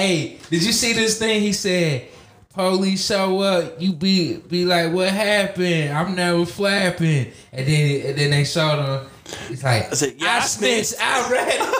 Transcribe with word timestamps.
Hey, 0.00 0.38
did 0.48 0.62
you 0.64 0.72
see 0.72 0.92
this 0.94 1.18
thing? 1.18 1.42
He 1.42 1.52
said, 1.52 2.08
"Police 2.54 3.04
show 3.06 3.40
up, 3.40 3.80
you 3.80 3.92
be 3.92 4.36
be 4.38 4.64
like, 4.64 4.92
what 4.92 5.08
happened? 5.10 5.92
I'm 5.92 6.14
never 6.14 6.46
flapping." 6.46 7.30
And 7.52 7.66
then 7.66 8.06
and 8.06 8.18
then 8.18 8.30
they 8.30 8.44
showed 8.44 8.82
him. 8.82 9.06
He's 9.48 9.62
like, 9.62 9.90
I 9.90 9.94
said, 9.94 10.14
"Yeah, 10.16 10.28
I 10.28 10.36
I 10.36 10.40
snitched. 10.40 10.94
I 11.00 11.30
read. 11.30 11.76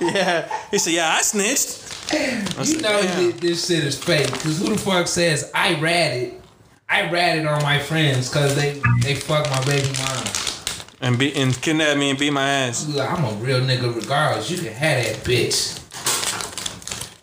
Yeah. 0.14 0.50
He 0.70 0.78
said, 0.78 0.94
yeah, 0.94 1.14
I 1.18 1.20
snitched. 1.20 1.84
I 2.12 2.44
You 2.60 2.64
said, 2.64 2.82
know 2.82 3.02
thi- 3.02 3.32
this 3.32 3.66
shit 3.68 3.84
is 3.84 4.02
fake. 4.02 4.28
Cause 4.32 4.58
who 4.58 4.70
the 4.70 4.78
fuck 4.78 5.06
says 5.06 5.50
I 5.54 5.78
ratted? 5.78 6.40
I 6.88 7.10
ratted 7.10 7.46
on 7.46 7.62
my 7.62 7.78
friends 7.78 8.28
because 8.30 8.56
they 8.56 8.80
they 9.02 9.14
fuck 9.14 9.48
my 9.50 9.62
baby 9.64 9.88
mom. 9.98 10.24
And 11.02 11.18
be 11.18 11.34
and 11.36 11.54
kidnap 11.60 11.98
me 11.98 12.10
and 12.10 12.18
beat 12.18 12.32
my 12.32 12.48
ass. 12.48 12.88
I'm 12.98 13.24
a 13.24 13.32
real 13.34 13.60
nigga 13.60 13.94
regardless. 13.94 14.50
You 14.50 14.56
can 14.58 14.72
have 14.72 15.04
that 15.04 15.16
bitch. 15.22 15.79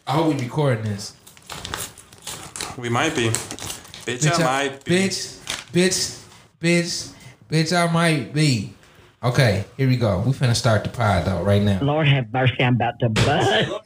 I 0.08 0.14
hope 0.14 0.28
we 0.28 0.36
recording 0.42 0.86
this. 0.86 1.14
We 2.78 2.88
might 2.88 3.14
be. 3.14 3.28
Bitch, 3.28 4.40
I, 4.40 4.42
might 4.42 4.86
be. 4.86 4.96
bitch, 4.96 5.38
bitch, 5.74 6.24
bitch, 6.62 7.12
bitch, 7.52 7.76
I 7.76 7.92
might 7.92 8.34
be. 8.34 8.74
Okay, 9.22 9.66
here 9.76 9.90
we 9.90 9.98
go. 9.98 10.24
We 10.26 10.32
finna 10.32 10.56
start 10.56 10.86
the 10.86 10.92
pod 10.92 11.26
though 11.26 11.44
right 11.44 11.62
now. 11.62 11.80
Lord 11.82 12.08
have 12.08 12.32
mercy, 12.32 12.64
I'm 12.64 12.76
about 12.76 12.98
to 13.02 13.10
bust. 13.10 13.70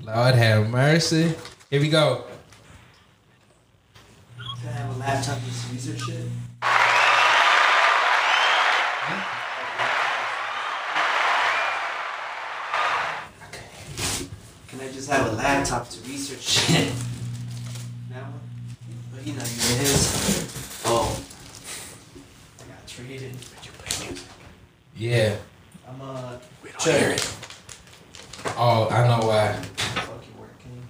Lord 0.00 0.34
have 0.36 0.70
mercy. 0.70 1.34
Here 1.70 1.80
we 1.80 1.88
go. 1.88 2.22
Can 4.36 4.68
I 4.68 4.70
have 4.70 4.94
a 4.94 4.98
laptop 5.00 5.38
and 5.42 5.52
some 5.52 5.96
shit? 5.96 6.26
Have 15.12 15.32
a 15.32 15.36
laptop 15.36 15.88
to 15.90 16.00
research 16.08 16.40
shit? 16.42 16.92
Now, 18.10 18.32
but 19.14 19.26
you 19.26 19.34
know, 19.34 19.40
you 19.42 19.76
his. 19.76 20.82
Oh, 20.84 21.22
I 22.60 22.68
got 22.68 22.86
traded. 22.86 23.36
Yeah. 24.96 25.36
I'm 25.88 26.00
uh. 26.00 26.38
We 26.62 26.70
don't 26.70 26.82
hear 26.82 27.10
it. 27.10 27.36
Oh, 28.56 28.88
I 28.90 29.06
know 29.06 29.26
why. 29.26 29.52
Fucking 29.52 30.34
working. 30.38 30.82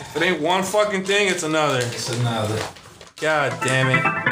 If 0.00 0.16
it 0.16 0.22
ain't 0.22 0.40
one 0.40 0.62
fucking 0.62 1.04
thing, 1.04 1.28
it's 1.28 1.42
another. 1.42 1.78
It's 1.78 2.10
another. 2.18 2.60
God 3.16 3.58
damn 3.62 3.90
it. 3.90 4.24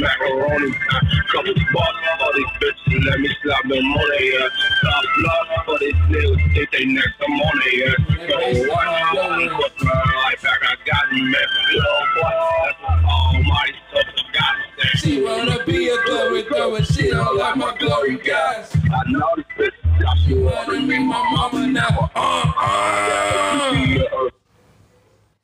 Macaroni 0.00 0.72
time, 0.72 1.08
couple 1.30 1.54
bucks 1.74 1.98
for 2.18 2.32
these 2.34 2.46
bitches, 2.56 3.04
let 3.04 3.20
me 3.20 3.28
slap 3.42 3.62
them 3.64 3.84
on 3.84 4.08
their 4.08 4.42
ass. 4.42 4.50
Top 4.82 5.04
block 5.18 5.64
for 5.66 5.78
these 5.78 5.94
niggas, 5.94 6.54
think 6.54 6.70
they 6.70 6.84
next, 6.86 7.14
I'm 7.20 7.40
on 7.40 7.60
their 7.60 7.88
ass. 7.88 7.96
So 8.08 8.68
what? 8.68 9.14
Going 9.14 9.58
with 9.58 9.72
my 9.82 9.92
life 9.92 10.42
back, 10.42 10.60
I 10.62 10.74
got 10.86 11.12
me, 11.12 11.20
man. 11.20 11.48
Little 11.72 11.90
boy, 12.14 12.32
that's 12.64 13.04
almighty 13.04 13.74
stuff 13.90 14.06
I 14.08 14.32
got 14.32 14.54
to 14.56 14.82
say. 14.82 14.98
She 14.98 15.22
wanna 15.22 15.64
be 15.66 15.88
a 15.88 16.02
glory 16.04 16.42
thrower. 16.44 16.82
She 16.82 17.10
don't 17.10 17.36
like 17.36 17.56
my 17.56 17.76
glory 17.78 18.16
guys. 18.16 18.74
I 18.74 19.10
know 19.10 19.28
this 19.36 19.70
bitch, 19.98 20.26
she 20.26 20.34
Wanna 20.34 20.86
be 20.86 20.98
my 20.98 21.30
mama 21.34 21.66
now. 21.66 22.10
Uh, 22.14 22.52
uh. 22.56 23.72
be 23.72 23.98
the 23.98 24.14
earth. 24.14 24.32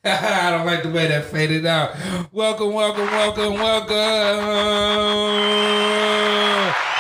I 0.08 0.52
don't 0.52 0.64
like 0.64 0.84
the 0.84 0.90
way 0.90 1.08
that 1.08 1.24
faded 1.24 1.66
out. 1.66 1.96
Welcome, 2.30 2.72
welcome, 2.72 3.06
welcome, 3.06 3.54
welcome. 3.54 3.96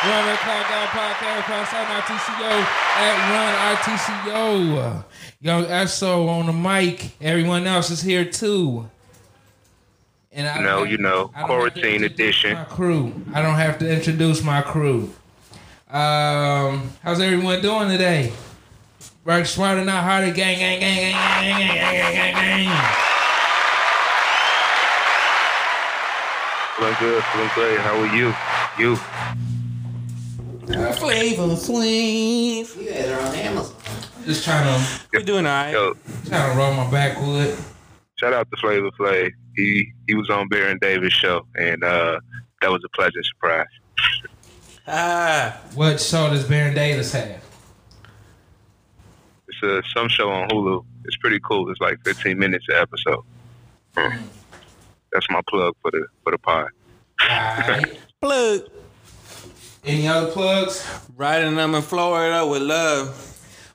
Run 0.02 0.26
the 0.26 0.36
Clock 0.38 0.70
Out 0.72 0.88
Podcast, 0.88 1.42
Pass 1.42 1.72
on 1.72 1.86
RTCO 2.02 2.50
at 2.96 3.16
Run 3.30 3.54
RTCO. 3.76 5.04
Young 5.40 5.86
SO 5.86 6.26
on 6.26 6.46
the 6.46 6.52
mic. 6.52 7.12
Everyone 7.20 7.64
else 7.68 7.90
is 7.90 8.02
here 8.02 8.24
too. 8.24 8.90
And 10.32 10.48
I 10.48 10.60
know, 10.60 10.82
you 10.82 10.98
know, 10.98 11.30
I 11.32 11.46
don't 11.46 11.50
have 11.60 11.74
to 11.74 11.80
quarantine 11.80 12.02
edition. 12.02 12.54
My 12.54 12.64
crew. 12.64 13.14
I 13.32 13.40
don't 13.40 13.54
have 13.54 13.78
to 13.78 13.88
introduce 13.88 14.42
my 14.42 14.62
crew. 14.62 15.12
Um, 15.88 16.90
how's 17.04 17.20
everyone 17.20 17.62
doing 17.62 17.88
today? 17.88 18.32
Work 19.26 19.46
smarter, 19.46 19.84
not 19.84 20.04
harder. 20.04 20.30
Gang, 20.30 20.56
gang, 20.56 20.78
gang, 20.78 20.94
gang, 20.94 21.12
gang, 21.12 21.58
gang, 21.58 21.74
gang, 21.74 22.14
gang, 22.14 22.14
gang, 22.14 22.68
gang. 22.68 23.06
Feeling 26.76 26.94
good, 27.00 27.24
feeling 27.24 27.50
great. 27.54 27.80
How 27.80 27.98
are 27.98 28.14
you? 28.14 28.32
You? 28.78 28.94
Flavor 30.94 31.56
Flav. 31.56 32.76
You 32.76 32.88
guys 32.88 33.08
are 33.08 33.20
on 33.20 33.34
Amazon. 33.34 33.74
Just 34.26 34.44
trying 34.44 34.64
to 34.64 35.00
We 35.12 35.24
doing 35.24 35.44
alright. 35.44 35.72
Yo, 35.72 35.94
trying 36.26 36.52
to 36.52 36.56
roll 36.56 36.74
my 36.74 36.88
backwood. 36.88 37.58
shout 38.14 38.32
out 38.32 38.48
to 38.52 38.56
Flavor 38.58 38.92
Flav. 38.92 39.32
He 39.56 39.92
he 40.06 40.14
was 40.14 40.30
on 40.30 40.46
Baron 40.46 40.78
Davis 40.80 41.12
show, 41.12 41.44
and 41.56 41.82
uh, 41.82 42.20
that 42.60 42.70
was 42.70 42.84
a 42.84 42.88
pleasant 42.90 43.26
surprise. 43.26 43.66
Ah. 44.86 45.60
What 45.74 46.00
show 46.00 46.30
does 46.30 46.44
Baron 46.44 46.76
Davis 46.76 47.10
have? 47.12 47.45
It's 49.62 49.86
uh, 49.86 49.88
some 49.94 50.08
show 50.08 50.30
on 50.30 50.48
Hulu. 50.48 50.84
It's 51.04 51.16
pretty 51.16 51.40
cool. 51.40 51.70
It's 51.70 51.80
like 51.80 52.02
15 52.04 52.38
minutes 52.38 52.66
an 52.68 52.76
episode. 52.76 53.24
Hmm. 53.96 54.22
That's 55.12 55.30
my 55.30 55.40
plug 55.48 55.74
for 55.80 55.90
the 55.90 56.06
for 56.22 56.32
the 56.32 56.38
pod. 56.38 56.68
Alright. 57.22 57.98
Plug. 58.20 58.62
Any 59.84 60.08
other 60.08 60.30
plugs? 60.32 60.86
Riding 61.16 61.54
them 61.54 61.74
in 61.74 61.82
Florida 61.82 62.46
with 62.46 62.62
love. 62.62 63.22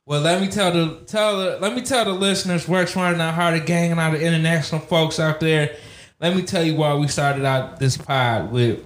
Well, 0.05 0.21
let 0.21 0.41
me 0.41 0.49
tell 0.49 0.71
the 0.71 0.99
tell 1.05 1.37
the 1.37 1.57
let 1.59 1.73
me 1.73 1.81
tell 1.81 2.05
the 2.05 2.11
listeners, 2.11 2.67
work 2.67 2.87
smarter, 2.87 3.17
not 3.17 3.33
harder, 3.33 3.59
gang, 3.63 3.91
and 3.91 3.99
all 3.99 4.11
the 4.11 4.21
international 4.21 4.81
folks 4.81 5.19
out 5.19 5.39
there. 5.39 5.75
Let 6.19 6.35
me 6.35 6.43
tell 6.43 6.63
you 6.63 6.75
why 6.75 6.93
we 6.95 7.07
started 7.07 7.45
out 7.45 7.79
this 7.79 7.97
pod 7.97 8.51
with 8.51 8.83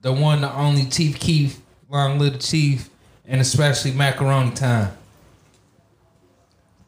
the 0.00 0.12
one, 0.12 0.40
the 0.40 0.52
only 0.52 0.86
Chief 0.86 1.18
Keef, 1.20 1.60
Long 1.88 2.18
Little 2.18 2.38
Chief, 2.38 2.88
and 3.24 3.40
especially 3.40 3.92
Macaroni 3.92 4.52
Time. 4.52 4.96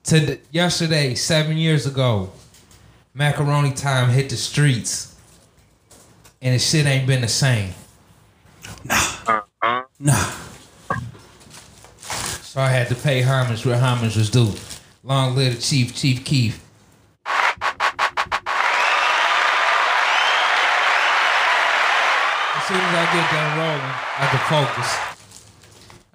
To 0.04 0.38
yesterday, 0.52 1.14
seven 1.14 1.56
years 1.56 1.86
ago, 1.86 2.30
Macaroni 3.14 3.72
Time 3.72 4.10
hit 4.10 4.28
the 4.28 4.36
streets, 4.36 5.16
and 6.42 6.54
the 6.54 6.58
shit 6.58 6.84
ain't 6.84 7.06
been 7.06 7.22
the 7.22 7.28
same. 7.28 7.70
Uh-uh. 8.90 9.82
Nah. 9.98 10.12
So 12.42 12.60
I 12.60 12.68
had 12.68 12.88
to 12.88 12.94
pay 12.94 13.22
homage 13.22 13.64
where 13.64 13.78
homage 13.78 14.16
was 14.16 14.28
due. 14.28 14.52
Long 15.02 15.34
live 15.36 15.56
the 15.56 15.62
Chief, 15.62 15.96
Chief 15.96 16.22
Keef. 16.22 16.62
As 22.56 22.68
soon 22.68 22.76
as 22.76 22.94
I 22.94 23.08
get 23.14 23.30
done 23.32 23.58
rolling, 23.58 23.80
I 24.18 24.26
can 24.30 24.40
focus. 24.50 25.13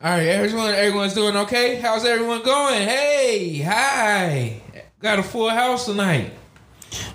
All 0.02 0.12
right, 0.12 0.28
everyone, 0.28 0.74
everyone's 0.74 1.14
doing 1.14 1.36
okay. 1.36 1.76
How's 1.76 2.06
everyone 2.06 2.42
going? 2.42 2.88
Hey, 2.88 3.60
hi. 3.60 4.62
Got 5.02 5.20
a 5.20 5.24
full 5.24 5.50
house 5.50 5.88
tonight. 5.88 6.32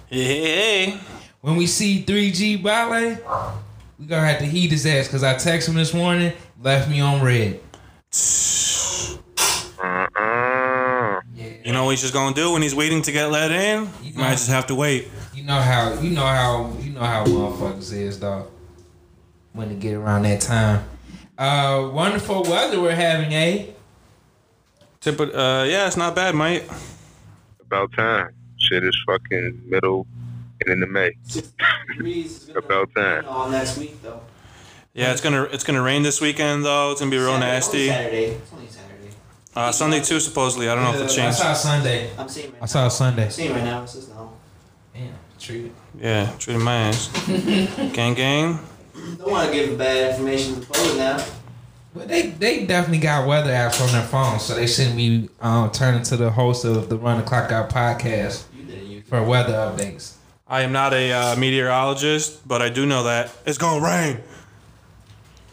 Hey. 0.05 1.01
When 1.41 1.57
we 1.57 1.67
see 1.67 2.05
3G 2.05 2.63
Ballet, 2.63 3.17
we 3.99 4.05
gonna 4.05 4.27
have 4.27 4.39
to 4.41 4.45
heat 4.45 4.71
his 4.71 4.85
ass 4.85 5.07
because 5.07 5.23
I 5.23 5.33
texted 5.33 5.69
him 5.69 5.77
this 5.77 5.95
morning, 5.95 6.35
left 6.61 6.91
me 6.91 7.01
on 7.01 7.23
red. 7.23 7.59
You 11.65 11.73
know 11.73 11.87
what 11.87 11.93
he's 11.93 12.03
just 12.03 12.13
gonna 12.13 12.35
do 12.35 12.53
when 12.53 12.61
he's 12.61 12.75
waiting 12.75 13.01
to 13.01 13.13
get 13.13 13.31
let 13.31 13.51
in? 13.51 13.89
You 14.03 14.13
might 14.13 14.33
just 14.33 14.51
have 14.51 14.67
to 14.67 14.75
wait. 14.75 15.09
You 15.33 15.45
know 15.45 15.59
how 15.59 15.99
you 16.01 16.11
know 16.11 16.27
how 16.27 16.71
you 16.81 16.91
know 16.91 17.01
how 17.01 17.25
motherfuckers 17.25 17.95
is, 17.95 18.19
dog. 18.19 18.51
When 19.55 19.71
to 19.71 19.75
get 19.75 19.95
around 19.95 20.25
that 20.25 20.43
time. 20.43 20.85
Uh, 21.37 21.91
wonderful 21.93 22.43
weather 22.45 22.81
we're 22.81 22.95
having, 22.95 23.35
eh? 23.35 23.67
Tip 25.01 25.21
uh, 25.21 25.65
yeah, 25.69 25.87
it's 25.87 25.97
not 25.97 26.15
bad, 26.15 26.35
mate. 26.35 26.63
About 27.61 27.93
time. 27.93 28.31
Shit 28.57 28.85
is 28.85 28.97
fucking 29.07 29.63
middle 29.67 30.07
and 30.63 30.73
into 30.73 30.87
May. 30.87 31.13
Degrees 31.89 32.49
About 32.57 32.95
time. 32.95 33.17
rain 33.17 33.25
all 33.27 33.51
next 33.51 33.77
week 33.79 34.01
though. 34.03 34.21
Yeah, 34.95 35.11
it's 35.13 35.21
gonna 35.21 35.43
it's 35.45 35.65
gonna 35.65 35.83
rain 35.83 36.03
this 36.05 36.21
weekend 36.21 36.65
though. 36.65 36.93
It's 36.93 37.01
gonna 37.01 37.11
be 37.11 37.19
real 37.19 37.33
Saturday, 37.33 37.47
nasty. 37.51 37.79
Only 37.91 37.93
Saturday. 37.93 38.25
It's 38.27 38.53
only 38.53 38.67
Saturday. 38.69 39.09
Uh, 39.57 39.73
Sunday 39.73 40.01
too, 40.01 40.21
supposedly. 40.21 40.69
I 40.69 40.75
don't 40.75 40.85
know 40.85 40.95
if 40.95 41.11
it 41.11 41.15
changed. 41.15 41.19
I 41.21 41.25
changed. 41.25 41.39
saw 41.39 41.53
Sunday. 41.55 42.11
I'm 42.17 42.29
seeing 42.29 42.53
right 42.53 42.63
I 42.63 42.67
saw 42.67 42.83
now. 42.85 42.89
Sunday. 42.89 43.25
I'm 43.25 43.31
seeing 43.31 43.53
right 43.53 43.65
now. 43.65 43.83
It 43.83 43.89
says 43.89 44.09
no. 44.09 44.33
Damn, 44.95 45.15
treat. 45.39 45.73
Yeah, 45.99 46.33
treated 46.39 46.63
my 46.63 46.75
ass. 46.75 47.09
gang, 47.93 48.15
gang. 48.15 48.61
Don't 48.95 49.31
want 49.31 49.49
to 49.51 49.55
give 49.55 49.77
bad 49.79 50.11
information 50.13 50.61
to 50.61 50.61
the 50.61 50.95
now. 50.97 51.25
But 51.95 52.09
they 52.09 52.29
they 52.29 52.67
definitely 52.67 52.99
got 52.99 53.27
weather 53.27 53.51
apps 53.51 53.81
on 53.81 53.93
their 53.93 54.03
phone, 54.03 54.41
so 54.41 54.55
they 54.55 54.67
shouldn't 54.67 54.97
be 54.97 55.29
um, 55.41 55.71
turning 55.71 56.03
to 56.05 56.17
the 56.17 56.31
host 56.31 56.65
of 56.65 56.89
the 56.89 56.97
Run 56.97 57.19
the 57.19 57.23
Clock 57.25 57.53
Out 57.53 57.71
podcast 57.71 58.45
You 58.57 58.65
didn't 58.65 58.87
use. 58.91 59.05
for 59.09 59.23
weather 59.23 59.53
updates. 59.53 60.15
I 60.49 60.63
am 60.63 60.73
not 60.73 60.93
a 60.93 61.13
uh, 61.13 61.37
meteorologist, 61.37 62.47
but 62.47 62.61
I 62.63 62.69
do 62.69 62.85
know 62.87 63.05
that 63.05 63.31
it's 63.47 63.59
gonna 63.59 63.85
rain. 63.85 64.19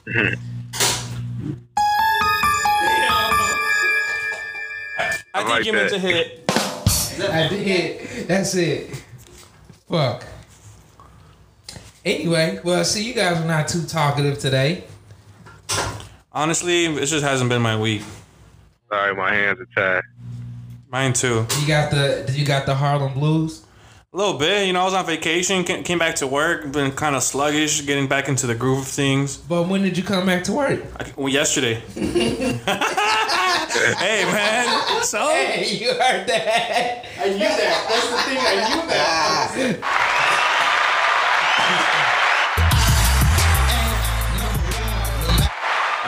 I, 4.97 5.17
I 5.33 5.39
think 5.39 5.49
like 5.49 5.65
you 5.65 5.73
meant 5.73 5.89
to 5.91 5.99
hit. 5.99 6.43
I 6.49 7.47
did. 7.49 8.27
That's 8.27 8.55
it. 8.55 9.03
Fuck. 9.89 10.25
Anyway, 12.03 12.59
well, 12.63 12.83
see, 12.83 13.03
you 13.03 13.13
guys 13.13 13.39
are 13.39 13.45
not 13.45 13.67
too 13.67 13.83
talkative 13.85 14.39
today. 14.39 14.85
Honestly, 16.31 16.85
it 16.85 17.05
just 17.05 17.23
hasn't 17.23 17.49
been 17.49 17.61
my 17.61 17.79
week. 17.79 18.01
Sorry, 18.89 19.13
my 19.13 19.33
hands 19.33 19.59
are 19.59 19.67
tied. 19.75 20.03
Mine 20.89 21.13
too. 21.13 21.45
You 21.61 21.67
got 21.67 21.91
the 21.91 22.33
you 22.35 22.43
got 22.45 22.65
the 22.65 22.75
Harlem 22.75 23.13
Blues. 23.13 23.65
A 24.13 24.17
little 24.17 24.37
bit, 24.37 24.67
you 24.67 24.73
know. 24.73 24.81
I 24.81 24.85
was 24.85 24.93
on 24.93 25.05
vacation, 25.05 25.63
came 25.63 25.99
back 25.99 26.15
to 26.15 26.27
work, 26.27 26.69
been 26.73 26.91
kind 26.91 27.15
of 27.15 27.23
sluggish, 27.23 27.85
getting 27.85 28.07
back 28.07 28.27
into 28.27 28.45
the 28.45 28.55
groove 28.55 28.79
of 28.79 28.87
things. 28.87 29.37
But 29.37 29.69
when 29.69 29.83
did 29.83 29.97
you 29.97 30.03
come 30.03 30.25
back 30.25 30.43
to 30.45 30.51
work? 30.51 30.83
I, 30.99 31.05
well, 31.15 31.29
yesterday. 31.29 31.75
hey 31.95 32.65
man, 34.25 35.03
so 35.03 35.29
Hey, 35.29 35.77
you 35.77 35.93
heard 35.93 36.27
that? 36.27 37.05
I 37.19 37.29
knew 37.29 37.39
that. 37.39 37.85
That's 37.89 38.09
the 38.09 38.17
thing. 38.23 38.37
I 38.41 38.55
knew 38.75 38.81
that. 38.89 40.07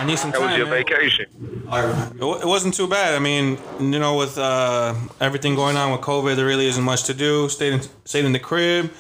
I 0.03 0.05
need 0.05 0.19
some 0.19 0.31
That 0.31 0.39
time. 0.39 0.50
was 0.50 0.57
your 0.57 0.67
man. 0.67 0.83
vacation. 0.83 1.25
It, 1.39 2.19
wa- 2.23 2.39
it 2.39 2.45
wasn't 2.45 2.73
too 2.73 2.88
bad. 2.88 3.15
I 3.15 3.19
mean, 3.19 3.57
you 3.79 4.00
know, 4.00 4.17
with 4.17 4.38
uh, 4.38 4.94
everything 5.21 5.55
going 5.55 5.77
on 5.77 5.94
with 5.94 6.01
COVID, 6.01 6.35
there 6.35 6.45
really 6.45 6.67
isn't 6.67 6.83
much 6.83 7.03
to 7.05 7.13
do. 7.13 7.47
Stayed 7.47 7.73
in, 7.73 7.81
stayed 8.03 8.25
in 8.25 8.33
the 8.33 8.39
crib, 8.39 8.91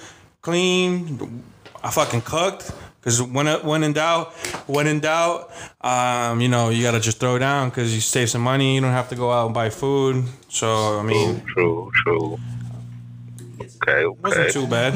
clean. 0.41 1.43
I 1.83 1.91
fucking 1.91 2.21
cooked. 2.21 2.71
Cause 3.01 3.21
when 3.21 3.47
when 3.65 3.83
in 3.83 3.91
doubt, 3.91 4.31
when 4.65 4.87
in 4.87 5.01
doubt, 5.01 5.51
um, 5.81 6.39
you 6.39 6.47
know, 6.47 6.69
you 6.69 6.81
gotta 6.81 7.01
just 7.01 7.19
throw 7.19 7.37
down 7.37 7.67
because 7.67 7.93
you 7.93 7.99
save 7.99 8.29
some 8.29 8.41
money. 8.41 8.75
You 8.75 8.79
don't 8.81 8.93
have 8.93 9.09
to 9.09 9.15
go 9.15 9.29
out 9.29 9.47
and 9.47 9.53
buy 9.53 9.69
food. 9.69 10.23
So 10.47 10.99
I 10.99 11.03
mean, 11.03 11.43
True, 11.47 11.91
true. 12.05 12.39
Okay, 13.59 14.03
it 14.03 14.17
wasn't 14.23 14.51
too 14.51 14.67
bad. 14.67 14.93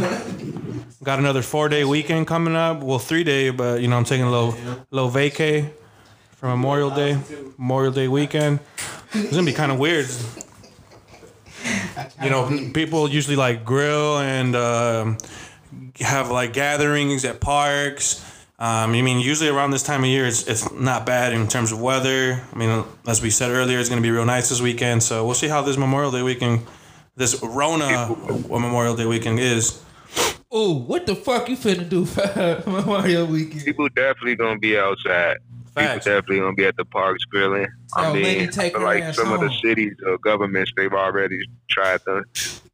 Got 1.03 1.19
another 1.19 1.41
four 1.41 1.67
day 1.67 1.83
weekend 1.83 2.27
coming 2.27 2.55
up. 2.55 2.81
Well, 2.81 2.97
three 2.99 3.25
day, 3.25 3.49
but 3.49 3.81
you 3.81 3.89
know, 3.89 3.97
I'm 3.97 4.05
taking 4.05 4.25
a 4.25 4.31
little 4.31 4.55
little 4.89 5.11
vacay 5.11 5.69
for 6.37 6.47
Memorial 6.49 6.91
Day, 6.91 7.19
Memorial 7.57 7.91
Day 7.91 8.07
weekend. 8.07 8.59
It's 9.11 9.31
gonna 9.31 9.43
be 9.43 9.53
kind 9.53 9.71
of 9.71 9.79
weird. 9.79 10.05
You 12.23 12.29
know, 12.29 12.71
people 12.73 13.09
usually 13.09 13.35
like 13.35 13.65
grill 13.65 14.19
and 14.19 14.55
um, 14.55 15.17
have 15.99 16.29
like 16.29 16.53
gatherings 16.53 17.25
at 17.25 17.41
parks. 17.41 18.23
Um, 18.59 18.91
I 18.91 19.01
mean, 19.01 19.19
usually 19.19 19.49
around 19.49 19.71
this 19.71 19.81
time 19.81 20.03
of 20.03 20.09
year, 20.09 20.27
it's, 20.27 20.47
it's 20.47 20.71
not 20.71 21.07
bad 21.07 21.33
in 21.33 21.47
terms 21.47 21.71
of 21.71 21.81
weather. 21.81 22.43
I 22.53 22.55
mean, 22.55 22.83
as 23.07 23.21
we 23.21 23.31
said 23.31 23.49
earlier, 23.51 23.79
it's 23.79 23.89
going 23.89 24.01
to 24.01 24.07
be 24.07 24.11
real 24.11 24.25
nice 24.25 24.49
this 24.49 24.61
weekend. 24.61 25.03
So 25.03 25.25
we'll 25.25 25.35
see 25.35 25.47
how 25.47 25.61
this 25.61 25.77
Memorial 25.77 26.11
Day 26.11 26.23
weekend, 26.23 26.61
this 27.15 27.41
Rona 27.43 28.15
Memorial 28.49 28.95
Day 28.95 29.05
weekend 29.05 29.39
is. 29.39 29.83
Oh, 30.49 30.73
what 30.79 31.05
the 31.05 31.15
fuck 31.15 31.49
you 31.49 31.57
finna 31.57 31.87
do 31.87 32.05
for 32.05 32.63
Memorial 32.69 33.25
Weekend? 33.27 33.65
People 33.65 33.89
definitely 33.89 34.35
gonna 34.35 34.57
be 34.57 34.77
outside. 34.77 35.37
Facts. 35.77 36.05
People 36.05 36.19
definitely 36.19 36.39
gonna 36.39 36.55
be 36.55 36.65
at 36.65 36.75
the 36.77 36.85
parks 36.85 37.23
grilling. 37.25 37.67
Oh, 37.95 38.11
I 38.11 38.13
mean, 38.13 38.49
take 38.49 38.75
I 38.75 38.77
feel 38.77 38.87
like 38.87 39.03
ass 39.03 39.15
some 39.15 39.31
of 39.31 39.39
the 39.39 39.51
cities 39.63 39.95
or 40.05 40.17
governments 40.17 40.71
they've 40.75 40.93
already 40.93 41.39
tried 41.69 42.01
to 42.05 42.23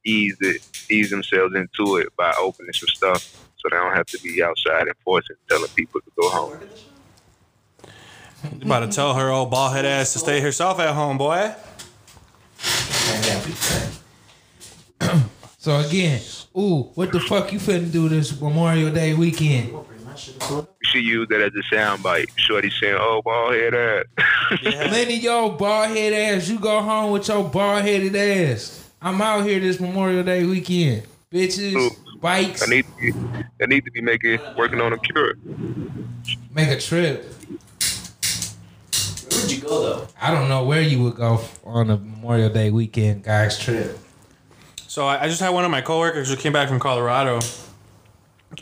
ease 0.06 0.38
it, 0.42 0.62
ease 0.90 1.10
themselves 1.10 1.56
into 1.56 1.98
it 1.98 2.16
by 2.18 2.34
opening 2.40 2.74
some 2.74 2.90
stuff, 2.90 3.24
so 3.58 3.70
they 3.70 3.78
don't 3.78 3.96
have 3.96 4.06
to 4.08 4.20
be 4.20 4.42
outside 4.44 4.88
enforcing, 4.88 5.36
telling 5.50 5.70
people 5.70 6.02
to 6.02 6.12
go 6.20 6.30
home. 6.30 6.60
You 8.44 8.62
about 8.64 8.80
to 8.82 8.88
tell 8.88 9.14
her 9.14 9.30
old 9.30 9.52
bald 9.52 9.74
head 9.74 9.86
ass 9.86 10.14
to 10.14 10.20
stay 10.20 10.42
herself 10.42 10.80
at 10.80 10.94
home, 10.94 11.18
boy. 11.18 11.54
So 15.58 15.80
again, 15.80 16.20
ooh, 16.58 16.92
what 16.96 17.14
the 17.14 17.22
fuck 17.22 17.54
you 17.54 17.60
finna 17.60 17.90
do 17.90 18.10
this 18.10 18.40
Memorial 18.42 18.92
Day 18.92 19.14
weekend? 19.14 19.74
You 20.18 20.68
should 20.84 21.04
use 21.04 21.28
that 21.30 21.42
as 21.42 21.52
a 21.54 21.76
soundbite. 21.76 22.28
Shorty 22.36 22.70
saying, 22.70 22.98
"Oh, 23.00 23.22
bald 23.24 23.54
head 23.54 23.74
ass." 23.74 24.06
Yeah. 24.62 24.70
Lenny, 24.92 25.18
yo, 25.18 25.50
bald 25.50 25.90
head 25.90 26.14
ass, 26.14 26.48
you 26.50 26.60
go 26.60 26.82
home 26.82 27.12
with 27.12 27.28
your 27.28 27.44
bald 27.44 27.84
headed 27.84 28.16
ass. 28.16 28.90
I'm 29.02 29.22
out 29.22 29.46
here 29.46 29.60
this 29.60 29.80
Memorial 29.80 30.24
Day 30.24 30.46
weekend. 30.46 31.04
Bitches, 31.32 31.76
Ooh. 31.76 31.90
bikes, 32.22 32.64
I 32.64 32.68
need, 32.68 32.86
to 32.86 32.92
be, 33.12 33.14
I 33.62 33.66
need 33.66 33.84
to 33.86 33.92
be 33.92 34.02
making 34.02 34.40
working 34.56 34.80
on 34.80 34.94
a 34.94 34.98
cure. 35.00 35.34
make 36.54 36.70
a 36.70 36.80
trip. 36.80 37.26
Where'd 39.32 39.52
you 39.52 39.62
go 39.62 39.82
though? 39.82 40.08
I 40.22 40.32
don't 40.32 40.48
know 40.48 40.64
where 40.64 40.82
you 40.82 41.04
would 41.04 41.16
go 41.16 41.42
on 41.66 41.90
a 41.90 41.98
Memorial 41.98 42.50
Day 42.50 42.70
weekend, 42.70 43.24
guys, 43.24 43.58
trip. 43.58 43.98
So 44.88 45.08
I, 45.08 45.24
I 45.24 45.28
just 45.28 45.42
had 45.42 45.50
one 45.50 45.66
of 45.66 45.72
my 45.72 45.82
coworkers 45.82 46.30
who 46.30 46.36
came 46.36 46.54
back 46.54 46.70
from 46.70 46.80
Colorado, 46.80 47.40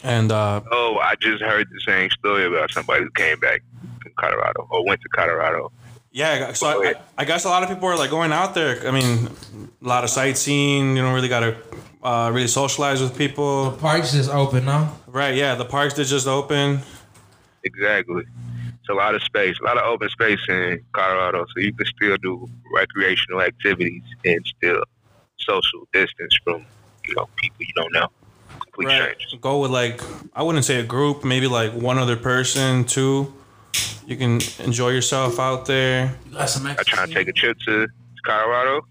and 0.03 0.31
uh, 0.31 0.61
Oh, 0.71 0.97
I 1.01 1.15
just 1.15 1.41
heard 1.43 1.67
the 1.71 1.79
same 1.81 2.09
story 2.11 2.45
about 2.45 2.71
somebody 2.71 3.03
who 3.03 3.09
came 3.11 3.39
back 3.39 3.63
from 4.01 4.11
Colorado 4.17 4.67
or 4.69 4.85
went 4.85 5.01
to 5.01 5.09
Colorado. 5.09 5.71
yeah, 6.11 6.53
so 6.53 6.67
I, 6.67 6.89
I, 6.89 6.93
I 7.19 7.25
guess 7.25 7.45
a 7.45 7.49
lot 7.49 7.63
of 7.63 7.69
people 7.69 7.87
are 7.87 7.97
like 7.97 8.09
going 8.09 8.31
out 8.31 8.53
there. 8.55 8.87
I 8.87 8.91
mean, 8.91 9.29
a 9.83 9.87
lot 9.87 10.03
of 10.03 10.09
sightseeing. 10.09 10.95
You 10.95 11.01
don't 11.03 11.13
really 11.13 11.29
got 11.29 11.41
to 11.41 11.57
uh, 12.03 12.31
really 12.33 12.47
socialize 12.47 13.01
with 13.01 13.17
people, 13.17 13.77
Parks 13.79 14.11
just 14.13 14.29
open, 14.29 14.65
no? 14.65 14.89
right? 15.07 15.35
Yeah, 15.35 15.55
the 15.55 15.65
parks 15.65 15.93
that 15.95 16.05
just 16.05 16.27
open. 16.27 16.79
Exactly. 17.63 18.23
It's 18.79 18.89
a 18.89 18.93
lot 18.93 19.13
of 19.13 19.21
space, 19.21 19.55
a 19.61 19.63
lot 19.63 19.77
of 19.77 19.83
open 19.85 20.09
space 20.09 20.39
in 20.49 20.83
Colorado, 20.93 21.45
so 21.53 21.61
you 21.61 21.71
can 21.73 21.85
still 21.85 22.17
do 22.17 22.49
recreational 22.73 23.41
activities 23.41 24.01
and 24.25 24.43
still 24.57 24.83
social 25.37 25.87
distance 25.93 26.35
from 26.43 26.65
you 27.07 27.13
know 27.15 27.27
people 27.35 27.57
you 27.59 27.73
don't 27.75 27.93
know, 27.93 28.07
complete 28.71 28.95
strangers. 28.95 29.35
Go 29.41 29.61
with 29.61 29.71
like 29.71 30.01
I 30.33 30.43
wouldn't 30.43 30.65
say 30.65 30.79
a 30.79 30.83
group, 30.83 31.23
maybe 31.23 31.47
like 31.47 31.73
one 31.73 31.97
other 31.97 32.15
person, 32.15 32.85
two. 32.85 33.33
You 34.05 34.17
can 34.17 34.41
enjoy 34.59 34.89
yourself 34.89 35.39
out 35.39 35.65
there. 35.65 36.17
You 36.27 36.33
got 36.33 36.49
some 36.49 36.65
I 36.65 36.75
try 36.75 37.05
to 37.05 37.13
take 37.13 37.27
a 37.27 37.33
trip 37.33 37.57
to 37.65 37.87
Colorado, 38.23 38.85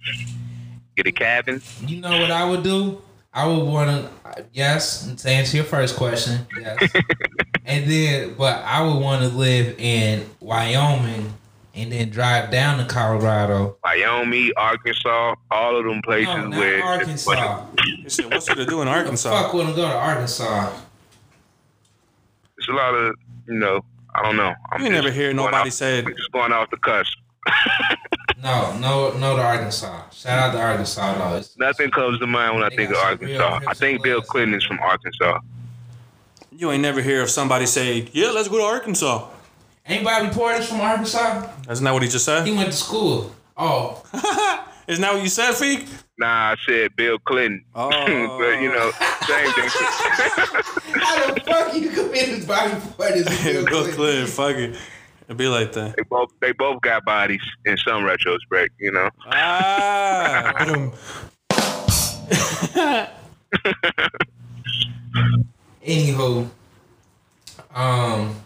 get 0.96 1.06
a 1.06 1.12
cabin. 1.12 1.62
You 1.86 2.00
know 2.00 2.20
what 2.20 2.30
I 2.30 2.48
would 2.48 2.62
do? 2.62 3.02
I 3.32 3.46
would 3.46 3.64
want 3.64 3.90
to, 3.90 4.44
yes, 4.52 5.06
to 5.14 5.30
answer 5.30 5.58
your 5.58 5.64
first 5.64 5.96
question, 5.96 6.46
yes. 6.58 6.92
and 7.64 7.88
then, 7.88 8.34
but 8.34 8.58
I 8.64 8.82
would 8.84 9.00
want 9.00 9.22
to 9.22 9.28
live 9.28 9.78
in 9.78 10.26
Wyoming 10.40 11.32
and 11.74 11.92
then 11.92 12.10
drive 12.10 12.50
down 12.50 12.78
to 12.78 12.84
Colorado. 12.84 13.76
Wyoming, 13.84 14.50
Arkansas, 14.56 15.34
all 15.50 15.76
of 15.76 15.84
them 15.84 16.02
places 16.02 16.34
No, 16.34 16.48
not 16.48 16.58
where 16.58 16.82
Arkansas. 16.82 17.66
You 18.02 18.08
said, 18.10 18.26
what's 18.26 18.46
there 18.46 18.56
to 18.56 18.66
do 18.66 18.82
in 18.82 18.88
Arkansas? 18.88 19.30
Fuck 19.30 19.36
Arkansas? 19.54 19.56
wouldn't 19.56 19.76
go 19.76 19.88
to 19.88 19.94
Arkansas. 19.94 20.72
It's 22.58 22.68
a 22.68 22.72
lot 22.72 22.94
of 22.94 23.14
you 23.46 23.54
know. 23.54 23.84
I 24.14 24.22
don't 24.22 24.36
know. 24.36 24.52
I'm 24.72 24.82
You 24.82 24.90
never 24.90 25.10
hear 25.12 25.32
nobody 25.32 25.68
off- 25.68 25.72
said- 25.72 26.04
I'm 26.06 26.16
just 26.16 26.32
going 26.32 26.52
off 26.52 26.70
the 26.70 26.76
cusp. 26.78 27.12
No, 28.42 28.74
no, 28.78 29.12
no 29.18 29.36
to 29.36 29.42
Arkansas. 29.42 30.08
Shout 30.12 30.38
out 30.38 30.52
to 30.52 30.60
Arkansas 30.62 31.18
though. 31.18 31.36
It's, 31.36 31.58
Nothing 31.58 31.90
comes 31.90 32.18
to 32.20 32.26
mind 32.26 32.54
when 32.54 32.64
I 32.64 32.70
think 32.70 32.88
of 32.88 32.94
got 32.96 33.18
some 33.20 33.28
real 33.28 33.42
Arkansas. 33.42 33.70
I 33.70 33.74
think 33.74 34.02
Bill 34.02 34.20
principles. 34.20 34.30
Clinton 34.30 34.54
is 34.58 34.64
from 34.64 34.78
Arkansas. 34.80 35.40
You 36.50 36.70
ain't 36.70 36.80
never 36.80 37.02
hear 37.02 37.20
of 37.22 37.28
somebody 37.28 37.66
say, 37.66 38.08
"Yeah, 38.12 38.30
let's 38.30 38.48
go 38.48 38.56
to 38.56 38.64
Arkansas." 38.64 39.28
Ain't 39.86 40.04
Bobby 40.04 40.28
Portis 40.28 40.64
from 40.66 40.80
Arkansas? 40.80 41.48
Isn't 41.70 41.84
that 41.84 41.92
what 41.92 42.02
he 42.02 42.08
just 42.08 42.24
said? 42.24 42.46
He 42.46 42.52
went 42.52 42.70
to 42.70 42.76
school. 42.76 43.32
Oh, 43.56 44.02
Isn't 44.86 45.02
that 45.02 45.12
what 45.14 45.22
you 45.22 45.28
said, 45.28 45.52
Feek? 45.54 45.86
Nah, 46.18 46.52
I 46.52 46.56
said 46.66 46.96
Bill 46.96 47.18
Clinton. 47.20 47.64
Oh. 47.74 47.90
but 48.38 48.60
you 48.60 48.70
know, 48.72 48.90
same 49.26 49.52
thing. 49.52 49.68
how 51.00 51.32
the 51.34 51.40
fuck 51.46 51.74
you 51.74 51.90
committed 51.90 52.46
Bobby 52.46 52.74
Portis? 52.74 53.24
to 53.24 53.52
Bill 53.52 53.64
Bill 53.64 53.82
Clinton? 53.84 53.94
Clinton, 53.94 54.26
fuck 54.26 54.56
it. 54.56 54.76
It'd 55.26 55.36
be 55.36 55.46
like 55.46 55.72
that. 55.74 55.94
they 55.96 56.02
both 56.02 56.30
they 56.40 56.52
both 56.52 56.80
got 56.82 57.04
bodies 57.04 57.42
in 57.64 57.76
some 57.76 58.04
retrospect. 58.04 58.70
You 58.80 58.90
know. 58.92 59.10
Ah. 59.26 60.66
Anywho, 65.86 66.48
um, 67.74 68.36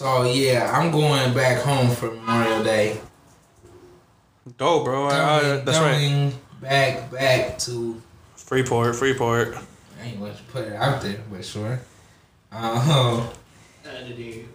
so 0.00 0.22
yeah, 0.24 0.70
I'm 0.74 0.90
going 0.90 1.34
back 1.34 1.58
home 1.58 1.90
for 1.90 2.10
Memorial 2.10 2.64
Day. 2.64 2.98
Dope, 4.56 4.86
bro. 4.86 5.08
I- 5.08 5.10
I- 5.10 5.40
Going- 5.42 5.64
that's 5.66 5.78
right. 5.78 5.92
going 6.00 6.38
Back, 6.62 7.10
back 7.10 7.58
to. 7.60 8.00
Freeport, 8.34 8.96
Freeport. 8.96 9.56
I 10.02 10.06
ain't 10.06 10.18
want 10.18 10.38
to 10.38 10.42
put 10.44 10.66
it 10.68 10.72
out 10.72 11.02
there, 11.02 11.18
but 11.30 11.44
sure. 11.44 11.78
Um, 12.50 13.28
Editing. 13.84 14.48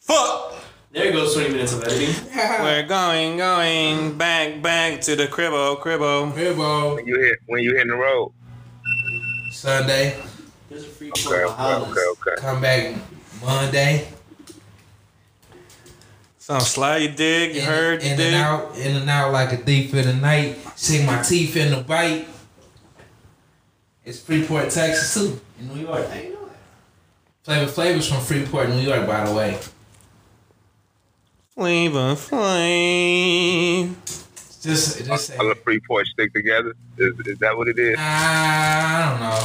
Fuck. 0.00 0.54
There 0.92 1.12
goes 1.12 1.34
20 1.34 1.50
minutes 1.50 1.74
of 1.74 1.84
editing. 1.84 2.14
We're 2.34 2.86
going, 2.86 3.36
going 3.36 4.16
back, 4.16 4.62
back 4.62 5.02
to 5.02 5.14
the 5.14 5.26
cribbo, 5.26 5.78
cribbo. 5.80 6.32
Ribbo, 6.32 6.94
When 6.96 7.06
you 7.06 7.20
hit 7.20 7.38
when 7.46 7.62
you 7.62 7.72
hitting 7.74 7.88
the 7.88 7.96
road. 7.96 8.32
Sunday, 9.52 10.16
There's 10.70 10.84
a 10.84 10.88
free 10.88 11.10
Okay, 11.10 11.44
okay, 11.44 11.62
okay, 11.74 12.00
okay. 12.30 12.34
come 12.40 12.62
back 12.62 12.96
Monday. 13.44 14.08
Sounds 16.50 16.66
sly, 16.66 16.96
you 16.96 17.10
dig, 17.10 17.54
you 17.54 17.60
in, 17.60 17.66
heard, 17.68 18.02
you 18.02 18.10
in 18.10 18.16
dig. 18.16 18.34
and 18.34 18.42
out, 18.42 18.76
in 18.76 18.96
and 18.96 19.08
out 19.08 19.30
like 19.32 19.52
a 19.52 19.56
thief 19.56 19.94
in 19.94 20.04
the 20.04 20.14
night. 20.14 20.56
Sink 20.74 21.06
my 21.06 21.22
teeth 21.22 21.54
in 21.54 21.70
the 21.70 21.80
bite. 21.80 22.26
It's 24.04 24.18
Freeport, 24.18 24.68
Texas 24.70 25.14
too, 25.14 25.40
in 25.60 25.68
New 25.68 25.82
York. 25.82 26.08
How 26.08 26.18
you 26.18 26.32
know 26.32 26.46
that? 26.46 26.56
Flavor 27.44 27.70
Flavor's 27.70 28.08
from 28.08 28.20
Freeport, 28.22 28.68
New 28.70 28.80
York, 28.80 29.06
by 29.06 29.24
the 29.26 29.32
way. 29.32 29.60
Flavor 31.54 32.16
Flav. 32.16 33.94
Just, 34.60 35.06
just 35.06 35.26
say. 35.28 35.36
All 35.36 35.48
the 35.50 35.54
Freeport 35.54 36.04
stick 36.08 36.34
together. 36.34 36.74
Is, 36.98 37.14
is 37.28 37.38
that 37.38 37.56
what 37.56 37.68
it 37.68 37.78
is? 37.78 37.96
I 37.96 39.08
don't 39.08 39.20
know. 39.20 39.38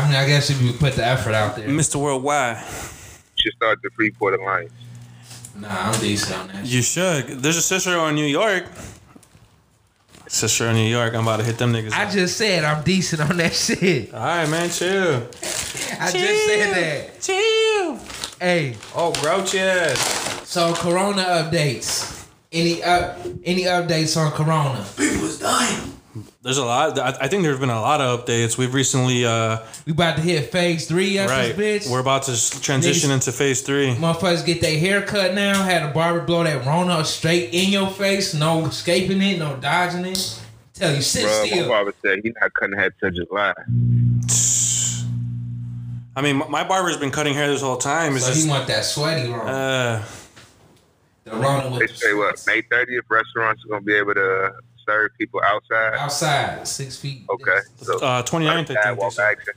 I 0.00 0.06
mean, 0.06 0.14
I 0.14 0.28
guess 0.28 0.48
if 0.48 0.62
you 0.62 0.74
put 0.74 0.92
the 0.92 1.04
effort 1.04 1.34
out 1.34 1.56
there. 1.56 1.66
Mr. 1.66 1.96
Worldwide. 1.96 2.64
Should 3.34 3.54
start 3.54 3.82
the 3.82 3.90
Freeport 3.96 4.38
Alliance. 4.38 4.70
Nah, 5.56 5.68
I'm 5.70 6.00
decent 6.00 6.36
on 6.38 6.48
that. 6.48 6.66
You 6.66 6.82
should. 6.82 7.26
There's 7.42 7.56
a 7.56 7.62
sister 7.62 7.96
in 8.08 8.14
New 8.14 8.26
York. 8.26 8.64
Sister 10.26 10.66
in 10.68 10.74
New 10.76 10.88
York. 10.88 11.14
I'm 11.14 11.22
about 11.22 11.36
to 11.38 11.44
hit 11.44 11.58
them 11.58 11.72
niggas. 11.72 11.92
I 11.92 12.06
up. 12.06 12.12
just 12.12 12.36
said 12.36 12.64
I'm 12.64 12.82
decent 12.82 13.22
on 13.30 13.36
that 13.36 13.54
shit. 13.54 14.12
All 14.12 14.20
right, 14.20 14.48
man, 14.48 14.68
chill. 14.70 15.28
I 16.00 16.10
just 16.10 16.46
said 16.46 16.74
that. 16.74 17.20
Chill. 17.20 17.98
Hey, 18.40 18.76
Oh, 18.96 19.12
grouchy 19.20 19.60
ass. 19.60 20.42
so 20.48 20.74
Corona 20.74 21.22
updates. 21.22 22.26
Any 22.50 22.82
up? 22.82 23.18
Any 23.44 23.62
updates 23.64 24.16
on 24.16 24.32
Corona? 24.32 24.84
People 24.96 25.22
was 25.22 25.38
dying. 25.38 25.92
There's 26.44 26.58
a 26.58 26.64
lot. 26.64 26.98
I, 26.98 27.08
I 27.22 27.28
think 27.28 27.42
there's 27.42 27.58
been 27.58 27.70
a 27.70 27.80
lot 27.80 28.02
of 28.02 28.26
updates. 28.26 28.58
We've 28.58 28.74
recently, 28.74 29.24
uh, 29.24 29.60
We 29.86 29.92
about 29.92 30.16
to 30.16 30.22
hit 30.22 30.52
phase 30.52 30.86
three 30.86 31.16
of 31.16 31.30
right. 31.30 31.56
bitch. 31.56 31.90
We're 31.90 32.00
about 32.00 32.24
to 32.24 32.60
transition 32.60 33.08
Niggas- 33.08 33.14
into 33.14 33.32
phase 33.32 33.62
three. 33.62 33.94
Motherfuckers 33.94 34.44
get 34.44 34.60
their 34.60 34.78
hair 34.78 35.00
cut 35.00 35.32
now. 35.34 35.62
Had 35.62 35.82
a 35.82 35.92
barber 35.94 36.20
blow 36.20 36.44
that 36.44 36.66
Rona 36.66 37.02
straight 37.06 37.54
in 37.54 37.70
your 37.70 37.88
face. 37.88 38.34
No 38.34 38.66
escaping 38.66 39.22
it. 39.22 39.38
No 39.38 39.56
dodging 39.56 40.04
it. 40.04 40.38
Tell 40.74 40.94
you 40.94 41.00
sit 41.00 41.22
Bro, 41.22 41.40
my 41.40 41.46
still. 41.46 41.68
barber 41.68 41.94
said 42.04 42.20
he 42.22 42.32
not 42.38 42.52
cutting 42.52 42.76
hair 42.78 42.90
till 43.00 43.10
July. 43.10 43.54
I 46.16 46.20
mean, 46.22 46.36
my- 46.36 46.48
my 46.48 46.64
barber's 46.64 46.98
been 46.98 47.10
cutting 47.10 47.32
hair 47.32 47.48
this 47.48 47.62
whole 47.62 47.78
time. 47.78 48.16
It's 48.16 48.24
So 48.26 48.32
just, 48.32 48.44
he 48.44 48.50
want 48.50 48.66
that 48.66 48.84
sweaty 48.84 49.30
Rona. 49.30 49.50
uh, 49.50 50.02
the 51.24 51.30
Rona 51.36 51.70
They 51.70 51.78
with 51.78 51.90
the 51.90 51.96
say 51.96 52.12
what 52.14 52.44
May 52.46 52.60
30th 52.62 53.00
restaurants 53.08 53.64
are 53.64 53.68
gonna 53.68 53.80
be 53.80 53.94
able 53.94 54.12
to 54.14 54.52
serve 54.86 55.10
people 55.18 55.40
outside. 55.44 55.94
outside 55.94 56.66
six 56.68 56.96
feet. 56.96 57.22
Okay, 57.30 57.58
so 57.76 57.98
uh, 57.98 58.22
29th, 58.22 58.50
I 58.50 58.64
think. 58.64 59.14
they 59.16 59.22
action. 59.22 59.54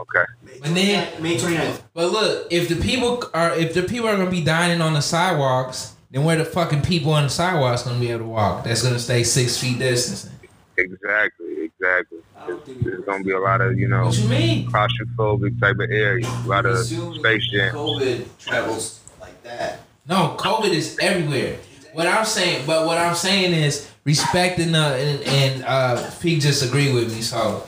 Okay, 0.00 0.24
And 0.64 0.76
then- 0.76 1.22
May 1.22 1.36
29th. 1.36 1.82
But 1.92 2.10
look, 2.12 2.46
if 2.50 2.68
the 2.68 2.76
people 2.76 3.22
are 3.34 3.54
if 3.54 3.74
the 3.74 3.82
people 3.82 4.08
are 4.08 4.16
gonna 4.16 4.30
be 4.30 4.42
dining 4.42 4.80
on 4.80 4.94
the 4.94 5.02
sidewalks, 5.02 5.94
then 6.10 6.24
where 6.24 6.36
the 6.36 6.44
fucking 6.44 6.82
people 6.82 7.12
on 7.12 7.24
the 7.24 7.28
sidewalks 7.28 7.82
gonna 7.82 8.00
be 8.00 8.10
able 8.10 8.20
to 8.20 8.26
walk? 8.26 8.64
That's 8.64 8.82
gonna 8.82 8.98
stay 8.98 9.22
six 9.24 9.58
feet 9.58 9.78
distancing. 9.78 10.32
exactly, 10.78 11.64
exactly. 11.64 12.18
I 12.38 12.46
don't 12.46 12.82
There's 12.84 13.04
gonna 13.04 13.22
be 13.24 13.32
a 13.32 13.38
lot 13.38 13.60
of 13.60 13.78
you 13.78 13.88
know 13.88 14.06
What 14.06 14.18
you 14.18 14.28
mean? 14.28 14.70
claustrophobic 14.70 15.60
type 15.60 15.76
of 15.78 15.90
areas, 15.90 16.26
a 16.44 16.48
lot 16.48 16.64
of 16.64 16.78
space 16.78 17.46
jam. 17.50 17.74
COVID 17.74 18.24
travels 18.38 19.00
like 19.20 19.42
that. 19.42 19.80
No, 20.08 20.34
COVID 20.38 20.70
is 20.70 20.96
everywhere. 21.00 21.58
What 21.92 22.06
I'm 22.06 22.24
saying, 22.24 22.64
but 22.66 22.86
what 22.86 22.96
I'm 22.98 23.14
saying 23.14 23.52
is 23.52 23.90
respecting 24.10 24.72
the 24.72 24.78
and, 24.78 25.22
and 25.22 25.64
uh 25.64 26.10
Pete 26.20 26.42
just 26.42 26.64
agree 26.64 26.92
with 26.92 27.14
me. 27.14 27.22
So, 27.22 27.64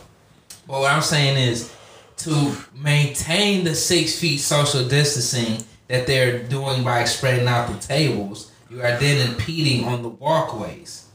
but 0.66 0.80
what 0.80 0.90
I'm 0.90 1.02
saying 1.02 1.36
is 1.36 1.72
to 2.18 2.56
maintain 2.74 3.62
the 3.62 3.76
six 3.76 4.18
feet 4.18 4.38
social 4.38 4.86
distancing 4.88 5.64
that 5.86 6.08
they're 6.08 6.42
doing 6.42 6.82
by 6.82 7.04
spreading 7.04 7.46
out 7.46 7.68
the 7.68 7.78
tables, 7.78 8.50
you 8.68 8.78
are 8.78 8.98
then 8.98 9.30
impeding 9.30 9.84
on 9.84 10.02
the 10.02 10.08
walkways. 10.08 11.06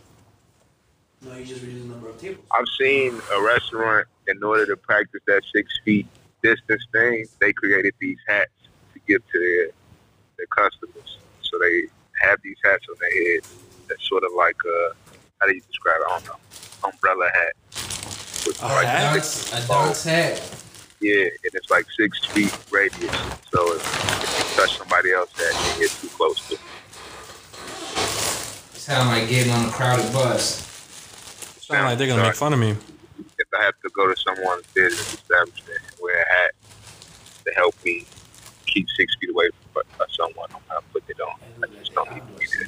No, 1.22 1.36
you 1.36 1.44
just 1.44 1.62
reduce 1.62 1.82
the 1.82 1.90
number 1.90 2.08
of 2.08 2.18
tables. 2.22 2.46
I've 2.58 2.70
seen 2.80 3.20
a 3.38 3.42
restaurant 3.42 4.08
in 4.28 4.42
order 4.42 4.66
to 4.66 4.78
practice 4.78 5.22
that 5.28 5.42
six 5.54 5.78
feet 5.84 6.08
distance 6.42 6.86
thing, 6.94 7.26
they 7.42 7.52
created 7.52 7.94
these 8.00 8.20
hats 8.30 8.52
to 8.94 9.00
give 9.06 9.22
to 9.34 9.40
their 9.40 9.68
their 10.38 10.48
customers. 10.48 11.18
So 11.42 11.60
they 11.60 11.84
have 12.22 12.40
these 12.44 12.58
hats 12.64 12.86
on 12.90 12.96
their 13.02 13.12
head 13.12 13.42
that's 13.90 14.08
sort 14.08 14.24
of 14.24 14.32
like 14.38 14.58
a 14.66 15.07
how 15.40 15.48
do 15.48 15.54
you 15.54 15.62
describe 15.62 15.96
it? 16.02 16.08
I 16.08 16.20
don't 16.20 16.26
know. 16.28 16.90
Umbrella 16.90 17.30
hat. 17.34 17.54
With 18.46 18.60
A 18.62 18.66
like 18.68 18.86
hat? 18.88 19.16
a 19.18 19.20
dunks 19.20 20.06
hat. 20.06 20.42
Yeah, 21.00 21.24
and 21.24 21.52
it's 21.54 21.70
like 21.70 21.86
six 21.92 22.26
feet 22.26 22.58
radius. 22.72 23.12
So 23.52 23.76
if, 23.76 24.24
if 24.24 24.40
you 24.40 24.56
touch 24.62 24.78
somebody 24.78 25.12
else 25.12 25.32
that 25.34 25.54
then 25.54 25.80
you're 25.80 25.90
too 25.90 26.08
close 26.10 26.48
to. 26.50 26.58
Sound 28.80 29.10
like 29.10 29.30
getting 29.30 29.52
on 29.52 29.66
a 29.66 29.72
crowded 29.72 30.12
bus. 30.14 30.64
Sound 31.62 31.86
like 31.86 31.98
they're 31.98 32.08
gonna 32.08 32.24
make 32.24 32.36
fun 32.36 32.54
of 32.54 32.60
me. 32.60 32.72
If 32.72 33.48
I 33.60 33.64
have 33.64 33.76
to 33.84 33.90
go 33.90 34.08
to 34.08 34.16
someone's 34.20 34.66
business 34.74 35.14
establishment 35.14 35.80
and 35.88 35.96
wear 36.02 36.22
a 36.22 36.30
hat 36.34 36.52
to 37.46 37.54
help 37.56 37.76
me 37.84 38.06
keep 38.66 38.88
six 38.96 39.16
feet 39.20 39.30
away 39.30 39.50
from 39.74 39.84
uh, 40.00 40.06
someone, 40.10 40.48
I'm 40.56 40.62
not 40.70 40.84
putting 40.94 41.10
it 41.10 41.22
on. 41.22 41.36
I 41.64 41.68
just 41.78 41.94
don't 41.94 42.12
need 42.14 42.22
to 42.22 42.40
be 42.40 42.46
there. 42.58 42.68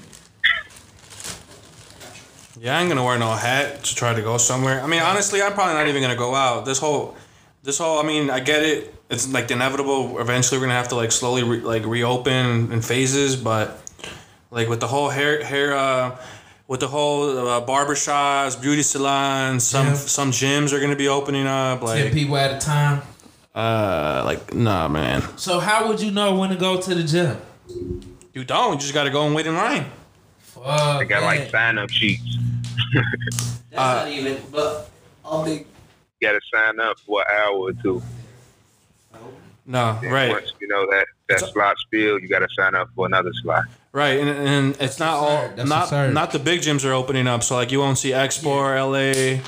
Yeah, 2.60 2.78
I 2.78 2.82
ain't 2.82 2.90
gonna 2.90 3.06
wear 3.06 3.18
no 3.18 3.32
hat 3.32 3.84
to 3.86 3.96
try 3.96 4.14
to 4.14 4.22
go 4.22 4.38
somewhere. 4.38 4.82
I 4.82 4.88
mean, 4.88 5.02
honestly, 5.02 5.42
I'm 5.42 5.54
probably 5.54 5.76
not 5.76 5.88
even 5.88 6.02
gonna 6.02 6.16
go 6.18 6.36
out. 6.36 6.66
This 6.66 6.78
whole, 6.80 7.16
this 7.64 7.78
whole. 7.78 8.00
I 8.00 8.04
mean, 8.04 8.30
I 8.30 8.40
get 8.42 8.64
it. 8.64 8.94
It's 9.10 9.32
like 9.32 9.48
the 9.48 9.54
inevitable. 9.54 10.20
Eventually, 10.20 10.60
we're 10.60 10.66
gonna 10.66 10.78
have 10.78 10.90
to 10.90 10.96
like 10.96 11.12
slowly 11.14 11.44
re- 11.44 11.62
like 11.62 11.86
reopen 11.86 12.72
in 12.74 12.82
phases. 12.82 13.38
But 13.38 13.80
like 14.52 14.68
with 14.68 14.82
the 14.82 14.88
whole 14.88 15.10
hair 15.10 15.42
hair, 15.44 15.74
uh, 15.74 16.18
with 16.68 16.82
the 16.82 16.88
whole 16.90 17.48
uh, 17.48 17.66
barbershops, 17.66 18.62
beauty 18.62 18.82
salons, 18.82 19.64
some 19.64 19.88
Yeah. 19.88 19.94
some 19.94 20.32
gyms 20.32 20.74
are 20.74 20.82
gonna 20.82 20.98
be 20.98 21.08
opening 21.08 21.48
up. 21.48 21.82
Like 21.82 22.04
Ten 22.04 22.14
people 22.14 22.36
at 22.38 22.52
a 22.62 22.66
time. 22.66 23.02
uh, 23.56 24.24
like 24.26 24.54
nah, 24.54 24.90
man. 24.90 25.24
So 25.38 25.60
how 25.60 25.88
would 25.88 26.02
you 26.02 26.12
know 26.12 26.36
when 26.36 26.50
to 26.50 26.58
go 26.58 26.80
to 26.82 26.94
the 26.94 27.04
gym? 27.04 27.38
You 28.34 28.44
don't. 28.44 28.74
You 28.74 28.80
just 28.80 28.94
gotta 28.94 29.12
go 29.12 29.26
and 29.26 29.34
wait 29.34 29.48
in 29.48 29.56
line. 29.56 29.86
Fuck. 30.64 31.00
They 31.00 31.06
got 31.06 31.24
like 31.24 31.50
sign 31.50 31.78
up 31.78 31.90
sheets. 31.90 32.38
That's 32.94 33.62
Uh, 33.76 33.94
not 34.06 34.08
even, 34.10 34.42
but 34.52 34.90
I'll 35.24 35.44
be. 35.46 35.52
You 36.20 36.28
got 36.28 36.34
to 36.34 36.42
sign 36.54 36.80
up 36.80 37.00
for 37.00 37.22
an 37.22 37.28
hour 37.40 37.54
or 37.58 37.74
two. 37.74 38.02
No, 39.66 40.00
Then 40.02 40.12
right. 40.12 40.30
Once 40.32 40.52
you 40.60 40.68
know 40.68 40.86
that 40.90 41.06
that 41.30 41.40
slot's 41.42 41.86
filled, 41.92 42.22
you 42.24 42.28
got 42.28 42.40
to 42.40 42.48
sign 42.58 42.74
up 42.74 42.90
for 42.96 43.06
another 43.06 43.32
slot. 43.44 43.66
Right, 43.92 44.20
and, 44.20 44.28
and 44.30 44.78
it's 44.82 45.00
not 45.00 45.14
all. 45.16 45.50
That's 45.56 45.70
not 45.70 45.84
absurd. 45.84 46.14
not 46.14 46.32
the 46.32 46.40
big 46.40 46.62
gyms 46.62 46.84
are 46.90 46.94
opening 46.94 47.28
up. 47.28 47.44
So 47.44 47.56
like 47.56 47.72
you 47.72 47.80
won't 47.80 47.98
see 48.00 48.10
Expo 48.12 48.56
LA. 48.76 49.42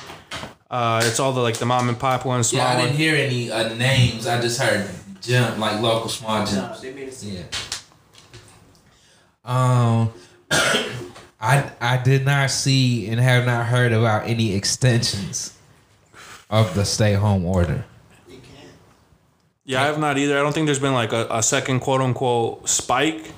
Uh, 0.70 1.02
it's 1.04 1.20
all 1.20 1.34
the 1.34 1.42
like 1.42 1.58
the 1.58 1.66
mom 1.66 1.90
and 1.90 2.00
pop 2.00 2.24
ones, 2.26 2.50
small 2.50 2.62
Yeah, 2.64 2.70
I 2.70 2.76
didn't 2.76 2.88
ones. 2.92 2.98
hear 3.00 3.16
any 3.16 3.52
uh, 3.52 3.74
names. 3.76 4.28
I 4.28 4.40
just 4.40 4.62
heard 4.62 4.88
gym, 5.22 5.60
like 5.60 5.82
local 5.82 6.08
small 6.10 6.46
gyms. 6.46 6.80
they. 6.82 7.28
Yeah. 7.28 7.44
Um, 9.44 10.14
I 10.52 11.72
I 11.80 11.98
did 12.04 12.26
not 12.26 12.52
see 12.52 13.08
and 13.08 13.20
have 13.20 13.46
not 13.46 13.66
heard 13.66 13.92
about 13.92 14.28
any 14.28 14.54
extensions 14.54 15.58
of 16.50 16.76
the 16.76 16.86
stay 16.86 17.14
home 17.14 17.46
order. 17.46 17.86
Yeah, 19.64 19.84
I 19.84 19.86
have 19.86 20.00
not 20.00 20.18
either. 20.18 20.38
I 20.38 20.42
don't 20.42 20.54
think 20.54 20.66
there's 20.66 20.80
been 20.80 20.94
like 20.94 21.14
a, 21.14 21.28
a 21.30 21.42
second 21.42 21.80
quote 21.80 22.02
unquote 22.02 22.68
spike 22.68 23.32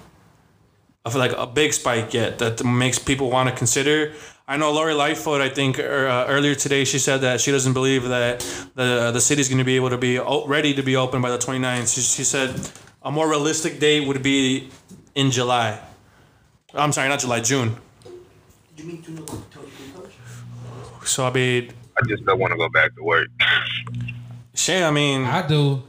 of 1.05 1.15
like 1.15 1.33
a 1.33 1.45
big 1.45 1.73
spike 1.73 2.13
yet 2.13 2.39
that 2.39 2.63
makes 2.63 2.97
people 2.97 3.29
want 3.29 3.49
to 3.49 3.55
consider. 3.55 4.13
I 4.47 4.57
know 4.57 4.71
Lori 4.71 4.93
Lightfoot. 4.93 5.41
I 5.41 5.49
think 5.49 5.79
er, 5.79 6.07
uh, 6.07 6.25
earlier 6.27 6.55
today 6.55 6.85
she 6.85 6.99
said 6.99 7.21
that 7.21 7.39
she 7.39 7.51
doesn't 7.51 7.73
believe 7.73 8.03
that 8.09 8.39
the 8.75 9.11
the 9.11 9.21
city's 9.21 9.47
going 9.47 9.59
to 9.59 9.65
be 9.65 9.75
able 9.75 9.89
to 9.89 9.97
be 9.97 10.17
o- 10.19 10.45
ready 10.47 10.73
to 10.73 10.81
be 10.81 10.95
open 10.95 11.21
by 11.21 11.29
the 11.29 11.37
29th. 11.37 11.93
She, 11.93 12.01
she 12.01 12.23
said 12.23 12.49
a 13.03 13.11
more 13.11 13.29
realistic 13.29 13.79
date 13.79 14.07
would 14.07 14.23
be 14.23 14.69
in 15.15 15.29
July. 15.31 15.79
I'm 16.73 16.91
sorry, 16.91 17.09
not 17.09 17.19
July, 17.19 17.39
June. 17.41 17.75
You 18.77 18.85
mean 18.85 19.01
to 19.03 19.11
know 19.11 19.25
Toni 19.25 19.67
Kukoc? 19.67 21.07
So 21.07 21.25
I 21.25 21.31
mean, 21.31 21.71
I 21.97 22.07
just 22.07 22.25
don't 22.25 22.39
want 22.39 22.51
to 22.51 22.57
go 22.57 22.69
back 22.69 22.95
to 22.95 23.03
work. 23.03 23.27
Shit, 24.55 24.83
I 24.83 24.91
mean, 24.91 25.23
I 25.25 25.45
do. 25.45 25.83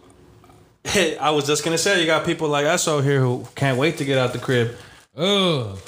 I 1.21 1.31
was 1.31 1.47
just 1.47 1.65
gonna 1.65 1.79
say 1.79 2.01
you 2.01 2.07
got 2.07 2.27
people 2.27 2.49
like 2.49 2.67
us 2.67 2.87
out 2.87 3.05
here 3.05 3.21
who 3.21 3.47
can't 3.55 3.79
wait 3.79 3.97
to 3.99 4.05
get 4.05 4.19
out 4.19 4.33
the 4.33 4.39
crib. 4.39 4.77
Ugh. 5.17 5.79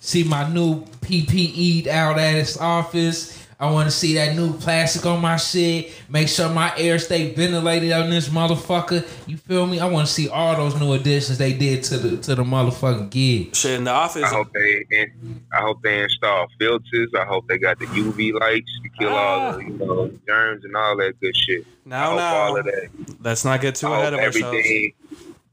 See 0.00 0.24
my 0.24 0.48
new 0.52 0.82
PPE 1.00 1.86
out 1.86 2.18
at 2.18 2.34
his 2.34 2.58
office. 2.58 3.37
I 3.60 3.68
want 3.72 3.88
to 3.88 3.90
see 3.90 4.14
that 4.14 4.36
new 4.36 4.52
plastic 4.56 5.04
on 5.04 5.20
my 5.20 5.36
shit. 5.36 5.92
Make 6.08 6.28
sure 6.28 6.48
my 6.48 6.72
air 6.76 6.96
stay 7.00 7.34
ventilated 7.34 7.90
on 7.90 8.08
this 8.08 8.28
motherfucker. 8.28 9.04
You 9.26 9.36
feel 9.36 9.66
me? 9.66 9.80
I 9.80 9.86
want 9.86 10.06
to 10.06 10.12
see 10.12 10.28
all 10.28 10.54
those 10.54 10.78
new 10.78 10.92
additions 10.92 11.38
they 11.38 11.52
did 11.54 11.82
to 11.84 11.98
the 11.98 12.16
to 12.18 12.36
the 12.36 12.44
motherfucking 12.44 13.10
gig. 13.10 13.56
Shit 13.56 13.72
in 13.78 13.84
the 13.84 13.90
office. 13.90 14.22
I 14.22 14.28
hope 14.28 14.52
they 14.52 14.84
in, 14.92 15.44
I 15.52 15.60
hope 15.60 15.82
they 15.82 16.04
install 16.04 16.46
filters. 16.60 17.10
I 17.18 17.24
hope 17.24 17.48
they 17.48 17.58
got 17.58 17.80
the 17.80 17.86
UV 17.86 18.38
lights 18.38 18.70
to 18.84 18.88
kill 18.90 19.08
all 19.08 19.40
ah. 19.40 19.52
the 19.56 19.64
you 19.64 19.70
know 19.70 20.10
germs 20.28 20.64
and 20.64 20.76
all 20.76 20.96
that 20.98 21.20
good 21.20 21.36
shit. 21.36 21.64
I 21.86 21.88
Now, 21.88 22.10
hope 22.10 22.16
now, 22.18 22.62
that. 22.62 22.88
let's 23.20 23.44
not 23.44 23.60
get 23.60 23.74
too 23.74 23.88
I 23.88 23.98
ahead 24.00 24.12
hope 24.12 24.20
of 24.22 24.26
ourselves. 24.26 24.56
everything 24.56 24.92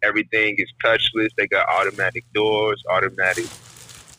everything 0.03 0.55
is 0.59 0.71
touchless. 0.83 1.29
They 1.37 1.47
got 1.47 1.67
automatic 1.69 2.23
doors, 2.35 2.83
automatic 2.87 3.47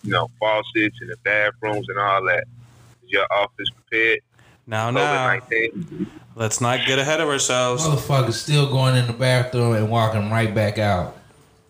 you 0.03 0.11
know 0.11 0.29
faucets 0.41 0.99
in 1.01 1.07
the 1.07 1.17
bathrooms 1.23 1.89
and 1.89 2.01
all 2.01 2.25
that. 2.25 2.45
Is 3.07 3.13
your 3.13 3.27
office 3.31 3.71
prepared? 3.71 4.21
Now, 4.67 4.91
COVID 4.91 5.43
now, 5.51 6.07
let's 6.35 6.61
not 6.61 6.85
get 6.87 6.99
ahead 6.99 7.21
of 7.21 7.29
ourselves. 7.29 7.85
Motherfucker 7.85 8.33
still 8.33 8.69
going 8.69 8.97
in 8.97 9.07
the 9.07 9.13
bathroom 9.13 9.75
and 9.75 9.89
walking 9.89 10.29
right 10.29 10.53
back 10.53 10.79
out. 10.79 11.17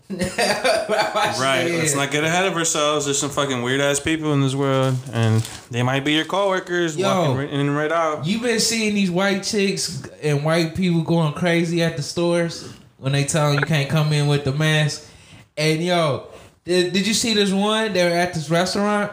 Right, 0.09 1.69
let's 1.71 1.95
not 1.95 2.11
get 2.11 2.25
ahead 2.25 2.47
of 2.47 2.55
ourselves. 2.55 3.05
There's 3.05 3.19
some 3.19 3.29
fucking 3.29 3.61
weird 3.61 3.83
ass 3.83 4.01
people 4.01 4.33
in 4.33 4.41
this 4.41 4.55
world, 4.55 4.97
and 5.13 5.43
they 5.71 5.83
might 5.83 6.07
be 6.07 6.15
your 6.15 6.25
coworkers 6.25 6.97
Yo. 6.97 7.07
walking 7.07 7.37
right 7.37 7.51
in 7.51 7.61
and 7.61 7.77
right 7.77 7.93
out. 7.93 8.25
You 8.25 8.41
been 8.41 8.61
seeing 8.61 8.95
these 8.95 9.11
white 9.11 9.43
chicks 9.43 10.09
and 10.23 10.43
white 10.43 10.75
people 10.75 11.03
going 11.03 11.35
crazy 11.35 11.83
at 11.83 11.99
the 11.99 12.03
stores 12.03 12.73
when 12.97 13.13
they 13.13 13.25
tell 13.25 13.51
them 13.51 13.59
you 13.59 13.67
can't 13.67 13.91
come 13.91 14.11
in 14.15 14.27
with 14.27 14.45
the 14.45 14.53
mask. 14.53 15.07
And 15.59 15.83
yo, 15.83 16.29
did, 16.65 16.95
did 16.95 17.07
you 17.07 17.15
see 17.15 17.35
this 17.35 17.53
one? 17.53 17.93
They 17.93 18.05
were 18.05 18.17
at 18.17 18.33
this 18.33 18.49
restaurant, 18.49 19.13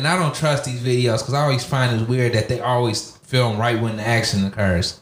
and 0.00 0.08
I 0.08 0.16
don't 0.18 0.34
trust 0.34 0.64
these 0.64 0.80
videos 0.80 1.18
because 1.18 1.34
I 1.34 1.42
always 1.42 1.62
find 1.62 2.00
it 2.00 2.08
weird 2.08 2.32
that 2.32 2.48
they 2.48 2.58
always 2.60 3.18
film 3.18 3.58
right 3.58 3.78
when 3.78 3.98
the 3.98 4.02
action 4.06 4.46
occurs. 4.46 4.98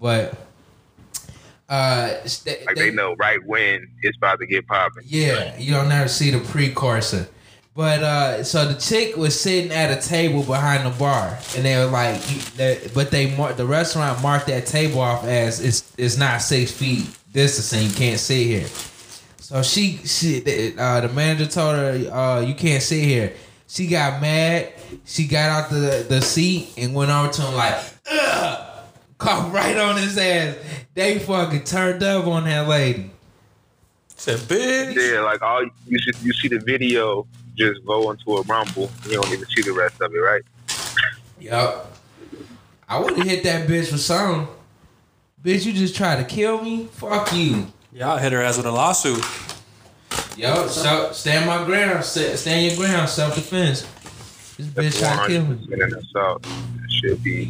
But 0.00 0.32
uh, 1.68 2.14
they, 2.46 2.64
Like 2.66 2.76
they 2.76 2.90
know 2.90 3.14
right 3.16 3.44
when 3.44 3.86
it's 4.00 4.16
about 4.16 4.38
to 4.40 4.46
get 4.46 4.66
popping. 4.66 5.02
yeah, 5.06 5.54
you 5.58 5.74
don't 5.74 5.90
never 5.90 6.08
see 6.08 6.30
the 6.30 6.40
precursor. 6.40 7.28
But 7.74 8.02
uh, 8.02 8.42
so 8.42 8.66
the 8.66 8.80
chick 8.80 9.16
was 9.18 9.38
sitting 9.38 9.70
at 9.70 9.90
a 9.90 10.08
table 10.08 10.42
behind 10.42 10.86
the 10.90 10.98
bar, 10.98 11.38
and 11.54 11.62
they 11.66 11.76
were 11.76 11.90
like, 11.90 12.20
they, 12.56 12.90
but 12.94 13.10
they 13.10 13.36
mar- 13.36 13.52
the 13.52 13.66
restaurant 13.66 14.22
marked 14.22 14.46
that 14.46 14.64
table 14.64 15.00
off 15.00 15.24
as 15.24 15.60
it's 15.60 15.92
it's 15.98 16.16
not 16.16 16.40
six 16.40 16.72
feet 16.72 17.06
distancing. 17.34 17.86
You 17.90 17.94
can't 17.94 18.18
sit 18.18 18.46
here. 18.46 18.66
So 19.36 19.62
she 19.62 19.98
she 20.06 20.38
uh, 20.78 21.02
the 21.02 21.10
manager 21.14 21.44
told 21.46 21.76
her 21.76 22.10
uh, 22.10 22.40
you 22.40 22.54
can't 22.54 22.82
sit 22.82 23.04
here. 23.04 23.34
She 23.68 23.86
got 23.86 24.20
mad. 24.20 24.72
She 25.04 25.26
got 25.28 25.50
out 25.50 25.70
the 25.70 26.06
the 26.08 26.20
seat 26.22 26.72
and 26.76 26.94
went 26.94 27.10
over 27.10 27.32
to 27.32 27.42
him 27.42 27.54
like, 27.54 27.76
Ugh! 28.10 28.84
coughed 29.18 29.52
right 29.52 29.76
on 29.76 29.96
his 29.96 30.16
ass. 30.16 30.56
They 30.94 31.18
fucking 31.18 31.64
turned 31.64 32.02
up 32.02 32.26
on 32.26 32.44
that 32.44 32.66
lady. 32.66 33.10
Said, 34.16 34.38
bitch. 34.40 34.96
Yeah, 34.96 35.20
like 35.20 35.42
all 35.42 35.62
you 35.62 35.98
see, 35.98 36.12
you 36.22 36.32
see 36.32 36.48
the 36.48 36.58
video 36.58 37.26
just 37.56 37.84
go 37.84 38.10
into 38.10 38.36
a 38.38 38.42
rumble. 38.42 38.90
You 39.04 39.20
don't 39.20 39.32
even 39.32 39.46
see 39.48 39.62
the 39.62 39.72
rest 39.72 40.00
of 40.00 40.12
it, 40.12 40.18
right? 40.18 40.42
Yup. 41.38 41.92
I 42.88 42.98
would 42.98 43.16
have 43.16 43.26
hit 43.26 43.44
that 43.44 43.68
bitch 43.68 43.90
for 43.90 43.98
something. 43.98 44.48
Bitch, 45.42 45.66
you 45.66 45.72
just 45.72 45.94
tried 45.94 46.16
to 46.16 46.24
kill 46.24 46.62
me? 46.62 46.88
Fuck 46.92 47.32
you. 47.32 47.66
Y'all 47.92 48.16
hit 48.16 48.32
her 48.32 48.42
ass 48.42 48.56
with 48.56 48.66
a 48.66 48.72
lawsuit. 48.72 49.24
Yo, 50.38 50.68
so 50.68 51.10
stand 51.12 51.46
my 51.46 51.64
ground. 51.64 52.04
Sta- 52.04 52.36
Stand 52.36 52.66
your 52.66 52.76
ground. 52.76 53.08
Self 53.08 53.34
defense. 53.34 53.82
This 54.56 54.66
bitch 54.68 54.98
tried 55.00 55.26
to 55.26 55.32
kill 55.32 55.44
me. 55.46 55.56
100% 55.56 55.84
an 55.84 55.94
assault. 55.98 56.46
It 56.46 56.90
should 56.92 57.24
be, 57.24 57.46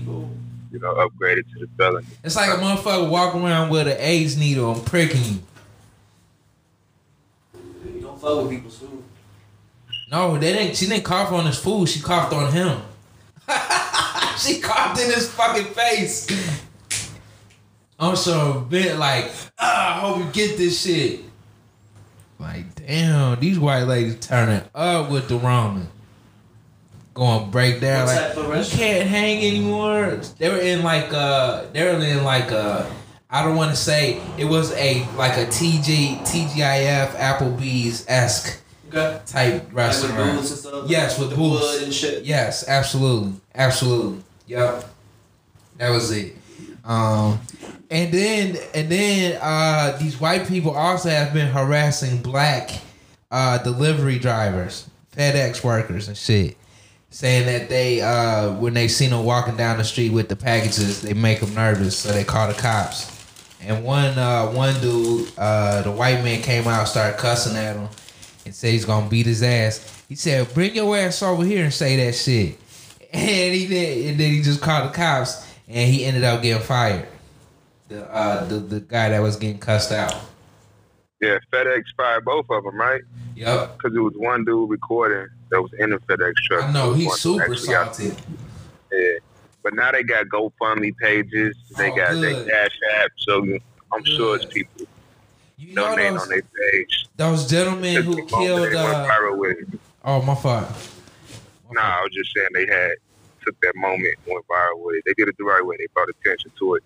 you 0.72 0.78
know, 0.78 0.94
upgraded 0.94 1.44
to 1.52 1.58
the 1.60 1.68
felony. 1.76 2.06
It's 2.24 2.34
like 2.36 2.48
a 2.48 2.54
motherfucker 2.62 3.10
walking 3.10 3.42
around 3.44 3.68
with 3.68 3.88
an 3.88 3.96
AIDS 3.98 4.38
needle 4.38 4.72
and 4.74 4.86
pricking 4.86 5.22
you. 5.22 5.38
You 7.94 8.00
don't 8.00 8.18
fuck 8.18 8.42
with 8.42 8.50
people's 8.52 8.78
food. 8.78 9.04
No, 10.10 10.38
they 10.38 10.54
didn't. 10.54 10.74
She 10.76 10.86
didn't 10.86 11.04
cough 11.04 11.30
on 11.30 11.44
his 11.44 11.58
food. 11.58 11.90
She 11.90 12.00
coughed 12.00 12.32
on 12.32 12.50
him. 12.52 12.80
she 14.38 14.60
coughed 14.60 14.98
in 14.98 15.12
his 15.12 15.30
fucking 15.30 15.66
face. 15.74 16.26
I'm 18.00 18.16
so 18.16 18.60
bit 18.60 18.96
like, 18.96 19.30
ah, 19.58 19.96
I 19.96 20.00
hope 20.00 20.18
you 20.18 20.32
get 20.32 20.56
this 20.56 20.80
shit. 20.82 21.20
Like, 22.38 22.74
damn, 22.88 23.38
these 23.38 23.58
white 23.58 23.84
ladies 23.84 24.18
turning 24.18 24.62
up 24.74 25.10
with 25.10 25.28
the 25.28 25.38
ramen. 25.38 25.86
Going 27.14 27.50
break 27.50 27.80
down 27.80 28.06
like 28.06 28.36
you 28.36 28.76
can't 28.78 29.08
hang 29.08 29.38
anymore. 29.44 30.20
They 30.38 30.48
were 30.48 30.58
in 30.58 30.82
like 30.84 31.12
uh 31.12 31.64
they 31.72 31.82
were 31.84 32.00
in 32.00 32.22
like 32.24 32.50
uh 32.52 32.88
I 33.28 33.44
don't 33.44 33.56
want 33.56 33.70
to 33.72 33.76
say 33.76 34.20
it 34.38 34.44
was 34.44 34.72
a 34.72 35.04
like 35.16 35.36
a 35.36 35.46
TG 35.46 36.20
TGIF 36.20 37.10
Applebee's 37.16 38.04
esque 38.08 38.60
Okay. 38.88 39.20
type 39.26 39.52
Like 39.54 39.64
with 39.64 39.74
restaurant. 39.74 40.38
and 40.38 40.44
stuff. 40.46 40.88
Yes, 40.88 41.18
with 41.18 41.30
the 41.30 41.36
booths. 41.36 41.82
and 41.82 41.92
shit. 41.92 42.24
Yes, 42.24 42.66
absolutely, 42.68 43.32
absolutely. 43.54 44.22
Yep, 44.46 44.84
that 45.76 45.90
was 45.90 46.10
it. 46.12 46.36
Um, 46.88 47.38
and 47.90 48.12
then 48.12 48.56
and 48.74 48.90
then 48.90 49.38
uh, 49.42 49.96
these 49.98 50.18
white 50.18 50.48
people 50.48 50.72
also 50.72 51.10
have 51.10 51.34
been 51.34 51.48
harassing 51.48 52.22
black 52.22 52.70
uh, 53.30 53.58
delivery 53.58 54.18
drivers, 54.18 54.88
FedEx 55.14 55.62
workers, 55.62 56.08
and 56.08 56.16
shit, 56.16 56.56
saying 57.10 57.46
that 57.46 57.68
they 57.68 58.00
uh, 58.00 58.54
when 58.54 58.72
they 58.72 58.88
see 58.88 59.06
them 59.06 59.22
walking 59.24 59.54
down 59.56 59.76
the 59.76 59.84
street 59.84 60.12
with 60.12 60.30
the 60.30 60.36
packages, 60.36 61.02
they 61.02 61.12
make 61.12 61.40
them 61.40 61.54
nervous, 61.54 61.96
so 61.98 62.10
they 62.10 62.24
call 62.24 62.48
the 62.48 62.54
cops. 62.54 63.14
And 63.60 63.84
one 63.84 64.18
uh, 64.18 64.46
one 64.46 64.80
dude, 64.80 65.30
uh, 65.36 65.82
the 65.82 65.92
white 65.92 66.24
man 66.24 66.40
came 66.40 66.66
out, 66.66 66.88
started 66.88 67.18
cussing 67.18 67.56
at 67.56 67.76
him, 67.76 67.88
and 68.46 68.54
said 68.54 68.72
he's 68.72 68.86
gonna 68.86 69.10
beat 69.10 69.26
his 69.26 69.42
ass. 69.42 70.04
He 70.08 70.14
said, 70.14 70.52
"Bring 70.54 70.74
your 70.74 70.96
ass 70.96 71.22
over 71.22 71.44
here 71.44 71.64
and 71.64 71.74
say 71.74 71.96
that 72.04 72.14
shit." 72.14 72.58
And 73.10 73.54
he 73.54 73.66
did, 73.66 74.10
and 74.10 74.20
then 74.20 74.32
he 74.32 74.42
just 74.42 74.60
called 74.60 74.90
the 74.90 74.94
cops, 74.94 75.47
and 75.68 75.92
he 75.92 76.04
ended 76.04 76.24
up 76.24 76.42
getting 76.42 76.62
fired. 76.62 77.08
The 77.88 78.04
uh, 78.12 78.44
the 78.46 78.56
the 78.56 78.80
guy 78.80 79.10
that 79.10 79.20
was 79.22 79.36
getting 79.36 79.58
cussed 79.58 79.92
out. 79.92 80.14
Yeah, 81.20 81.38
FedEx 81.52 81.82
fired 81.96 82.24
both 82.24 82.46
of 82.50 82.62
them, 82.64 82.76
right? 82.76 83.02
Yep, 83.34 83.76
Because 83.76 83.96
it 83.96 83.98
was 84.00 84.12
one 84.16 84.44
dude 84.44 84.70
recording 84.70 85.26
that 85.50 85.60
was 85.60 85.72
in 85.78 85.90
the 85.90 85.96
FedEx 85.98 86.32
truck. 86.46 86.64
I 86.66 86.72
know 86.72 86.92
he's 86.92 87.12
super 87.18 87.56
salty. 87.56 88.12
Yeah. 88.92 89.18
But 89.64 89.74
now 89.74 89.90
they 89.90 90.04
got 90.04 90.26
GoFundMe 90.26 90.96
pages. 90.98 91.56
They 91.76 91.90
Oh, 91.90 91.96
got 91.96 92.10
good. 92.12 92.22
their 92.22 92.44
Cash 92.68 92.78
App. 93.00 93.10
So 93.18 93.58
I'm 93.92 94.04
sure 94.04 94.36
it's 94.36 94.44
people 94.44 94.86
You 95.56 95.74
know 95.74 95.96
those, 95.96 96.22
on 96.22 96.28
their 96.28 96.42
page. 96.42 97.06
those 97.16 97.48
gentlemen 97.50 98.02
who 98.04 98.24
killed. 98.26 98.70
they 98.70 98.76
Uh, 98.76 99.34
with 99.36 99.56
oh 100.04 100.22
my 100.22 100.36
fault. 100.36 100.68
Nah, 101.72 101.80
I 101.80 102.02
was 102.02 102.12
just 102.12 102.32
saying 102.32 102.48
they 102.54 102.66
had 102.66 102.92
took 103.48 103.60
that 103.62 103.74
moment, 103.76 104.14
went 104.26 104.46
viral 104.46 104.84
with 104.84 104.96
it. 104.96 105.02
They 105.06 105.14
did 105.14 105.28
it 105.28 105.36
the 105.38 105.44
right 105.44 105.64
way. 105.64 105.76
They 105.78 105.86
brought 105.94 106.08
attention 106.08 106.52
to 106.58 106.74
it. 106.74 106.82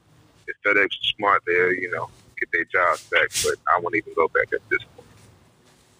If 0.46 0.56
FedEx 0.64 0.84
was 0.84 1.14
smart, 1.16 1.42
they'll 1.46 1.72
you 1.72 1.90
know 1.90 2.08
get 2.38 2.48
their 2.52 2.64
jobs 2.64 3.02
back. 3.10 3.28
But 3.42 3.56
I 3.74 3.80
won't 3.80 3.94
even 3.96 4.14
go 4.14 4.28
back 4.28 4.52
at 4.52 4.60
this 4.68 4.82
point. 4.96 5.08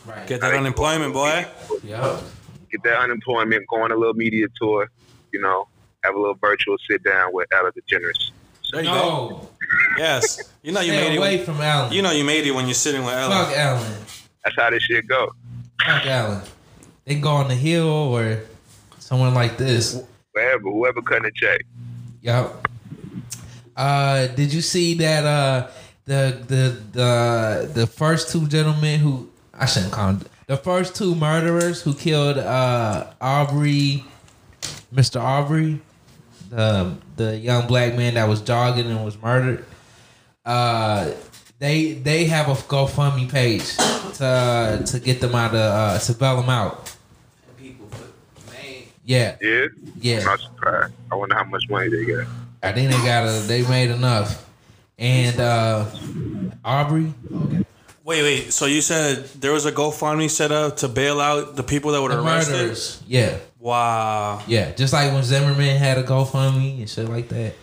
Right. 0.07 0.27
Get 0.27 0.41
that 0.41 0.55
unemployment, 0.55 1.13
boy. 1.13 1.47
Yep. 1.85 2.23
Get 2.71 2.83
that 2.85 2.99
unemployment, 3.01 3.67
go 3.69 3.83
on 3.83 3.93
a 3.93 3.97
little 3.97 4.15
media 4.15 4.47
tour. 4.61 4.91
You 5.33 5.41
know, 5.41 5.69
have 6.05 6.15
a 6.15 6.19
little 6.19 6.35
virtual 6.35 6.77
sit 6.89 7.03
down 7.03 7.33
with 7.33 7.49
Ellen 7.53 7.73
DeGeneres. 7.73 8.31
There 8.73 8.83
you 8.83 8.89
go. 8.89 8.95
No. 8.95 9.49
Yes. 9.99 10.53
You 10.63 10.73
know 10.73 10.81
you 10.81 10.93
Stay 10.93 11.09
made 11.09 11.19
away 11.19 11.35
it. 11.37 11.45
from 11.45 11.61
Allen. 11.61 11.93
You 11.93 12.03
know 12.03 12.11
you 12.13 12.25
made 12.25 12.47
it 12.47 12.53
when 12.53 12.67
you're 12.67 12.75
sitting 12.75 13.05
with 13.05 13.15
Ella. 13.15 13.45
Fuck 13.45 13.57
Allen. 13.57 13.93
That's 14.45 14.57
how 14.57 14.71
this 14.71 14.83
shit 14.83 15.07
go. 15.07 15.33
Fuck 15.85 16.07
Allen. 16.07 16.41
They 17.05 17.15
can 17.15 17.21
go 17.21 17.31
on 17.31 17.49
the 17.49 17.55
hill 17.55 17.89
or 17.89 18.41
someone 18.99 19.35
like 19.35 19.59
this. 19.59 20.03
Wherever, 20.33 20.63
whoever 20.63 21.03
cutting 21.03 21.25
the 21.25 21.33
check. 21.33 21.61
Yep. 22.23 22.69
Uh, 23.77 24.27
did 24.29 24.53
you 24.53 24.61
see 24.61 24.95
that? 24.95 25.25
Uh, 25.25 25.71
the 26.05 26.43
the 26.49 26.99
the 26.99 27.71
the 27.75 27.87
first 27.87 28.31
two 28.31 28.49
gentlemen 28.49 28.99
who 28.99 29.31
I 29.55 29.67
shouldn't 29.67 29.93
call 29.93 30.15
them 30.15 30.27
the 30.47 30.57
first 30.57 30.97
two 30.97 31.15
murderers 31.15 31.83
who 31.83 31.95
killed 31.95 32.39
uh 32.39 33.07
Arbery, 33.21 34.05
Mr. 34.93 35.21
Arbery, 35.21 35.81
the 36.51 36.95
the 37.17 37.39
young 37.39 37.67
black 37.67 37.95
man 37.95 38.15
that 38.15 38.29
was 38.29 38.41
jogging 38.41 38.87
and 38.87 39.05
was 39.05 39.21
murdered. 39.23 39.65
Uh, 40.45 41.13
they 41.59 41.93
they 41.93 42.25
have 42.25 42.49
a 42.49 42.55
GoFundMe 42.55 43.31
page 43.31 43.77
to 44.17 44.83
to 44.85 45.01
get 45.01 45.21
them 45.21 45.35
out 45.35 45.55
of 45.55 45.57
uh, 45.57 45.99
to 45.99 46.13
bail 46.15 46.41
them 46.41 46.51
out. 46.51 46.92
And 49.09 49.39
people 49.41 49.43
put 49.43 49.43
man. 49.43 49.43
Yeah, 49.43 49.67
Yeah, 50.01 50.19
I'm 50.21 50.25
not 50.25 50.41
surprised. 50.41 50.93
I 51.11 51.15
wonder 51.15 51.35
how 51.35 51.45
much 51.45 51.69
money 51.69 51.89
they 51.89 52.05
got. 52.05 52.27
I 52.63 52.73
think 52.73 52.91
they 52.91 52.97
got 53.05 53.27
a. 53.29 53.41
They 53.47 53.63
made 53.67 53.91
enough. 53.91 54.49
And 54.99 55.41
uh 55.41 55.87
Arbery, 56.65 57.13
Wait, 58.05 58.23
wait. 58.23 58.53
So 58.53 58.67
you 58.67 58.81
said 58.81 59.25
there 59.41 59.53
was 59.53 59.65
a 59.67 59.73
GoFundMe 59.73 60.29
set 60.31 60.51
up 60.53 60.77
to 60.79 60.89
bail 60.89 61.21
out 61.21 61.55
the 61.57 61.63
people 61.63 61.93
that 61.93 62.03
were 62.03 62.09
the 62.09 62.21
arrested? 62.23 62.53
murderers. 62.53 63.03
Yeah, 63.07 63.39
Wow. 63.61 64.43
yeah. 64.49 64.73
Just 64.73 64.93
like 64.93 65.13
when 65.13 65.23
Zimmerman 65.23 65.77
had 65.77 65.99
a 65.99 66.03
GoFundMe 66.03 66.79
and 66.79 66.89
shit 66.91 67.09
like 67.09 67.29
that. 67.29 67.55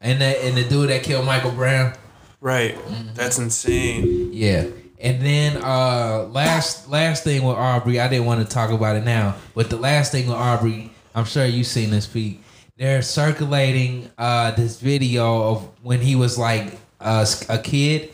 And 0.00 0.20
that 0.20 0.38
and 0.44 0.56
the 0.56 0.64
dude 0.64 0.90
that 0.90 1.02
killed 1.02 1.24
Michael 1.26 1.50
Brown. 1.52 1.94
Right. 2.40 2.78
That's 3.14 3.38
insane. 3.38 4.30
Yeah. 4.32 4.66
And 5.00 5.20
then 5.22 5.56
uh 5.62 6.28
last 6.32 6.88
last 6.88 7.22
thing 7.24 7.44
with 7.44 7.56
Arbery, 7.56 8.00
I 8.00 8.08
didn't 8.08 8.26
want 8.26 8.40
to 8.46 8.52
talk 8.52 8.70
about 8.70 8.96
it 8.96 9.04
now, 9.04 9.36
but 9.54 9.70
the 9.70 9.76
last 9.76 10.10
thing 10.12 10.26
with 10.26 10.36
Arbery, 10.36 10.90
I'm 11.14 11.24
sure 11.24 11.44
you've 11.46 11.66
seen 11.68 11.90
this 11.90 12.06
Pete. 12.06 12.42
They're 12.76 13.02
circulating 13.02 14.10
uh 14.18 14.52
this 14.52 14.80
video 14.80 15.50
of 15.52 15.68
when 15.82 16.00
he 16.00 16.16
was 16.16 16.36
like 16.36 16.78
uh, 17.00 17.24
a 17.48 17.58
kid, 17.58 18.10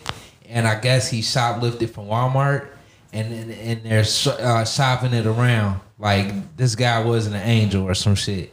and 0.48 0.66
I 0.66 0.78
guess 0.78 1.10
he 1.10 1.20
shoplifted 1.22 1.88
from 1.90 2.06
Walmart, 2.06 2.66
and 3.14 3.32
and, 3.32 3.50
and 3.50 3.82
they're 3.82 4.04
sh- 4.04 4.26
uh, 4.26 4.64
shopping 4.66 5.14
it 5.14 5.24
around 5.26 5.80
like 5.98 6.56
this 6.56 6.74
guy 6.74 7.02
wasn't 7.02 7.36
an 7.36 7.48
angel 7.48 7.84
or 7.84 7.94
some 7.94 8.14
shit, 8.14 8.52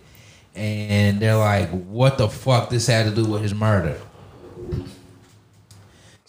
and 0.56 1.20
they're 1.20 1.36
like, 1.36 1.70
what 1.70 2.18
the 2.18 2.30
fuck 2.30 2.70
this 2.70 2.88
had 2.88 3.14
to 3.14 3.16
do 3.24 3.30
with 3.30 3.42
his 3.42 3.54
murder? 3.54 4.00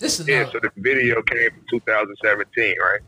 Just 0.03 0.27
Yeah, 0.27 0.41
enough. 0.41 0.53
so 0.53 0.59
the 0.61 0.71
video 0.79 1.23
came 1.23 1.51
from 1.51 1.65
2017, 1.71 2.75
right? 2.83 3.01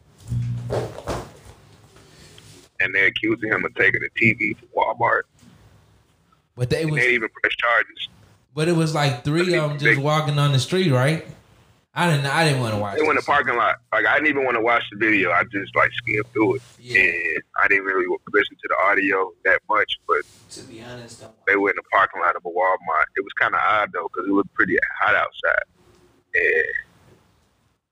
And 2.81 2.95
they're 2.95 3.07
accusing 3.07 3.51
him 3.51 3.65
of 3.65 3.75
taking 3.75 4.01
a 4.05 4.19
TV 4.19 4.57
from 4.57 4.69
Walmart. 4.77 5.23
But 6.57 6.71
they 6.71 6.83
And 6.83 6.93
was, 6.93 7.01
they 7.01 7.07
didn't 7.09 7.15
even 7.17 7.29
press 7.43 7.55
charges. 7.57 8.09
but 8.55 8.69
it 8.69 8.77
was 8.77 8.95
like 8.95 9.25
three 9.25 9.55
of 9.57 9.71
them 9.71 9.79
just 9.79 10.01
walking 10.01 10.39
on 10.39 10.53
the 10.53 10.61
street, 10.61 10.93
right? 10.93 11.27
I 11.97 12.11
didn't, 12.11 12.27
I 12.27 12.45
didn't 12.45 12.61
want 12.61 12.75
to 12.75 12.81
watch. 12.81 12.97
They 12.97 13.03
went 13.03 13.13
in 13.13 13.17
the 13.17 13.23
parking 13.23 13.57
lot. 13.57 13.77
Like 13.93 14.07
I 14.07 14.15
didn't 14.15 14.29
even 14.29 14.45
want 14.45 14.57
to 14.57 14.61
watch 14.61 14.83
the 14.93 14.99
video. 14.99 15.31
I 15.33 15.43
just 15.45 15.75
like 15.77 15.91
skimmed 15.95 16.27
through 16.33 16.57
it, 16.57 16.63
Yeah. 16.79 17.01
and 17.01 17.43
I 17.63 17.69
didn't 17.69 17.85
really 17.85 18.07
listen 18.33 18.57
to 18.57 18.69
the 18.69 18.77
audio 18.85 19.33
that 19.45 19.61
much. 19.69 19.99
But 20.07 20.23
To 20.51 20.63
be 20.63 20.83
honest, 20.83 21.21
don't 21.23 21.33
they 21.47 21.55
were 21.57 21.71
in 21.71 21.77
the 21.77 21.83
parking 21.93 22.21
lot 22.21 22.35
of 22.37 22.43
a 22.45 22.49
Walmart. 22.49 23.07
It 23.17 23.23
was 23.23 23.33
kind 23.39 23.55
of 23.55 23.61
odd 23.65 23.91
though, 23.93 24.09
because 24.13 24.29
it 24.29 24.33
looked 24.33 24.53
pretty 24.55 24.77
hot 25.01 25.15
outside, 25.15 25.63
and 26.35 26.75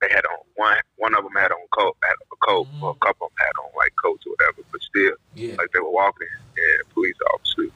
they 0.00 0.08
had 0.10 0.24
on 0.26 0.38
one. 0.56 0.76
One 0.96 1.14
of 1.14 1.22
them 1.24 1.34
had 1.34 1.52
on 1.52 1.62
coat, 1.70 1.96
had 2.02 2.14
a 2.32 2.36
coat. 2.44 2.66
Mhm. 2.66 2.80
Well, 2.80 2.98
a 3.00 3.04
couple 3.06 3.26
of 3.28 3.32
them 3.36 3.46
had 3.46 3.54
on 3.62 3.70
like 3.76 3.94
coats 4.02 4.26
or 4.26 4.30
whatever. 4.34 4.62
But 4.70 4.82
still, 4.82 5.14
Yeah. 5.34 5.54
like 5.58 5.70
they 5.72 5.80
were 5.80 5.90
walking, 5.90 6.28
and 6.30 6.80
the 6.80 6.84
police 6.94 7.16
officer 7.34 7.70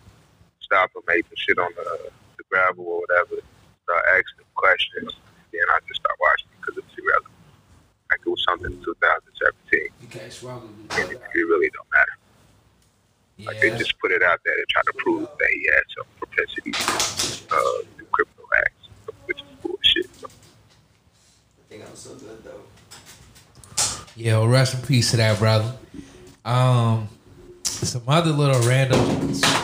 stopped 0.61 0.95
them, 0.95 1.03
made 1.07 1.25
some 1.27 1.37
shit 1.37 1.59
on 1.59 1.73
the, 1.77 2.11
the 2.37 2.45
gravel 2.51 2.85
or 2.87 3.01
whatever, 3.07 3.39
started 3.85 4.09
asking 4.11 4.39
them 4.39 4.51
questions. 4.57 5.13
And 5.15 5.47
then 5.53 5.69
I 5.71 5.79
just 5.87 6.01
stopped 6.01 6.19
watching 6.21 6.49
because 6.61 6.77
it 6.79 6.85
was 6.85 6.95
irrelevant. 6.99 7.35
Like 8.11 8.21
it 8.27 8.31
was 8.31 8.43
something 8.45 8.73
in 8.73 8.83
2017, 8.85 9.91
You 10.03 10.09
can't 10.09 10.33
struggle 10.33 10.69
and 10.69 11.11
it, 11.11 11.19
it 11.35 11.45
really 11.47 11.71
don't 11.71 11.91
matter. 11.93 12.17
Yeah, 13.39 13.47
Like 13.51 13.61
they 13.61 13.71
just 13.79 13.99
put 14.01 14.11
it 14.13 14.23
out 14.23 14.41
there 14.45 14.55
to 14.55 14.65
try 14.71 14.83
to 14.83 14.93
prove 14.99 15.29
that 15.39 15.49
he 15.51 15.67
had 15.71 15.83
some 15.97 16.07
propensity 16.19 16.73
uh, 17.51 17.83
do 17.99 18.05
criminal 18.13 18.47
acts, 18.59 18.89
which 19.27 19.39
is 19.39 19.47
bullshit. 19.63 20.07
So, 20.21 20.27
I 20.27 20.31
think 21.69 21.83
I'm 21.87 21.95
so 21.97 22.15
good 22.15 22.43
though. 22.45 22.63
Yeah, 24.27 24.39
well, 24.39 24.49
rest 24.49 24.75
in 24.75 24.83
peace 24.83 25.13
to 25.13 25.19
that 25.19 25.39
brother. 25.39 25.73
Um, 26.45 27.09
some 27.63 28.03
other 28.09 28.33
little 28.33 28.61
random, 28.69 28.99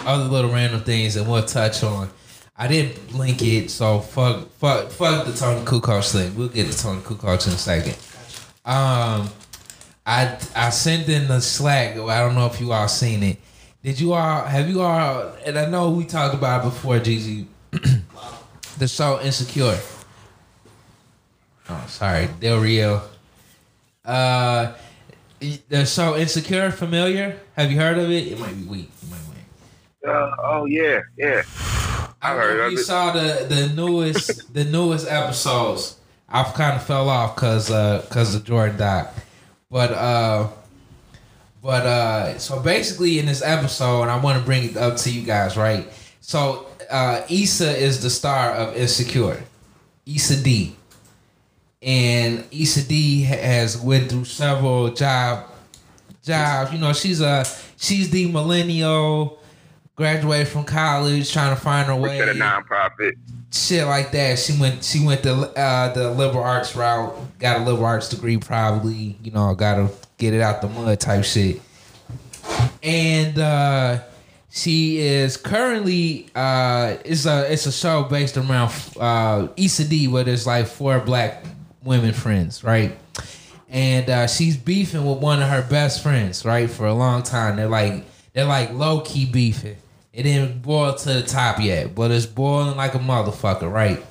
other 0.06 0.22
little 0.22 0.52
random 0.52 0.82
things 0.84 1.14
that 1.14 1.26
we'll 1.26 1.44
touch 1.44 1.82
on. 1.82 2.08
I 2.56 2.68
didn't 2.68 3.12
link 3.12 3.42
it, 3.42 3.72
so 3.72 3.98
fuck, 3.98 4.48
fuck, 4.52 4.90
fuck 4.90 5.26
the 5.26 5.32
Toni 5.32 5.64
Kukoc 5.64 6.12
thing. 6.12 6.36
We'll 6.36 6.46
get 6.46 6.70
to 6.70 6.78
Toni 6.80 7.00
Kukoc 7.00 7.44
in 7.48 7.54
a 7.54 7.56
second. 7.56 7.94
Um, 8.64 9.30
I 10.06 10.38
I 10.54 10.70
sent 10.70 11.08
in 11.08 11.26
the 11.26 11.40
Slack. 11.40 11.96
I 11.96 12.20
don't 12.20 12.36
know 12.36 12.46
if 12.46 12.60
you 12.60 12.70
all 12.70 12.86
seen 12.86 13.24
it. 13.24 13.38
Did 13.82 13.98
you 13.98 14.12
all 14.12 14.44
have 14.44 14.68
you 14.70 14.80
all? 14.80 15.34
And 15.44 15.58
I 15.58 15.66
know 15.66 15.90
we 15.90 16.04
talked 16.04 16.36
about 16.36 16.60
it 16.60 16.68
before, 16.68 17.00
Gigi. 17.00 17.48
the 18.78 18.86
show 18.86 19.20
Insecure. 19.22 19.80
Oh, 21.68 21.84
sorry, 21.88 22.28
Del 22.38 22.60
Rio. 22.60 23.02
Uh, 24.04 24.72
the 25.68 25.84
show 25.86 26.16
Insecure, 26.16 26.70
familiar? 26.70 27.38
Have 27.56 27.70
you 27.70 27.78
heard 27.78 27.98
of 27.98 28.10
it? 28.10 28.28
It 28.28 28.38
might 28.38 28.56
be 28.56 28.64
weak. 28.64 28.90
It 29.02 29.10
might 29.10 29.18
be. 29.34 30.08
uh, 30.08 30.30
oh 30.42 30.64
yeah, 30.66 31.00
yeah. 31.16 31.42
I 32.24 32.34
don't 32.34 32.38
heard 32.38 32.58
know 32.58 32.66
if 32.66 32.72
you 32.72 32.78
it. 32.78 32.84
saw 32.84 33.12
the 33.12 33.46
the 33.48 33.68
newest 33.74 34.52
the 34.54 34.64
newest 34.64 35.08
episodes. 35.10 35.98
I've 36.28 36.54
kind 36.54 36.76
of 36.76 36.82
fell 36.84 37.08
off 37.08 37.34
because 37.34 37.70
uh 37.70 38.02
because 38.08 38.34
of 38.34 38.44
Jordan 38.44 38.76
Doc, 38.78 39.12
but 39.70 39.92
uh 39.92 40.48
but 41.60 41.86
uh 41.86 42.38
so 42.38 42.60
basically 42.60 43.18
in 43.18 43.26
this 43.26 43.42
episode, 43.42 44.02
I 44.04 44.16
want 44.18 44.38
to 44.38 44.44
bring 44.44 44.64
it 44.64 44.76
up 44.76 44.96
to 44.98 45.10
you 45.12 45.22
guys, 45.22 45.56
right? 45.56 45.88
So 46.20 46.66
uh 46.90 47.22
Issa 47.28 47.76
is 47.76 48.02
the 48.02 48.10
star 48.10 48.52
of 48.52 48.76
Insecure, 48.76 49.42
Issa 50.06 50.42
Dee, 50.42 50.76
and 51.82 52.44
Issa 52.52 52.86
Dee 52.86 53.22
has 53.22 53.76
went 53.80 54.10
through 54.10 54.24
several 54.24 54.90
job 54.92 55.46
jobs. 56.22 56.72
You 56.72 56.78
know, 56.78 56.92
she's 56.92 57.20
a 57.20 57.44
she's 57.76 58.10
the 58.10 58.30
millennial 58.30 59.38
graduated 59.96 60.48
from 60.48 60.64
college, 60.64 61.32
trying 61.32 61.54
to 61.54 61.60
find 61.60 61.86
her 61.86 61.94
way, 61.96 62.20
At 62.20 62.28
a 62.28 62.32
nonprofit. 62.32 63.12
shit 63.52 63.86
like 63.86 64.10
that. 64.12 64.38
She 64.38 64.58
went, 64.58 64.82
she 64.82 65.04
went 65.04 65.22
the 65.22 65.34
uh, 65.34 65.92
the 65.92 66.10
liberal 66.10 66.42
arts 66.44 66.74
route, 66.74 67.14
got 67.38 67.60
a 67.60 67.64
liberal 67.64 67.86
arts 67.86 68.08
degree, 68.08 68.36
probably. 68.38 69.16
You 69.22 69.32
know, 69.32 69.54
got 69.54 69.74
to 69.76 69.90
get 70.18 70.34
it 70.34 70.40
out 70.40 70.60
the 70.62 70.68
mud 70.68 70.98
type 71.00 71.24
shit. 71.24 71.60
And 72.82 73.38
uh, 73.38 74.02
she 74.50 74.98
is 74.98 75.36
currently 75.36 76.28
uh, 76.34 76.96
it's 77.04 77.26
a 77.26 77.52
it's 77.52 77.66
a 77.66 77.72
show 77.72 78.04
based 78.04 78.36
around 78.36 78.72
uh, 78.98 79.48
Issa 79.56 79.84
Dee, 79.84 80.08
where 80.08 80.24
there's 80.24 80.46
like 80.46 80.66
four 80.66 80.98
black 81.00 81.44
women 81.84 82.12
friends, 82.12 82.62
right? 82.64 82.98
and 83.72 84.10
uh, 84.10 84.26
she's 84.26 84.56
beefing 84.56 85.04
with 85.06 85.18
one 85.18 85.40
of 85.40 85.48
her 85.48 85.62
best 85.62 86.02
friends, 86.02 86.44
right, 86.44 86.70
for 86.70 86.86
a 86.86 86.92
long 86.92 87.22
time. 87.22 87.56
They're 87.56 87.68
like 87.68 88.04
they're 88.34 88.44
like 88.44 88.72
low 88.72 89.00
key 89.00 89.24
beefing. 89.24 89.78
It 90.12 90.24
didn't 90.24 90.60
boil 90.60 90.94
to 90.94 91.08
the 91.14 91.22
top 91.22 91.58
yet, 91.58 91.94
but 91.94 92.10
it's 92.10 92.26
boiling 92.26 92.76
like 92.76 92.94
a 92.94 92.98
motherfucker, 92.98 93.72
right? 93.72 94.04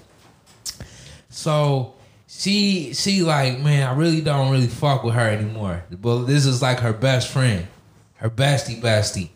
So 1.30 1.94
she 2.28 2.96
she 2.96 3.22
like, 3.22 3.60
man, 3.60 3.88
I 3.88 3.96
really 3.96 4.22
don't 4.22 4.52
really 4.52 4.66
fuck 4.68 5.04
with 5.04 5.14
her 5.14 5.30
anymore. 5.30 5.84
But 5.92 6.24
this 6.24 6.48
is 6.48 6.64
like 6.64 6.80
her 6.80 6.94
best 6.94 7.30
friend, 7.30 7.68
her 8.16 8.32
bestie 8.32 8.82
bestie, 8.82 9.30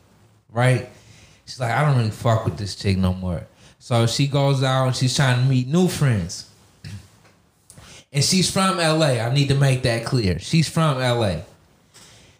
right? 0.50 0.90
She's 1.46 1.60
like, 1.60 1.72
I 1.72 1.86
don't 1.86 1.98
really 1.98 2.10
fuck 2.10 2.46
with 2.46 2.58
this 2.58 2.76
chick 2.76 2.98
no 2.98 3.14
more. 3.14 3.46
So 3.78 4.08
she 4.08 4.26
goes 4.26 4.64
out 4.64 4.88
and 4.88 4.96
she's 4.96 5.16
trying 5.16 5.44
to 5.44 5.48
meet 5.48 5.68
new 5.68 5.88
friends. 5.88 6.50
And 8.16 8.24
she's 8.24 8.50
from 8.50 8.78
LA. 8.78 9.20
I 9.20 9.34
need 9.34 9.50
to 9.50 9.56
make 9.56 9.84
that 9.84 10.06
clear. 10.06 10.40
She's 10.40 10.70
from 10.70 10.98
LA. 10.98 11.42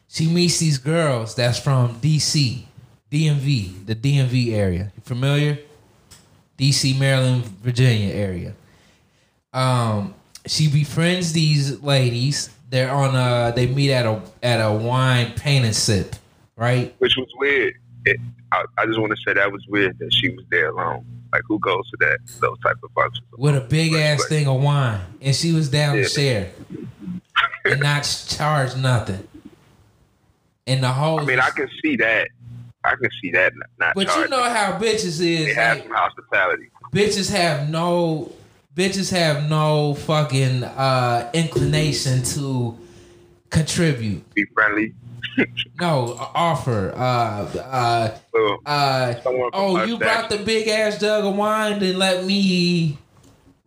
She 0.08 0.26
meets 0.26 0.58
these 0.60 0.78
girls 0.78 1.36
that's 1.36 1.60
from 1.60 1.96
DC, 2.00 2.64
DMV, 3.12 3.86
the 3.86 3.94
DMV 3.94 4.54
area. 4.54 4.94
You 4.96 5.02
familiar? 5.04 5.60
DC, 6.58 6.98
Maryland, 6.98 7.44
Virginia 7.44 8.14
area. 8.14 8.54
Um, 9.52 10.14
she 10.46 10.70
befriends 10.70 11.34
these 11.34 11.84
ladies. 11.84 12.52
They're 12.70 12.92
on 12.92 13.14
a 13.14 13.54
they 13.54 13.68
meet 13.68 13.92
at 13.92 14.06
a 14.06 14.22
at 14.42 14.62
a 14.62 14.72
wine 14.72 15.34
paint 15.34 15.66
and 15.66 15.76
sip, 15.76 16.16
right? 16.56 16.96
which 17.00 17.18
was 17.18 17.28
weird. 17.38 17.74
It, 18.06 18.18
I, 18.54 18.64
I 18.78 18.86
just 18.86 18.98
want 18.98 19.12
to 19.12 19.18
say 19.26 19.34
that 19.34 19.52
was 19.52 19.68
weird 19.68 20.00
that 20.00 20.14
she 20.14 20.30
was 20.30 20.46
there 20.50 20.70
alone. 20.70 21.06
Like, 21.36 21.44
who 21.50 21.60
goes 21.60 21.90
to 21.92 21.98
that 22.00 22.20
those 22.40 22.58
type 22.62 22.78
of 22.82 22.90
functions? 22.96 23.26
With 23.38 23.58
a 23.58 23.62
big 23.62 23.94
ass 23.94 24.22
Right. 24.22 24.30
thing 24.30 24.48
of 24.48 24.62
wine. 24.62 25.02
And 25.22 25.36
she 25.36 25.52
was 25.52 25.68
down 25.68 25.98
Yeah. 25.98 26.04
to 26.04 26.10
share. 26.10 26.52
and 27.66 27.82
not 27.82 28.04
charge 28.30 28.76
nothing. 28.78 29.28
And 30.66 30.82
the 30.82 30.94
whole 30.94 31.20
I 31.20 31.26
mean, 31.26 31.40
I 31.42 31.50
can 31.50 31.70
see 31.84 31.98
that. 31.98 32.30
I 32.86 32.92
can 32.96 33.10
see 33.22 33.32
that 33.32 33.52
not, 33.80 33.96
But 33.96 34.16
you 34.16 34.28
know 34.30 34.44
how 34.44 34.80
bitches 34.80 35.20
they 35.20 35.34
is 35.50 35.56
have 35.56 35.80
like 35.80 35.90
hospitality. 35.92 36.70
bitches 36.94 37.30
have 37.32 37.70
no 37.70 38.32
bitches 38.76 39.12
have 39.12 39.50
no 39.50 39.96
fucking 39.96 40.64
uh 40.64 41.30
inclination 41.34 42.24
to 42.24 42.78
contribute. 43.50 44.34
Be 44.36 44.46
friendly. 44.54 44.94
No, 45.80 46.16
offer. 46.34 46.94
Uh 46.96 47.48
uh 47.60 48.18
uh 48.66 49.16
oh, 49.54 49.84
you 49.86 49.98
brought 49.98 50.30
the 50.30 50.38
big 50.38 50.68
ass 50.68 51.00
jug 51.00 51.26
of 51.26 51.36
wine, 51.36 51.80
then 51.80 51.98
let 51.98 52.26
me 52.26 52.98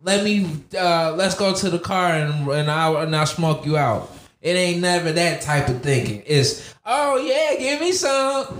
let 0.01 0.23
me 0.23 0.49
uh 0.77 1.13
let's 1.15 1.35
go 1.35 1.53
to 1.53 1.69
the 1.69 1.79
car 1.79 2.13
and 2.13 2.47
and 2.49 2.71
I'll 2.71 2.97
and 2.97 3.15
I'll 3.15 3.25
smoke 3.25 3.65
you 3.65 3.77
out. 3.77 4.11
It 4.41 4.55
ain't 4.55 4.81
never 4.81 5.11
that 5.11 5.41
type 5.41 5.67
of 5.67 5.81
thinking. 5.81 6.23
It's 6.25 6.73
oh 6.85 7.17
yeah, 7.17 7.59
give 7.59 7.81
me 7.81 7.91
some. 7.91 8.59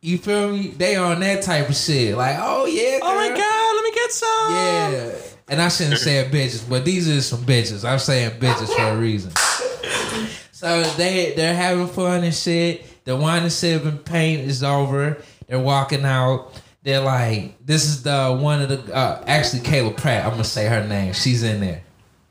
You 0.00 0.18
feel 0.18 0.52
me? 0.52 0.68
They 0.68 0.94
on 0.96 1.18
that 1.20 1.42
type 1.42 1.68
of 1.68 1.74
shit. 1.76 2.16
Like, 2.16 2.36
oh 2.38 2.66
yeah. 2.66 3.00
Oh 3.02 3.14
my 3.14 3.28
god, 3.28 3.76
let 3.76 3.84
me 3.84 3.92
get 3.92 4.12
some. 4.12 4.52
Yeah. 4.54 5.28
And 5.50 5.62
I 5.62 5.68
shouldn't 5.68 5.98
say 5.98 6.28
bitches, 6.30 6.68
but 6.68 6.84
these 6.84 7.08
are 7.08 7.20
some 7.22 7.40
bitches. 7.40 7.88
I'm 7.88 7.98
saying 7.98 8.38
bitches 8.38 8.68
for 8.74 8.82
a 8.82 8.96
reason. 8.96 9.32
So 10.58 10.82
they 10.96 11.34
they're 11.36 11.54
having 11.54 11.86
fun 11.86 12.24
and 12.24 12.34
shit. 12.34 13.04
The 13.04 13.14
wine 13.14 13.44
and 13.44 13.52
sipping 13.52 13.98
paint 13.98 14.40
is 14.40 14.64
over. 14.64 15.22
They're 15.46 15.60
walking 15.60 16.04
out. 16.04 16.50
They're 16.82 17.00
like, 17.00 17.64
this 17.64 17.84
is 17.84 18.02
the 18.02 18.36
one 18.36 18.62
of 18.62 18.68
the 18.68 18.92
uh, 18.92 19.22
actually 19.28 19.62
Kyla 19.62 19.92
Pratt. 19.92 20.24
I'm 20.24 20.32
gonna 20.32 20.42
say 20.42 20.66
her 20.66 20.84
name. 20.84 21.12
She's 21.12 21.44
in 21.44 21.60
there. 21.60 21.82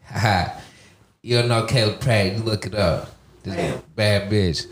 Haha. 0.04 0.60
you 1.22 1.38
don't 1.38 1.48
know 1.48 1.66
Kyla 1.68 1.94
Pratt. 1.94 2.34
You 2.36 2.44
look 2.44 2.66
it 2.66 2.76
up. 2.76 3.10
This 3.44 3.56
Damn. 3.56 3.82
bad 3.96 4.30
bitch. 4.30 4.68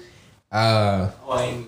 Uh, 0.51 1.11
Oh, 1.25 1.65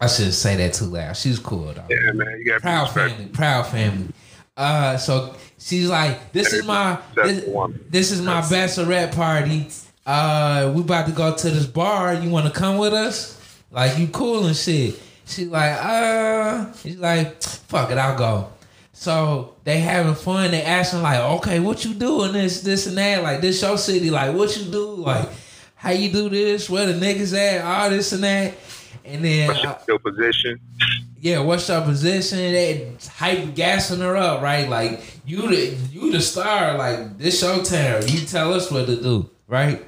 I 0.00 0.06
shouldn't 0.06 0.34
say 0.34 0.54
that 0.58 0.74
too 0.74 0.84
loud. 0.84 1.16
She's 1.16 1.40
cool 1.40 1.72
though. 1.72 1.84
Yeah, 1.90 2.12
man, 2.12 2.38
you 2.38 2.44
got 2.46 2.54
to 2.54 2.60
proud 2.60 2.90
family, 2.90 3.26
proud 3.26 3.66
family. 3.66 4.08
Uh, 4.56 4.96
so 4.96 5.34
she's 5.58 5.88
like, 5.88 6.30
this 6.32 6.52
is 6.52 6.64
my 6.64 7.00
this, 7.16 7.26
Successful 7.26 7.52
woman. 7.52 7.84
this 7.90 8.12
is 8.12 8.22
my 8.22 8.40
bachelorette 8.42 9.12
party. 9.12 9.68
Uh, 10.04 10.72
we 10.74 10.82
about 10.82 11.06
to 11.06 11.12
go 11.12 11.34
to 11.34 11.50
this 11.50 11.66
bar. 11.66 12.14
You 12.14 12.30
want 12.30 12.46
to 12.46 12.52
come 12.52 12.78
with 12.78 12.92
us? 12.92 13.38
Like 13.70 13.98
you 13.98 14.08
cool 14.08 14.46
and 14.46 14.56
shit. 14.56 15.00
She's 15.26 15.46
like, 15.48 15.72
uh, 15.80 16.72
she's 16.74 16.98
like, 16.98 17.40
fuck 17.42 17.90
it, 17.90 17.98
I'll 17.98 18.18
go. 18.18 18.52
So 18.92 19.54
they 19.64 19.78
having 19.78 20.14
fun. 20.14 20.50
They 20.50 20.62
asking 20.62 21.02
like, 21.02 21.20
okay, 21.20 21.60
what 21.60 21.84
you 21.84 21.94
doing? 21.94 22.32
This, 22.32 22.60
this 22.62 22.86
and 22.86 22.98
that. 22.98 23.22
Like 23.22 23.40
this 23.40 23.62
your 23.62 23.78
city. 23.78 24.10
Like 24.10 24.34
what 24.34 24.56
you 24.56 24.70
do? 24.70 24.94
Like 24.96 25.28
how 25.74 25.90
you 25.90 26.10
do 26.12 26.28
this? 26.28 26.68
Where 26.68 26.86
the 26.86 26.94
niggas 26.94 27.36
at? 27.36 27.64
All 27.64 27.90
this 27.90 28.12
and 28.12 28.24
that. 28.24 28.54
And 29.04 29.24
then 29.24 29.48
What's 29.48 29.64
uh, 29.64 29.78
your 29.88 29.98
position? 29.98 30.60
yeah, 31.20 31.40
what's 31.40 31.68
your 31.68 31.82
position? 31.82 32.38
They 32.38 32.92
hype 33.16 33.54
gassing 33.54 34.00
her 34.00 34.16
up, 34.16 34.42
right? 34.42 34.68
Like 34.68 35.00
you 35.24 35.48
the 35.48 35.76
you 35.90 36.12
the 36.12 36.20
star, 36.20 36.76
like 36.76 37.16
this 37.18 37.40
your 37.42 37.62
town. 37.62 38.02
You 38.08 38.26
tell 38.26 38.52
us 38.52 38.70
what 38.70 38.86
to 38.86 39.00
do, 39.00 39.30
right? 39.48 39.82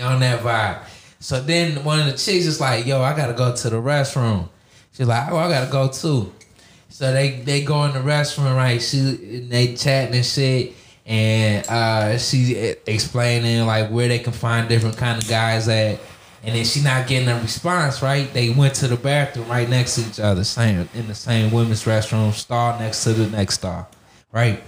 On 0.00 0.20
that 0.20 0.40
vibe. 0.40 0.78
So 1.18 1.40
then 1.40 1.82
one 1.82 2.00
of 2.00 2.06
the 2.06 2.12
chicks 2.12 2.46
is 2.46 2.60
like, 2.60 2.86
yo, 2.86 3.02
I 3.02 3.16
gotta 3.16 3.32
go 3.32 3.54
to 3.54 3.70
the 3.70 3.76
restroom. 3.76 4.48
She's 4.92 5.06
like, 5.06 5.30
oh, 5.30 5.36
I 5.36 5.48
gotta 5.48 5.70
go 5.70 5.88
too. 5.88 6.32
So 6.88 7.12
they 7.12 7.40
they 7.40 7.62
go 7.62 7.84
in 7.84 7.92
the 7.92 7.98
restroom, 7.98 8.56
right? 8.56 8.80
She 8.80 8.98
and 8.98 9.50
they 9.50 9.74
chatting 9.74 10.14
and 10.14 10.24
shit, 10.24 10.74
and 11.04 11.66
uh, 11.68 12.18
she 12.18 12.54
explaining 12.86 13.66
like 13.66 13.90
where 13.90 14.08
they 14.08 14.18
can 14.18 14.32
find 14.32 14.68
different 14.68 14.96
kind 14.96 15.22
of 15.22 15.28
guys 15.28 15.68
at, 15.68 16.00
and 16.42 16.54
then 16.54 16.64
she 16.64 16.82
not 16.82 17.06
getting 17.06 17.28
a 17.28 17.38
response, 17.40 18.02
right? 18.02 18.32
They 18.32 18.50
went 18.50 18.74
to 18.76 18.88
the 18.88 18.96
bathroom 18.96 19.48
right 19.48 19.68
next 19.68 19.96
to 19.96 20.08
each 20.08 20.20
other, 20.20 20.44
same 20.44 20.88
in 20.94 21.06
the 21.06 21.14
same 21.14 21.52
women's 21.52 21.84
restroom, 21.84 22.32
stall 22.32 22.78
next 22.78 23.04
to 23.04 23.12
the 23.12 23.28
next 23.28 23.56
stall, 23.56 23.88
right? 24.32 24.62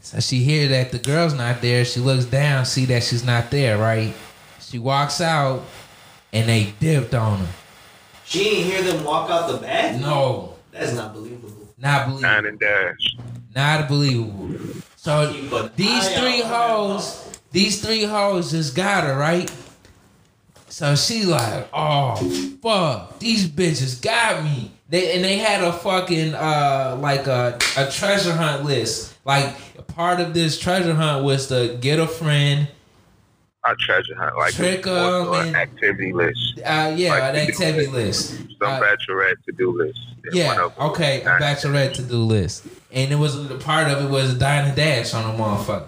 So 0.00 0.20
she 0.20 0.38
hear 0.38 0.68
that 0.68 0.92
the 0.92 0.98
girl's 0.98 1.34
not 1.34 1.60
there. 1.60 1.84
She 1.84 2.00
looks 2.00 2.24
down, 2.24 2.64
see 2.64 2.84
that 2.86 3.02
she's 3.02 3.24
not 3.24 3.50
there, 3.50 3.76
right? 3.76 4.14
She 4.68 4.80
walks 4.80 5.20
out, 5.20 5.62
and 6.32 6.48
they 6.48 6.74
dipped 6.80 7.14
on 7.14 7.38
her. 7.38 7.48
She 8.24 8.40
didn't 8.42 8.64
hear 8.64 8.82
them 8.82 9.04
walk 9.04 9.30
out 9.30 9.48
the 9.48 9.58
bag? 9.58 10.00
No, 10.00 10.54
That's 10.72 10.92
not 10.92 11.14
believable. 11.14 11.68
not 11.78 12.06
believable. 12.08 12.22
Nine 12.22 12.46
and 12.46 12.58
dash. 12.58 13.16
Not 13.54 13.88
believable. 13.88 14.56
So 14.96 15.32
these 15.76 16.08
three 16.18 16.42
out 16.42 16.48
hoes, 16.48 17.38
these 17.52 17.80
three 17.80 18.02
hoes 18.02 18.50
just 18.50 18.74
got 18.74 19.04
her 19.04 19.16
right. 19.16 19.48
So 20.68 20.96
she 20.96 21.22
like, 21.24 21.68
oh 21.72 22.16
fuck, 22.60 23.20
these 23.20 23.48
bitches 23.48 24.02
got 24.02 24.42
me. 24.42 24.72
They 24.88 25.14
and 25.14 25.24
they 25.24 25.38
had 25.38 25.62
a 25.62 25.72
fucking 25.72 26.34
uh 26.34 26.98
like 27.00 27.28
a, 27.28 27.56
a 27.76 27.88
treasure 27.90 28.34
hunt 28.34 28.64
list. 28.64 29.14
Like 29.24 29.54
part 29.86 30.20
of 30.20 30.34
this 30.34 30.58
treasure 30.58 30.94
hunt 30.94 31.24
was 31.24 31.46
to 31.46 31.78
get 31.80 32.00
a 32.00 32.06
friend. 32.08 32.66
I 33.66 33.74
treasure 33.80 34.14
hunt 34.16 34.36
like 34.36 34.54
Trick 34.54 34.86
or 34.86 35.34
an 35.40 35.46
and- 35.48 35.56
activity 35.56 36.12
list. 36.12 36.58
Uh 36.64 36.92
yeah, 36.96 37.10
Like 37.10 37.22
an 37.22 37.36
activity 37.36 37.86
list. 37.88 38.32
list. 38.32 38.42
Some 38.60 38.72
Uh, 38.74 38.80
bachelorette 38.80 39.42
to 39.46 39.52
do 39.52 39.76
list. 39.76 39.98
Yeah, 40.32 40.68
okay, 40.80 41.22
a 41.22 41.26
bachelorette 41.40 41.94
to 41.94 42.02
do 42.02 42.18
list. 42.18 42.64
And 42.92 43.12
it 43.12 43.16
was 43.16 43.34
a 43.50 43.54
part 43.56 43.88
of 43.88 44.04
it 44.04 44.08
was 44.10 44.32
a 44.34 44.38
dine 44.38 44.66
and 44.66 44.76
dash 44.76 45.12
on 45.14 45.34
a 45.34 45.38
motherfucker. 45.38 45.84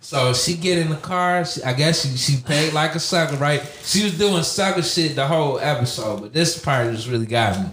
So 0.00 0.34
she 0.34 0.54
get 0.56 0.76
in 0.78 0.90
the 0.90 0.96
car. 0.96 1.44
She, 1.46 1.62
I 1.62 1.72
guess 1.72 2.02
she, 2.02 2.16
she 2.18 2.42
paid 2.42 2.74
like 2.74 2.94
a 2.94 3.00
sucker, 3.00 3.36
right? 3.36 3.62
She 3.84 4.04
was 4.04 4.18
doing 4.18 4.42
sucker 4.42 4.82
shit 4.82 5.14
the 5.16 5.26
whole 5.26 5.58
episode, 5.60 6.20
but 6.20 6.32
this 6.34 6.58
part 6.62 6.92
just 6.94 7.08
really 7.08 7.24
got 7.26 7.58
me. 7.58 7.66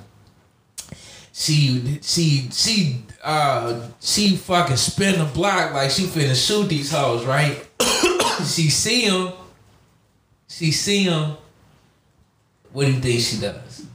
She 1.34 2.00
she 2.02 2.50
she 2.52 3.04
uh 3.24 3.82
she 4.00 4.36
fucking 4.36 4.76
spin 4.78 5.18
the 5.20 5.26
block 5.26 5.74
like 5.74 5.90
she 5.92 6.04
finna 6.04 6.36
shoot 6.36 6.68
these 6.70 6.92
hoes, 6.92 7.26
right? 7.26 7.66
she 8.46 8.70
see 8.70 9.02
him. 9.02 9.34
She 10.48 10.72
see 10.72 11.04
him. 11.04 11.38
What 12.72 12.86
do 12.86 12.92
you 12.92 13.00
think 13.00 13.22
she 13.22 13.40
does? 13.40 13.86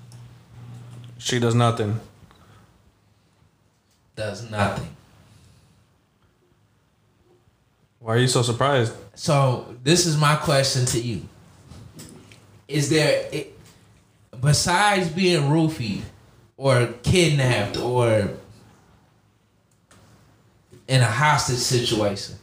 She 1.19 1.39
does 1.39 1.55
nothing. 1.55 1.99
Does 4.15 4.51
nothing. 4.51 4.89
Why 8.01 8.15
are 8.15 8.19
you 8.19 8.29
so 8.29 8.43
surprised? 8.43 8.95
So 9.15 9.75
this 9.83 10.07
is 10.07 10.17
my 10.17 10.37
question 10.37 10.87
to 10.87 11.01
you: 11.01 11.23
Is 12.69 12.89
there, 12.89 13.29
it, 13.33 13.59
besides 14.41 15.09
being 15.09 15.43
roofied 15.43 16.03
or 16.57 16.87
kidnapped 17.03 17.77
or 17.77 18.31
in 20.87 21.01
a 21.01 21.07
hostage 21.07 21.59
situation, 21.59 22.37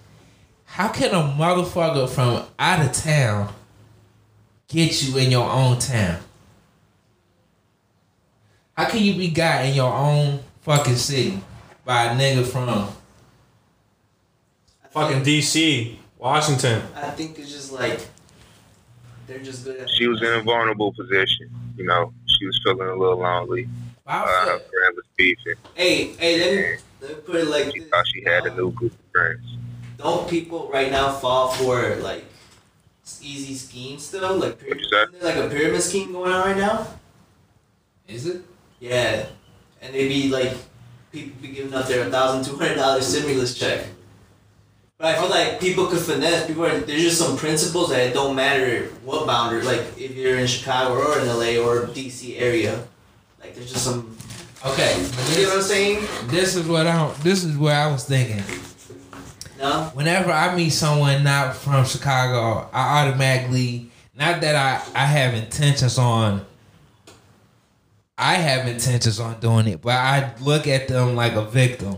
how 0.73 0.88
can 0.88 1.12
a 1.12 1.21
motherfucker 1.38 2.09
from 2.09 2.43
out 2.57 2.83
of 2.83 2.91
town 2.91 3.53
get 4.67 5.03
you 5.03 5.15
in 5.19 5.29
your 5.29 5.47
own 5.47 5.77
town? 5.77 6.19
How 8.75 8.89
can 8.89 9.03
you 9.03 9.13
be 9.13 9.27
got 9.27 9.65
in 9.65 9.75
your 9.75 9.93
own 9.93 10.39
fucking 10.62 10.95
city 10.95 11.39
by 11.86 12.05
a 12.05 12.09
nigga 12.17 12.43
from 12.43 12.89
Fucking 14.89 15.21
DC, 15.21 15.95
Washington. 16.17 16.81
I 16.95 17.12
think 17.12 17.38
it's 17.38 17.51
just 17.51 17.71
like 17.71 18.07
they're 19.27 19.38
just 19.43 19.65
good 19.65 19.79
at 19.79 19.89
She 19.91 20.07
was 20.07 20.23
in 20.23 20.33
a 20.33 20.41
vulnerable 20.41 20.91
position. 20.93 21.51
You 21.77 21.86
know, 21.86 22.12
she 22.25 22.47
was 22.47 22.59
feeling 22.63 22.88
a 22.88 22.95
little 22.95 23.19
lonely. 23.19 23.69
Uh, 24.07 24.25
her 24.25 24.25
Bob's 24.25 24.63
friend 24.63 24.95
was 24.95 25.05
beefing. 25.15 25.53
Hey, 25.75 26.05
hey, 26.13 26.39
let 26.39 26.55
me, 26.55 26.77
let 26.99 27.09
me 27.17 27.21
put 27.23 27.36
it 27.36 27.47
like 27.47 27.73
She 27.73 27.79
this. 27.79 27.89
thought 27.89 28.05
she 28.07 28.23
had 28.23 28.47
a 28.47 28.55
new 28.55 28.71
group 28.71 28.91
of 28.93 29.12
friends. 29.12 29.57
Don't 30.03 30.29
people 30.29 30.69
right 30.69 30.91
now 30.91 31.11
fall 31.13 31.47
for 31.53 31.95
like 31.97 32.25
easy 33.21 33.55
schemes 33.55 34.05
still? 34.05 34.35
Like 34.35 34.59
What 34.61 34.67
you 34.79 34.87
pyramid, 34.89 35.21
say? 35.21 35.25
like 35.25 35.35
a 35.37 35.47
pyramid 35.49 35.81
scheme 35.81 36.11
going 36.11 36.31
on 36.31 36.45
right 36.45 36.57
now. 36.57 36.85
Is 38.07 38.25
it? 38.27 38.41
Yeah, 38.81 39.25
and 39.81 39.93
they 39.95 40.09
be 40.09 40.29
like 40.29 40.51
people 41.13 41.31
be 41.41 41.47
giving 41.49 41.73
out 41.73 41.87
their 41.87 42.09
thousand 42.09 42.43
two 42.43 42.57
hundred 42.59 42.75
dollars 42.75 43.07
stimulus 43.07 43.57
check. 43.57 43.85
But 44.97 45.15
I 45.15 45.19
feel 45.19 45.29
like 45.29 45.59
people 45.61 45.87
could 45.87 45.99
finesse. 45.99 46.47
People 46.47 46.65
are 46.65 46.77
there's 46.79 47.01
just 47.01 47.17
some 47.17 47.37
principles 47.37 47.89
that 47.91 48.01
it 48.07 48.13
don't 48.13 48.35
matter 48.35 48.87
what 49.05 49.25
boundary. 49.25 49.63
Like 49.63 49.81
if 49.97 50.15
you're 50.15 50.37
in 50.37 50.47
Chicago 50.47 50.95
or 50.95 51.19
in 51.19 51.27
LA 51.27 51.63
or 51.65 51.87
DC 51.87 52.39
area, 52.41 52.83
like 53.39 53.55
there's 53.55 53.71
just 53.71 53.85
some. 53.85 54.17
Okay. 54.65 54.95
You 55.35 55.43
know 55.43 55.49
what 55.49 55.57
I'm 55.57 55.61
saying? 55.63 56.07
This 56.27 56.55
is 56.55 56.67
what 56.67 56.87
I 56.87 57.09
this 57.23 57.45
is 57.45 57.57
what 57.57 57.73
I 57.73 57.87
was 57.91 58.03
thinking. 58.03 58.43
Whenever 59.93 60.32
I 60.32 60.56
meet 60.56 60.71
someone 60.71 61.23
not 61.23 61.56
from 61.56 61.86
Chicago, 61.86 62.69
I 62.73 63.08
automatically 63.08 63.89
not 64.13 64.41
that 64.41 64.56
I 64.56 65.04
I 65.04 65.06
have 65.06 65.34
intentions 65.34 65.97
on 65.97 66.45
I 68.17 68.36
have 68.36 68.67
intentions 68.67 69.19
on 69.19 69.39
doing 69.39 69.67
it, 69.67 69.82
but 69.82 69.95
I 69.95 70.34
look 70.41 70.67
at 70.67 70.88
them 70.88 71.15
like 71.15 71.34
a 71.34 71.45
victim. 71.45 71.97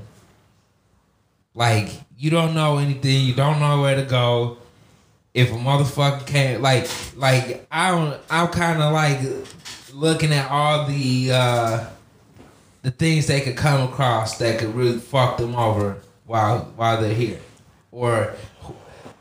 Like 1.55 1.89
you 2.17 2.29
don't 2.29 2.53
know 2.53 2.77
anything, 2.77 3.25
you 3.25 3.33
don't 3.33 3.59
know 3.59 3.81
where 3.81 3.95
to 3.95 4.03
go. 4.03 4.57
If 5.33 5.51
a 5.51 5.55
motherfucker 5.55 6.25
can't 6.27 6.61
like 6.61 6.87
like 7.15 7.65
I 7.71 7.91
don't 7.91 8.21
I'm 8.29 8.47
kind 8.49 8.81
of 8.81 8.93
like 8.93 9.19
looking 9.91 10.31
at 10.33 10.51
all 10.51 10.85
the 10.85 11.31
uh 11.33 11.85
the 12.83 12.91
things 12.91 13.25
they 13.25 13.41
could 13.41 13.57
come 13.57 13.89
across 13.89 14.37
that 14.37 14.59
could 14.59 14.75
really 14.75 14.99
fuck 14.99 15.37
them 15.37 15.55
over 15.55 15.97
while 16.25 16.59
while 16.75 17.01
they're 17.01 17.13
here, 17.13 17.39
or 17.95 18.33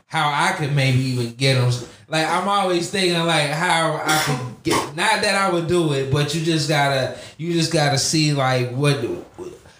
how 0.07 0.29
I 0.29 0.51
could 0.57 0.75
maybe 0.75 0.99
even 0.99 1.33
get 1.35 1.55
them. 1.55 1.71
Like 2.07 2.27
I'm 2.27 2.47
always 2.47 2.89
thinking 2.89 3.17
like 3.25 3.49
how 3.49 4.01
I 4.03 4.21
could 4.25 4.63
get. 4.63 4.95
Not 4.95 5.21
that 5.21 5.35
I 5.35 5.51
would 5.51 5.67
do 5.67 5.93
it, 5.93 6.11
but 6.11 6.35
you 6.35 6.43
just 6.43 6.67
gotta 6.69 7.17
you 7.37 7.53
just 7.53 7.71
gotta 7.71 7.97
see 7.97 8.33
like 8.33 8.71
what 8.71 9.03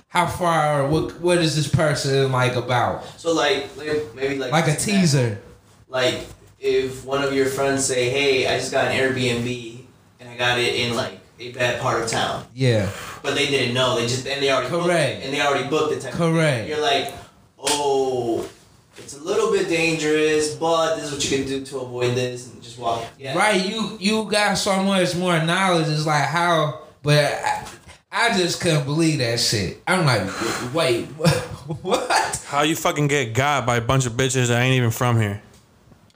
how 0.08 0.26
far 0.26 0.88
what 0.88 1.20
what 1.20 1.38
is 1.40 1.56
this 1.56 1.68
person 1.68 2.32
like 2.32 2.56
about 2.56 3.04
So 3.20 3.34
like, 3.34 3.70
maybe 4.16 4.38
like 4.38 4.52
like 4.52 4.68
a 4.68 4.76
teaser. 4.76 5.42
Like 5.90 6.26
if 6.60 7.06
one 7.06 7.22
of 7.24 7.34
your 7.34 7.46
friends 7.48 7.86
say, 7.86 8.10
"Hey, 8.10 8.48
I 8.48 8.58
just 8.58 8.72
got 8.72 8.86
an 8.92 8.98
Airbnb 8.98 9.82
and 10.20 10.30
I 10.30 10.36
got 10.38 10.58
it 10.58 10.74
in 10.76 10.96
like 10.96 11.20
a 11.40 11.52
bad 11.52 11.82
part 11.82 12.02
of 12.02 12.10
town, 12.10 12.46
Yeah, 12.54 12.90
but 13.22 13.36
they 13.36 13.48
didn't 13.48 13.74
know. 13.76 13.98
They 13.98 14.08
just 14.08 14.26
and 14.26 14.42
they 14.42 14.50
already 14.52 14.70
booked, 14.70 14.86
Correct. 14.86 15.24
and 15.26 15.34
they 15.34 15.42
already 15.42 15.70
booked 15.70 15.94
the 15.96 16.00
time. 16.02 16.14
correct. 16.14 16.68
You're 16.70 16.82
like, 16.82 17.14
oh, 17.60 18.50
it's 18.98 19.16
a 19.18 19.22
little 19.24 19.52
bit 19.52 19.68
dangerous, 19.70 20.56
but 20.56 20.96
this 20.96 21.06
is 21.06 21.12
what 21.14 21.32
you 21.32 21.38
can 21.38 21.48
do 21.48 21.66
to 21.66 21.80
avoid 21.80 22.16
this, 22.16 22.52
and 22.52 22.62
just 22.62 22.78
walk. 22.80 23.04
Yeah. 23.20 23.38
Right, 23.38 23.66
you 23.66 23.98
you 24.00 24.30
got 24.30 24.56
so 24.58 24.82
much 24.84 25.16
more 25.16 25.42
knowledge. 25.44 25.88
It's 25.90 26.06
like 26.06 26.26
how, 26.26 26.82
but 27.04 27.24
I, 27.34 27.68
I 28.12 28.38
just 28.38 28.62
couldn't 28.62 28.86
believe 28.86 29.20
that 29.20 29.40
shit. 29.40 29.82
I'm 29.88 30.06
like, 30.06 30.74
wait, 30.74 31.06
what? 31.82 32.42
How 32.48 32.62
you 32.62 32.76
fucking 32.76 33.08
get 33.08 33.34
got 33.34 33.66
by 33.66 33.78
a 33.78 33.82
bunch 33.82 34.06
of 34.06 34.14
bitches 34.14 34.48
that 34.48 34.62
ain't 34.62 34.76
even 34.76 34.92
from 34.92 35.20
here? 35.20 35.42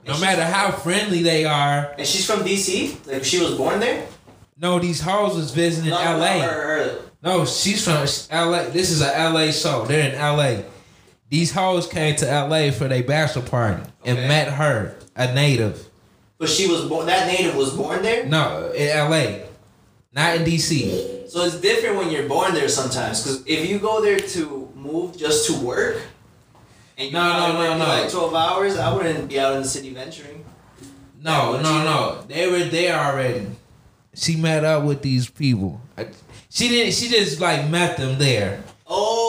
No 0.06 0.18
matter 0.18 0.44
how 0.44 0.70
friendly 0.72 1.22
they 1.22 1.44
are, 1.44 1.94
And 1.98 2.06
she's 2.06 2.24
from 2.26 2.40
DC. 2.40 3.06
Like 3.06 3.24
she 3.24 3.38
was 3.42 3.54
born 3.56 3.80
there. 3.80 4.06
no, 4.56 4.78
these 4.78 5.00
hoes 5.00 5.36
was 5.36 5.50
visiting 5.52 5.90
No, 5.90 5.96
no, 6.02 6.10
L.A. 6.24 6.38
her- 6.40 6.48
her- 6.48 6.98
No, 7.22 7.44
she's 7.44 7.84
from 7.84 8.06
L.A. 8.30 8.70
This 8.70 8.90
is 8.90 9.02
a 9.02 9.16
L.A. 9.18 9.52
show. 9.52 9.84
They're 9.84 10.08
in 10.10 10.14
L.A. 10.16 10.64
These 11.30 11.52
hoes 11.52 11.86
came 11.86 12.16
to 12.16 12.28
L.A. 12.30 12.70
for 12.72 12.88
their 12.88 13.02
bachelor 13.04 13.42
party 13.42 13.82
and 14.04 14.18
Okay. 14.18 14.28
met 14.28 14.48
her, 14.54 14.96
a 15.16 15.32
native. 15.32 15.86
But 16.38 16.48
she 16.48 16.66
was 16.66 16.84
born. 16.86 17.06
That 17.06 17.26
native 17.28 17.54
was 17.54 17.70
born 17.70 18.02
there. 18.02 18.26
No, 18.26 18.70
in 18.74 18.88
L.A. 18.88 19.44
Not 20.12 20.36
in 20.36 20.44
D.C. 20.44 21.26
So 21.28 21.44
it's 21.44 21.60
different 21.60 21.96
when 21.98 22.10
you're 22.10 22.28
born 22.28 22.52
there 22.54 22.68
sometimes. 22.68 23.22
Because 23.22 23.46
if 23.46 23.68
you 23.70 23.78
go 23.78 24.02
there 24.02 24.18
to 24.18 24.68
move 24.74 25.16
just 25.16 25.46
to 25.46 25.52
work, 25.64 25.98
and 26.98 27.06
you 27.08 27.12
No, 27.12 27.22
no, 27.22 27.32
probably 27.54 27.66
no, 27.68 27.78
no. 27.78 27.84
like 27.86 28.10
twelve 28.10 28.34
hours, 28.34 28.76
I 28.76 28.92
wouldn't 28.92 29.28
be 29.28 29.38
out 29.38 29.54
in 29.54 29.62
the 29.62 29.68
city 29.68 29.94
venturing. 29.94 30.44
No, 31.22 31.60
no, 31.60 31.84
no. 31.84 32.24
They 32.26 32.50
were 32.50 32.64
there 32.64 32.98
already. 32.98 33.46
She 34.14 34.34
met 34.36 34.64
up 34.64 34.82
with 34.82 35.02
these 35.02 35.30
people. 35.30 35.80
I- 35.96 36.08
She 36.48 36.68
didn't. 36.68 36.94
She 36.94 37.08
just 37.08 37.38
like 37.40 37.68
met 37.70 37.96
them 37.96 38.18
there. 38.18 38.64
Oh, 38.86 39.19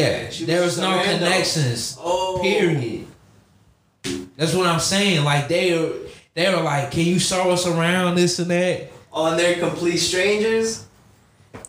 Oh. 0.00 0.04
okay. 0.04 0.30
Yeah, 0.40 0.46
there 0.46 0.62
was 0.62 0.78
no 0.78 0.90
random. 0.90 1.18
connections. 1.18 1.96
Oh. 2.00 2.40
Period. 2.42 3.06
That's 4.36 4.54
what 4.54 4.66
I'm 4.66 4.80
saying. 4.80 5.24
Like 5.24 5.48
they 5.48 5.78
were, 5.78 5.92
they 6.34 6.54
were 6.54 6.62
like, 6.62 6.90
"Can 6.90 7.04
you 7.06 7.18
show 7.18 7.50
us 7.50 7.66
around 7.66 8.16
this 8.16 8.38
and 8.38 8.50
that?" 8.50 8.90
Oh, 9.12 9.26
and 9.26 9.38
they're 9.38 9.58
complete 9.58 9.96
strangers. 9.98 10.84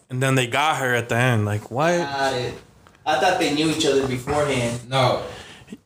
And 0.10 0.22
then 0.22 0.36
they 0.36 0.48
got 0.48 0.78
her 0.78 0.94
at 0.94 1.10
the 1.10 1.16
end. 1.16 1.46
Like 1.46 1.72
what? 1.72 1.98
Got 1.98 2.34
it. 2.34 2.54
I 3.06 3.20
thought 3.20 3.40
they 3.40 3.54
knew 3.54 3.70
each 3.70 3.86
other 3.86 4.06
beforehand. 4.06 4.90
No, 4.90 5.24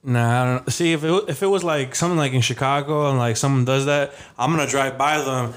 Nah, 0.04 0.42
I 0.42 0.46
don't 0.46 0.66
know. 0.66 0.72
See, 0.72 0.94
if 0.94 1.04
it, 1.04 1.24
if 1.28 1.44
it 1.44 1.48
was 1.48 1.64
like 1.64 1.96
something 1.96 2.18
like 2.18 2.34
in 2.34 2.42
Chicago 2.42 3.10
and 3.10 3.18
like 3.20 3.38
someone 3.38 3.66
does 3.66 3.86
that, 3.86 4.14
I'm 4.38 4.52
gonna 4.52 4.68
drive 4.68 4.98
by 4.98 5.20
them, 5.20 5.54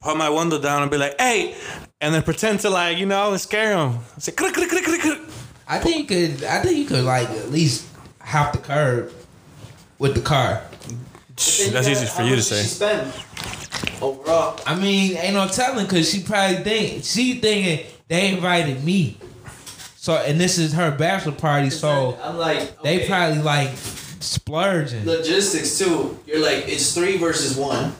put 0.00 0.16
my 0.16 0.28
window 0.28 0.60
down 0.60 0.82
and 0.82 0.90
be 0.90 0.98
like, 0.98 1.18
"Hey," 1.18 1.54
and 2.00 2.14
then 2.14 2.22
pretend 2.22 2.60
to 2.60 2.70
like 2.70 2.98
you 2.98 3.06
know 3.06 3.36
scare 3.36 3.76
them. 3.76 4.00
Say, 4.18 4.32
"Click, 4.32 4.54
click, 4.54 4.68
click, 4.70 4.84
click, 4.84 5.00
click." 5.00 5.18
I 5.70 5.78
think 5.78 6.10
you 6.10 6.28
could. 6.28 6.44
I 6.44 6.60
think 6.62 6.76
you 6.78 6.84
could 6.84 7.04
like 7.04 7.30
at 7.30 7.50
least 7.52 7.86
hop 8.20 8.52
the 8.52 8.58
curb 8.58 9.12
with 10.00 10.16
the 10.16 10.20
car. 10.20 10.62
That's 11.36 11.88
easy 11.88 12.06
for 12.06 12.22
you 12.22 12.34
to 12.34 12.42
say. 12.42 12.62
She 12.62 12.68
spend 12.68 13.12
overall. 14.02 14.60
I 14.66 14.74
mean, 14.74 15.16
ain't 15.16 15.34
no 15.34 15.46
telling 15.46 15.86
because 15.86 16.10
she 16.10 16.24
probably 16.24 16.56
think 16.56 17.04
she 17.04 17.34
thinking 17.34 17.86
they 18.08 18.34
invited 18.34 18.82
me. 18.82 19.16
So 19.96 20.14
and 20.14 20.40
this 20.40 20.58
is 20.58 20.72
her 20.72 20.90
bachelor 20.90 21.32
party, 21.32 21.70
so 21.70 22.18
I'm 22.20 22.36
like, 22.36 22.82
they 22.82 22.98
okay. 22.98 23.06
probably 23.06 23.42
like 23.42 23.70
splurging. 23.76 25.06
logistics 25.06 25.78
too. 25.78 26.18
You're 26.26 26.42
like, 26.42 26.68
it's 26.68 26.94
three 26.94 27.16
versus 27.16 27.56
one, 27.56 27.94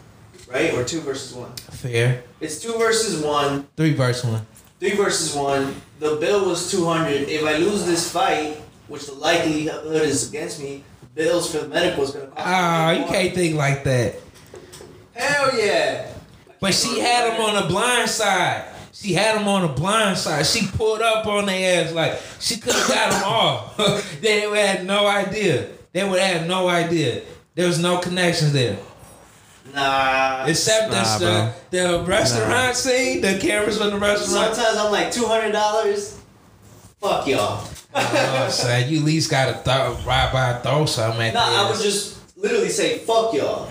right? 0.49 0.75
Or 0.75 0.83
two 0.83 1.03
versus 1.03 1.35
one. 1.35 1.53
Fair. 1.53 2.25
It's 2.41 2.61
two 2.61 2.77
versus 2.79 3.23
one. 3.23 3.69
Three 3.77 3.95
versus 3.95 4.29
one. 4.29 4.47
Three 4.81 4.97
versus 4.97 5.35
one. 5.37 5.77
The 5.99 6.17
bill 6.17 6.47
was 6.47 6.71
two 6.71 6.87
hundred. 6.87 7.29
If 7.29 7.45
I 7.45 7.59
lose 7.59 7.85
this 7.85 8.11
fight, 8.11 8.57
which 8.89 9.05
the 9.07 9.13
likelihood 9.13 10.03
is 10.03 10.31
against 10.31 10.63
me, 10.63 10.83
bills 11.15 11.53
for 11.53 11.59
the 11.59 11.69
medical 11.69 12.03
is 12.03 12.13
gonna 12.13 12.29
cost. 12.29 12.39
Ah, 12.39 12.91
you 12.93 13.05
can't 13.05 13.35
think 13.35 13.57
like 13.57 13.85
that. 13.85 14.17
Hell 15.15 15.51
yeah. 15.59 16.15
But 16.61 16.73
she 16.73 16.99
had 16.99 17.35
him 17.35 17.41
on 17.43 17.63
the 17.63 17.69
blind 17.69 18.09
side. 18.09 18.69
She 18.93 19.13
had 19.13 19.39
him 19.39 19.49
on 19.49 19.63
the 19.63 19.69
blind 19.69 20.17
side. 20.17 20.47
She 20.47 20.67
pulled 20.67 21.03
up 21.03 21.27
on 21.27 21.45
their 21.45 21.85
ass 21.85 21.93
like 21.93 22.19
she 22.39 22.57
could 22.57 22.75
have 22.75 22.89
got 22.89 23.13
him 23.13 23.23
off. 23.29 24.21
they 24.23 24.47
would 24.47 24.59
have 24.59 24.85
no 24.87 25.07
idea. 25.07 25.69
They 25.93 26.09
would 26.09 26.21
have 26.21 26.47
no 26.47 26.69
idea. 26.69 27.23
There 27.55 27.67
was 27.67 27.79
no 27.79 27.99
connections 27.99 28.55
there. 28.55 28.79
Nah. 29.75 30.45
Except 30.47 30.91
Nah, 30.91 31.19
the, 31.19 31.53
the 31.71 32.05
restaurant 32.07 32.77
scene, 32.77 33.21
the 33.21 33.39
cameras 33.39 33.79
from 33.79 33.91
the 33.91 33.99
restaurant. 33.99 34.55
Sometimes 34.55 34.77
I'm 34.79 34.91
like 34.93 35.13
two 35.13 35.27
hundred 35.27 35.53
dollars. 35.53 36.19
Fuck 37.01 37.27
y'all. 37.27 37.67
Oh, 37.95 38.49
son, 38.51 38.89
you 38.89 38.99
at 39.01 39.05
least 39.05 39.31
gotta 39.31 39.53
th- 39.55 40.05
ride 40.07 40.31
by 40.33 40.51
and 40.53 40.63
throw 40.63 40.87
something 40.87 41.23
at 41.23 41.35
Nah, 41.35 41.51
their 41.51 41.59
I 41.59 41.63
would 41.65 41.77
ass. 41.77 41.83
just 41.83 42.37
literally 42.39 42.69
say 42.69 42.99
fuck 42.99 43.33
y'all. 43.35 43.71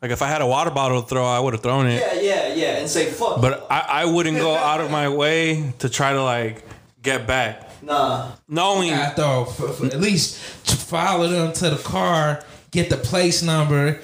Like 0.00 0.10
if 0.10 0.22
I 0.22 0.26
had 0.28 0.40
a 0.42 0.46
water 0.46 0.70
bottle 0.70 1.02
to 1.02 1.08
throw, 1.08 1.24
I 1.24 1.38
would 1.38 1.52
have 1.54 1.62
thrown 1.62 1.86
it. 1.86 2.00
Yeah, 2.00 2.20
yeah, 2.20 2.54
yeah, 2.54 2.76
and 2.78 2.88
say 2.88 3.06
fuck. 3.10 3.40
But 3.40 3.60
y'all. 3.60 3.66
I, 3.70 3.86
I 3.88 4.04
wouldn't 4.06 4.38
go 4.38 4.54
out 4.56 4.80
of 4.80 4.90
my 4.90 5.08
way 5.08 5.72
to 5.78 5.88
try 5.88 6.12
to 6.12 6.22
like 6.22 6.64
get 7.02 7.26
back. 7.26 7.70
nah. 7.82 8.32
Knowing 8.48 8.90
gotta 8.90 9.14
throw 9.14 9.42
f- 9.42 9.82
f- 9.82 9.92
at 9.94 10.00
least 10.00 10.66
to 10.66 10.76
follow 10.76 11.28
them 11.28 11.52
to 11.54 11.70
the 11.70 11.76
car, 11.82 12.44
get 12.72 12.90
the 12.90 12.96
place 12.96 13.42
number, 13.44 14.00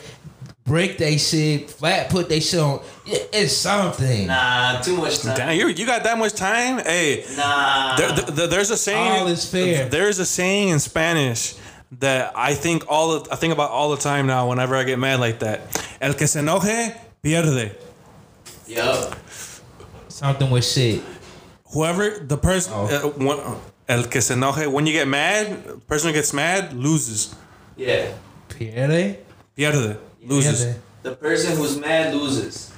break 0.68 0.98
they 0.98 1.16
shit, 1.18 1.70
flat 1.70 2.11
put 2.11 2.28
they 2.28 2.40
shit 2.40 2.61
on. 2.61 2.81
It- 3.07 3.28
It's 3.33 3.57
something. 3.57 4.26
Nah, 4.28 4.81
too 4.81 4.96
much 4.96 5.20
time. 5.20 5.37
Damn, 5.37 5.57
you 5.59 5.68
you 5.68 5.87
got 5.87 6.04
that 6.04 6.16
much 6.18 6.35
time? 6.35 6.78
Hey, 6.78 7.24
Nah. 7.37 7.96
there, 7.96 8.12
there- 8.12 8.46
there's 8.46 8.70
a 8.70 8.76
saying. 8.76 9.20
All 9.20 9.26
is 9.28 9.44
fair. 9.44 9.88
There's 9.88 10.18
a 10.18 10.26
saying 10.26 10.68
in 10.68 10.78
Spanish 10.78 11.54
that 12.00 12.33
I 12.37 12.54
think 12.54 12.85
all 12.88 13.18
the, 13.20 13.33
I 13.33 13.37
think 13.37 13.52
about 13.52 13.70
all 13.70 13.90
the 13.90 13.96
time 14.02 14.26
now. 14.26 14.48
Whenever 14.48 14.76
I 14.76 14.85
get 14.85 14.98
mad 14.98 15.18
like 15.20 15.38
that, 15.40 15.61
el 16.00 16.14
que 16.14 16.26
se 16.26 16.40
enoje 16.40 16.94
pierde. 17.24 17.72
Yup. 18.66 19.14
Something 20.09 20.50
with 20.50 20.64
shit. 20.64 21.02
Whoever 21.72 22.18
the 22.26 22.37
person, 22.37 22.72
Oh. 22.74 22.87
uh, 22.87 23.09
when, 23.24 23.38
el 23.88 24.04
que 24.04 24.20
se 24.20 24.35
enoje. 24.35 24.70
When 24.70 24.87
you 24.87 24.92
get 24.92 25.09
mad, 25.09 25.87
person 25.87 26.09
who 26.09 26.14
gets 26.14 26.33
mad 26.33 26.72
loses. 26.74 27.35
Yeah. 27.76 28.09
Pierde? 28.48 29.16
Pierde 29.57 29.96
loses. 30.22 30.64
Pierde. 30.64 30.78
The 31.02 31.14
person 31.16 31.57
who's 31.57 31.78
mad 31.78 32.14
loses. 32.14 32.72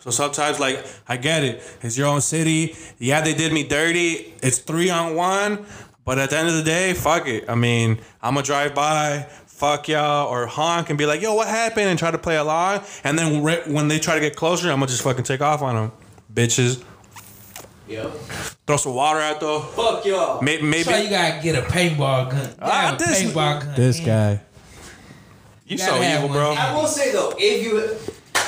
So 0.00 0.10
sometimes, 0.10 0.60
like, 0.60 0.84
I 1.08 1.16
get 1.16 1.42
it. 1.44 1.62
It's 1.82 1.96
your 1.96 2.06
own 2.08 2.20
city. 2.20 2.76
Yeah, 2.98 3.22
they 3.22 3.32
did 3.34 3.52
me 3.52 3.64
dirty. 3.64 4.34
It's 4.42 4.58
three 4.58 4.90
on 4.90 5.14
one. 5.14 5.64
But 6.04 6.18
at 6.18 6.28
the 6.30 6.36
end 6.38 6.48
of 6.48 6.54
the 6.54 6.62
day, 6.62 6.92
fuck 6.92 7.26
it. 7.26 7.44
I 7.48 7.54
mean, 7.54 7.98
I'm 8.20 8.34
going 8.34 8.44
to 8.44 8.46
drive 8.46 8.74
by, 8.74 9.26
fuck 9.46 9.88
y'all, 9.88 10.28
or 10.28 10.46
honk 10.46 10.90
and 10.90 10.98
be 10.98 11.06
like, 11.06 11.22
yo, 11.22 11.34
what 11.34 11.48
happened? 11.48 11.86
And 11.88 11.98
try 11.98 12.10
to 12.10 12.18
play 12.18 12.36
along. 12.36 12.82
And 13.04 13.18
then 13.18 13.42
re- 13.42 13.62
when 13.66 13.88
they 13.88 13.98
try 13.98 14.14
to 14.14 14.20
get 14.20 14.36
closer, 14.36 14.70
I'm 14.70 14.76
going 14.78 14.88
to 14.88 14.92
just 14.92 15.02
fucking 15.02 15.24
take 15.24 15.40
off 15.40 15.62
on 15.62 15.74
them. 15.76 15.92
Bitches. 16.32 16.84
Yup. 17.88 18.12
Throw 18.66 18.76
some 18.76 18.94
water 18.94 19.20
out 19.20 19.40
though. 19.40 19.60
Fuck 19.60 20.04
y'all. 20.06 20.40
Maybe. 20.42 20.62
maybe 20.62 20.84
So 20.84 20.96
you 20.96 21.10
gotta 21.10 21.42
get 21.42 21.54
a 21.54 21.62
paintball 21.62 22.30
gun. 22.30 22.54
Ah, 22.60 22.94
a 22.94 22.98
this- 22.98 23.22
paintball 23.22 23.60
gun. 23.62 23.74
this 23.76 24.00
guy. 24.00 24.40
You 25.66 25.78
gotta 25.78 25.92
so 25.92 26.00
have 26.00 26.16
evil, 26.24 26.28
one. 26.28 26.38
bro. 26.38 26.52
I 26.52 26.74
will 26.74 26.86
say 26.86 27.12
though, 27.12 27.32
if 27.38 27.64
you 27.64 27.78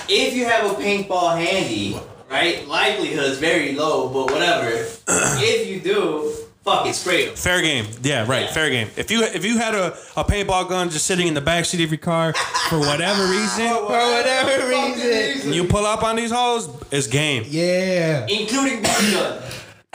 if 0.09 0.35
you 0.35 0.45
have 0.47 0.71
a 0.71 0.75
paintball 0.75 1.37
handy, 1.39 1.99
right, 2.31 2.67
likelihood 2.69 3.25
is 3.25 3.39
very 3.39 3.73
low, 3.75 4.09
but 4.09 4.31
whatever. 4.33 4.69
if 5.09 5.67
you 5.69 5.81
do, 5.81 6.31
fuck 6.63 6.87
it, 6.87 6.95
spray 6.95 7.27
them. 7.27 7.35
Fair 7.37 7.63
game. 7.63 7.87
Yeah, 8.03 8.27
right. 8.29 8.43
Yeah. 8.43 8.53
Fair 8.53 8.71
game. 8.71 8.89
If 8.97 9.11
you 9.11 9.23
if 9.23 9.45
you 9.45 9.57
had 9.59 9.75
a, 9.75 9.93
a 10.17 10.25
paintball 10.25 10.69
gun 10.69 10.91
just 10.91 11.07
sitting 11.07 11.27
in 11.27 11.35
the 11.35 11.41
back 11.41 11.65
seat 11.65 11.83
of 11.83 11.91
your 11.91 11.99
car 11.99 12.35
for 12.69 12.79
whatever 12.79 13.23
reason, 13.31 13.69
For 13.69 13.87
whatever 13.89 14.69
reason. 14.69 15.53
you 15.55 15.65
pull 15.65 15.87
up 15.87 16.03
on 16.03 16.17
these 16.17 16.31
hoes, 16.31 16.69
it's 16.91 17.07
game. 17.07 17.45
Yeah. 17.47 18.27
including 18.29 18.83
BB 18.83 19.13
gun. 19.15 19.43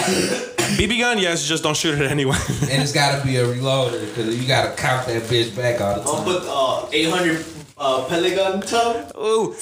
BB 0.78 1.00
gun, 1.00 1.18
yes, 1.20 1.48
just 1.48 1.64
don't 1.64 1.76
shoot 1.78 2.00
it 2.00 2.10
anyway. 2.10 2.38
And 2.72 2.82
it's 2.82 2.92
gotta 2.94 3.24
be 3.26 3.36
a 3.38 3.46
reloader 3.46 4.00
because 4.08 4.40
you 4.40 4.48
gotta 4.48 4.76
count 4.76 5.06
that 5.08 5.24
bitch 5.24 5.56
back 5.56 5.82
all 5.82 5.96
the 5.96 6.02
time. 6.04 6.08
I'll 6.08 6.24
time. 6.24 6.26
put 6.26 6.44
uh 6.48 6.90
800 6.92 7.46
uh, 7.78 8.06
pellet 8.06 8.36
gun 8.36 8.62
tub. 8.62 9.12
Ooh. 9.18 9.54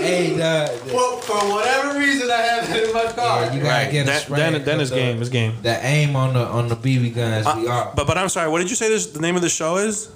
Hey, 0.00 0.30
the, 0.30 0.80
the, 0.86 0.94
Well, 0.94 1.18
for 1.18 1.34
whatever 1.52 1.98
reason, 1.98 2.30
I 2.30 2.36
have 2.36 2.70
it 2.74 2.88
in 2.88 2.94
my 2.94 3.04
car. 3.12 3.42
yeah, 3.44 3.52
you 3.52 3.60
gotta 3.62 3.84
Right. 3.84 3.92
get 3.92 4.02
a 4.26 4.30
Then, 4.30 4.52
then, 4.52 4.64
then 4.64 4.80
it's 4.80 4.90
because 4.90 4.90
game. 4.90 5.20
It's 5.20 5.28
game. 5.30 5.56
The, 5.56 5.62
the 5.62 5.84
aim 5.86 6.16
on 6.16 6.34
the 6.34 6.44
on 6.46 6.68
the 6.68 6.76
BB 6.76 7.14
guns 7.14 7.44
be 7.44 7.68
Uh, 7.68 7.72
off. 7.72 7.96
but 7.96 8.06
but 8.06 8.16
I'm 8.16 8.28
sorry. 8.30 8.48
What 8.48 8.60
did 8.60 8.70
you 8.70 8.76
say? 8.76 8.88
This 8.88 9.06
the 9.08 9.20
name 9.20 9.36
of 9.36 9.42
the 9.42 9.48
show 9.50 9.76
is? 9.76 10.08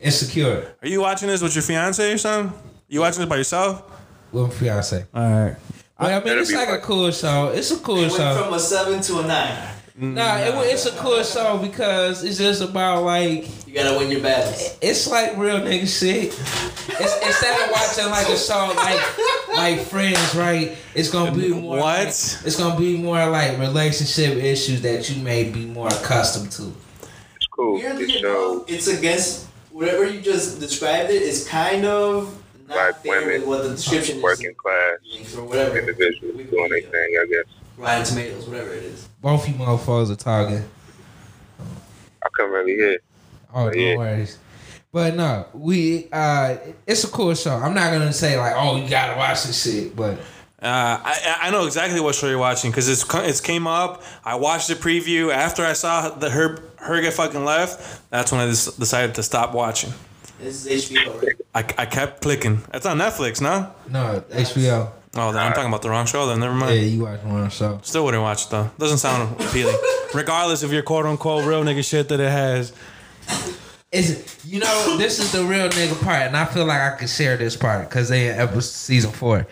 Insecure. 0.00 0.76
Are 0.82 0.88
you 0.88 1.00
watching 1.00 1.28
this 1.28 1.40
with 1.42 1.54
your 1.56 1.62
fiance 1.62 2.12
or 2.12 2.18
something? 2.18 2.52
You 2.88 3.00
watching 3.00 3.20
this 3.20 3.28
by 3.28 3.36
yourself? 3.36 3.82
With 4.30 4.44
my 4.48 4.50
fiance. 4.50 5.06
All 5.14 5.22
right. 5.44 5.56
But 5.98 6.12
I 6.12 6.24
mean, 6.24 6.38
it's 6.38 6.50
be 6.50 6.56
like 6.56 6.68
a 6.68 6.78
cool 6.78 7.10
show. 7.12 7.48
It's 7.48 7.70
a 7.70 7.78
cool 7.78 7.98
It 8.02 8.10
went 8.10 8.38
from 8.38 8.52
a 8.54 8.58
seven 8.58 9.00
to 9.02 9.20
a 9.20 9.26
nine. 9.26 9.70
Nah, 9.96 10.38
it, 10.38 10.72
it's 10.72 10.86
a 10.86 10.90
cool 10.92 11.22
show 11.22 11.56
because 11.58 12.24
it's 12.24 12.38
just 12.38 12.60
about 12.62 13.04
like 13.04 13.46
You 13.66 13.74
gotta 13.74 13.96
win 13.96 14.10
your 14.10 14.20
battles. 14.22 14.76
it's 14.82 15.06
like 15.08 15.36
real 15.36 15.60
nigga 15.60 15.86
shit. 15.86 16.32
It's, 16.86 17.26
instead 17.26 17.60
of 17.62 17.70
watching 17.70 18.10
like 18.10 18.28
a 18.28 18.36
show 18.36 18.72
like 18.76 19.56
like 19.56 19.86
Friends, 19.86 20.34
right? 20.34 20.76
It's 20.96 21.10
gonna 21.10 21.30
be 21.30 21.50
more. 21.50 21.78
What? 21.78 22.06
like- 22.06 22.08
it's 22.08 22.56
gonna 22.58 22.76
be 22.78 22.96
more 22.98 23.24
like 23.30 23.56
relationship 23.58 24.36
issues 24.42 24.82
that 24.82 25.08
you 25.08 25.22
may 25.22 25.44
be 25.48 25.64
more 25.66 25.86
accustomed 25.88 26.50
to. 26.52 26.74
It's 27.36 27.46
cool. 27.46 27.74
Weirdly 27.74 28.04
It 28.12 28.24
enough, 28.24 28.64
it's 28.66 28.88
against 28.88 29.46
whatever 29.70 30.04
you 30.04 30.20
just 30.20 30.58
described 30.58 31.10
it 31.10 31.22
is 31.22 31.46
kind 31.46 31.84
of 31.84 32.24
not 32.26 32.43
black 32.66 33.04
women, 33.04 33.28
with 33.40 33.46
what 33.46 33.62
the 33.64 33.70
description 33.70 34.20
working 34.22 34.50
is. 34.50 34.56
class 34.56 35.34
Or 35.36 35.44
whatever. 35.44 35.78
individuals 35.78 36.36
doing 36.36 36.70
their 36.70 36.80
thing, 36.80 37.16
I 37.20 37.26
guess. 37.30 37.54
Rotten 37.76 38.04
Tomatoes, 38.04 38.46
whatever 38.46 38.70
it 38.72 38.84
is. 38.84 39.08
Both 39.20 39.48
you 39.48 39.54
motherfuckers 39.54 40.10
are 40.12 40.16
talking. 40.16 40.64
I 42.22 42.28
couldn't 42.32 42.52
really 42.52 42.74
hear. 42.74 42.98
Oh, 43.54 43.66
no 43.68 43.72
Yeah. 43.72 43.96
worries. 43.96 44.38
But 44.92 45.16
no, 45.16 45.46
we 45.52 46.08
uh 46.12 46.56
it's 46.86 47.02
a 47.04 47.08
cool 47.08 47.34
show. 47.34 47.56
I'm 47.56 47.74
not 47.74 47.90
gonna 47.92 48.12
say 48.12 48.38
like, 48.38 48.54
oh, 48.56 48.76
you 48.76 48.88
gotta 48.88 49.16
watch 49.18 49.42
this 49.44 49.62
shit, 49.62 49.96
but 49.96 50.18
Uh, 50.62 50.98
I 51.04 51.36
I 51.42 51.50
know 51.50 51.66
exactly 51.66 52.00
what 52.00 52.14
show 52.14 52.28
you're 52.28 52.38
watching 52.38 52.70
because 52.70 52.88
it's 52.88 53.04
it's 53.14 53.40
came 53.40 53.66
up. 53.66 54.02
I 54.24 54.36
watched 54.36 54.68
the 54.68 54.74
preview 54.74 55.32
after 55.32 55.64
I 55.64 55.72
saw 55.72 56.10
the 56.10 56.30
her 56.30 56.58
her 56.76 57.00
get 57.00 57.12
fucking 57.12 57.44
left. 57.44 58.08
That's 58.10 58.30
when 58.30 58.40
I 58.40 58.46
just 58.46 58.78
decided 58.78 59.16
to 59.16 59.22
stop 59.24 59.52
watching. 59.52 59.92
This 60.38 60.66
is 60.66 60.90
HBO, 60.90 61.22
right? 61.22 61.34
I, 61.54 61.82
I 61.82 61.86
kept 61.86 62.22
clicking. 62.22 62.62
It's 62.72 62.86
on 62.86 62.98
Netflix, 62.98 63.40
no? 63.40 63.72
no, 63.88 64.22
HBO. 64.30 64.90
Oh, 65.16 65.32
then 65.32 65.40
I'm 65.40 65.52
talking 65.52 65.68
about 65.68 65.82
the 65.82 65.90
wrong 65.90 66.06
show. 66.06 66.26
Then 66.26 66.40
never 66.40 66.54
mind. 66.54 66.74
Yeah, 66.74 66.80
mind. 66.80 66.92
you 66.92 67.02
watch 67.04 67.22
one 67.22 67.50
show. 67.50 67.78
Still 67.82 68.04
wouldn't 68.04 68.22
watch 68.22 68.46
it 68.46 68.50
though. 68.50 68.70
Doesn't 68.78 68.98
sound 68.98 69.40
appealing. 69.40 69.76
Regardless 70.14 70.62
of 70.64 70.72
your 70.72 70.82
quote 70.82 71.06
unquote 71.06 71.44
real 71.44 71.62
nigga 71.62 71.88
shit 71.88 72.08
that 72.08 72.18
it 72.18 72.30
has. 72.30 72.72
Is 73.92 74.40
you 74.44 74.58
know 74.58 74.96
this 74.98 75.20
is 75.20 75.30
the 75.30 75.44
real 75.44 75.68
nigga 75.68 76.02
part, 76.02 76.22
and 76.22 76.36
I 76.36 76.44
feel 76.46 76.64
like 76.64 76.80
I 76.80 76.96
could 76.96 77.08
share 77.08 77.36
this 77.36 77.54
part 77.54 77.88
because 77.88 78.08
they 78.08 78.28
in 78.28 78.40
episode 78.40 78.62
season 78.62 79.12
four. 79.12 79.46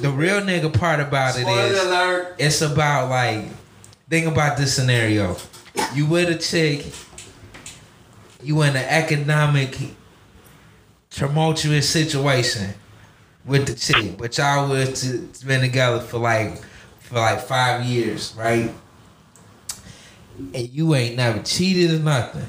The 0.00 0.10
real 0.10 0.40
nigga 0.40 0.76
part 0.76 0.98
about 0.98 1.38
it 1.38 1.42
Spoiler 1.42 1.62
is 1.62 1.84
alert. 1.84 2.34
it's 2.38 2.62
about 2.62 3.08
like 3.08 3.44
think 4.08 4.26
about 4.26 4.56
this 4.56 4.74
scenario. 4.74 5.36
You 5.94 6.06
with 6.06 6.28
a 6.30 6.34
chick, 6.34 6.84
you 8.42 8.60
in 8.62 8.70
an 8.70 8.84
economic 8.88 9.78
tumultuous 11.16 11.88
situation 11.88 12.74
with 13.46 13.66
the 13.66 13.74
chick, 13.74 14.18
but 14.18 14.36
y'all 14.36 14.68
was 14.68 15.00
to, 15.02 15.46
been 15.46 15.62
together 15.62 16.00
for 16.00 16.18
like 16.18 16.62
for 17.00 17.14
like 17.16 17.40
five 17.40 17.84
years, 17.84 18.34
right? 18.36 18.70
And 20.52 20.68
you 20.68 20.94
ain't 20.94 21.16
never 21.16 21.42
cheated 21.42 21.98
or 21.98 22.02
nothing, 22.02 22.46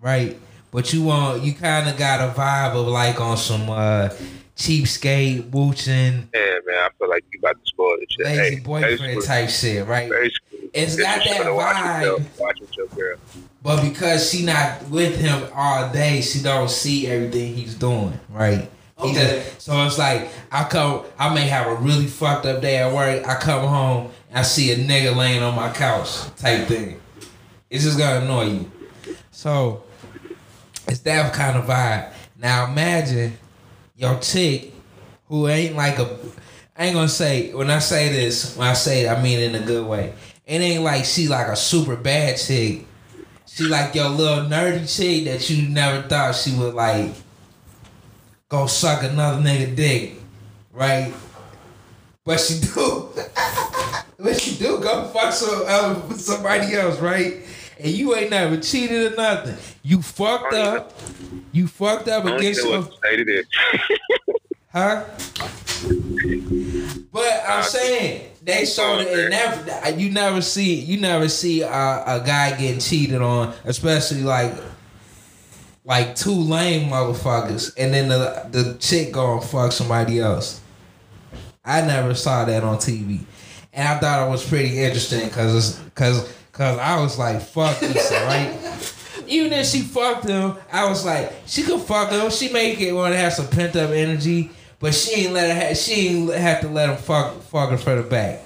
right? 0.00 0.38
But 0.70 0.92
you 0.94 1.02
want 1.02 1.42
you 1.42 1.52
kind 1.52 1.88
of 1.90 1.98
got 1.98 2.20
a 2.26 2.32
vibe 2.32 2.74
of 2.74 2.86
like 2.88 3.20
on 3.20 3.36
some 3.36 3.68
uh 3.68 4.08
cheapskate, 4.56 5.50
wooching, 5.50 6.28
Yeah, 6.34 6.58
man, 6.66 6.76
I 6.78 6.88
feel 6.98 7.08
like 7.10 7.24
you 7.32 7.38
about 7.38 7.62
to 7.62 7.68
spoil 7.68 7.96
the 7.98 8.06
shit. 8.08 8.24
lazy 8.26 8.54
Hey, 8.56 8.60
boyfriend 8.60 9.22
type 9.24 9.50
shit, 9.50 9.86
right? 9.86 10.10
It's 10.72 10.96
got 10.96 11.24
that 11.24 11.40
vibe. 11.42 12.02
yourself, 12.02 12.38
Watch 12.38 12.60
with 12.60 12.76
your 12.76 12.86
girl. 12.88 13.16
But 13.62 13.82
because 13.82 14.30
she 14.30 14.44
not 14.44 14.88
with 14.88 15.16
him 15.20 15.46
all 15.54 15.92
day, 15.92 16.22
she 16.22 16.40
don't 16.42 16.70
see 16.70 17.06
everything 17.06 17.54
he's 17.54 17.74
doing, 17.74 18.18
right? 18.30 18.70
He 19.02 19.10
Okay. 19.10 19.42
just, 19.44 19.62
so 19.62 19.86
it's 19.86 19.98
like 19.98 20.28
I 20.50 20.64
come, 20.64 21.04
I 21.18 21.32
may 21.34 21.46
have 21.46 21.66
a 21.66 21.74
really 21.74 22.06
fucked 22.06 22.46
up 22.46 22.62
day 22.62 22.78
at 22.78 22.92
work. 22.92 23.26
I 23.26 23.34
come 23.34 23.66
home, 23.66 24.10
I 24.32 24.42
see 24.42 24.72
a 24.72 24.76
nigga 24.76 25.14
laying 25.14 25.42
on 25.42 25.54
my 25.54 25.70
couch, 25.70 26.08
type 26.36 26.68
thing. 26.68 27.00
It's 27.68 27.84
just 27.84 27.98
gonna 27.98 28.24
annoy 28.24 28.44
you. 28.44 28.70
So 29.30 29.82
it's 30.88 31.00
that 31.00 31.32
kind 31.32 31.56
of 31.58 31.64
vibe. 31.66 32.12
Now 32.38 32.64
imagine 32.66 33.36
your 33.96 34.18
chick 34.20 34.72
who 35.28 35.48
ain't 35.48 35.76
like 35.76 35.98
a. 35.98 36.18
I 36.76 36.86
ain't 36.86 36.94
gonna 36.94 37.08
say 37.08 37.52
when 37.52 37.70
I 37.70 37.78
say 37.78 38.08
this. 38.10 38.56
When 38.56 38.66
I 38.66 38.72
say 38.72 39.04
it, 39.04 39.08
I 39.08 39.20
mean 39.22 39.38
it 39.38 39.54
in 39.54 39.62
a 39.62 39.66
good 39.66 39.86
way. 39.86 40.14
It 40.46 40.60
ain't 40.60 40.82
like 40.82 41.04
she 41.04 41.28
like 41.28 41.46
a 41.48 41.56
super 41.56 41.94
bad 41.96 42.38
chick. 42.38 42.86
She 43.52 43.64
like 43.64 43.94
your 43.96 44.08
little 44.08 44.44
nerdy 44.44 44.86
chick 44.88 45.24
that 45.24 45.50
you 45.50 45.68
never 45.68 46.06
thought 46.08 46.36
she 46.36 46.54
would 46.54 46.72
like 46.72 47.10
go 48.48 48.66
suck 48.66 49.02
another 49.02 49.42
nigga 49.42 49.74
dick, 49.74 50.14
right? 50.72 51.12
But 52.24 52.38
she 52.38 52.60
do. 52.60 53.08
but 54.18 54.40
she 54.40 54.56
do 54.56 54.78
go 54.80 55.08
fuck 55.08 55.32
some 55.32 55.64
uh, 55.66 56.12
somebody 56.14 56.74
else, 56.74 57.00
right? 57.00 57.38
And 57.78 57.88
you 57.92 58.14
ain't 58.14 58.30
never 58.30 58.56
cheated 58.56 59.12
or 59.12 59.16
nothing. 59.16 59.56
You 59.82 60.00
fucked 60.00 60.54
up. 60.54 60.92
You 61.50 61.66
fucked 61.66 62.06
up 62.06 62.24
against 62.26 62.62
your 62.62 62.82
what 62.82 62.92
to 62.92 62.98
say 63.02 63.16
to 63.16 63.24
this. 63.24 63.46
Huh? 64.72 65.04
But 67.12 67.42
I'm 67.48 67.64
saying 67.64 68.29
they 68.42 68.64
showed 68.64 69.00
it, 69.00 69.08
and 69.18 69.30
never 69.30 69.90
you 69.98 70.10
never 70.10 70.40
see 70.40 70.74
you 70.74 70.98
never 71.00 71.28
see 71.28 71.62
a, 71.62 71.68
a 71.68 72.22
guy 72.24 72.56
getting 72.58 72.80
cheated 72.80 73.20
on, 73.20 73.54
especially 73.64 74.22
like 74.22 74.54
like 75.84 76.14
two 76.14 76.32
lame 76.32 76.90
motherfuckers, 76.90 77.72
and 77.76 77.92
then 77.92 78.08
the 78.08 78.46
the 78.50 78.76
chick 78.78 79.12
go 79.12 79.34
and 79.38 79.44
fuck 79.44 79.72
somebody 79.72 80.20
else. 80.20 80.60
I 81.64 81.82
never 81.82 82.14
saw 82.14 82.44
that 82.46 82.64
on 82.64 82.78
TV, 82.78 83.20
and 83.72 83.88
I 83.88 83.98
thought 83.98 84.26
it 84.26 84.30
was 84.30 84.46
pretty 84.46 84.78
interesting 84.78 85.28
because 85.28 85.78
because 85.80 86.32
because 86.50 86.78
I 86.78 87.00
was 87.00 87.18
like, 87.18 87.40
fuck 87.40 87.78
this, 87.80 88.10
right? 88.26 89.26
Even 89.26 89.52
if 89.52 89.66
she 89.66 89.80
fucked 89.80 90.28
him, 90.28 90.56
I 90.72 90.88
was 90.88 91.04
like, 91.04 91.32
she 91.46 91.62
could 91.62 91.80
fuck 91.82 92.10
him. 92.10 92.30
She 92.30 92.52
may 92.52 92.74
get 92.74 92.94
want 92.94 93.12
to 93.12 93.18
have 93.18 93.32
some 93.32 93.48
pent 93.48 93.76
up 93.76 93.90
energy, 93.90 94.50
but 94.80 94.94
she 94.94 95.26
ain't 95.26 95.32
let 95.34 95.48
her. 95.48 95.66
Have, 95.66 95.76
she 95.76 96.08
ain't 96.08 96.34
have 96.34 96.60
to 96.62 96.68
let 96.68 96.88
him 96.88 96.96
fuck 96.96 97.40
fuck 97.42 97.70
her 97.70 97.76
for 97.76 97.94
the 97.94 98.02
back, 98.02 98.40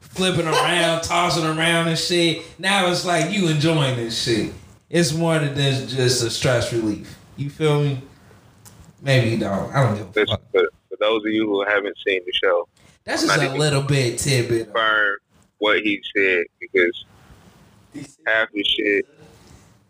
flipping 0.00 0.46
around, 0.46 1.02
tossing 1.02 1.44
around 1.44 1.88
and 1.88 1.98
shit. 1.98 2.44
Now 2.60 2.90
it's 2.90 3.04
like 3.04 3.32
you 3.32 3.48
enjoying 3.48 3.96
this 3.96 4.22
shit. 4.22 4.52
It's 4.88 5.12
more 5.12 5.38
than 5.38 5.54
this, 5.54 5.92
just 5.92 6.22
a 6.22 6.30
stress 6.30 6.72
relief. 6.72 7.18
You 7.36 7.50
feel 7.50 7.82
me? 7.82 8.00
Maybe 9.02 9.30
you 9.30 9.38
don't. 9.38 9.74
I 9.74 9.82
don't 9.82 9.96
give 10.14 10.16
a 10.16 10.26
fuck. 10.26 10.42
for, 10.52 10.68
for 10.88 10.96
those 11.00 11.24
of 11.24 11.32
you 11.32 11.46
who 11.46 11.64
haven't 11.64 11.96
seen 12.06 12.20
the 12.24 12.32
show, 12.32 12.68
That's 13.04 13.26
just 13.26 13.42
a 13.42 13.54
little 13.54 13.82
bit 13.82 14.18
tidbit. 14.18 14.66
confirm 14.66 15.16
what 15.58 15.80
he 15.80 16.02
said 16.14 16.44
because 16.60 17.04
half 18.26 18.52
the 18.52 18.62
shit, 18.62 19.06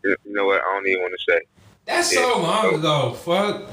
you 0.03 0.17
know 0.27 0.47
what? 0.47 0.63
I 0.63 0.65
don't 0.75 0.87
even 0.87 1.03
want 1.03 1.15
to 1.19 1.33
say. 1.33 1.41
That's 1.87 2.13
so 2.13 2.39
long 2.41 2.75
ago. 2.77 3.13
Fuck. 3.13 3.69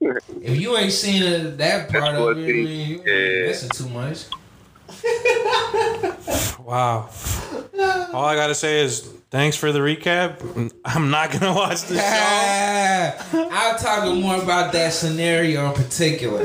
If 0.00 0.60
you 0.60 0.76
ain't 0.76 0.92
seen 0.92 1.22
it, 1.22 1.58
that 1.58 1.88
part 1.88 2.04
That's 2.04 2.18
of 2.18 2.38
it, 2.38 2.46
the- 2.46 2.52
you 2.52 2.68
ain't 2.68 3.06
yeah. 3.06 3.46
listen 3.48 3.68
too 3.70 3.88
much. 3.88 4.24
Wow. 6.58 7.10
All 8.12 8.24
I 8.24 8.34
gotta 8.34 8.54
say 8.54 8.80
is 8.82 9.00
thanks 9.30 9.56
for 9.56 9.70
the 9.70 9.78
recap. 9.78 10.72
I'm 10.84 11.10
not 11.10 11.30
gonna 11.30 11.52
watch 11.54 11.82
the 11.84 11.94
show. 11.94 13.48
I'll 13.52 13.78
talk 13.78 14.12
more 14.16 14.42
about 14.42 14.72
that 14.72 14.92
scenario 14.92 15.66
in 15.68 15.74
particular. 15.74 16.42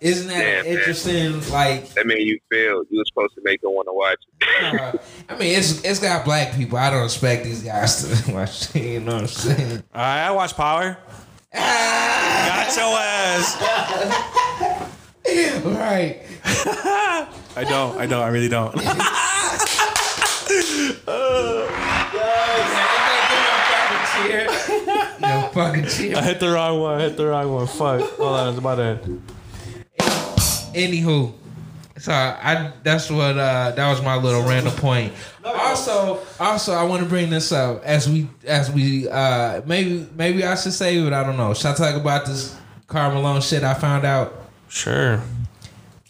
Isn't 0.00 0.28
that 0.28 0.38
Yeah, 0.46 0.62
man. 0.62 0.66
interesting? 0.66 1.40
Like, 1.50 1.88
That 1.94 2.06
mean 2.06 2.24
you 2.24 2.38
failed. 2.52 2.86
You 2.88 2.98
were 2.98 3.04
supposed 3.06 3.34
to 3.34 3.40
make 3.42 3.60
her 3.62 3.68
want 3.68 3.88
to 3.88 3.92
watch 3.92 4.18
uh, 4.62 4.92
I 5.28 5.36
mean, 5.38 5.58
it's 5.58 5.82
it's 5.84 5.98
got 5.98 6.24
black 6.24 6.54
people. 6.54 6.78
I 6.78 6.90
don't 6.90 7.04
expect 7.04 7.42
these 7.44 7.62
guys 7.64 8.22
to 8.24 8.32
watch. 8.32 8.74
it, 8.76 8.82
You 8.82 9.00
know 9.00 9.14
what 9.14 9.22
I'm 9.22 9.26
saying? 9.28 9.82
All 9.92 10.00
right, 10.00 10.26
I 10.26 10.30
watch 10.30 10.54
Power. 10.54 10.96
Got 11.52 12.76
your 12.76 12.98
ass. 12.98 13.56
Right. 15.64 16.22
I 17.56 17.64
don't. 17.64 17.98
I 17.98 18.06
don't. 18.06 18.22
I 18.22 18.28
really 18.28 18.48
don't. 18.48 18.74
Yo, 25.20 25.48
fucking 25.52 25.86
cheer. 25.86 26.16
I 26.16 26.22
hit 26.22 26.40
the 26.40 26.48
wrong 26.50 26.80
one. 26.80 27.00
I 27.00 27.02
hit 27.02 27.16
the 27.16 27.26
wrong 27.26 27.52
one. 27.52 27.66
Fuck. 27.66 28.00
Hold 28.16 28.32
on. 28.34 28.48
It's 28.50 28.58
about 28.58 28.76
to 28.76 28.82
end. 28.82 29.22
Anywho, 30.74 31.32
so 31.98 32.12
I 32.12 32.72
that's 32.82 33.10
what 33.10 33.36
uh 33.38 33.72
that 33.72 33.90
was 33.90 34.02
my 34.02 34.16
little 34.16 34.42
random 34.42 34.72
point. 34.74 35.12
Also, 35.44 36.20
also 36.38 36.72
I 36.72 36.84
want 36.84 37.02
to 37.02 37.08
bring 37.08 37.30
this 37.30 37.52
up 37.52 37.82
as 37.84 38.08
we 38.08 38.28
as 38.46 38.70
we 38.70 39.08
uh 39.08 39.62
maybe 39.66 40.08
maybe 40.14 40.44
I 40.44 40.54
should 40.54 40.72
save 40.72 41.06
it. 41.06 41.12
I 41.12 41.24
don't 41.24 41.36
know. 41.36 41.54
Should 41.54 41.66
I 41.66 41.74
talk 41.74 41.94
about 41.94 42.26
this 42.26 42.56
Karl 42.86 43.12
Malone 43.12 43.40
shit 43.40 43.64
I 43.64 43.74
found 43.74 44.04
out? 44.04 44.48
Sure. 44.68 45.20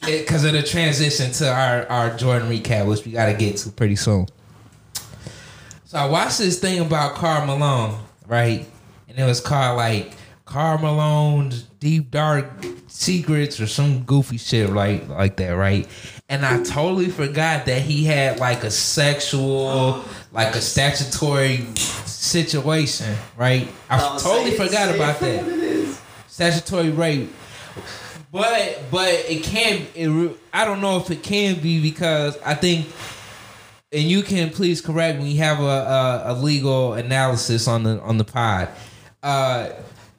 Because 0.05 0.45
of 0.45 0.53
the 0.53 0.63
transition 0.63 1.33
to 1.33 1.53
our 1.53 1.87
our 1.89 2.17
Jordan 2.17 2.49
recap, 2.49 2.87
which 2.87 3.05
we 3.05 3.13
got 3.13 3.27
to 3.27 3.35
get 3.35 3.57
to 3.59 3.71
pretty 3.71 3.97
soon. 3.97 4.27
So 5.85 5.99
I 5.99 6.07
watched 6.07 6.39
this 6.39 6.61
thing 6.61 6.81
about 6.81 7.15
Karl 7.15 7.47
Malone, 7.47 7.99
right? 8.27 8.67
And 9.09 9.19
it 9.19 9.25
was 9.25 9.41
called 9.41 9.79
like 9.79 10.13
Karl 10.49 10.79
Malone's 10.79 11.65
deep 11.79 12.11
dark 12.11 12.47
secrets 12.87 13.61
or 13.61 13.67
some 13.67 14.03
goofy 14.05 14.39
shit 14.39 14.71
like 14.71 15.07
like 15.09 15.37
that, 15.37 15.51
right? 15.51 15.87
And 16.31 16.45
I 16.45 16.63
totally 16.63 17.11
forgot 17.11 17.67
that 17.67 17.83
he 17.83 18.05
had 18.05 18.41
like 18.41 18.65
a 18.65 18.71
sexual, 18.71 20.03
like 20.33 20.55
a 20.55 20.63
statutory 20.63 21.67
situation, 21.77 23.15
right? 23.37 23.69
I 23.91 23.99
totally 24.19 24.51
say 24.51 24.55
it- 24.55 24.57
forgot 24.69 24.89
say 24.89 24.97
about 24.97 25.21
that 25.21 25.45
what 25.45 25.53
it 25.53 25.59
is. 25.61 26.01
statutory 26.29 26.91
rape. 26.91 27.31
But 28.33 28.85
but 28.91 29.09
it 29.11 29.43
can't. 29.45 29.87
It, 29.95 30.37
I 30.53 30.65
don't 30.65 30.81
know 30.81 30.97
if 30.97 31.11
it 31.11 31.23
can 31.23 31.61
be 31.61 31.81
because 31.83 32.39
I 32.45 32.55
think, 32.55 32.87
and 33.93 34.03
you 34.05 34.23
can 34.23 34.49
please 34.51 34.81
correct 34.81 35.19
me. 35.21 35.37
Have 35.37 35.61
a 35.61 35.63
a, 35.63 36.23
a 36.27 36.35
legal 36.35 36.95
analysis 36.95 37.69
on 37.69 37.83
the 37.83 38.01
on 38.01 38.17
the 38.17 38.25
pod. 38.25 38.69
Uh, 39.23 39.71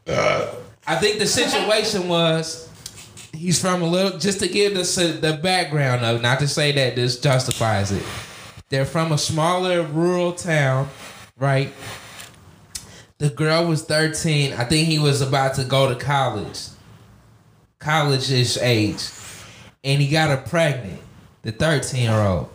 Uh, 0.09 0.55
I 0.87 0.95
think 0.95 1.19
the 1.19 1.27
situation 1.27 2.07
was 2.07 2.67
he's 3.33 3.61
from 3.61 3.81
a 3.81 3.87
little. 3.87 4.17
Just 4.17 4.39
to 4.39 4.47
give 4.47 4.73
the 4.73 5.17
the 5.21 5.37
background 5.41 6.03
of, 6.03 6.21
not 6.21 6.39
to 6.39 6.47
say 6.47 6.71
that 6.71 6.95
this 6.95 7.19
justifies 7.19 7.91
it. 7.91 8.03
They're 8.69 8.85
from 8.85 9.11
a 9.11 9.17
smaller 9.17 9.83
rural 9.83 10.33
town, 10.33 10.89
right? 11.37 11.73
The 13.17 13.29
girl 13.29 13.65
was 13.65 13.83
13. 13.83 14.53
I 14.53 14.63
think 14.63 14.87
he 14.87 14.99
was 14.99 15.21
about 15.21 15.55
to 15.55 15.63
go 15.65 15.89
to 15.89 15.95
college, 15.95 16.67
college 17.79 18.31
ish 18.31 18.57
age. 18.57 19.09
And 19.83 20.01
he 20.01 20.07
got 20.07 20.29
her 20.29 20.37
pregnant, 20.37 21.01
the 21.41 21.51
13 21.51 22.03
year 22.03 22.13
old. 22.13 22.49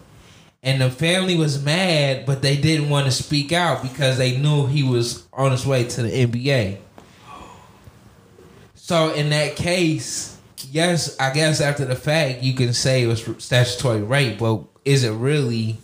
And 0.62 0.80
the 0.80 0.90
family 0.90 1.36
was 1.36 1.62
mad, 1.62 2.24
but 2.24 2.40
they 2.40 2.56
didn't 2.56 2.88
want 2.88 3.04
to 3.06 3.12
speak 3.12 3.52
out 3.52 3.82
because 3.82 4.16
they 4.16 4.38
knew 4.38 4.66
he 4.66 4.82
was 4.82 5.26
on 5.32 5.50
his 5.50 5.66
way 5.66 5.84
to 5.84 6.02
the 6.02 6.26
NBA. 6.26 6.78
So 8.84 9.14
in 9.14 9.30
that 9.30 9.56
case, 9.56 10.36
yes, 10.70 11.18
I 11.18 11.32
guess 11.32 11.62
after 11.62 11.86
the 11.86 11.96
fact, 11.96 12.42
you 12.42 12.52
can 12.52 12.74
say 12.74 13.02
it 13.02 13.06
was 13.06 13.26
statutory 13.38 14.02
rape, 14.02 14.38
but 14.38 14.60
is 14.84 15.04
it 15.04 15.12
really 15.12 15.78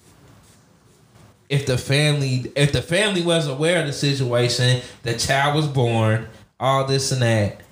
if 1.49 1.65
the 1.65 1.79
family 1.79 2.53
if 2.55 2.73
the 2.73 2.83
family 2.83 3.23
was 3.23 3.47
aware 3.47 3.81
of 3.81 3.87
the 3.87 3.95
situation, 3.95 4.83
the 5.03 5.15
child 5.15 5.57
was 5.57 5.67
born, 5.67 6.29
all 6.61 6.85
this 6.85 7.11
and 7.11 7.23
that, 7.23 7.63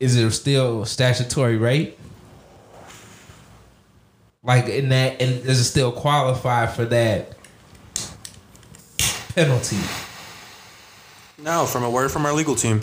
is 0.00 0.16
it 0.16 0.30
still 0.30 0.86
statutory 0.86 1.58
rape? 1.58 1.98
Like 4.42 4.66
in 4.66 4.88
that, 4.88 5.20
and 5.20 5.44
does 5.44 5.60
it 5.60 5.64
still 5.64 5.92
qualify 5.92 6.68
for 6.68 6.86
that 6.86 7.36
penalty? 9.34 9.76
No, 11.36 11.66
from 11.66 11.84
a 11.84 11.90
word 11.90 12.10
from 12.10 12.24
our 12.24 12.32
legal 12.32 12.54
team. 12.54 12.80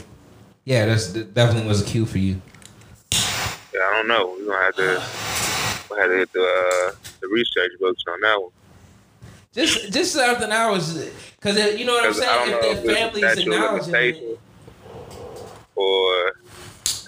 Yeah, 0.69 0.85
that's 0.85 1.07
that 1.13 1.33
definitely 1.33 1.67
was 1.67 1.81
a 1.81 1.85
cue 1.85 2.05
for 2.05 2.19
you. 2.19 2.39
Yeah, 3.11 3.79
I 3.81 3.91
don't 3.95 4.07
know. 4.07 4.35
We're 4.37 4.45
gonna 4.45 4.65
have 4.65 4.75
to 4.75 5.03
we'll 5.89 5.99
have 5.99 6.11
to 6.11 6.17
hit 6.17 6.31
the 6.31 6.41
uh, 6.41 6.91
the 7.21 7.27
research 7.27 7.71
books 7.79 8.03
on 8.07 8.21
that 8.21 8.39
one. 8.39 8.51
Just 9.51 9.91
just 9.91 10.13
something 10.13 10.51
I 10.51 10.69
was 10.69 11.09
because 11.37 11.57
you 11.75 11.85
know 11.85 11.93
what 11.93 12.05
I'm 12.05 12.13
saying. 12.13 12.53
If 12.61 12.83
their 12.83 12.95
family's 12.95 13.37
acknowledging 13.39 13.95
it, 13.95 14.39
or 15.75 16.33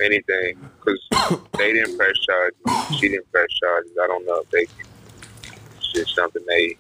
anything, 0.04 0.58
because 0.80 1.38
they 1.60 1.74
didn't 1.74 2.00
press 2.00 2.18
charges, 2.18 3.00
she 3.00 3.10
didn't 3.10 3.32
press 3.32 3.48
charges. 3.62 3.92
I 4.02 4.08
don't 4.08 4.26
know 4.26 4.40
if 4.40 4.50
they. 4.50 4.66
It's 5.78 5.94
just 5.94 6.16
something 6.16 6.44
they. 6.48 6.78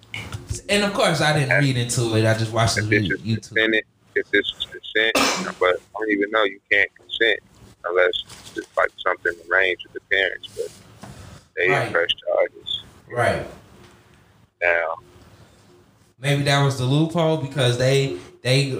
and 0.67 0.83
of 0.83 0.93
course 0.95 1.21
I 1.21 1.37
didn't 1.37 1.59
read 1.59 1.77
into 1.77 2.15
it. 2.15 2.25
I 2.25 2.35
just 2.35 2.51
watched 2.51 2.77
the 2.77 2.81
YouTube. 2.81 3.81
if 4.15 4.31
this 4.31 4.47
is 4.47 4.70
consent, 4.93 5.15
but 5.59 5.75
I 5.75 5.99
don't 5.99 6.11
even 6.11 6.31
know 6.31 6.43
you 6.43 6.59
can't 6.71 6.89
consent 6.95 7.39
unless 7.85 8.11
it's 8.55 8.67
like 8.77 8.89
something 8.97 9.33
arranged 9.51 9.83
with 9.85 9.93
the 9.93 9.99
parents. 10.11 10.49
But 10.55 11.09
they 11.55 11.67
Right. 11.69 11.79
didn't 11.79 11.93
press 11.93 12.09
charges. 12.27 12.81
Right. 13.09 13.45
Now, 14.61 14.99
maybe 16.19 16.43
that 16.43 16.63
was 16.63 16.77
the 16.77 16.85
loophole 16.85 17.37
because 17.37 17.77
they 17.77 18.17
they 18.43 18.73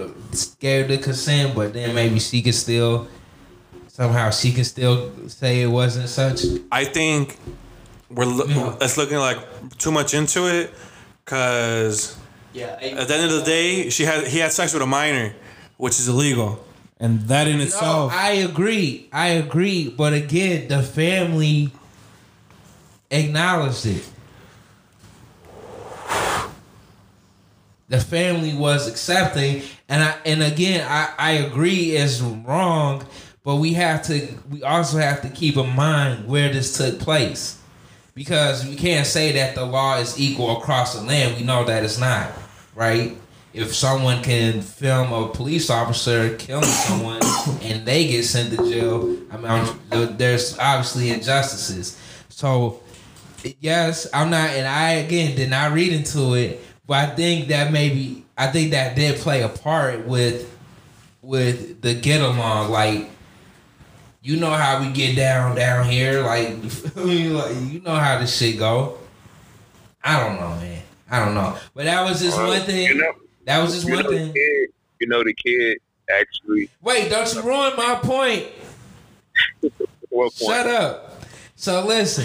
gave 0.58 0.88
the 0.88 0.98
consent, 0.98 1.54
but 1.54 1.72
then 1.72 1.94
maybe 1.94 2.18
she 2.18 2.42
could 2.42 2.54
still 2.54 3.06
somehow 3.88 4.30
she 4.30 4.52
can 4.52 4.64
still 4.64 5.12
say 5.28 5.62
it 5.62 5.66
wasn't 5.68 6.08
such. 6.08 6.42
I 6.72 6.84
think 6.84 7.38
we're 8.10 8.24
lo- 8.24 8.46
Yeah. 8.46 8.76
it's 8.80 8.96
looking 8.96 9.18
like 9.18 9.38
too 9.78 9.92
much 9.92 10.14
into 10.14 10.46
it 10.48 10.72
because 11.24 12.16
Yeah. 12.52 12.76
I- 12.80 12.88
at 13.00 13.08
the 13.08 13.14
end 13.14 13.24
of 13.30 13.38
the 13.38 13.42
day, 13.44 13.90
she 13.90 14.04
had 14.04 14.26
he 14.26 14.38
had 14.38 14.52
sex 14.52 14.72
with 14.72 14.82
a 14.82 14.86
minor, 14.86 15.34
which 15.76 15.98
is 15.98 16.08
illegal, 16.08 16.64
and 17.00 17.20
that 17.22 17.48
in 17.48 17.60
itself. 17.60 18.12
No. 18.12 18.18
I 18.18 18.30
agree. 18.32 19.08
I 19.12 19.28
agree, 19.28 19.88
but 19.88 20.12
again, 20.12 20.68
the 20.68 20.82
family 20.82 21.70
acknowledged 23.10 23.86
it. 23.86 24.08
The 27.88 28.00
family 28.00 28.54
was 28.54 28.88
accepting, 28.88 29.62
and 29.86 30.02
I 30.02 30.16
and 30.24 30.42
again, 30.42 30.86
I 30.88 31.12
I 31.18 31.30
agree 31.32 31.90
it's 31.90 32.22
wrong, 32.22 33.04
but 33.44 33.56
we 33.56 33.74
have 33.74 34.02
to 34.04 34.28
we 34.48 34.62
also 34.62 34.96
have 34.96 35.20
to 35.22 35.28
keep 35.28 35.58
in 35.58 35.68
mind 35.76 36.26
where 36.26 36.50
this 36.50 36.74
took 36.74 36.98
place, 37.00 37.58
because 38.14 38.64
we 38.66 38.76
can't 38.76 39.06
say 39.06 39.32
that 39.32 39.54
the 39.54 39.66
law 39.66 39.98
is 39.98 40.18
equal 40.18 40.56
across 40.56 40.94
the 40.94 41.02
land. 41.02 41.36
We 41.36 41.42
know 41.42 41.64
that 41.64 41.84
it's 41.84 41.98
not, 41.98 42.32
right? 42.74 43.14
If 43.54 43.74
someone 43.74 44.22
can 44.22 44.62
film 44.62 45.12
a 45.12 45.28
police 45.28 45.68
officer 45.68 46.34
killing 46.36 46.64
someone 46.88 47.20
and 47.62 47.84
they 47.86 48.06
get 48.06 48.24
sent 48.24 48.50
to 48.50 48.56
jail, 48.70 49.16
I 49.30 49.36
mean, 49.36 49.46
I'm- 49.46 50.16
there's 50.16 50.58
obviously 50.58 51.10
injustices. 51.10 51.98
So 52.30 52.80
yes, 53.60 54.06
I'm 54.14 54.30
not, 54.30 54.50
and 54.50 54.66
I 54.66 54.92
again 54.92 55.36
did 55.36 55.50
not 55.50 55.72
read 55.72 55.92
into 55.92 56.34
it, 56.34 56.64
but 56.86 56.96
I 56.96 57.14
think 57.14 57.48
that 57.48 57.72
maybe 57.72 58.24
I 58.38 58.46
think 58.46 58.70
that 58.70 58.96
did 58.96 59.16
play 59.20 59.42
a 59.42 59.48
part 59.48 60.06
with 60.06 60.48
with 61.20 61.82
the 61.82 61.94
get 61.94 62.20
along. 62.22 62.70
Like, 62.70 63.10
you 64.22 64.36
know 64.36 64.50
how 64.50 64.80
we 64.80 64.90
get 64.92 65.14
down 65.14 65.56
down 65.56 65.86
here, 65.86 66.22
like, 66.22 66.48
you 66.96 67.30
like 67.36 67.54
you 67.70 67.80
know 67.80 67.94
how 67.94 68.18
this 68.18 68.34
shit 68.36 68.58
go. 68.58 68.98
I 70.02 70.18
don't 70.20 70.36
know, 70.40 70.48
man. 70.56 70.82
I 71.10 71.22
don't 71.24 71.34
know, 71.34 71.56
but 71.74 71.84
that 71.84 72.02
was 72.02 72.22
just 72.22 72.38
uh, 72.38 72.46
one 72.46 72.62
thing. 72.62 72.86
You 72.86 72.94
know, 72.94 73.12
that 73.46 73.62
was 73.62 73.74
just 73.74 73.86
you 73.86 73.94
one 73.94 74.06
thing. 74.08 74.32
kid. 74.32 74.68
You 75.00 75.08
know 75.08 75.24
the 75.24 75.34
kid 75.34 75.78
actually. 76.10 76.70
Wait, 76.80 77.10
don't 77.10 77.32
you 77.34 77.42
ruin 77.42 77.72
my 77.76 77.96
point. 77.96 78.46
Point? 80.10 80.32
Shut 80.34 80.66
up. 80.66 81.22
So 81.56 81.86
listen. 81.86 82.24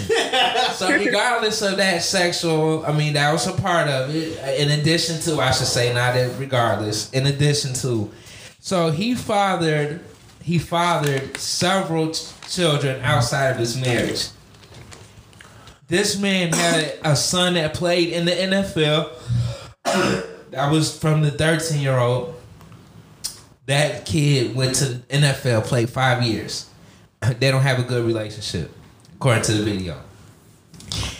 so 0.74 0.90
regardless 0.92 1.62
of 1.62 1.78
that 1.78 2.02
sexual, 2.02 2.84
I 2.84 2.92
mean 2.92 3.14
that 3.14 3.32
was 3.32 3.46
a 3.46 3.52
part 3.52 3.88
of 3.88 4.14
it. 4.14 4.60
In 4.60 4.78
addition 4.78 5.20
to, 5.22 5.40
I 5.40 5.52
should 5.52 5.68
say, 5.68 5.94
not 5.94 6.16
in, 6.16 6.36
regardless. 6.38 7.10
In 7.12 7.26
addition 7.26 7.72
to, 7.74 8.10
so 8.60 8.90
he 8.90 9.14
fathered, 9.14 10.00
he 10.42 10.58
fathered 10.58 11.36
several 11.36 12.10
ch- 12.10 12.32
children 12.50 13.00
outside 13.02 13.50
of 13.50 13.58
his 13.58 13.80
marriage. 13.80 14.28
This 15.86 16.18
man 16.20 16.52
had 16.52 16.98
a 17.02 17.16
son 17.16 17.54
that 17.54 17.72
played 17.72 18.10
in 18.10 18.26
the 18.26 18.32
NFL. 18.32 20.28
that 20.50 20.70
was 20.70 20.96
from 20.98 21.22
the 21.22 21.30
13 21.30 21.80
year 21.80 21.96
old. 21.98 22.34
That 23.66 24.06
kid 24.06 24.54
went 24.56 24.76
to 24.76 24.84
the 24.86 24.98
NFL, 25.16 25.64
played 25.64 25.90
five 25.90 26.22
years. 26.22 26.68
They 27.40 27.50
don't 27.50 27.62
have 27.62 27.80
a 27.80 27.82
good 27.82 28.06
relationship, 28.06 28.70
according 29.16 29.42
to 29.44 29.52
the 29.52 29.64
video. 29.64 30.00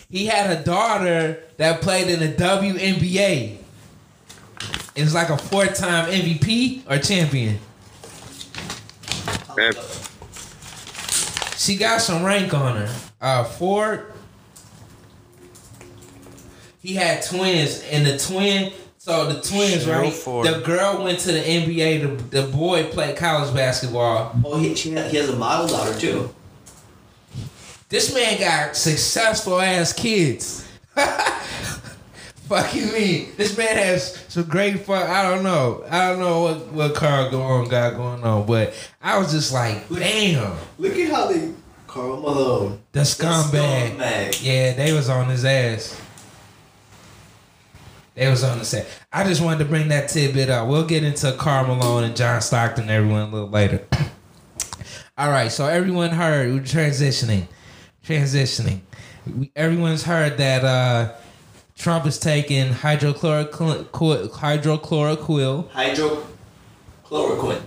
He 0.08 0.26
had 0.26 0.56
a 0.56 0.62
daughter 0.62 1.42
that 1.56 1.82
played 1.82 2.08
in 2.08 2.20
the 2.20 2.32
WNBA. 2.32 3.58
It's 4.94 5.12
like 5.12 5.28
a 5.28 5.36
four-time 5.36 6.08
MVP 6.10 6.88
or 6.88 6.98
champion. 6.98 7.58
Man, 9.56 9.72
She 11.56 11.76
got 11.76 12.00
some 12.00 12.24
rank 12.24 12.54
on 12.54 12.76
her. 12.76 12.94
Uh, 13.20 13.44
Ford. 13.44 14.12
He 16.80 16.94
had 16.94 17.22
twins, 17.22 17.82
and 17.90 18.06
the 18.06 18.16
twin. 18.18 18.72
So 19.08 19.24
the 19.24 19.40
twins, 19.40 19.86
Cheryl 19.86 20.02
right? 20.02 20.12
Ford. 20.12 20.46
The 20.46 20.60
girl 20.60 21.02
went 21.02 21.20
to 21.20 21.32
the 21.32 21.40
NBA. 21.40 22.30
The, 22.30 22.42
the 22.42 22.46
boy 22.48 22.84
played 22.90 23.16
college 23.16 23.54
basketball. 23.54 24.38
oh, 24.44 24.58
he, 24.58 24.74
she 24.74 24.90
he 24.90 25.16
has 25.16 25.30
a 25.30 25.36
model 25.36 25.66
daughter 25.66 25.98
too. 25.98 26.28
This 27.88 28.14
man 28.14 28.38
got 28.38 28.76
successful 28.76 29.62
ass 29.62 29.94
kids. 29.94 30.68
Fuck 30.94 32.74
you 32.74 32.92
mean? 32.92 33.32
This 33.38 33.56
man 33.56 33.78
has 33.78 34.22
some 34.28 34.42
great 34.44 34.80
fuck. 34.80 35.08
I 35.08 35.22
don't 35.22 35.42
know. 35.42 35.84
I 35.88 36.10
don't 36.10 36.18
know 36.18 36.42
what 36.42 36.66
what 36.72 36.94
Karl 36.94 37.30
going 37.30 37.70
got 37.70 37.96
going 37.96 38.22
on, 38.22 38.46
but 38.46 38.74
I 39.00 39.16
was 39.18 39.32
just 39.32 39.54
like, 39.54 39.88
damn, 39.88 40.54
Look 40.78 40.96
at 40.96 41.10
how 41.10 41.28
they 41.28 41.54
Karl 41.86 42.20
Malone. 42.20 42.72
Um, 42.72 42.80
the 42.92 43.00
scumbag. 43.00 43.96
Scumbag. 43.96 44.44
Yeah, 44.44 44.74
they 44.74 44.92
was 44.92 45.08
on 45.08 45.30
his 45.30 45.46
ass. 45.46 45.98
They 48.18 48.28
was 48.28 48.42
on 48.42 48.58
his 48.58 48.74
ass. 48.74 48.84
I 49.12 49.22
just 49.22 49.40
wanted 49.40 49.60
to 49.60 49.64
bring 49.66 49.88
that 49.88 50.08
tidbit 50.08 50.50
up. 50.50 50.66
We'll 50.66 50.84
get 50.84 51.04
into 51.04 51.30
Karl 51.38 51.68
Malone 51.68 52.02
and 52.02 52.16
John 52.16 52.40
Stockton 52.40 52.82
and 52.82 52.90
everyone 52.90 53.20
a 53.22 53.30
little 53.30 53.48
later. 53.48 53.86
All 55.18 55.30
right, 55.30 55.52
so 55.52 55.66
everyone 55.66 56.10
heard 56.10 56.52
we're 56.52 56.60
transitioning, 56.60 57.46
transitioning. 58.04 58.80
We, 59.24 59.52
everyone's 59.54 60.02
heard 60.02 60.36
that 60.38 60.64
uh, 60.64 61.12
Trump 61.76 62.06
is 62.06 62.18
taking 62.18 62.70
hydrochloroquine, 62.72 63.84
hydrochloroquine, 64.30 65.68
Hydrochloroquine. 65.70 67.62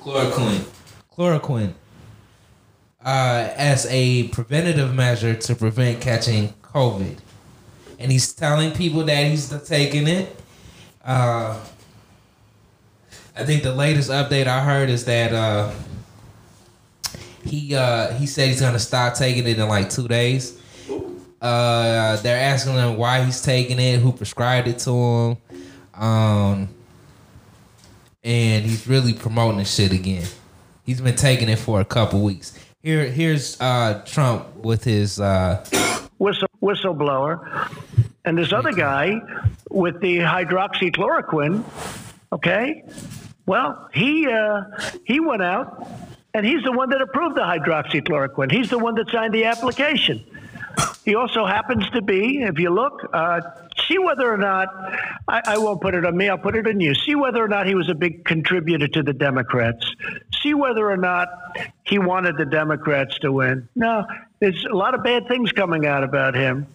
chloroquine, 0.00 0.64
chloroquine, 1.12 1.72
uh, 3.04 3.50
as 3.56 3.86
a 3.90 4.28
preventative 4.28 4.94
measure 4.94 5.34
to 5.34 5.56
prevent 5.56 6.00
catching 6.00 6.54
COVID, 6.62 7.18
and 8.02 8.10
he's 8.10 8.32
telling 8.32 8.72
people 8.72 9.04
that 9.04 9.26
he's 9.26 9.48
taking 9.66 10.08
it. 10.08 10.36
Uh, 11.04 11.58
I 13.36 13.44
think 13.44 13.62
the 13.62 13.74
latest 13.74 14.10
update 14.10 14.46
I 14.46 14.62
heard 14.62 14.90
is 14.90 15.04
that 15.06 15.32
uh, 15.32 15.72
he 17.44 17.74
uh, 17.74 18.12
he 18.14 18.26
said 18.26 18.48
he's 18.48 18.60
gonna 18.60 18.78
stop 18.78 19.14
taking 19.14 19.46
it 19.46 19.58
in 19.58 19.68
like 19.68 19.88
two 19.88 20.08
days. 20.08 20.60
Uh, 21.40 22.16
they're 22.18 22.40
asking 22.40 22.74
him 22.74 22.96
why 22.96 23.24
he's 23.24 23.42
taking 23.42 23.78
it, 23.78 23.98
who 23.98 24.12
prescribed 24.12 24.68
it 24.68 24.78
to 24.80 24.90
him, 24.90 25.36
um, 25.94 26.68
and 28.22 28.64
he's 28.64 28.86
really 28.86 29.12
promoting 29.12 29.58
the 29.58 29.64
shit 29.64 29.92
again. 29.92 30.26
He's 30.84 31.00
been 31.00 31.16
taking 31.16 31.48
it 31.48 31.58
for 31.58 31.80
a 31.80 31.84
couple 31.84 32.20
weeks. 32.20 32.58
Here, 32.82 33.06
here's 33.06 33.60
uh, 33.60 34.02
Trump 34.06 34.56
with 34.56 34.84
his 34.84 35.18
uh, 35.18 35.64
whistle, 36.18 36.48
whistleblower, 36.62 37.68
and 38.24 38.38
this 38.38 38.52
other 38.52 38.72
guy 38.72 39.20
with 39.70 40.00
the 40.00 40.18
hydroxychloroquine. 40.18 41.64
Okay, 42.32 42.84
well, 43.44 43.88
he 43.92 44.26
uh, 44.26 44.62
he 45.04 45.20
went 45.20 45.42
out, 45.42 45.88
and 46.32 46.46
he's 46.46 46.62
the 46.62 46.72
one 46.72 46.90
that 46.90 47.02
approved 47.02 47.36
the 47.36 47.42
hydroxychloroquine. 47.42 48.50
He's 48.50 48.70
the 48.70 48.78
one 48.78 48.94
that 48.94 49.10
signed 49.10 49.34
the 49.34 49.44
application. 49.44 50.24
He 51.04 51.16
also 51.16 51.44
happens 51.44 51.88
to 51.90 52.00
be, 52.00 52.42
if 52.42 52.58
you 52.58 52.70
look, 52.70 53.10
uh, 53.12 53.40
see 53.88 53.98
whether 53.98 54.32
or 54.32 54.36
not, 54.36 54.68
I, 55.26 55.42
I 55.44 55.58
won't 55.58 55.80
put 55.80 55.94
it 55.94 56.06
on 56.06 56.16
me, 56.16 56.28
I'll 56.28 56.38
put 56.38 56.54
it 56.54 56.66
on 56.66 56.80
you. 56.80 56.94
See 56.94 57.14
whether 57.14 57.42
or 57.42 57.48
not 57.48 57.66
he 57.66 57.74
was 57.74 57.88
a 57.88 57.94
big 57.94 58.24
contributor 58.24 58.86
to 58.88 59.02
the 59.02 59.12
Democrats. 59.12 59.84
See 60.42 60.54
whether 60.54 60.88
or 60.88 60.96
not 60.96 61.28
he 61.84 61.98
wanted 61.98 62.36
the 62.36 62.46
Democrats 62.46 63.18
to 63.18 63.32
win. 63.32 63.68
No, 63.74 64.06
there's 64.42 64.64
a 64.64 64.74
lot 64.74 64.94
of 64.96 65.04
bad 65.04 65.28
things 65.28 65.52
coming 65.52 65.86
out 65.86 66.02
about 66.02 66.34
him. 66.34 66.66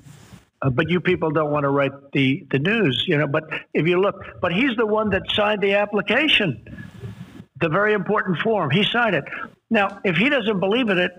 Uh, 0.62 0.70
but 0.70 0.90
you 0.90 1.02
people 1.02 1.32
don't 1.32 1.52
want 1.52 1.66
to 1.66 1.70
write 1.70 1.92
the, 2.14 2.48
the 2.50 2.60
news, 2.60 3.04
you 3.06 3.18
know. 3.18 3.28
But 3.28 3.44
if 3.74 3.86
you 3.86 4.00
look, 4.00 4.16
but 4.42 4.54
he's 4.54 4.76
the 4.78 4.86
one 4.86 5.10
that 5.10 5.24
signed 5.34 5.62
the 5.62 5.74
application, 5.74 6.88
the 7.60 7.68
very 7.68 7.92
important 7.94 8.40
form. 8.40 8.70
He 8.70 8.86
signed 8.86 9.16
it. 9.16 9.26
Now, 9.70 10.00
if 10.06 10.16
he 10.16 10.30
doesn't 10.30 10.62
believe 10.62 10.88
in 10.88 10.98
it, 10.98 11.12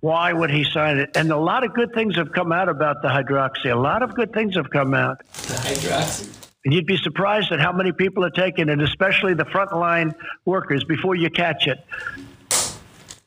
why 0.00 0.34
would 0.34 0.50
he 0.50 0.64
sign 0.64 0.98
it? 0.98 1.16
And 1.16 1.32
a 1.32 1.36
lot 1.38 1.64
of 1.64 1.72
good 1.72 1.94
things 1.94 2.14
have 2.16 2.30
come 2.32 2.52
out 2.52 2.68
about 2.68 3.00
the 3.00 3.08
hydroxy. 3.08 3.72
A 3.72 3.74
lot 3.74 4.02
of 4.02 4.14
good 4.14 4.34
things 4.34 4.56
have 4.56 4.68
come 4.68 4.92
out. 4.92 5.18
The 5.32 5.54
hydroxy. 5.54 6.36
And 6.66 6.74
you'd 6.74 6.86
be 6.86 6.98
surprised 6.98 7.52
at 7.52 7.60
how 7.60 7.72
many 7.72 7.90
people 7.90 8.22
are 8.26 8.30
taking 8.30 8.68
it, 8.68 8.82
especially 8.82 9.32
the 9.32 9.46
frontline 9.46 10.14
workers, 10.44 10.84
before 10.84 11.14
you 11.14 11.30
catch 11.30 11.66
it. 11.66 11.78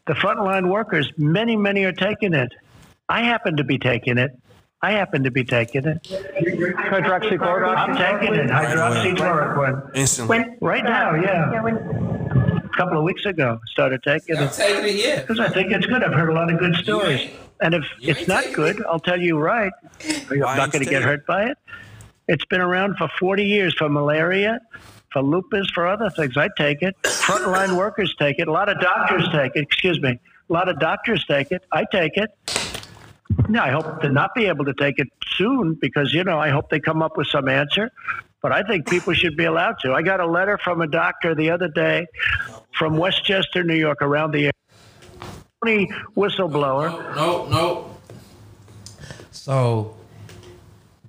The 0.06 0.14
frontline 0.14 0.70
workers, 0.70 1.12
many, 1.18 1.56
many 1.56 1.86
are 1.86 1.94
taking 1.94 2.34
it. 2.34 2.52
I 3.08 3.22
happen 3.24 3.56
to 3.58 3.64
be 3.64 3.78
taking 3.78 4.18
it. 4.18 4.32
I 4.82 4.92
happen 4.92 5.24
to 5.24 5.32
be 5.32 5.46
taking 5.46 5.86
it. 5.86 6.04
Hydroxychloroquine? 6.04 7.78
I'm 7.78 7.96
taking 7.96 8.36
it. 8.36 8.50
Hydroxychloroquine. 8.50 9.96
Instantly. 9.96 10.40
When, 10.40 10.58
Right 10.60 10.84
now, 10.84 11.16
yeah. 11.16 11.52
yeah, 11.54 11.64
when, 11.64 11.78
A 11.78 12.70
couple 12.76 12.98
of 12.98 13.04
weeks 13.06 13.26
ago, 13.26 13.60
started 13.68 14.04
taking 14.04 14.36
I'm 14.38 14.44
it. 14.44 14.52
taking 14.54 14.86
it, 14.86 14.96
yeah. 15.06 15.22
Because 15.22 15.40
I 15.40 15.48
think 15.50 15.72
it's 15.72 15.86
good. 15.86 16.04
I've 16.04 16.14
heard 16.14 16.30
a 16.30 16.34
lot 16.34 16.52
of 16.52 16.60
good 16.60 16.76
stories. 16.76 17.30
And 17.62 17.74
if 17.74 17.86
you 18.00 18.12
it's 18.12 18.28
not 18.28 18.42
taking 18.44 18.56
good, 18.56 18.84
I'll 18.86 19.00
tell 19.00 19.22
you 19.22 19.38
right. 19.40 19.72
I'm 20.30 20.40
not 20.58 20.72
going 20.74 20.84
to 20.84 20.90
get 20.90 21.02
hurt 21.02 21.26
by 21.26 21.46
it. 21.46 21.58
It's 22.28 22.44
been 22.46 22.62
around 22.62 22.98
for 22.98 23.10
40 23.20 23.46
years 23.46 23.74
for 23.78 23.88
malaria, 23.88 24.60
for 25.14 25.22
lupus, 25.22 25.70
for 25.70 25.88
other 25.88 26.10
things. 26.10 26.36
I 26.36 26.50
take 26.58 26.82
it. 26.82 26.96
Frontline 27.04 27.78
workers 27.78 28.14
take 28.20 28.40
it. 28.40 28.48
A 28.48 28.52
lot 28.52 28.68
of 28.68 28.82
doctors 28.82 29.30
take 29.32 29.56
it. 29.56 29.62
Excuse 29.62 30.02
me. 30.02 30.20
A 30.50 30.54
lot 30.54 30.68
of 30.68 30.80
doctors 30.80 31.24
take 31.26 31.52
it. 31.52 31.64
I 31.72 31.86
take 31.92 32.18
it. 32.18 32.32
No, 33.48 33.62
I 33.62 33.70
hope 33.70 34.02
to 34.02 34.10
not 34.10 34.36
be 34.36 34.46
able 34.46 34.66
to 34.66 34.74
take 34.74 35.00
it 35.00 35.08
soon 35.38 35.76
because, 35.76 36.14
you 36.14 36.24
know, 36.24 36.40
I 36.40 36.50
hope 36.50 36.70
they 36.70 36.80
come 36.80 37.02
up 37.02 37.16
with 37.16 37.28
some 37.28 37.48
answer. 37.48 37.92
But 38.42 38.52
I 38.52 38.64
think 38.64 38.90
people 38.90 39.14
should 39.14 39.38
be 39.38 39.46
allowed 39.46 39.76
to. 39.84 39.94
I 39.94 40.02
got 40.02 40.20
a 40.20 40.28
letter 40.28 40.58
from 40.58 40.82
a 40.82 40.88
doctor 40.88 41.34
the 41.34 41.50
other 41.52 41.70
day 41.70 42.08
from 42.78 42.98
Westchester, 42.98 43.64
New 43.64 43.76
York, 43.76 44.02
around 44.02 44.32
the 44.32 44.52
area. 45.66 45.88
Whistleblower. 46.18 47.16
No, 47.16 47.46
no. 47.48 47.96
So 49.32 49.96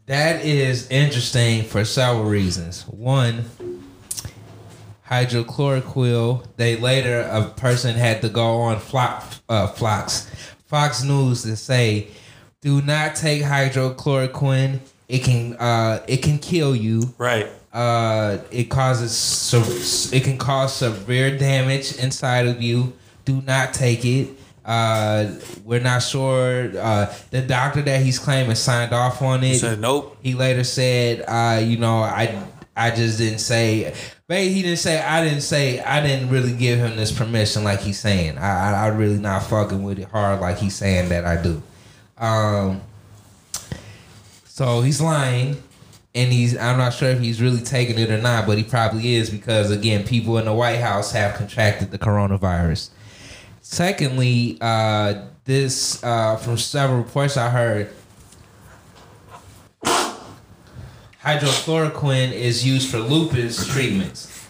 that 0.06 0.44
is 0.44 0.88
interesting 0.90 1.64
for 1.64 1.84
several 1.84 2.24
reasons. 2.24 2.82
One, 2.82 3.44
hydrochloroquine. 5.14 6.44
They 6.56 6.76
later 6.76 7.20
a 7.30 7.44
person 7.50 7.94
had 7.96 8.22
to 8.22 8.28
go 8.28 8.56
on 8.62 8.78
Fox, 8.80 9.40
uh, 9.48 9.66
Fox, 9.68 10.30
Fox 10.66 11.02
News 11.04 11.42
to 11.42 11.56
say, 11.56 12.08
"Do 12.60 12.80
not 12.82 13.14
take 13.16 13.42
hydrochloroquine. 13.42 14.80
It 15.08 15.20
can 15.24 15.54
uh, 15.56 16.02
it 16.06 16.18
can 16.18 16.38
kill 16.38 16.74
you." 16.74 17.14
Right. 17.18 17.46
uh, 17.72 18.38
it 18.50 18.64
causes 18.70 20.12
it 20.12 20.22
can 20.24 20.38
cause 20.38 20.74
severe 20.76 21.36
damage 21.38 21.96
inside 21.96 22.46
of 22.46 22.62
you. 22.62 22.92
Do 23.24 23.40
not 23.42 23.74
take 23.74 24.04
it. 24.04 24.28
Uh, 24.64 25.26
we're 25.64 25.80
not 25.80 25.98
sure. 26.02 26.70
Uh, 26.78 27.12
the 27.30 27.42
doctor 27.42 27.82
that 27.82 28.00
he's 28.02 28.18
claiming 28.18 28.54
signed 28.56 28.92
off 28.94 29.20
on 29.20 29.42
He 29.42 29.52
it. 29.52 29.58
said 29.58 29.80
nope. 29.80 30.16
He 30.22 30.34
later 30.34 30.64
said, 30.64 31.22
uh, 31.28 31.60
you 31.62 31.76
know, 31.78 31.98
I 31.98 32.42
I 32.76 32.90
just 32.90 33.18
didn't 33.18 33.40
say. 33.40 33.92
But 34.26 34.38
he 34.38 34.62
didn't 34.62 34.78
say. 34.78 35.02
I 35.02 35.22
didn't 35.22 35.42
say. 35.42 35.80
I 35.80 36.00
didn't 36.00 36.30
really 36.30 36.54
give 36.54 36.78
him 36.78 36.96
this 36.96 37.12
permission 37.12 37.62
like 37.62 37.80
he's 37.80 37.98
saying. 37.98 38.38
I 38.38 38.70
I, 38.70 38.84
I 38.84 38.86
really 38.88 39.18
not 39.18 39.42
fucking 39.42 39.82
with 39.82 39.98
it 39.98 40.08
hard 40.08 40.40
like 40.40 40.58
he's 40.58 40.74
saying 40.74 41.10
that 41.10 41.26
I 41.26 41.42
do. 41.42 41.62
Um. 42.16 42.80
So 44.46 44.80
he's 44.80 45.00
lying, 45.00 45.62
and 46.14 46.32
he's. 46.32 46.56
I'm 46.56 46.78
not 46.78 46.94
sure 46.94 47.10
if 47.10 47.20
he's 47.20 47.42
really 47.42 47.60
taking 47.60 47.98
it 47.98 48.10
or 48.10 48.20
not, 48.20 48.46
but 48.46 48.56
he 48.56 48.64
probably 48.64 49.14
is 49.14 49.28
because 49.28 49.70
again, 49.70 50.06
people 50.06 50.38
in 50.38 50.46
the 50.46 50.54
White 50.54 50.80
House 50.80 51.12
have 51.12 51.34
contracted 51.34 51.90
the 51.90 51.98
coronavirus. 51.98 52.90
Secondly, 53.60 54.56
uh, 54.62 55.26
this 55.44 56.02
uh, 56.02 56.36
from 56.36 56.56
several 56.56 56.98
reports 56.98 57.36
I 57.36 57.50
heard, 57.50 57.90
hydrochloroquine 61.24 62.32
is 62.32 62.66
used 62.66 62.90
for 62.90 62.98
lupus 62.98 63.66
treatments, 63.66 64.46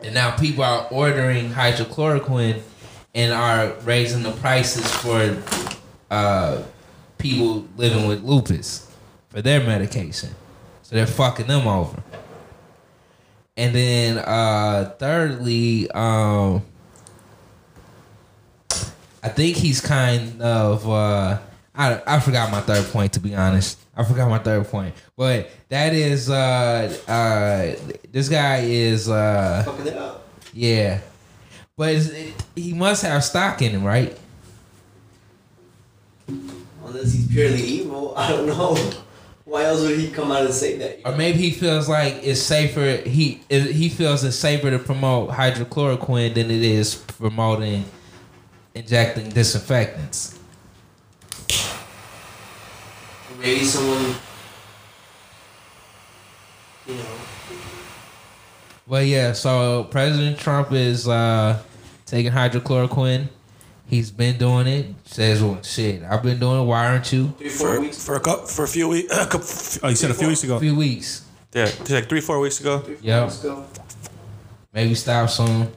and 0.00 0.14
now 0.14 0.36
people 0.36 0.64
are 0.64 0.86
ordering 0.90 1.50
hydrochloroquine 1.50 2.62
and 3.14 3.32
are 3.32 3.74
raising 3.84 4.22
the 4.22 4.32
prices 4.32 4.90
for 4.96 5.42
uh, 6.10 6.62
people 7.18 7.66
living 7.76 8.06
with 8.06 8.22
lupus 8.22 8.90
for 9.28 9.42
their 9.42 9.60
medication. 9.60 10.30
So 10.82 10.96
they're 10.96 11.06
fucking 11.06 11.46
them 11.46 11.66
over. 11.66 12.02
And 13.56 13.74
then 13.74 14.18
uh 14.18 14.94
thirdly, 14.98 15.90
um 15.90 16.62
I 19.22 19.28
think 19.28 19.56
he's 19.56 19.80
kind 19.80 20.40
of 20.40 20.88
uh 20.88 21.40
I 21.78 22.02
I 22.06 22.20
forgot 22.20 22.50
my 22.50 22.60
third 22.60 22.84
point 22.92 23.12
to 23.14 23.20
be 23.20 23.34
honest. 23.34 23.78
I 23.96 24.04
forgot 24.04 24.28
my 24.28 24.38
third 24.38 24.66
point. 24.66 24.94
But 25.16 25.48
that 25.68 25.94
is 25.94 26.28
uh 26.28 26.92
uh 27.08 27.94
this 28.10 28.28
guy 28.28 28.58
is 28.58 29.08
uh 29.08 29.62
Fucking 29.64 29.86
it 29.86 29.96
up. 29.96 30.26
yeah. 30.52 31.00
But 31.76 31.90
it, 31.94 32.34
he 32.56 32.74
must 32.74 33.02
have 33.04 33.22
stock 33.22 33.62
in 33.62 33.70
him, 33.70 33.84
right? 33.84 34.18
Unless 36.84 37.12
he's 37.12 37.28
purely 37.28 37.62
evil, 37.62 38.14
I 38.16 38.28
don't 38.30 38.46
know. 38.46 38.76
Why 39.44 39.64
else 39.64 39.80
would 39.82 39.98
he 39.98 40.10
come 40.10 40.30
out 40.30 40.44
and 40.44 40.52
say 40.52 40.76
that? 40.78 41.00
Or 41.06 41.16
maybe 41.16 41.38
he 41.38 41.52
feels 41.52 41.88
like 41.88 42.20
it's 42.22 42.40
safer. 42.40 42.96
He 43.08 43.40
he 43.48 43.88
feels 43.88 44.22
it's 44.24 44.36
safer 44.36 44.70
to 44.70 44.78
promote 44.78 45.30
hydrochloroquine 45.30 46.34
than 46.34 46.50
it 46.50 46.62
is 46.62 46.96
promoting 46.96 47.84
injecting 48.74 49.30
disinfectants. 49.30 50.37
Maybe 53.38 53.64
someone, 53.64 54.14
you 56.86 56.94
know, 56.94 57.04
Well, 58.86 59.02
yeah. 59.02 59.32
So 59.32 59.84
President 59.84 60.38
Trump 60.38 60.72
is 60.72 61.06
uh, 61.06 61.62
taking 62.06 62.32
hydrochloroquine. 62.32 63.28
He's 63.86 64.10
been 64.10 64.38
doing 64.38 64.66
it. 64.66 64.86
Says, 65.04 65.42
"Well, 65.42 65.62
shit, 65.62 66.02
I've 66.02 66.22
been 66.22 66.38
doing 66.40 66.62
it. 66.62 66.64
Why 66.64 66.86
aren't 66.88 67.12
you?" 67.12 67.32
three, 67.38 67.48
four 67.48 67.74
For, 67.76 67.80
weeks. 67.80 68.04
for 68.04 68.14
a 68.16 68.20
couple, 68.20 68.46
for 68.46 68.64
a 68.64 68.68
few 68.68 68.88
weeks. 68.88 69.12
A 69.16 69.26
couple, 69.26 69.46
oh, 69.82 69.88
you 69.88 69.96
said 69.96 70.10
a 70.10 70.14
few 70.14 70.28
weeks 70.28 70.42
ago. 70.44 70.56
A 70.56 70.60
few 70.60 70.74
weeks. 70.76 71.24
Yeah, 71.54 71.64
it's 71.66 71.90
like 71.90 72.08
three, 72.08 72.20
four 72.20 72.40
weeks 72.40 72.60
ago. 72.60 72.80
Four 72.80 72.96
Yeah. 73.00 73.24
weeks 73.24 73.40
ago. 73.42 73.64
Maybe 74.72 74.94
stop 74.94 75.30
soon. 75.30 75.72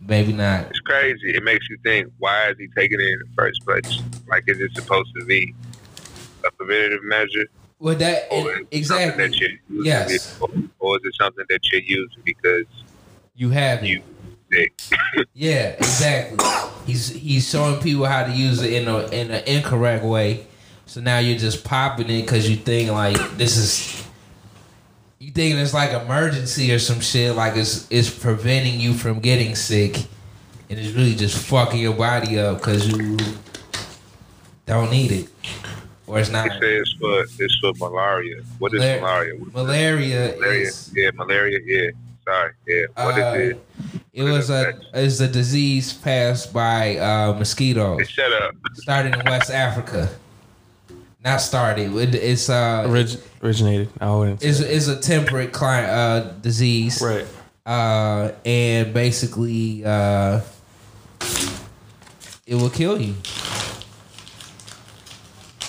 maybe 0.00 0.32
not. 0.32 0.66
It's 0.70 0.80
crazy. 0.80 1.34
It 1.36 1.42
makes 1.44 1.68
you 1.68 1.76
think, 1.84 2.10
why 2.18 2.48
is 2.50 2.56
he 2.58 2.66
taking 2.76 2.98
it 2.98 3.06
in 3.06 3.18
the 3.20 3.28
first 3.36 3.60
place? 3.64 4.00
Like, 4.28 4.44
is 4.48 4.58
it 4.60 4.72
supposed 4.74 5.10
to 5.18 5.24
be 5.26 5.54
a 6.46 6.50
preventative 6.52 7.04
measure? 7.04 7.46
Well, 7.78 7.96
that 7.96 8.28
Or 8.30 8.52
it 8.52 8.66
exactly. 8.70 9.26
that 9.26 9.58
Yes. 9.70 10.10
it- 10.40 10.42
or 10.78 10.96
is 10.96 11.02
it 11.04 11.14
something 11.20 11.44
that 11.48 11.60
you're 11.70 11.80
using 11.82 12.22
because 12.24 12.66
You 13.34 13.50
have 13.50 13.82
it. 13.82 13.88
you? 13.88 14.02
Yeah, 15.34 15.68
exactly. 15.78 16.38
He's 16.86 17.08
he's 17.08 17.48
showing 17.48 17.80
people 17.80 18.04
how 18.04 18.24
to 18.24 18.30
use 18.32 18.60
it 18.62 18.72
in 18.74 18.86
a 18.86 19.06
in 19.08 19.30
an 19.30 19.42
incorrect 19.46 20.04
way. 20.04 20.46
So 20.86 21.00
now 21.00 21.18
you're 21.18 21.38
just 21.38 21.64
popping 21.64 22.10
it 22.10 22.22
because 22.22 22.48
you 22.50 22.56
think 22.56 22.90
like 22.90 23.16
this 23.38 23.56
is 23.56 24.04
you 25.18 25.30
thinking 25.30 25.58
it's 25.58 25.72
like 25.72 25.92
emergency 25.92 26.72
or 26.74 26.78
some 26.78 27.00
shit 27.00 27.34
like 27.34 27.56
it's 27.56 27.86
it's 27.90 28.10
preventing 28.10 28.78
you 28.78 28.92
from 28.92 29.20
getting 29.20 29.54
sick, 29.54 29.96
and 30.68 30.78
it's 30.78 30.92
really 30.92 31.14
just 31.14 31.38
fucking 31.46 31.80
your 31.80 31.94
body 31.94 32.38
up 32.38 32.58
because 32.58 32.86
you 32.88 33.16
don't 34.66 34.90
need 34.90 35.12
it 35.12 35.28
or 36.12 36.20
it's 36.20 36.30
not. 36.30 36.48
They 36.48 36.60
say 36.60 36.74
it's 36.76 36.92
for 37.00 37.20
it's 37.22 37.58
for 37.60 37.72
malaria. 37.78 38.42
What 38.58 38.74
is 38.74 38.80
Malar- 38.82 39.00
malaria? 39.00 39.34
What- 39.36 39.52
Malaria 39.54 40.34
malaria? 40.38 40.66
is 40.68 40.90
Yeah, 40.94 41.10
malaria. 41.14 41.58
Yeah. 41.64 41.90
Sorry. 42.24 42.52
Yeah. 42.68 43.04
What 43.04 43.18
is 43.18 43.24
Uh, 43.24 43.38
it? 43.38 43.60
it 44.12 44.22
was 44.22 44.50
a 44.50 44.74
is 44.94 45.20
a 45.20 45.28
disease 45.28 45.92
passed 45.92 46.52
by 46.52 46.96
uh, 46.98 47.32
mosquitoes. 47.34 47.98
Hey, 48.00 48.04
Shut 48.04 48.32
up. 48.42 48.54
started 48.74 49.14
in 49.16 49.24
West 49.24 49.50
Africa. 49.50 50.08
Not 51.24 51.40
started. 51.40 51.94
It, 51.96 52.14
it's 52.16 52.48
uh, 52.50 52.84
Orig- 52.88 53.20
originated. 53.42 53.88
I 54.00 54.10
wouldn't. 54.14 54.42
it's, 54.44 54.60
it's 54.60 54.88
a 54.88 54.96
temperate 55.00 55.52
cli- 55.52 55.86
uh 56.00 56.20
disease. 56.42 57.00
right. 57.00 57.26
Uh, 57.64 58.32
and 58.44 58.92
basically, 58.92 59.84
uh, 59.84 60.40
it 62.46 62.56
will 62.56 62.70
kill 62.70 63.00
you. 63.00 63.14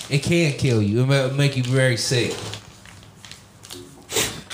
It 0.10 0.22
can 0.24 0.54
kill 0.54 0.82
you. 0.82 1.02
It 1.04 1.08
will 1.08 1.34
make 1.34 1.56
you 1.58 1.64
very 1.64 1.98
sick. 1.98 2.36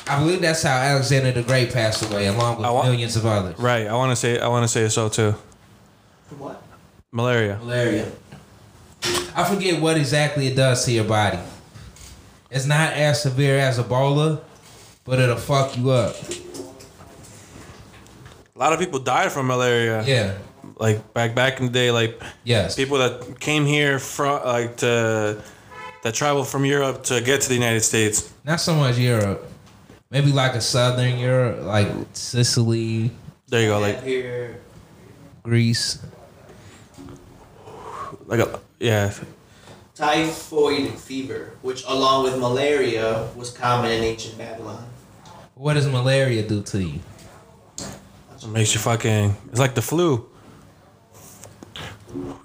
I 0.07 0.19
believe 0.19 0.41
that's 0.41 0.63
how 0.63 0.75
Alexander 0.77 1.31
the 1.31 1.43
Great 1.43 1.71
passed 1.71 2.03
away, 2.09 2.27
along 2.27 2.57
with 2.57 2.65
wa- 2.65 2.83
millions 2.83 3.15
of 3.15 3.25
others. 3.25 3.59
Right. 3.59 3.85
I 3.87 3.93
want 3.93 4.11
to 4.11 4.15
say. 4.15 4.39
I 4.39 4.47
want 4.47 4.63
to 4.63 4.67
say 4.67 4.87
so 4.89 5.07
too. 5.09 5.35
From 6.27 6.39
what? 6.39 6.63
Malaria. 7.11 7.59
Malaria. 7.63 8.11
I 9.35 9.43
forget 9.43 9.79
what 9.81 9.97
exactly 9.97 10.47
it 10.47 10.55
does 10.55 10.83
to 10.85 10.91
your 10.91 11.03
body. 11.05 11.39
It's 12.51 12.65
not 12.65 12.93
as 12.93 13.21
severe 13.21 13.59
as 13.59 13.77
Ebola, 13.77 14.41
but 15.05 15.19
it'll 15.19 15.37
fuck 15.37 15.77
you 15.77 15.91
up. 15.91 16.15
A 18.55 18.59
lot 18.59 18.73
of 18.73 18.79
people 18.79 18.99
died 18.99 19.31
from 19.31 19.47
malaria. 19.47 20.03
Yeah. 20.03 20.37
Like 20.80 21.13
back 21.13 21.36
back 21.36 21.59
in 21.59 21.65
the 21.67 21.71
day, 21.71 21.91
like 21.91 22.21
Yes. 22.45 22.75
people 22.75 22.97
that 22.99 23.39
came 23.39 23.65
here 23.65 23.99
from 23.99 24.43
like 24.45 24.77
to 24.77 25.41
that 26.03 26.13
traveled 26.13 26.47
from 26.47 26.63
Europe 26.63 27.03
to 27.03 27.19
get 27.19 27.41
to 27.41 27.49
the 27.49 27.55
United 27.55 27.82
States. 27.82 28.32
Not 28.45 28.61
so 28.61 28.73
much 28.73 28.97
Europe. 28.97 29.45
Maybe 30.09 30.32
like 30.32 30.55
a 30.55 30.61
southern 30.61 31.19
Europe, 31.19 31.63
like 31.63 31.88
Sicily, 32.13 33.11
There 33.49 33.61
you 33.61 33.67
go. 33.67 33.80
Like 33.80 33.95
Like 33.97 34.05
here, 34.05 34.61
Greece. 35.43 35.99
like 38.25 38.39
a 38.39 38.59
yeah. 38.80 39.13
typhoid 39.95 40.97
fever, 40.97 41.51
which 41.61 41.84
along 41.88 42.23
with 42.23 42.38
malaria 42.39 43.27
was 43.36 43.51
common 43.51 43.91
in 43.91 44.03
ancient 44.03 44.38
Babylon. 44.38 44.86
What 45.55 45.73
does 45.73 45.88
malaria 45.88 46.47
do 46.47 46.61
to 46.63 46.82
you? 46.82 46.99
It 48.41 48.47
makes 48.47 48.73
you 48.73 48.80
fucking. 48.80 49.36
It's 49.51 49.59
like 49.59 49.75
the 49.75 49.82
flu. 49.82 50.25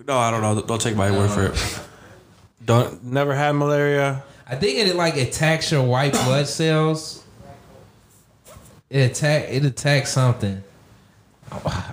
No, 0.07 0.19
I 0.19 0.31
don't 0.31 0.43
know. 0.43 0.61
Don't 0.63 0.81
take 0.81 0.97
my 0.97 1.11
word 1.11 1.31
for 1.31 1.47
it. 1.47 1.81
Don't 2.65 3.05
never 3.05 3.35
had 3.35 3.53
malaria. 3.53 4.23
I 4.47 4.57
think 4.57 4.79
it 4.79 4.95
like 4.97 5.17
attacks 5.17 5.71
your 5.73 5.83
white 5.83 6.13
blood 6.13 6.47
cells. 6.47 7.25
It 8.91 9.11
attack 9.11 9.47
it 9.49 9.65
attacks 9.65 10.13
something. 10.13 10.63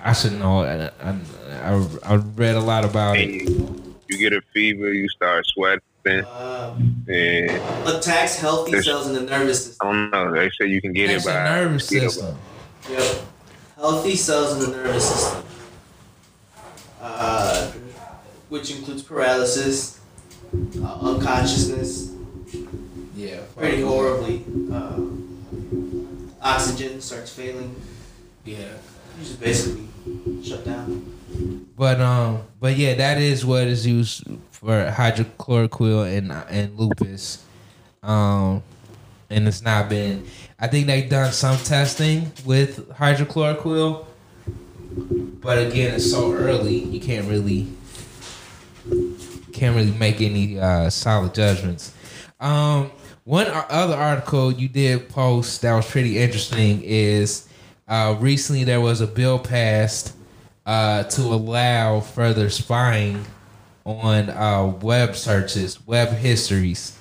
I 0.03 0.13
should 0.13 0.33
know. 0.33 0.61
I, 0.63 0.89
I, 1.07 1.17
I, 1.63 1.87
I 2.03 2.15
read 2.15 2.55
a 2.55 2.59
lot 2.59 2.83
about 2.83 3.17
And 3.17 3.29
it. 3.31 3.49
you, 3.49 3.95
you 4.07 4.17
get 4.17 4.33
a 4.33 4.41
fever, 4.53 4.91
you 4.91 5.07
start 5.09 5.45
sweating, 5.47 5.81
Um, 6.05 7.05
and 7.07 7.51
attacks 7.87 8.37
healthy 8.37 8.81
cells 8.81 9.07
in 9.07 9.13
the 9.13 9.21
nervous 9.21 9.65
system. 9.67 9.87
I 9.87 9.91
don't 9.93 10.11
know. 10.11 10.31
They 10.31 10.49
say 10.59 10.67
you 10.67 10.81
can 10.81 10.93
get 10.93 11.09
it 11.11 11.21
a 11.21 11.25
by 11.25 11.33
nervous 11.33 11.83
mosquito 11.91 12.07
system. 12.09 12.37
Yep. 12.89 13.21
Healthy 13.75 14.15
cells 14.15 14.53
in 14.63 14.71
the 14.71 14.77
nervous 14.77 15.09
system, 15.09 15.43
uh, 17.01 17.71
which 18.51 18.69
includes 18.69 19.01
paralysis, 19.01 19.97
uh, 20.83 20.97
unconsciousness, 21.01 22.11
Yeah. 23.15 23.39
pretty 23.55 23.81
horribly. 23.81 24.43
Uh, 24.69 24.99
oxygen 26.41 26.99
starts 26.99 27.31
failing. 27.31 27.73
Yeah. 28.43 28.57
You 29.17 29.23
just 29.23 29.39
basically 29.39 29.87
shut 30.43 30.65
down. 30.65 31.05
But 31.77 32.01
um, 32.01 32.41
but 32.59 32.75
yeah, 32.75 32.93
that 32.95 33.19
is 33.19 33.45
what 33.45 33.67
is 33.67 33.87
used 33.87 34.25
for 34.51 34.91
hydrochloroquine 34.91 36.17
and 36.17 36.31
and 36.49 36.77
lupus. 36.77 37.39
Um, 38.03 38.63
and 39.29 39.47
it's 39.47 39.61
not 39.61 39.87
been. 39.87 40.25
I 40.59 40.67
think 40.67 40.87
they've 40.87 41.09
done 41.09 41.31
some 41.31 41.57
testing 41.57 42.33
with 42.43 42.89
hydrochloroquine, 42.89 44.03
but 45.41 45.57
again, 45.57 45.95
it's 45.95 46.11
so 46.11 46.33
early. 46.33 46.79
You 46.83 46.99
can't 46.99 47.29
really 47.29 47.67
can't 49.51 49.75
really 49.75 49.91
make 49.97 50.21
any 50.21 50.59
uh, 50.59 50.89
solid 50.89 51.33
judgments. 51.33 51.93
Um, 52.39 52.91
one 53.23 53.47
other 53.49 53.95
article 53.95 54.51
you 54.51 54.67
did 54.67 55.09
post 55.09 55.61
that 55.61 55.75
was 55.75 55.89
pretty 55.89 56.17
interesting 56.17 56.81
is 56.83 57.47
uh, 57.87 58.15
recently 58.19 58.63
there 58.63 58.81
was 58.81 58.99
a 59.01 59.07
bill 59.07 59.37
passed 59.37 60.15
uh, 60.65 61.03
to 61.03 61.21
allow 61.21 61.99
further 61.99 62.49
spying 62.49 63.23
on 63.85 64.29
uh, 64.29 64.65
web 64.81 65.15
searches, 65.15 65.85
web 65.87 66.09
histories 66.09 66.97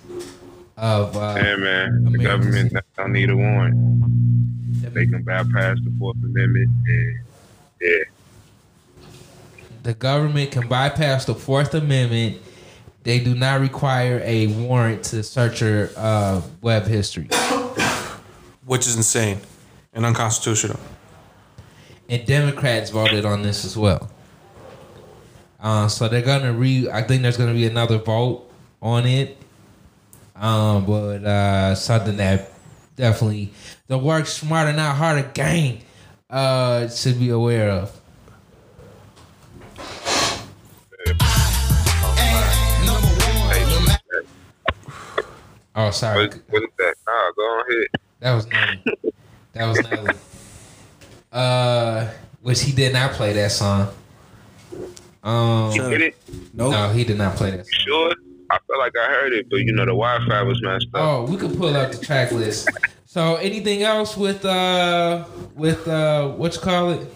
of. 0.76 1.16
Uh, 1.16 1.34
Yeah, 1.36 1.57
man. 1.57 2.05
The 2.05 2.09
Americans. 2.18 2.22
government 2.72 2.84
don't 2.96 3.12
need 3.12 3.30
a 3.30 3.36
warrant. 3.36 4.92
They 4.94 5.07
can 5.07 5.22
bypass 5.22 5.78
the 5.84 5.92
Fourth 5.98 6.16
Amendment, 6.24 6.70
and 6.86 7.20
yeah, 7.80 8.05
the 9.83 9.95
government 9.95 10.51
can 10.51 10.68
bypass 10.68 11.24
the 11.24 11.35
Fourth 11.35 11.74
Amendment. 11.74 12.39
They 13.03 13.18
do 13.18 13.35
not 13.35 13.61
require 13.61 14.20
a 14.24 14.49
warrant 14.49 15.05
to 15.05 15.22
search 15.22 15.62
your 15.62 15.91
uh, 15.97 16.43
web 16.61 16.87
history. 16.87 17.28
which 18.64 18.87
is 18.87 18.95
insane 18.97 19.41
and 19.93 20.05
unconstitutional. 20.07 20.78
and 22.09 22.24
Democrats 22.26 22.91
voted 22.91 23.24
on 23.24 23.43
this 23.43 23.64
as 23.64 23.76
well. 23.76 24.09
Uh, 25.59 25.89
so 25.89 26.09
they're 26.09 26.22
gonna 26.22 26.53
re. 26.53 26.89
I 26.91 27.03
think 27.03 27.22
there's 27.22 27.37
gonna 27.37 27.53
be 27.53 27.66
another 27.66 27.99
vote 27.99 28.51
on 28.81 29.07
it. 29.07 29.37
Um, 30.37 30.87
but 30.87 31.24
uh, 31.24 31.74
something 31.74 32.16
that 32.16 32.53
definitely 32.97 33.53
the 33.89 33.99
work 33.99 34.26
smarter 34.26 34.72
not 34.72 34.97
harder 34.97 35.28
gang 35.35 35.81
uh 36.31 36.89
should 36.89 37.18
be 37.18 37.31
aware 37.31 37.70
of. 37.70 37.99
Oh, 45.77 45.91
sorry, 45.91 46.27
what, 46.27 46.39
what 46.49 46.62
is 46.62 46.68
that? 46.79 46.95
Nah, 47.07 47.31
go 47.37 47.61
ahead. 47.61 47.87
that 48.21 48.35
was 48.35 48.47
Nelly. 48.49 48.83
That 49.53 49.66
was 49.68 49.83
Nelly. 49.91 50.14
Uh, 51.33 52.09
which 52.43 52.62
he 52.62 52.73
did 52.73 52.93
not 52.93 53.12
play 53.12 53.33
that 53.35 53.53
song. 53.53 53.89
Um, 55.23 55.71
You 55.73 55.89
get 55.91 56.01
it? 56.01 56.16
Nope. 56.53 56.73
no, 56.73 56.89
he 56.91 57.05
did 57.05 57.18
not 57.18 57.37
play 57.37 57.51
that. 57.53 57.59
You 57.59 57.64
Song. 57.64 57.85
sure? 57.87 58.14
I 58.51 58.59
felt 58.66 58.79
like 58.81 58.93
I 58.99 59.07
heard 59.07 59.33
it, 59.33 59.49
but 59.49 59.59
you 59.59 59.73
know 59.73 59.83
the 59.85 59.93
Wi-Fi 59.93 60.43
was 60.43 60.61
messed 60.62 60.89
up. 60.95 61.01
Oh, 61.03 61.23
we 61.31 61.37
could 61.37 61.57
pull 61.57 61.77
up 61.77 61.93
the 61.93 61.99
track 62.05 62.33
list. 62.33 62.68
So, 63.07 63.37
anything 63.37 63.83
else 63.85 64.16
with 64.16 64.45
uh 64.45 65.25
with 65.55 65.87
uh 65.87 66.31
what 66.31 66.55
you 66.55 66.61
call 66.61 66.91
it? 66.91 67.07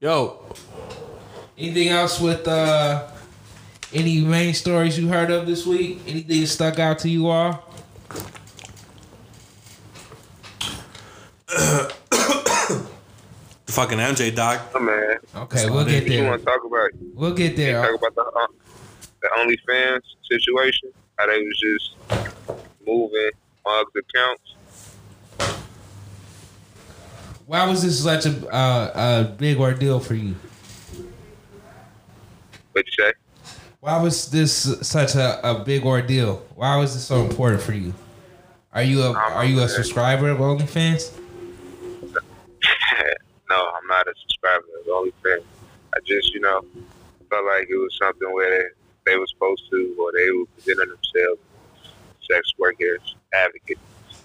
Yo, 0.00 0.40
Anything 1.56 1.88
else 1.88 2.20
with 2.20 2.46
uh 2.46 3.08
any 3.92 4.20
main 4.20 4.54
stories 4.54 4.98
you 4.98 5.08
heard 5.08 5.30
of 5.30 5.46
this 5.46 5.66
week? 5.66 6.00
Anything 6.06 6.40
that 6.40 6.46
stuck 6.48 6.78
out 6.78 6.98
to 7.00 7.08
you 7.08 7.28
all? 7.28 7.64
the 11.48 11.94
fucking 13.66 13.98
MJ 13.98 14.34
doc. 14.34 14.60
Oh, 14.74 14.80
man. 14.80 15.16
Okay, 15.34 15.70
we'll 15.70 15.84
get 15.84 16.02
it. 16.04 16.12
You 16.12 16.18
there. 16.20 16.30
want 16.30 16.40
to 16.42 16.46
talk 16.46 16.64
about? 16.64 16.90
We'll 17.14 17.34
get 17.34 17.56
there. 17.56 17.80
Talk 17.80 17.86
there. 17.86 17.94
about 17.94 18.14
the 18.14 18.22
uh, 18.22 18.46
the 19.22 19.28
OnlyFans 19.38 20.02
situation. 20.30 20.90
How 21.18 21.26
they 21.26 21.42
was 21.42 21.58
just 21.58 21.94
moving 22.86 23.30
mugs 23.64 23.92
accounts. 23.96 24.54
Why 27.46 27.66
was 27.66 27.82
this 27.82 28.02
such 28.02 28.26
a 28.26 28.48
uh, 28.48 29.24
a 29.24 29.24
big 29.24 29.58
ordeal 29.58 30.00
for 30.00 30.14
you? 30.14 30.34
What'd 32.72 32.86
you 32.86 33.04
say? 33.04 33.12
Why 33.80 34.02
was 34.02 34.26
this 34.30 34.52
such 34.86 35.14
a, 35.14 35.38
a 35.48 35.62
big 35.62 35.84
ordeal? 35.84 36.42
Why 36.56 36.76
was 36.76 36.94
this 36.94 37.04
so 37.04 37.24
important 37.24 37.62
for 37.62 37.72
you? 37.72 37.94
Are 38.72 38.82
you 38.82 39.02
a 39.02 39.10
um, 39.10 39.16
are 39.16 39.44
you 39.44 39.60
a 39.60 39.68
subscriber 39.68 40.30
of 40.30 40.38
OnlyFans? 40.38 41.16
no, 43.48 43.70
I'm 43.70 43.86
not 43.86 44.08
a 44.08 44.14
subscriber 44.20 44.64
of 44.80 44.86
OnlyFans. 44.86 45.44
I 45.94 46.00
just, 46.04 46.34
you 46.34 46.40
know, 46.40 46.64
felt 47.30 47.46
like 47.46 47.68
it 47.70 47.76
was 47.76 47.96
something 48.02 48.32
where 48.32 48.50
they 48.50 49.12
they 49.12 49.16
were 49.16 49.28
supposed 49.28 49.70
to, 49.70 49.96
or 50.00 50.10
they 50.12 50.30
were 50.32 50.46
presenting 50.56 50.88
themselves 50.90 51.40
as 51.80 52.26
sex 52.28 52.52
workers, 52.58 53.14
advocates, 53.32 53.80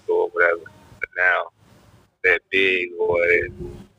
or 0.08 0.30
whatever. 0.30 0.62
But 0.98 1.10
now 1.16 1.44
they're 2.24 2.40
big, 2.50 2.88
or 2.98 3.18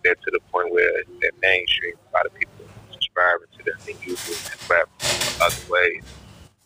they're, 0.03 0.15
to 0.15 0.31
the 0.31 0.41
point 0.51 0.73
where 0.73 1.03
they're 1.21 1.31
mainstream. 1.41 1.95
A 2.11 2.17
lot 2.17 2.25
of 2.25 2.33
people 2.33 2.65
subscribing 2.91 3.47
to 3.54 3.54
and 3.67 4.05
using 4.05 4.35
that 4.49 4.59
platform 4.59 5.41
other 5.41 5.71
ways, 5.71 6.03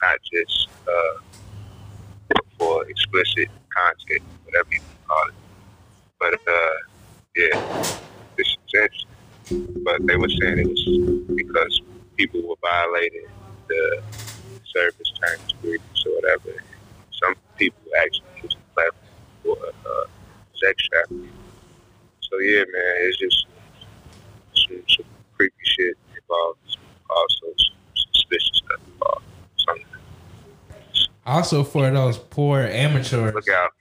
not 0.02 0.18
just 0.32 0.68
uh, 0.88 1.20
for 2.58 2.88
explicit 2.90 3.50
content, 3.70 4.24
whatever 4.46 4.70
you 4.72 4.82
call 5.08 5.28
it. 5.28 5.34
But 6.20 6.34
uh, 6.48 6.78
yeah, 7.36 7.84
this 8.38 8.48
is 8.48 8.58
interesting. 8.68 9.84
But 9.84 10.06
they 10.06 10.16
were 10.16 10.30
saying 10.30 10.60
it 10.60 10.68
was 10.68 11.36
because 11.36 11.82
people 12.18 12.42
were 12.48 12.56
violating 12.62 13.26
the 13.68 14.02
service 14.66 15.12
terms 15.22 15.54
agreements 15.58 16.06
or 16.06 16.16
whatever. 16.16 16.64
Some 17.12 17.36
people 17.58 17.82
actually 18.06 18.44
use 18.44 18.56
the 18.56 18.74
platform 18.74 19.14
for 19.44 19.58
uh, 19.90 20.06
sex 20.56 20.88
trafficking. 20.88 21.32
So 22.22 22.38
yeah, 22.40 22.60
man, 22.60 22.94
it's 23.00 23.18
just 23.18 23.48
some, 24.54 24.84
some 24.88 25.06
creepy 25.36 25.56
shit 25.64 25.98
involved. 26.16 26.78
Also, 27.10 27.46
some 27.58 27.76
suspicious 28.14 28.58
stuff 28.66 28.80
involved. 28.88 29.24
Something. 29.58 29.86
Also 31.26 31.64
for 31.64 31.90
those 31.92 32.18
poor 32.18 32.62
amateurs. 32.62 33.34
Look 33.34 33.50
out. 33.50 33.72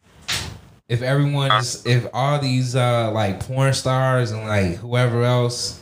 if 0.88 1.02
everyone 1.02 1.50
is 1.52 1.84
if 1.86 2.06
all 2.12 2.38
these 2.38 2.74
uh 2.74 3.10
like 3.12 3.40
porn 3.40 3.72
stars 3.74 4.30
and 4.30 4.46
like 4.46 4.76
whoever 4.76 5.22
else 5.22 5.80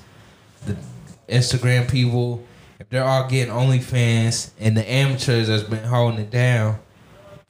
the 0.67 0.77
instagram 1.29 1.89
people 1.89 2.43
if 2.81 2.89
they're 2.89 3.05
all 3.05 3.29
getting 3.29 3.53
onlyfans 3.55 4.51
and 4.59 4.77
the 4.77 4.89
amateurs 4.91 5.47
that's 5.47 5.63
been 5.63 5.85
holding 5.85 6.21
it 6.21 6.31
down 6.31 6.77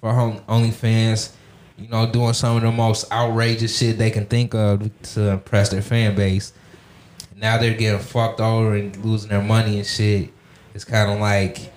for 0.00 0.12
onlyfans 0.48 1.32
you 1.78 1.88
know 1.88 2.06
doing 2.06 2.34
some 2.34 2.56
of 2.56 2.62
the 2.62 2.70
most 2.70 3.10
outrageous 3.10 3.76
shit 3.78 3.96
they 3.96 4.10
can 4.10 4.26
think 4.26 4.54
of 4.54 4.90
to 5.02 5.30
impress 5.30 5.70
their 5.70 5.82
fan 5.82 6.14
base 6.14 6.52
now 7.36 7.58
they're 7.58 7.74
getting 7.74 8.00
fucked 8.00 8.40
over 8.40 8.74
and 8.74 8.96
losing 9.04 9.30
their 9.30 9.42
money 9.42 9.78
and 9.78 9.86
shit 9.86 10.30
it's 10.74 10.84
kind 10.84 11.10
of 11.10 11.20
like 11.20 11.72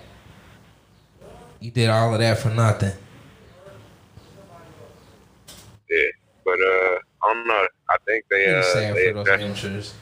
you 1.60 1.70
did 1.70 1.88
all 1.90 2.12
of 2.12 2.20
that 2.20 2.38
for 2.38 2.50
nothing 2.50 2.92
Yeah, 5.90 5.98
but 6.44 6.60
uh, 6.60 6.98
I 7.22 7.34
don't. 7.34 7.50
I 7.50 7.96
think 8.06 8.24
they 8.30 8.54
uh, 8.54 8.62
sad 8.62 8.96
they 8.96 9.08
for 9.08 9.24
those 9.24 9.28
amateurs. 9.28 9.94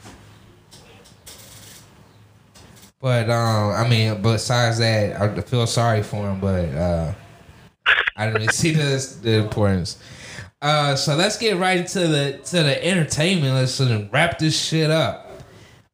But 3.01 3.29
um, 3.29 3.71
I 3.71 3.87
mean, 3.87 4.21
besides 4.21 4.77
that, 4.79 5.19
I 5.19 5.41
feel 5.41 5.65
sorry 5.65 6.03
for 6.03 6.29
him. 6.29 6.39
But 6.39 6.69
uh, 6.69 7.13
I 8.15 8.25
didn't 8.25 8.41
really 8.41 8.47
see 8.53 8.71
the 8.71 9.17
the 9.23 9.43
importance. 9.43 9.97
Uh, 10.61 10.95
so 10.95 11.15
let's 11.15 11.37
get 11.37 11.57
right 11.57 11.77
into 11.77 12.07
the 12.07 12.39
to 12.45 12.63
the 12.63 12.85
entertainment. 12.85 13.53
Let's 13.55 13.79
wrap 14.11 14.37
this 14.37 14.59
shit 14.59 14.91
up. 14.91 15.28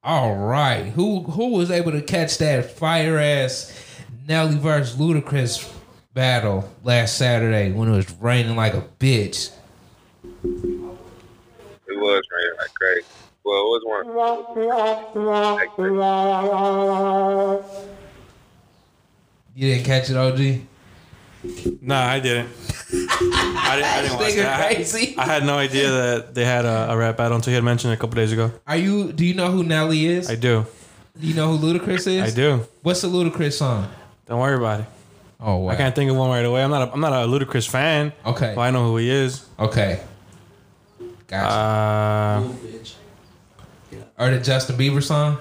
All 0.05 0.35
right, 0.35 0.85
who 0.85 1.21
who 1.23 1.53
was 1.53 1.71
able 1.71 1.91
to 1.91 2.01
catch 2.03 2.37
that 2.37 2.69
fire 2.69 3.17
ass 3.17 3.73
Nelly 4.27 4.55
versus 4.55 4.95
Ludacris 4.97 5.67
battle 6.13 6.69
last 6.83 7.17
Saturday 7.17 7.71
when 7.71 7.91
it 7.91 7.95
was 7.95 8.11
raining 8.21 8.55
like 8.55 8.75
a 8.75 8.83
bitch? 8.99 9.49
It 10.43 10.59
was 11.89 12.23
raining 12.31 12.57
like 12.59 12.71
crazy. 12.75 13.07
Well, 13.43 13.55
it 13.55 13.69
was 13.71 13.81
one. 13.83 14.15
Like 15.55 15.73
crazy. 15.73 15.95
You 19.55 19.73
didn't 19.73 19.85
catch 19.85 20.11
it, 20.11 20.17
OG. 20.17 20.39
Nah, 21.81 22.05
I 22.05 22.19
didn't. 22.19 22.49
I 22.97 23.73
didn't, 23.75 23.91
I 23.91 24.01
didn't 24.01 24.17
watch 24.19 24.35
that. 24.35 24.59
I- 24.59 24.73
crazy. 24.73 25.15
I, 25.17 25.25
had 25.25 25.45
no 25.45 25.57
idea 25.57 25.89
that 25.89 26.35
they 26.35 26.45
had 26.45 26.65
a, 26.65 26.91
a 26.91 26.97
rap 26.97 27.17
battle 27.17 27.35
until 27.35 27.51
you 27.51 27.55
had 27.55 27.63
mentioned 27.63 27.91
it 27.91 27.95
a 27.95 27.99
couple 27.99 28.15
days 28.15 28.31
ago. 28.31 28.51
Are 28.67 28.77
you? 28.77 29.11
Do 29.11 29.25
you 29.25 29.33
know 29.33 29.51
who 29.51 29.63
Nelly 29.63 30.05
is? 30.05 30.29
I 30.29 30.35
do. 30.35 30.65
do 31.19 31.27
you 31.27 31.33
know 31.33 31.55
who 31.55 31.73
Ludacris 31.73 32.07
is? 32.07 32.33
I 32.33 32.35
do. 32.35 32.65
What's 32.81 33.01
the 33.01 33.07
Ludacris 33.07 33.53
song? 33.53 33.89
Don't 34.27 34.39
worry 34.39 34.55
about 34.55 34.81
it. 34.81 34.85
Oh, 35.39 35.57
wow. 35.57 35.71
I 35.71 35.75
can't 35.75 35.93
think 35.93 36.09
of 36.09 36.17
one 36.17 36.29
right 36.29 36.45
away. 36.45 36.63
I'm 36.63 36.71
not. 36.71 36.89
A, 36.89 36.93
I'm 36.93 36.99
not 37.01 37.13
a 37.13 37.27
Ludacris 37.27 37.69
fan. 37.69 38.13
Okay. 38.25 38.53
But 38.55 38.61
I 38.61 38.71
know 38.71 38.87
who 38.87 38.97
he 38.97 39.09
is. 39.09 39.45
Okay. 39.59 39.99
Gotcha. 41.27 41.55
Uh, 41.55 42.41
Move, 42.41 42.55
bitch. 42.61 42.93
or 44.17 44.29
the 44.31 44.39
Justin 44.39 44.77
Bieber 44.77 45.03
song? 45.03 45.37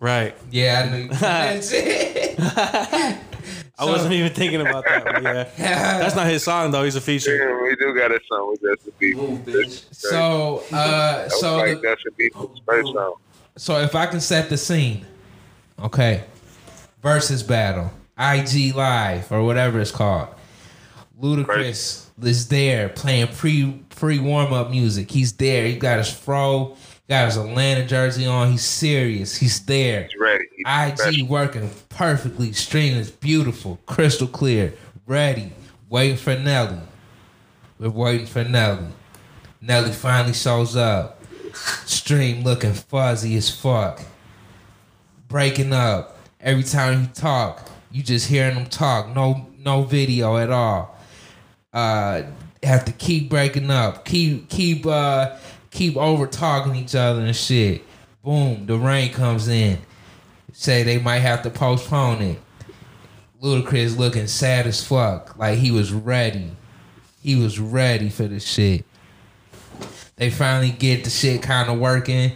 right. 0.00 0.34
Yeah, 0.50 0.84
I 0.84 0.88
knew. 0.90 1.08
That's 3.78 3.88
it. 3.88 3.90
I 3.90 3.92
wasn't 3.92 4.12
even 4.14 4.32
thinking 4.32 4.60
about 4.60 4.84
that. 4.84 5.04
One, 5.04 5.22
yeah. 5.24 5.44
That's 5.56 6.16
not 6.16 6.26
his 6.26 6.42
song 6.42 6.70
though. 6.72 6.82
He's 6.84 6.96
a 6.96 7.00
feature. 7.00 7.36
Yeah, 7.36 7.62
we 7.62 7.76
do 7.76 7.94
got 7.94 8.10
a 8.10 8.20
song 8.28 8.50
with 8.50 8.60
Justin 8.62 8.92
Bieber. 9.00 9.46
Move. 9.46 9.70
So, 9.92 10.62
uh, 10.72 11.22
That 11.22 11.32
so, 11.32 11.56
like 11.58 11.80
the- 11.80 11.94
Justin 11.94 12.12
Bieber's 12.18 12.60
first 12.66 12.92
song. 12.92 13.14
so 13.56 13.78
if 13.80 13.94
I 13.94 14.06
can 14.06 14.20
set 14.20 14.48
the 14.48 14.56
scene, 14.56 15.06
okay, 15.82 16.24
versus 17.02 17.42
battle, 17.42 17.92
IG 18.18 18.74
Live 18.74 19.30
or 19.30 19.44
whatever 19.44 19.80
it's 19.80 19.92
called. 19.92 20.28
Ludacris 21.20 22.06
is 22.22 22.48
there 22.48 22.88
playing 22.88 23.28
pre 23.28 23.80
pre 23.90 24.18
warm 24.18 24.52
up 24.52 24.70
music. 24.70 25.10
He's 25.10 25.32
there. 25.32 25.66
He 25.66 25.76
got 25.76 25.98
his 25.98 26.12
fro, 26.12 26.76
got 27.08 27.26
his 27.26 27.36
Atlanta 27.36 27.84
jersey 27.86 28.26
on. 28.26 28.50
He's 28.52 28.64
serious. 28.64 29.36
He's 29.36 29.64
there. 29.66 30.04
He's 30.04 30.20
ready. 30.20 30.44
IG 30.66 31.22
working 31.22 31.70
perfectly. 31.88 32.52
Stream 32.52 32.94
is 32.94 33.10
beautiful, 33.10 33.78
crystal 33.86 34.26
clear, 34.26 34.74
ready. 35.06 35.52
Waiting 35.88 36.16
for 36.16 36.36
Nelly. 36.36 36.80
We're 37.78 37.90
waiting 37.90 38.26
for 38.26 38.44
Nelly. 38.44 38.88
Nelly 39.60 39.92
finally 39.92 40.34
shows 40.34 40.76
up. 40.76 41.22
Stream 41.54 42.44
looking 42.44 42.74
fuzzy 42.74 43.36
as 43.36 43.50
fuck. 43.50 44.02
Breaking 45.28 45.72
up. 45.72 46.18
Every 46.40 46.62
time 46.62 47.02
you 47.02 47.06
talk, 47.08 47.70
you 47.90 48.02
just 48.02 48.28
hearing 48.28 48.54
them 48.54 48.66
talk. 48.66 49.14
No, 49.14 49.48
no 49.58 49.82
video 49.82 50.36
at 50.36 50.50
all. 50.50 50.96
Uh, 51.72 52.22
have 52.62 52.84
to 52.84 52.92
keep 52.92 53.30
breaking 53.30 53.70
up. 53.70 54.04
Keep, 54.04 54.48
keep, 54.48 54.84
uh, 54.86 55.36
keep 55.70 55.96
over 55.96 56.26
talking 56.26 56.76
each 56.76 56.94
other 56.94 57.20
and 57.20 57.34
shit. 57.34 57.82
Boom, 58.22 58.66
the 58.66 58.76
rain 58.76 59.12
comes 59.12 59.48
in 59.48 59.78
say 60.58 60.82
they 60.82 60.98
might 60.98 61.20
have 61.20 61.42
to 61.42 61.50
postpone 61.50 62.20
it. 62.20 62.40
Ludacris 63.40 63.96
looking 63.96 64.26
sad 64.26 64.66
as 64.66 64.84
fuck, 64.84 65.38
like 65.38 65.56
he 65.56 65.70
was 65.70 65.92
ready. 65.92 66.50
He 67.22 67.36
was 67.36 67.60
ready 67.60 68.08
for 68.08 68.26
the 68.26 68.40
shit. 68.40 68.84
They 70.16 70.30
finally 70.30 70.72
get 70.72 71.04
the 71.04 71.10
shit 71.10 71.42
kind 71.42 71.70
of 71.70 71.78
working. 71.78 72.32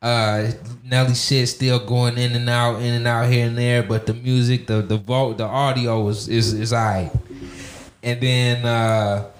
Uh, 0.00 0.52
Nelly 0.84 1.14
shit 1.14 1.50
still 1.50 1.78
going 1.84 2.16
in 2.16 2.32
and 2.32 2.48
out, 2.48 2.80
in 2.80 2.94
and 2.94 3.06
out 3.06 3.30
here 3.30 3.46
and 3.46 3.58
there, 3.58 3.82
but 3.82 4.06
the 4.06 4.14
music, 4.14 4.66
the 4.66 4.80
the 4.80 4.96
vote, 4.96 5.36
the 5.36 5.44
audio 5.44 6.00
was 6.00 6.28
is 6.28 6.54
is 6.54 6.72
alright. 6.72 7.12
And 8.02 8.20
then 8.22 8.64
uh, 8.64 9.30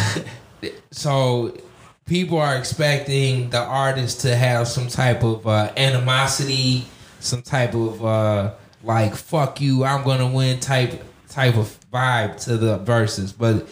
so 0.90 1.56
people 2.04 2.38
are 2.38 2.56
expecting 2.56 3.50
the 3.50 3.60
artist 3.60 4.22
to 4.22 4.34
have 4.34 4.66
some 4.66 4.88
type 4.88 5.22
of 5.22 5.46
uh, 5.46 5.72
animosity, 5.76 6.88
some 7.20 7.42
type 7.42 7.74
of 7.74 8.04
uh, 8.04 8.52
like 8.82 9.14
"fuck 9.14 9.60
you, 9.60 9.84
I'm 9.84 10.04
gonna 10.04 10.28
win" 10.28 10.60
type 10.60 11.02
type 11.28 11.56
of 11.56 11.78
vibe 11.92 12.42
to 12.44 12.56
the 12.56 12.78
verses. 12.78 13.32
But 13.32 13.68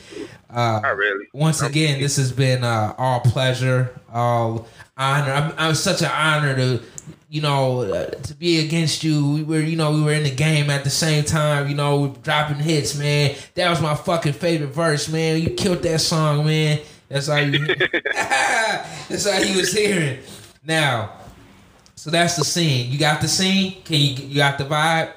uh, 0.51 0.81
really. 0.97 1.27
once 1.33 1.61
again, 1.63 2.01
this 2.01 2.17
has 2.17 2.33
been 2.33 2.65
uh, 2.65 2.95
all 2.97 3.21
pleasure, 3.21 4.01
all 4.13 4.67
honor. 4.97 5.33
I'm, 5.33 5.53
I'm 5.59 5.75
such 5.75 6.03
an 6.03 6.11
honor 6.11 6.57
to, 6.57 6.83
you 7.29 7.43
know, 7.43 7.83
uh, 7.83 8.07
to 8.07 8.35
be 8.35 8.65
against 8.65 9.05
you. 9.05 9.35
We 9.35 9.43
were, 9.43 9.61
you 9.61 9.77
know, 9.77 9.93
we 9.93 10.03
were 10.03 10.15
in 10.15 10.23
the 10.23 10.35
game 10.35 10.71
at 10.71 10.85
the 10.85 10.91
same 10.91 11.25
time. 11.25 11.69
You 11.69 11.75
know, 11.75 12.17
dropping 12.23 12.57
hits, 12.57 12.97
man. 12.97 13.35
That 13.55 13.71
was 13.71 13.81
my 13.81 13.95
fucking 13.95 14.35
favorite 14.35 14.69
verse, 14.69 15.09
man. 15.09 15.41
You 15.41 15.51
killed 15.51 15.83
that 15.83 16.01
song, 16.01 16.47
man. 16.47 16.81
That's 17.09 17.29
all 17.29 17.41
you. 17.41 17.67
that's 18.15 19.27
all 19.27 19.43
he 19.43 19.57
was 19.57 19.73
hearing. 19.73 20.19
Now, 20.65 21.18
so 21.99 22.11
that's 22.11 22.37
the 22.37 22.45
scene. 22.45 22.93
You 22.93 22.99
got 22.99 23.21
the 23.21 23.27
scene. 23.27 23.83
Can 23.83 23.97
you? 23.97 24.15
You 24.29 24.37
got 24.37 24.57
the 24.57 24.65
vibe? 24.65 25.11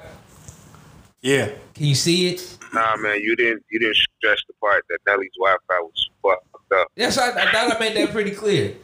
Yeah. 1.20 1.52
Can 1.74 1.86
you 1.86 1.94
see 1.94 2.26
it? 2.26 2.58
Nah, 2.74 2.96
man, 2.96 3.20
you 3.20 3.36
didn't. 3.36 3.64
You 3.70 3.78
didn't 3.78 3.94
stress 3.94 4.42
the 4.48 4.54
part 4.54 4.84
that 4.88 4.98
Nelly's 5.06 5.30
Wi-Fi 5.38 5.80
was 5.80 6.10
fucked 6.20 6.72
up. 6.74 6.88
Yes, 6.96 7.18
I, 7.18 7.28
I 7.28 7.52
thought 7.52 7.76
I 7.76 7.78
made 7.78 7.96
that 7.96 8.10
pretty 8.10 8.32
clear. 8.32 8.74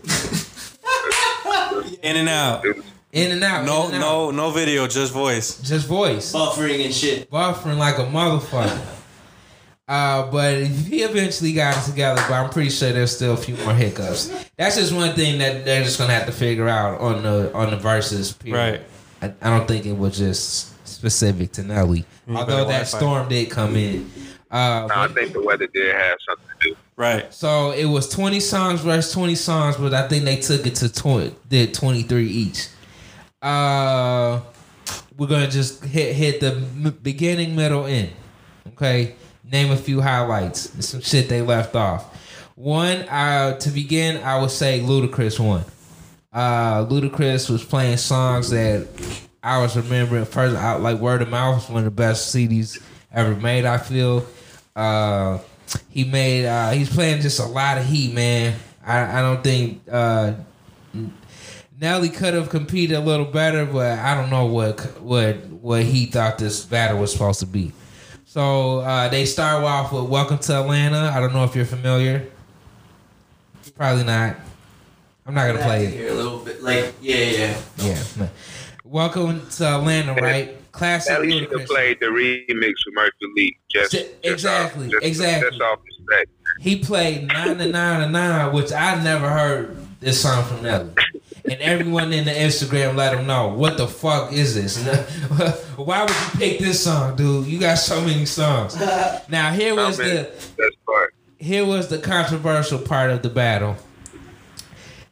In 2.02 2.16
and 2.16 2.28
out. 2.28 2.64
In 3.10 3.32
and 3.32 3.42
out. 3.42 3.64
No, 3.64 3.86
and 3.86 3.96
out. 3.96 4.00
no, 4.00 4.30
no 4.30 4.50
video, 4.52 4.86
just 4.86 5.12
voice. 5.12 5.60
Just 5.62 5.88
voice. 5.88 6.32
Buffering 6.32 6.84
and 6.84 6.94
shit. 6.94 7.28
buffering 7.28 7.78
like 7.78 7.98
a 7.98 8.04
motherfucker. 8.04 8.97
Uh, 9.88 10.30
but 10.30 10.64
he 10.66 11.02
eventually 11.02 11.54
got 11.54 11.74
it 11.76 11.88
together, 11.90 12.20
but 12.28 12.34
I'm 12.34 12.50
pretty 12.50 12.68
sure 12.68 12.92
there's 12.92 13.14
still 13.16 13.32
a 13.32 13.36
few 13.38 13.56
more 13.56 13.72
hiccups. 13.72 14.26
That's 14.56 14.76
just 14.76 14.92
one 14.92 15.14
thing 15.14 15.38
that 15.38 15.64
they're 15.64 15.82
just 15.82 15.98
gonna 15.98 16.12
have 16.12 16.26
to 16.26 16.32
figure 16.32 16.68
out 16.68 17.00
on 17.00 17.22
the 17.22 17.50
on 17.54 17.70
the 17.70 17.76
verses. 17.78 18.32
Period. 18.32 18.82
Right. 19.22 19.32
I, 19.42 19.46
I 19.48 19.56
don't 19.56 19.66
think 19.66 19.86
it 19.86 19.96
was 19.96 20.18
just 20.18 20.86
specific 20.86 21.52
to 21.52 21.62
Nelly, 21.62 22.04
although 22.28 22.66
that 22.66 22.86
storm 22.86 23.28
did 23.28 23.50
come 23.50 23.76
in. 23.76 24.10
Uh, 24.50 24.86
No, 24.88 24.94
I 24.94 25.08
think 25.08 25.32
the 25.32 25.42
weather 25.42 25.66
did 25.66 25.94
have 25.94 26.18
something 26.28 26.46
to 26.60 26.68
do. 26.70 26.76
Right. 26.96 27.32
so 27.32 27.70
it 27.70 27.84
was 27.84 28.08
20 28.08 28.40
songs 28.40 28.80
versus 28.80 29.12
20 29.12 29.36
songs, 29.36 29.76
but 29.76 29.94
I 29.94 30.08
think 30.08 30.24
they 30.24 30.36
took 30.36 30.66
it 30.66 30.74
to 30.76 30.92
20, 30.92 31.34
did 31.48 31.72
23 31.72 32.26
each. 32.26 32.68
Uh, 33.40 34.40
we're 35.16 35.28
gonna 35.28 35.48
just 35.50 35.84
hit 35.84 36.14
hit 36.14 36.40
the 36.40 36.52
m- 36.56 36.98
beginning, 37.02 37.54
middle, 37.56 37.86
end. 37.86 38.10
Okay, 38.68 39.14
name 39.50 39.70
a 39.70 39.76
few 39.76 40.00
highlights, 40.00 40.86
some 40.86 41.00
shit 41.00 41.28
they 41.28 41.42
left 41.42 41.74
off. 41.74 42.14
One, 42.54 43.02
uh, 43.08 43.56
to 43.58 43.70
begin, 43.70 44.22
I 44.22 44.40
would 44.40 44.50
say 44.50 44.80
Ludacris 44.80 45.38
won. 45.38 45.64
Uh, 46.32 46.84
Ludacris 46.86 47.48
was 47.48 47.64
playing 47.64 47.96
songs 47.98 48.50
that 48.50 48.88
I 49.42 49.58
was 49.58 49.76
remembering 49.76 50.24
first. 50.24 50.56
Out 50.56 50.80
like 50.82 50.98
Word 50.98 51.22
of 51.22 51.28
Mouth 51.28 51.56
was 51.56 51.68
one 51.70 51.78
of 51.78 51.84
the 51.84 51.90
best 51.90 52.34
CDs 52.34 52.82
ever 53.12 53.34
made. 53.34 53.64
I 53.64 53.78
feel. 53.78 54.26
Uh, 54.74 55.38
he 55.88 56.04
made. 56.04 56.46
Uh, 56.46 56.70
he's 56.70 56.92
playing 56.92 57.22
just 57.22 57.40
a 57.40 57.46
lot 57.46 57.78
of 57.78 57.84
heat, 57.86 58.12
man. 58.12 58.58
I, 58.84 59.18
I 59.18 59.22
don't 59.22 59.42
think 59.42 59.82
uh, 59.90 60.34
Nelly 61.80 62.08
could 62.08 62.34
have 62.34 62.48
competed 62.48 62.96
a 62.96 63.00
little 63.00 63.26
better, 63.26 63.64
but 63.64 63.98
I 63.98 64.14
don't 64.14 64.30
know 64.30 64.46
what 64.46 64.80
what 65.00 65.46
what 65.46 65.84
he 65.84 66.06
thought 66.06 66.38
this 66.38 66.64
battle 66.64 66.98
was 66.98 67.12
supposed 67.12 67.40
to 67.40 67.46
be. 67.46 67.72
So 68.28 68.80
uh, 68.80 69.08
they 69.08 69.24
start 69.24 69.64
off 69.64 69.90
with 69.90 70.04
"Welcome 70.04 70.36
to 70.40 70.60
Atlanta." 70.60 71.10
I 71.14 71.18
don't 71.18 71.32
know 71.32 71.44
if 71.44 71.56
you're 71.56 71.64
familiar. 71.64 72.26
Probably 73.74 74.04
not. 74.04 74.36
I'm 75.24 75.32
not 75.32 75.46
gonna 75.46 75.64
play 75.64 75.86
it. 75.86 75.94
Here 75.94 76.10
a 76.10 76.14
little 76.14 76.40
bit, 76.40 76.62
like 76.62 76.92
yeah, 77.00 77.16
yeah. 77.16 77.60
Yeah. 77.78 78.02
no. 78.18 78.28
Welcome 78.84 79.48
to 79.52 79.66
Atlanta, 79.66 80.12
right? 80.12 80.56
Classic 80.72 81.10
At 81.10 81.22
least 81.22 81.36
you 81.36 81.46
could 81.46 81.60
Ludacris. 81.60 81.66
play 81.68 81.94
the 81.94 82.06
remix 82.06 82.72
with 82.84 82.94
Murphy 82.94 83.12
Lee. 83.34 83.58
Just, 83.70 83.92
Ju- 83.92 83.98
just 83.98 84.14
exactly, 84.24 84.86
off, 84.88 84.92
just, 84.92 85.04
exactly. 85.06 85.48
Just 85.50 85.62
off 85.62 85.78
respect. 85.86 86.30
He 86.60 86.76
played 86.84 87.28
nine 87.28 87.56
to 87.56 87.66
nine 87.66 88.00
to 88.02 88.08
nine, 88.10 88.52
which 88.52 88.72
I 88.72 89.02
never 89.02 89.30
heard 89.30 89.74
this 90.00 90.20
song 90.20 90.44
from 90.44 90.62
Nelly. 90.64 90.90
And 91.50 91.60
everyone 91.62 92.12
in 92.12 92.24
the 92.24 92.30
Instagram 92.30 92.94
let 92.96 93.12
them 93.16 93.26
know 93.26 93.48
what 93.48 93.78
the 93.78 93.86
fuck 93.88 94.32
is 94.32 94.54
this? 94.54 94.76
Why 95.76 96.02
would 96.02 96.10
you 96.10 96.38
pick 96.38 96.58
this 96.58 96.84
song, 96.84 97.16
dude? 97.16 97.46
You 97.46 97.58
got 97.58 97.76
so 97.76 98.00
many 98.00 98.26
songs. 98.26 98.76
Now 99.30 99.52
here 99.52 99.74
was 99.74 99.98
the 99.98 100.30
part. 100.86 101.14
here 101.38 101.64
was 101.64 101.88
the 101.88 101.98
controversial 101.98 102.78
part 102.78 103.10
of 103.10 103.22
the 103.22 103.28
battle. 103.28 103.76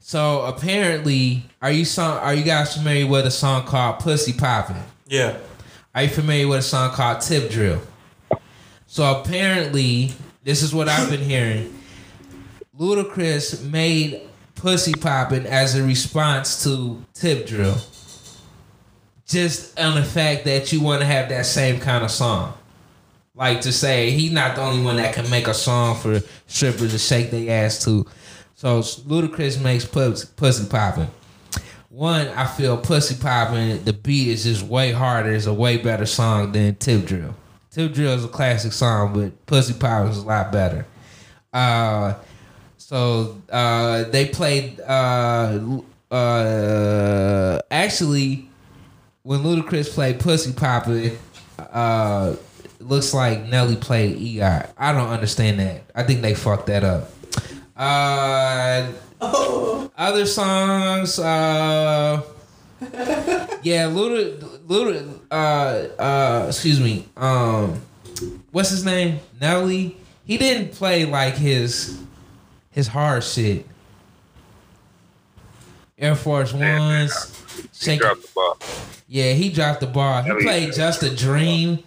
So 0.01 0.43
apparently, 0.43 1.45
are 1.61 1.71
you 1.71 1.85
song? 1.85 2.19
Are 2.19 2.33
you 2.33 2.45
guys 2.45 2.75
familiar 2.75 3.07
with 3.07 3.27
a 3.27 3.31
song 3.31 3.65
called 3.65 3.99
"Pussy 3.99 4.33
Poppin"? 4.33 4.77
Yeah. 5.07 5.37
Are 5.95 6.05
you 6.05 6.09
familiar 6.09 6.49
with 6.49 6.61
a 6.61 6.63
song 6.63 6.93
called 6.93 7.21
Tip 7.21 7.51
Drill? 7.51 7.83
So 8.87 9.21
apparently, 9.21 10.13
this 10.45 10.63
is 10.63 10.75
what 10.75 10.89
I've 10.89 11.11
been 11.11 11.21
hearing. 11.21 11.79
Ludacris 12.79 13.63
made 13.69 14.23
Pussy 14.67 14.95
popping 14.95 15.47
as 15.47 15.77
a 15.77 15.85
response 15.85 16.65
to 16.65 17.01
Tip 17.15 17.47
Drill. 17.47 17.77
Just 19.25 19.79
on 19.79 19.95
the 19.95 20.03
fact 20.03 20.45
that 20.47 20.73
you 20.73 20.81
want 20.81 21.03
to 21.03 21.07
have 21.07 21.29
that 21.29 21.47
same 21.47 21.79
kind 21.79 22.03
of 22.03 22.11
song. 22.11 22.53
Like 23.37 23.61
to 23.61 23.71
say, 23.71 24.11
he's 24.11 24.33
not 24.33 24.57
the 24.57 24.63
only 24.63 24.83
one 24.83 24.97
that 24.97 25.15
can 25.15 25.31
make 25.31 25.47
a 25.47 25.55
song 25.55 25.95
for 25.95 26.21
strippers 26.49 26.91
to 26.91 26.99
shake 26.99 27.31
their 27.31 27.65
ass 27.65 27.85
to. 27.85 28.07
So 28.57 28.81
Ludacris 28.81 29.63
makes 29.63 29.85
Pussy, 29.85 30.27
pussy 30.35 30.69
Poppin'. 30.69 31.11
One, 31.89 32.27
I 32.27 32.45
feel 32.45 32.77
Pussy 32.77 33.15
popping. 33.15 33.85
the 33.85 33.93
beat 33.93 34.27
is 34.27 34.43
just 34.43 34.65
way 34.65 34.91
harder. 34.91 35.33
It's 35.33 35.47
a 35.47 35.55
way 35.55 35.77
better 35.77 36.07
song 36.07 36.51
than 36.51 36.75
Tip 36.75 37.07
Drill. 37.07 37.37
Tip 37.71 37.93
Drill 37.93 38.15
is 38.15 38.25
a 38.25 38.29
classic 38.29 38.73
song, 38.73 39.15
but 39.15 39.47
Pussy 39.47 39.75
Popping 39.75 40.11
is 40.11 40.19
a 40.19 40.27
lot 40.27 40.51
better. 40.51 40.85
Uh, 41.53 42.15
so 42.87 43.37
uh, 43.51 44.05
they 44.05 44.29
played. 44.29 44.79
Uh, 44.79 45.81
uh, 46.09 47.59
actually, 47.69 48.49
when 49.25 49.41
Ludacris 49.41 49.91
played 49.91 50.21
Pussy 50.21 50.53
Poppin', 50.53 51.19
uh, 51.59 52.37
it 52.65 52.83
looks 52.83 53.13
like 53.13 53.47
Nelly 53.47 53.75
played 53.75 54.17
EI. 54.17 54.69
I 54.79 54.93
don't 54.93 55.09
understand 55.09 55.59
that. 55.59 55.83
I 55.97 56.05
think 56.05 56.23
they 56.23 56.35
fucked 56.35 56.69
that 56.69 56.85
up. 56.85 57.11
Uh, 57.77 58.93
other 59.99 60.25
songs, 60.25 61.19
uh, 61.19 62.23
yeah, 63.65 63.89
Luda, 63.89 64.39
Luda, 64.69 65.21
uh, 65.29 65.35
uh, 66.01 66.45
excuse 66.47 66.79
me, 66.79 67.09
um, 67.17 67.81
what's 68.53 68.71
his 68.71 68.85
name? 68.85 69.19
Nelly. 69.41 69.97
He 70.25 70.39
didn't 70.39 70.71
play 70.73 71.05
like 71.05 71.35
his 71.35 72.01
his 72.77 72.87
hard 72.89 73.25
shit. 73.25 73.67
Air 75.99 76.15
Force 76.15 76.53
Ones. 76.53 77.33
He 77.57 77.69
Shake, 77.73 78.01
dropped 78.01 78.21
the 78.23 78.29
ball. 78.35 78.59
yeah, 79.09 79.33
he 79.33 79.49
dropped 79.49 79.81
the 79.81 79.87
ball. 79.87 80.23
He 80.23 80.31
played 80.45 80.75
Just 80.75 81.03
a 81.03 81.15
Dream. 81.17 81.79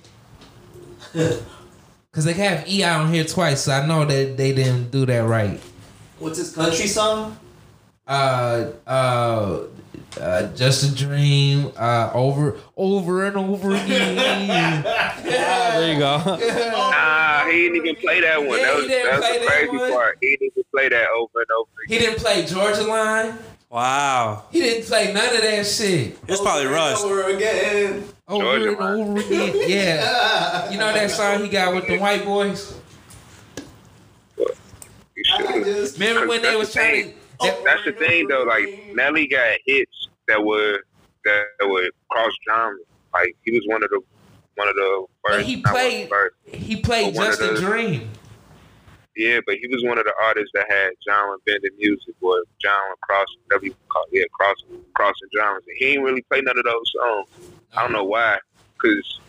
Cause 2.11 2.25
they 2.25 2.33
have 2.33 2.67
EI 2.67 2.83
on 2.83 3.13
here 3.13 3.23
twice, 3.23 3.61
so 3.61 3.71
I 3.71 3.85
know 3.85 4.03
that 4.03 4.35
they 4.35 4.51
didn't 4.51 4.89
do 4.89 5.05
that 5.05 5.19
right. 5.19 5.59
What's 6.17 6.39
his 6.39 6.53
country 6.53 6.87
song? 6.87 7.37
uh 8.07 8.71
uh 8.87 9.59
uh, 10.19 10.47
just 10.55 10.83
a 10.91 10.95
dream, 10.95 11.71
uh, 11.77 12.11
over, 12.13 12.57
over 12.77 13.25
and 13.25 13.37
over 13.37 13.71
again. 13.71 14.83
There 15.23 15.93
you 15.93 15.99
go. 15.99 16.17
Nah, 16.25 17.45
he 17.45 17.51
didn't 17.69 17.75
even 17.77 17.95
play 17.95 18.19
that 18.21 18.39
one. 18.39 18.57
Yeah, 18.59 18.65
that 18.65 18.73
he 18.75 18.81
was, 18.81 18.87
didn't 18.87 19.11
that's 19.11 19.25
play 19.27 19.39
the 19.39 19.45
that 19.45 19.51
crazy 19.53 19.77
one. 19.77 19.91
part. 19.93 20.17
He 20.21 20.29
didn't 20.31 20.43
even 20.53 20.63
play 20.71 20.89
that 20.89 21.09
over 21.09 21.39
and 21.39 21.51
over 21.57 21.69
he 21.87 21.97
didn't 21.99 22.19
play 22.19 22.45
Georgia 22.45 22.83
Line. 22.83 23.37
Wow. 23.69 24.45
He 24.51 24.59
didn't 24.61 24.85
play 24.87 25.13
none 25.13 25.35
of 25.35 25.41
that 25.41 25.65
shit. 25.65 26.17
It's 26.27 26.41
probably 26.41 26.65
rushed. 26.65 27.03
Over 27.05 27.29
again. 27.29 28.03
Over 28.27 28.43
Georgia 28.43 28.69
and 28.69 28.79
Line. 28.79 28.99
over 29.09 29.19
again. 29.19 29.55
Yeah. 29.69 30.71
You 30.71 30.77
know 30.79 30.91
that 30.91 31.11
song 31.11 31.43
he 31.43 31.49
got 31.49 31.73
with 31.75 31.87
the 31.87 31.97
white 31.99 32.25
boys? 32.25 32.73
You 34.37 34.47
I 35.33 35.53
should. 35.53 35.63
just 35.65 35.99
Remember 35.99 36.27
when 36.27 36.41
they 36.41 36.55
was 36.55 36.73
trying 36.73 37.09
to. 37.11 37.18
That- 37.41 37.63
That's 37.63 37.83
the 37.85 37.93
thing 37.93 38.27
though. 38.27 38.43
Like 38.43 38.71
Nelly 38.91 39.27
got 39.27 39.57
hits 39.65 40.07
that 40.27 40.43
were 40.43 40.79
that 41.25 41.45
were 41.67 41.89
cross 42.09 42.31
genres. 42.47 42.81
Like 43.13 43.35
he 43.43 43.51
was 43.51 43.63
one 43.67 43.83
of 43.83 43.89
the 43.89 44.01
one 44.55 44.67
of 44.67 44.75
the 44.75 45.05
But 45.23 45.31
first. 45.33 45.47
he 45.47 45.55
not 45.61 45.73
one 45.73 45.85
of 45.85 45.91
the 45.91 45.97
played- 45.97 46.09
first. 46.09 46.35
He 46.45 46.75
played 46.81 47.15
Just 47.15 47.41
a 47.41 47.55
Dream. 47.55 48.09
Yeah, 49.15 49.39
but 49.45 49.55
he 49.57 49.67
was 49.67 49.83
one 49.83 49.97
of 49.97 50.05
the 50.05 50.13
artists 50.21 50.51
that 50.53 50.65
had 50.69 50.91
genre 51.07 51.35
bending 51.45 51.71
music 51.77 52.15
or 52.21 52.41
genre 52.63 52.95
crossing, 53.01 53.35
whatever 53.47 53.65
you 53.65 53.75
call 53.89 54.03
it. 54.11 54.19
Yeah, 54.19 54.23
crossing, 54.31 54.81
crossing 54.93 55.27
genres. 55.35 55.63
And 55.67 55.75
he 55.77 55.85
ain't 55.93 56.03
really 56.03 56.21
play 56.23 56.39
none 56.41 56.57
of 56.57 56.63
those 56.63 56.93
songs. 56.95 57.27
I 57.75 57.81
don't 57.83 57.91
know 57.91 58.05
why, 58.05 58.39
because 58.73 59.19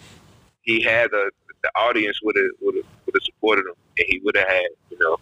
he 0.62 0.80
had 0.82 1.10
the 1.10 1.30
the 1.62 1.70
audience 1.76 2.20
would 2.22 2.36
have 2.36 2.50
would 2.60 2.76
have 2.76 3.22
supported 3.24 3.66
him, 3.66 3.74
and 3.98 4.06
he 4.08 4.20
would 4.24 4.36
have 4.36 4.46
had 4.48 4.68
you 4.90 4.98
know 5.00 5.16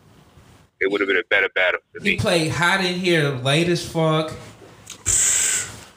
it 0.80 0.90
would 0.90 1.00
have 1.00 1.08
been 1.08 1.16
a 1.18 1.22
better 1.28 1.48
battle 1.54 1.80
for 1.92 2.02
He 2.02 2.10
me. 2.12 2.16
played 2.16 2.50
Hot 2.52 2.84
in 2.84 2.94
Here, 2.98 3.30
late 3.30 3.68
as 3.68 3.84
fuck. 3.88 4.32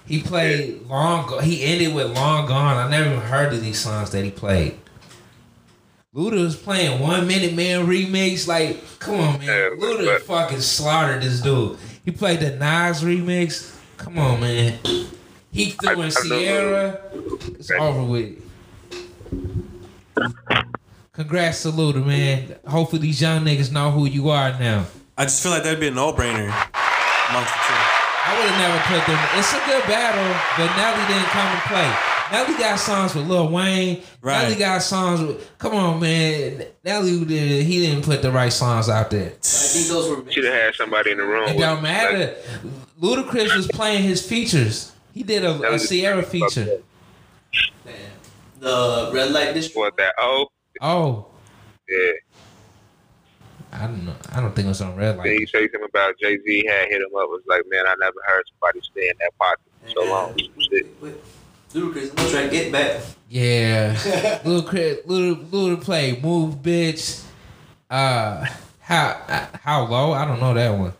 He 0.07 0.21
played 0.21 0.81
Long 0.87 1.27
Gone. 1.29 1.43
He 1.43 1.63
ended 1.63 1.93
with 1.95 2.13
Long 2.15 2.45
Gone. 2.47 2.77
I 2.77 2.89
never 2.89 3.09
even 3.09 3.21
heard 3.21 3.53
of 3.53 3.61
these 3.61 3.79
songs 3.79 4.11
that 4.11 4.25
he 4.25 4.31
played. 4.31 4.77
Luda 6.13 6.43
was 6.43 6.57
playing 6.57 6.99
One 6.99 7.25
Minute 7.27 7.53
Man 7.53 7.87
remix. 7.87 8.45
Like, 8.47 8.83
come 8.99 9.15
on, 9.21 9.39
man. 9.39 9.47
Yeah, 9.47 9.69
Luda 9.77 10.05
but- 10.05 10.21
fucking 10.23 10.59
slaughtered 10.59 11.21
this 11.23 11.39
dude. 11.41 11.77
He 12.03 12.11
played 12.11 12.39
the 12.41 12.51
Nas 12.57 13.01
remix. 13.03 13.77
Come 13.97 14.17
on, 14.17 14.41
man. 14.41 14.79
He 15.53 15.69
threw 15.71 15.89
I- 15.89 15.93
in 15.93 16.01
I 16.01 16.09
Ciara. 16.09 16.99
It's 17.57 17.71
over 17.71 18.03
with. 18.03 18.37
Congrats 21.21 21.61
to 21.61 21.69
Luda, 21.69 22.03
man. 22.03 22.55
Hopefully 22.67 22.99
these 22.99 23.21
young 23.21 23.45
niggas 23.45 23.71
know 23.71 23.91
who 23.91 24.05
you 24.07 24.29
are 24.29 24.57
now. 24.59 24.87
I 25.15 25.25
just 25.25 25.43
feel 25.43 25.51
like 25.51 25.61
that'd 25.61 25.79
be 25.79 25.89
a 25.89 25.91
no-brainer 25.91 26.45
amongst 26.45 27.53
the 27.53 27.61
two. 27.61 27.77
I 28.23 28.35
would 28.39 28.49
have 28.49 28.57
never 28.57 28.79
put 28.89 29.05
them. 29.05 29.19
It's 29.37 29.53
a 29.53 29.61
good 29.67 29.83
battle, 29.85 30.33
but 30.57 30.75
Nelly 30.75 31.05
didn't 31.07 31.29
come 31.29 31.45
and 31.45 31.61
play. 31.61 31.95
Nelly 32.31 32.57
got 32.57 32.79
songs 32.79 33.13
with 33.13 33.27
Lil 33.27 33.49
Wayne. 33.49 34.01
Right. 34.21 34.43
Nelly 34.43 34.55
got 34.55 34.81
songs 34.81 35.21
with. 35.21 35.57
Come 35.59 35.75
on, 35.75 35.99
man. 35.99 36.65
Nelly 36.83 37.23
did. 37.23 37.67
He 37.67 37.85
didn't 37.85 38.03
put 38.03 38.23
the 38.23 38.31
right 38.31 38.51
songs 38.51 38.89
out 38.89 39.11
there. 39.11 39.27
I 39.27 39.45
think 39.45 39.87
those 39.89 40.09
were. 40.09 40.31
Should 40.31 40.45
have 40.45 40.53
had 40.53 40.73
somebody 40.73 41.11
in 41.11 41.17
the 41.17 41.23
room. 41.23 41.49
It 41.49 41.59
don't 41.59 41.77
him. 41.77 41.83
matter. 41.83 42.35
Ludacris 42.99 43.55
was 43.55 43.67
playing 43.67 44.01
his 44.01 44.25
features. 44.25 44.91
He 45.13 45.21
did 45.21 45.45
a, 45.45 45.71
a 45.71 45.77
Ciara 45.77 46.23
feature. 46.23 46.79
Man, 47.85 47.93
the 48.59 49.11
red 49.13 49.31
light 49.31 49.53
district. 49.53 49.77
What 49.77 49.97
that? 49.97 50.15
Oh, 50.17 50.47
Oh, 50.81 51.27
yeah. 51.87 52.11
I 53.73 53.87
don't 53.87 54.05
know. 54.05 54.15
I 54.33 54.41
don't 54.41 54.53
think 54.53 54.65
it 54.65 54.69
was 54.69 54.81
on 54.81 54.95
red 54.95 55.17
Then 55.17 55.25
he 55.27 55.39
light. 55.39 55.49
say 55.49 55.61
something 55.69 55.87
about 55.87 56.15
Jay 56.19 56.37
Z 56.45 56.65
had 56.67 56.89
hit 56.89 56.97
him 57.01 57.07
up. 57.17 57.29
Was 57.29 57.41
like, 57.47 57.61
man, 57.69 57.85
I 57.87 57.95
never 57.99 58.17
heard 58.25 58.43
somebody 58.49 58.81
stay 58.81 59.07
in 59.09 59.13
that 59.19 59.31
pocket 59.39 59.59
for 59.83 59.89
so 59.91 60.03
long. 60.11 60.37
Shit. 60.37 60.87
Wait, 61.01 61.15
Ludacris, 61.73 62.09
I'm 62.09 62.15
gonna 62.15 62.29
try 62.29 62.43
to 62.43 62.49
get 62.49 62.71
back. 62.71 63.01
Yeah, 63.29 63.95
Ludacris, 64.43 65.05
Luda, 65.05 65.49
Luda 65.49 65.81
play 65.81 66.19
move, 66.21 66.55
bitch. 66.55 67.23
Uh, 67.89 68.45
how 68.81 69.21
uh, 69.29 69.45
how 69.63 69.85
low? 69.85 70.11
I 70.11 70.25
don't 70.25 70.39
know 70.41 70.53
that 70.53 70.77
one. 70.77 70.93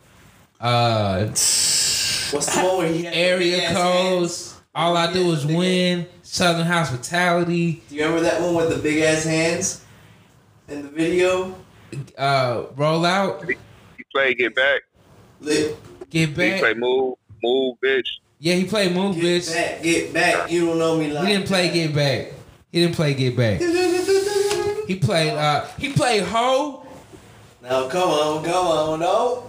Uh, 0.58 1.26
What's 1.26 2.30
the 2.54 2.62
one 2.62 2.78
where 2.78 2.88
he 2.88 3.02
had 3.04 3.14
area 3.14 3.70
codes. 3.74 4.58
All 4.74 4.96
I 4.96 5.12
do 5.12 5.30
is 5.32 5.44
win. 5.44 6.06
Southern 6.32 6.66
hospitality. 6.66 7.82
Do 7.90 7.94
you 7.94 8.04
remember 8.06 8.22
that 8.22 8.40
one 8.40 8.54
with 8.54 8.70
the 8.70 8.76
big 8.78 9.02
ass 9.02 9.24
hands 9.24 9.84
in 10.66 10.80
the 10.80 10.88
video? 10.88 11.54
Uh, 12.16 12.64
roll 12.74 13.04
out. 13.04 13.44
He 13.46 13.54
played 14.14 14.38
Get 14.38 14.54
Back. 14.54 14.80
Lit. 15.42 15.76
Get 16.08 16.30
He 16.30 16.34
back. 16.34 16.60
played 16.60 16.78
Move, 16.78 17.16
Move, 17.42 17.76
bitch. 17.84 18.06
Yeah, 18.38 18.54
he 18.54 18.64
played 18.64 18.94
move, 18.94 19.16
Get 19.16 19.24
bitch. 19.24 19.54
back, 19.54 19.82
get 19.82 20.14
back. 20.14 20.50
You 20.50 20.64
don't 20.68 20.78
know 20.78 20.96
me 20.96 21.12
like 21.12 21.26
He 21.28 21.34
didn't 21.34 21.48
play 21.48 21.66
that. 21.68 21.74
get 21.74 21.94
back. 21.94 22.32
He 22.72 22.80
didn't 22.80 22.94
play 22.96 23.12
get 23.14 23.36
back. 23.36 23.60
He 24.88 24.96
played. 24.96 25.32
Uh, 25.32 25.66
he 25.78 25.92
played 25.92 26.22
ho. 26.22 26.86
Now 27.62 27.88
come 27.88 28.08
on, 28.08 28.42
come 28.44 28.66
on, 28.66 29.00
no, 29.00 29.44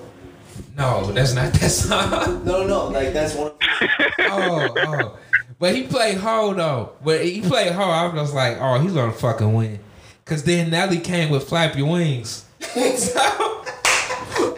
No, 0.77 1.11
that's 1.13 1.33
not 1.33 1.51
that 1.53 1.69
song. 1.71 2.43
no, 2.45 2.67
no. 2.67 2.87
Like 2.89 3.13
that's 3.13 3.35
one. 3.35 3.47
Of 3.51 3.57
oh, 4.19 4.73
oh. 4.77 5.19
But 5.63 5.75
he 5.75 5.83
played 5.83 6.17
hard 6.17 6.57
though. 6.57 6.91
But 7.01 7.23
he 7.23 7.39
played 7.39 7.71
hard. 7.71 8.17
I 8.17 8.21
was 8.21 8.33
like, 8.33 8.57
oh, 8.59 8.79
he's 8.79 8.91
gonna 8.91 9.13
fucking 9.13 9.53
win. 9.53 9.79
Cause 10.25 10.43
then 10.43 10.71
Nelly 10.71 10.99
came 10.99 11.29
with 11.29 11.47
flap 11.47 11.77
your 11.77 11.89
wings. 11.89 12.43
so, 12.59 13.63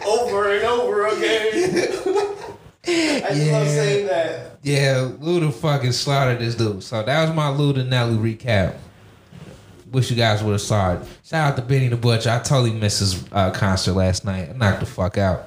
over 0.04 0.52
and 0.52 0.64
over 0.64 1.06
again. 1.06 1.50
I 2.88 3.28
just 3.30 3.52
love 3.52 3.68
saying 3.68 4.06
that. 4.08 4.58
yeah, 4.64 5.08
Luda 5.20 5.52
fucking 5.54 5.92
slaughtered 5.92 6.40
this 6.40 6.56
dude. 6.56 6.82
So 6.82 7.04
that 7.04 7.22
was 7.22 7.36
my 7.36 7.50
Luda 7.50 7.86
Nelly 7.86 8.16
recap. 8.16 8.74
Wish 9.92 10.10
you 10.10 10.16
guys 10.16 10.42
would 10.42 10.50
have 10.50 10.60
saw 10.60 10.94
it. 10.94 11.06
Shout 11.22 11.52
out 11.52 11.56
to 11.56 11.62
Benny 11.62 11.86
the 11.86 11.96
Butcher. 11.96 12.30
I 12.30 12.40
totally 12.40 12.72
missed 12.72 12.98
his 12.98 13.24
uh, 13.30 13.52
concert 13.52 13.92
last 13.92 14.24
night. 14.24 14.50
I 14.50 14.54
knocked 14.54 14.80
the 14.80 14.86
fuck 14.86 15.18
out. 15.18 15.42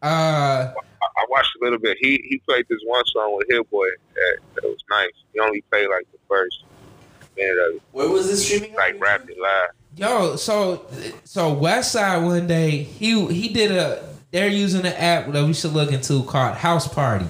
Uh, 0.00 0.06
I, 0.06 0.72
I 0.72 1.26
watched 1.30 1.50
a 1.53 1.53
little 1.64 1.78
bit. 1.78 1.96
He 2.00 2.24
he 2.28 2.38
played 2.38 2.66
this 2.68 2.80
one 2.84 3.04
song 3.06 3.36
with 3.36 3.46
Hit 3.48 3.68
Boy 3.70 3.86
that, 4.14 4.38
that 4.54 4.64
was 4.64 4.78
nice. 4.90 5.10
He 5.32 5.40
only 5.40 5.60
played 5.62 5.88
like 5.88 6.06
the 6.12 6.18
first 6.28 6.64
minute 7.36 7.56
of 7.68 7.74
it, 7.76 7.82
Where 7.92 8.08
was 8.08 8.28
this 8.28 8.44
streaming? 8.46 8.74
like 8.74 9.00
rapped 9.00 9.28
it 9.30 9.38
live. 9.38 9.70
Yo, 9.96 10.36
so 10.36 10.86
so 11.24 11.52
West 11.52 11.92
Side 11.92 12.22
one 12.24 12.46
day 12.46 12.70
he 12.82 13.26
he 13.32 13.48
did 13.48 13.70
a 13.70 14.04
they're 14.30 14.48
using 14.48 14.80
an 14.80 14.92
app 14.94 15.30
that 15.32 15.44
we 15.44 15.52
should 15.52 15.72
look 15.72 15.92
into 15.92 16.24
called 16.24 16.56
House 16.56 16.88
Party. 16.88 17.26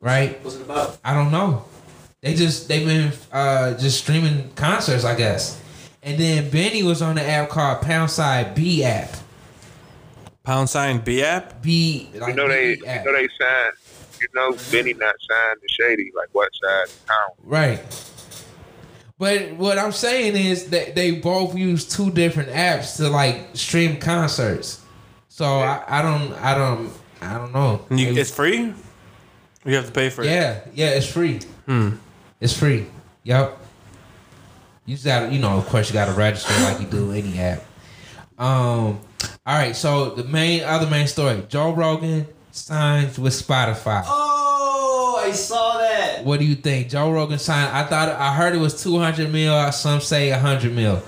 Right? 0.00 0.42
What's 0.42 0.56
it 0.56 0.62
about? 0.62 0.98
I 1.04 1.12
don't 1.12 1.30
know. 1.30 1.64
They 2.22 2.34
just 2.34 2.68
they've 2.68 2.86
been 2.86 3.12
uh 3.32 3.74
just 3.78 3.98
streaming 3.98 4.50
concerts, 4.54 5.04
I 5.04 5.14
guess. 5.14 5.60
And 6.02 6.18
then 6.18 6.48
Benny 6.50 6.82
was 6.82 7.02
on 7.02 7.16
the 7.16 7.22
app 7.22 7.50
called 7.50 7.82
Pound 7.82 8.10
Side 8.10 8.54
B 8.54 8.82
app. 8.84 9.14
Pound 10.42 10.68
sign 10.70 10.98
B 11.00 11.22
app. 11.22 11.62
B 11.62 12.08
like 12.14 12.30
You 12.30 12.34
know 12.34 12.48
they 12.48 12.74
B 12.76 12.80
you 12.80 12.86
know 13.04 13.12
they 13.12 13.28
signed. 13.40 13.72
You 14.20 14.26
know 14.34 14.56
Benny 14.70 14.94
not 14.94 15.14
signed 15.30 15.58
to 15.62 15.68
Shady 15.68 16.10
like 16.16 16.28
what 16.32 16.50
side 16.62 16.84
of 16.84 17.06
town? 17.06 17.30
Right. 17.42 17.80
But 19.18 19.52
what 19.56 19.78
I'm 19.78 19.92
saying 19.92 20.34
is 20.36 20.70
that 20.70 20.94
they 20.94 21.12
both 21.12 21.54
use 21.56 21.86
two 21.86 22.10
different 22.10 22.50
apps 22.50 22.96
to 22.96 23.08
like 23.08 23.48
stream 23.54 23.98
concerts. 23.98 24.82
So 25.28 25.44
I, 25.44 25.84
I 25.86 26.02
don't 26.02 26.32
I 26.34 26.54
don't 26.56 26.90
I 27.20 27.34
don't 27.36 27.52
know. 27.52 27.84
You, 27.90 28.08
It- 28.08 28.18
it's 28.18 28.30
free. 28.30 28.72
You 29.66 29.74
have 29.74 29.84
to 29.86 29.92
pay 29.92 30.08
for 30.08 30.22
it. 30.22 30.26
yeah, 30.28 30.60
yeah, 30.72 30.88
it's 30.90 31.06
free. 31.06 31.40
Hmm. 31.66 31.96
It's 32.40 32.56
free. 32.58 32.86
Yep. 33.24 33.58
You 34.86 34.94
just 34.94 35.04
got 35.04 35.20
to 35.28 35.32
you 35.34 35.38
know, 35.38 35.58
of 35.58 35.66
course 35.66 35.90
you 35.90 35.92
gotta 35.92 36.12
register 36.12 36.52
like 36.62 36.80
you 36.80 36.86
do 36.86 37.12
any 37.12 37.38
app. 37.38 37.62
Um 38.38 39.00
all 39.50 39.56
right, 39.56 39.74
so 39.74 40.10
the 40.10 40.22
main 40.22 40.62
other 40.62 40.86
main 40.88 41.08
story, 41.08 41.42
Joe 41.48 41.72
Rogan 41.74 42.24
signs 42.52 43.18
with 43.18 43.32
Spotify. 43.32 44.04
Oh, 44.06 45.20
I 45.24 45.32
saw 45.32 45.76
that. 45.78 46.24
What 46.24 46.38
do 46.38 46.46
you 46.46 46.54
think? 46.54 46.88
Joe 46.88 47.10
Rogan 47.10 47.40
signed. 47.40 47.76
I 47.76 47.82
thought 47.84 48.10
I 48.10 48.32
heard 48.32 48.54
it 48.54 48.58
was 48.58 48.80
two 48.80 48.96
hundred 48.98 49.32
mil. 49.32 49.72
Some 49.72 50.00
say 50.00 50.30
hundred 50.30 50.72
mil. 50.72 51.02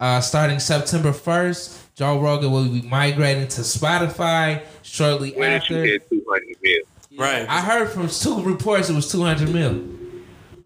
Uh, 0.00 0.22
starting 0.22 0.60
September 0.60 1.12
first, 1.12 1.94
Joe 1.94 2.18
Rogan 2.18 2.50
will 2.52 2.68
be 2.70 2.80
migrating 2.80 3.48
to 3.48 3.60
Spotify 3.60 4.62
shortly 4.82 5.32
When 5.32 5.50
did 5.50 5.68
you 5.68 5.76
after. 5.76 5.84
hit 5.84 6.08
two 6.08 6.24
hundred 6.26 6.56
mil? 6.62 6.80
Right. 7.18 7.46
I 7.46 7.60
heard 7.60 7.90
from 7.90 8.08
two 8.08 8.42
reports 8.42 8.88
it 8.88 8.94
was 8.94 9.12
two 9.12 9.22
hundred 9.22 9.50
mil. 9.50 9.72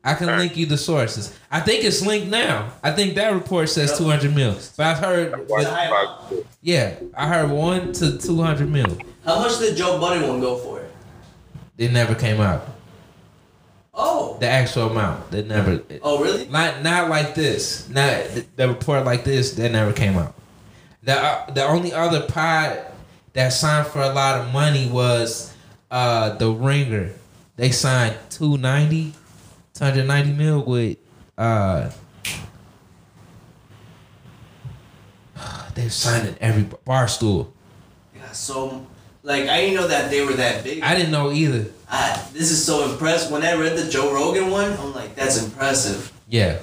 I 0.04 0.14
can 0.14 0.26
link 0.26 0.56
you 0.56 0.66
the 0.66 0.78
sources. 0.78 1.36
I 1.50 1.60
think 1.60 1.84
it's 1.84 2.04
linked 2.04 2.28
now. 2.28 2.72
I 2.82 2.92
think 2.92 3.14
that 3.16 3.32
report 3.32 3.68
says 3.68 3.98
two 3.98 4.04
hundred 4.04 4.34
mil. 4.34 4.56
But 4.76 4.86
I've 4.86 4.98
heard, 4.98 5.48
Watch 5.48 5.64
high 5.64 6.14
yeah, 6.62 6.94
I 7.16 7.28
heard 7.28 7.50
one 7.50 7.92
to 7.94 8.18
two 8.18 8.40
hundred 8.40 8.70
mil. 8.70 8.96
How 9.24 9.40
much 9.40 9.58
did 9.58 9.76
Joe 9.76 10.00
Budden 10.00 10.28
one 10.28 10.40
go 10.40 10.56
for? 10.56 10.86
It 11.76 11.92
never 11.92 12.14
came 12.14 12.40
out. 12.40 12.66
Oh. 13.94 14.36
The 14.38 14.48
actual 14.48 14.90
amount. 14.90 15.32
That 15.32 15.48
never. 15.48 15.82
Oh, 16.02 16.22
really? 16.22 16.46
Not 16.48 16.82
not 16.82 17.08
like 17.08 17.34
this. 17.34 17.88
Not 17.88 18.24
the, 18.28 18.46
the 18.56 18.68
report 18.68 19.04
like 19.04 19.24
this. 19.24 19.52
That 19.52 19.72
never 19.72 19.92
came 19.92 20.16
out. 20.16 20.34
The 21.02 21.14
uh, 21.20 21.50
the 21.50 21.64
only 21.64 21.92
other 21.92 22.22
pod 22.22 22.80
that 23.32 23.48
signed 23.52 23.88
for 23.88 24.00
a 24.00 24.12
lot 24.12 24.40
of 24.40 24.52
money 24.52 24.88
was 24.88 25.52
uh 25.90 26.30
the 26.36 26.50
Ringer. 26.50 27.10
They 27.56 27.72
signed 27.72 28.16
290, 28.30 29.14
290 29.78 30.32
mil 30.32 30.64
with 30.64 30.98
uh. 31.36 31.90
They're 35.74 35.88
signing 35.88 36.34
every 36.40 36.64
barstool. 36.84 37.52
Yeah, 38.16 38.32
so, 38.32 38.84
like, 39.22 39.44
I 39.44 39.60
didn't 39.60 39.76
know 39.76 39.86
that 39.86 40.10
they 40.10 40.24
were 40.24 40.32
that 40.32 40.64
big. 40.64 40.82
I 40.82 40.96
didn't 40.96 41.12
know 41.12 41.30
either. 41.30 41.70
I, 41.88 42.20
this 42.32 42.50
is 42.50 42.64
so 42.64 42.90
impressed. 42.90 43.30
When 43.30 43.44
I 43.44 43.54
read 43.54 43.78
the 43.78 43.88
Joe 43.88 44.12
Rogan 44.12 44.50
one, 44.50 44.72
I'm 44.72 44.92
like, 44.94 45.14
that's 45.14 45.40
impressive. 45.40 46.12
Yeah. 46.28 46.58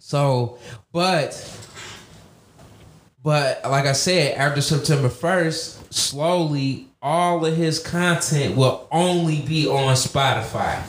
So, 0.00 0.58
but, 0.90 1.58
but 3.22 3.62
like 3.64 3.86
I 3.86 3.92
said, 3.92 4.36
after 4.36 4.60
September 4.60 5.08
first, 5.08 5.94
slowly 5.94 6.88
all 7.00 7.46
of 7.46 7.56
his 7.56 7.78
content 7.78 8.56
will 8.56 8.88
only 8.90 9.42
be 9.42 9.68
on 9.68 9.94
Spotify. 9.94 10.82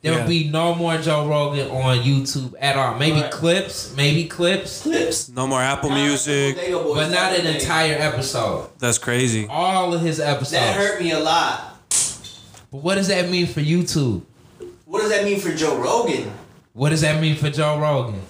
There 0.00 0.16
will 0.16 0.28
be 0.28 0.48
no 0.48 0.76
more 0.76 0.96
Joe 0.98 1.26
Rogan 1.28 1.70
on 1.70 1.98
YouTube 1.98 2.54
at 2.60 2.76
all. 2.76 2.94
Maybe 2.98 3.20
Right. 3.20 3.30
clips, 3.32 3.94
maybe 3.96 4.26
clips, 4.26 4.82
Clips. 4.82 5.28
No 5.28 5.46
more 5.48 5.60
Apple 5.60 5.90
Music. 5.90 6.56
But 6.56 7.08
not 7.08 7.32
an 7.34 7.46
entire 7.46 7.96
episode. 7.98 8.70
That's 8.78 8.98
crazy. 8.98 9.48
All 9.50 9.92
of 9.92 10.00
his 10.00 10.20
episodes. 10.20 10.52
That 10.52 10.76
hurt 10.76 11.00
me 11.02 11.10
a 11.10 11.18
lot. 11.18 11.76
But 12.70 12.82
what 12.82 12.94
does 12.94 13.08
that 13.08 13.28
mean 13.28 13.46
for 13.48 13.60
YouTube? 13.60 14.22
What 14.84 15.00
does 15.00 15.10
that 15.10 15.24
mean 15.24 15.40
for 15.40 15.52
Joe 15.52 15.76
Rogan? 15.78 16.30
What 16.74 16.90
does 16.90 17.00
that 17.00 17.20
mean 17.20 17.34
for 17.36 17.50
Joe 17.50 17.78
Rogan? 17.78 18.20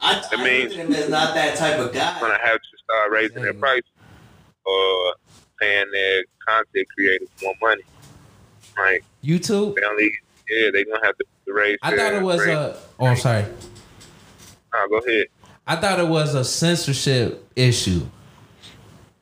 I, 0.00 0.22
I, 0.32 0.36
mean- 0.42 0.62
looked 0.68 0.72
at 0.74 0.86
him 0.86 0.92
as 0.92 1.08
not 1.08 1.34
that 1.34 1.56
type 1.56 1.78
of 1.78 1.92
guy. 1.92 2.14
I'm 2.14 2.20
Gonna 2.20 2.38
have 2.42 2.56
to 2.56 2.78
start 2.82 3.12
raising 3.12 3.42
their 3.42 3.54
price 3.54 3.82
or 4.64 5.14
paying 5.60 5.86
their 5.92 6.24
content 6.46 6.86
creators 6.96 7.28
more 7.42 7.54
money. 7.62 7.82
Right? 8.76 9.00
YouTube? 9.24 9.76
They 9.76 9.82
only 9.84 10.10
yeah 10.48 10.70
they 10.72 10.84
gonna 10.84 11.04
have 11.04 11.16
to, 11.18 11.24
to 11.46 11.52
raise. 11.52 11.78
I 11.82 11.96
thought 11.96 12.14
it 12.14 12.22
was 12.22 12.40
rate. 12.44 12.52
a. 12.54 12.76
Oh, 12.98 13.06
I'm 13.06 13.16
sorry. 13.16 13.44
Nah, 14.72 14.86
go 14.88 14.98
ahead. 14.98 15.26
I 15.66 15.76
thought 15.76 15.98
it 15.98 16.06
was 16.08 16.34
a 16.34 16.44
censorship 16.44 17.48
issue. 17.56 18.06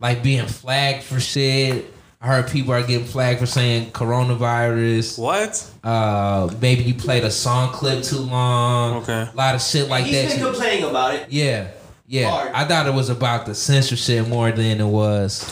Like 0.01 0.23
being 0.23 0.47
flagged 0.47 1.05
for 1.05 1.21
shit. 1.21 1.91
I 2.21 2.27
heard 2.27 2.49
people 2.49 2.73
are 2.73 2.83
getting 2.83 3.07
flagged 3.07 3.41
for 3.41 3.47
saying 3.47 3.91
coronavirus. 3.93 5.19
What? 5.19 5.71
Uh, 5.85 6.53
maybe 6.61 6.83
you 6.83 6.95
played 6.95 7.23
a 7.25 7.31
song 7.31 7.71
clip 7.73 8.03
too 8.03 8.17
long. 8.19 9.03
Okay. 9.03 9.29
A 9.31 9.37
lot 9.37 9.55
of 9.55 9.61
shit 9.63 9.89
like 9.89 10.05
He's 10.07 10.15
that. 10.15 10.29
been 10.31 10.39
You- 10.41 10.45
complaining 10.53 10.85
about 10.89 11.15
it. 11.15 11.31
yeah. 11.31 11.69
Yeah. 12.07 12.31
Hard. 12.31 12.53
I 12.53 12.65
thought 12.67 12.87
it 12.87 12.95
was 12.95 13.09
about 13.11 13.47
the 13.47 13.55
censorship 13.55 14.27
more 14.29 14.53
than 14.53 14.81
it 14.81 14.85
was. 14.87 15.45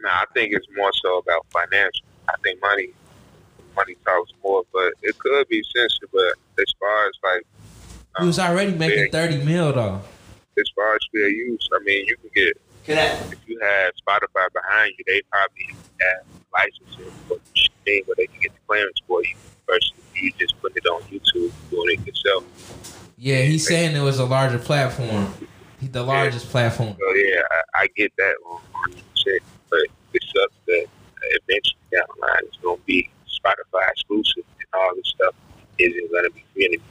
Nah, 0.00 0.08
I 0.10 0.24
think 0.34 0.52
it's 0.54 0.66
more 0.76 0.90
so 1.02 1.18
about 1.18 1.46
financial. 1.52 2.04
I 2.28 2.34
think 2.42 2.60
money 2.60 2.88
money 3.76 3.96
talks 4.04 4.32
more, 4.42 4.62
but 4.72 4.92
it 5.02 5.18
could 5.18 5.48
be 5.48 5.62
censored. 5.74 6.08
But 6.12 6.34
as 6.60 6.72
far 6.78 7.06
as 7.06 7.12
like 7.22 7.46
He 8.20 8.26
was 8.26 8.38
already 8.38 8.72
um, 8.72 8.78
making 8.78 9.04
Yeah. 9.06 9.10
30 9.26 9.44
mil 9.44 9.72
though. 9.72 10.00
as 10.58 10.64
far 10.74 10.94
as 10.94 11.00
fair 11.12 11.28
use, 11.28 11.68
I 11.74 11.82
mean, 11.84 12.06
you 12.06 12.16
can 12.16 12.30
get 12.34 12.56
Can 12.84 12.98
I? 12.98 13.32
if 13.32 13.38
you 13.46 13.58
have 13.60 13.92
Spotify 14.06 14.46
behind 14.52 14.92
you, 14.98 15.04
they 15.06 15.22
probably 15.30 15.68
have 16.00 16.24
licensing 16.52 17.10
for 17.28 17.36
the 17.38 17.68
thing 17.84 18.02
where 18.06 18.14
they 18.16 18.26
can 18.26 18.40
get 18.40 18.52
the 18.52 18.60
clearance 18.66 18.98
for 19.06 19.22
you 19.24 19.34
versus 19.66 19.92
you 20.14 20.30
just 20.38 20.60
put 20.60 20.76
it 20.76 20.86
on 20.86 21.00
YouTube 21.04 21.50
doing 21.70 21.98
it 22.00 22.06
yourself. 22.06 22.44
Yeah, 23.16 23.42
he's 23.42 23.66
saying 23.66 23.96
it 23.96 24.00
was 24.02 24.18
a 24.18 24.24
larger 24.24 24.58
platform. 24.58 25.32
The 25.80 26.02
largest 26.02 26.48
platform. 26.50 26.96
So 26.98 27.14
yeah, 27.14 27.40
I, 27.74 27.82
I 27.82 27.86
get 27.96 28.12
that 28.18 28.34
one 28.44 28.60
hundred 28.72 29.02
percent. 29.10 29.42
But 29.70 29.80
it 30.12 30.22
sucks 30.22 30.54
that 30.66 30.86
eventually 31.22 31.78
down 31.90 32.02
the 32.14 32.20
line 32.20 32.38
it's 32.44 32.56
gonna 32.58 32.76
be 32.86 33.10
Spotify 33.42 33.90
exclusive 33.90 34.44
and 34.58 34.68
all 34.74 34.94
this 34.96 35.08
stuff 35.08 35.34
isn't 35.78 36.12
gonna 36.12 36.30
be 36.30 36.44
free 36.54 36.66
anymore. 36.66 36.86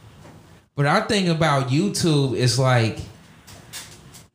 But 0.76 0.86
our 0.86 1.08
thing 1.08 1.30
about 1.30 1.70
YouTube 1.70 2.36
is 2.36 2.58
like, 2.58 3.00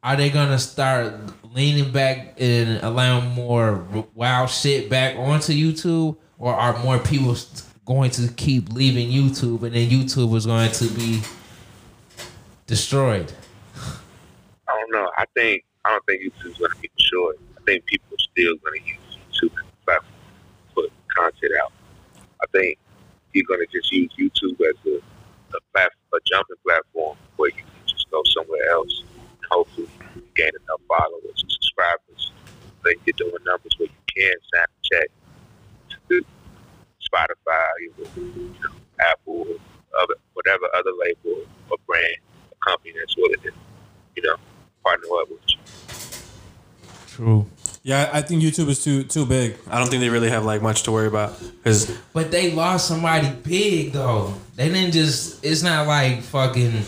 are 0.02 0.16
they 0.16 0.30
gonna 0.30 0.58
start 0.58 1.14
leaning 1.54 1.90
back 1.90 2.34
and 2.38 2.82
allowing 2.82 3.30
more 3.30 3.86
wild 4.14 4.50
shit 4.50 4.90
back 4.90 5.16
onto 5.16 5.52
YouTube, 5.52 6.16
or 6.38 6.54
are 6.54 6.78
more 6.84 6.98
people 6.98 7.34
going 7.86 8.10
to 8.10 8.28
keep 8.34 8.70
leaving 8.72 9.08
YouTube, 9.08 9.62
and 9.62 9.74
then 9.74 9.88
YouTube 9.88 10.36
is 10.36 10.46
going 10.46 10.70
to 10.70 10.88
be 10.90 11.22
destroyed? 12.66 13.32
I 14.68 14.80
don't 14.80 14.92
know. 14.92 15.10
I 15.16 15.24
think 15.34 15.64
I 15.84 15.90
don't 15.90 16.04
think 16.04 16.22
YouTube's 16.22 16.58
gonna 16.58 16.74
be 16.80 16.90
destroyed. 16.96 17.36
I 17.56 17.60
think 17.64 17.86
people 17.86 18.14
are 18.14 18.18
still 18.18 18.54
gonna 18.56 18.84
use 18.84 19.18
YouTube 19.32 19.52
as 19.58 19.64
a 19.64 19.84
platform 19.84 20.12
to 20.68 20.74
put 20.74 20.92
content 21.16 21.52
out. 21.62 21.72
I 22.42 22.46
think 22.52 22.78
you're 23.32 23.46
gonna 23.48 23.66
just 23.72 23.90
use 23.92 24.10
YouTube 24.18 24.60
as 24.60 24.76
a 24.86 25.00
a, 25.54 25.60
plat- 25.72 25.92
a 26.12 26.18
jumping 26.24 26.56
platform 26.64 27.16
where 27.36 27.50
you 27.50 27.56
can 27.56 27.66
just 27.86 28.10
go 28.10 28.20
somewhere 28.34 28.68
else 28.70 29.02
and 29.14 29.46
hopefully 29.50 29.88
gain 30.34 30.50
enough 30.50 30.80
followers 30.88 31.40
and 31.42 31.50
subscribers. 31.50 32.32
Then 32.84 32.94
you're 33.04 33.14
doing 33.16 33.42
numbers 33.44 33.72
where 33.78 33.88
you 33.88 34.14
can 34.14 34.34
check 34.92 35.08
to 36.08 36.24
Spotify, 37.02 37.66
you 37.80 37.92
know, 37.96 38.70
Apple, 39.00 39.46
other 39.98 40.14
whatever 40.34 40.66
other 40.74 40.90
label 40.98 41.42
or 41.70 41.76
brand 41.86 42.16
or 42.50 42.56
company 42.64 42.94
that's 42.98 43.16
willing 43.16 43.40
to, 43.42 43.50
you 44.16 44.22
know, 44.22 44.36
partner 44.84 45.06
up 45.20 45.30
with 45.30 45.40
you. 45.48 45.58
True. 47.06 47.46
Yeah, 47.86 48.10
I 48.12 48.20
think 48.20 48.42
YouTube 48.42 48.66
is 48.68 48.82
too 48.82 49.04
too 49.04 49.24
big. 49.24 49.56
I 49.70 49.78
don't 49.78 49.86
think 49.88 50.00
they 50.00 50.08
really 50.08 50.28
have 50.28 50.44
like 50.44 50.60
much 50.60 50.82
to 50.82 50.90
worry 50.90 51.06
about 51.06 51.38
because 51.62 51.88
But 52.12 52.32
they 52.32 52.50
lost 52.50 52.88
somebody 52.88 53.30
big 53.30 53.92
though. 53.92 54.34
They 54.56 54.68
didn't 54.68 54.90
just. 54.90 55.44
It's 55.44 55.62
not 55.62 55.86
like 55.86 56.22
fucking. 56.22 56.82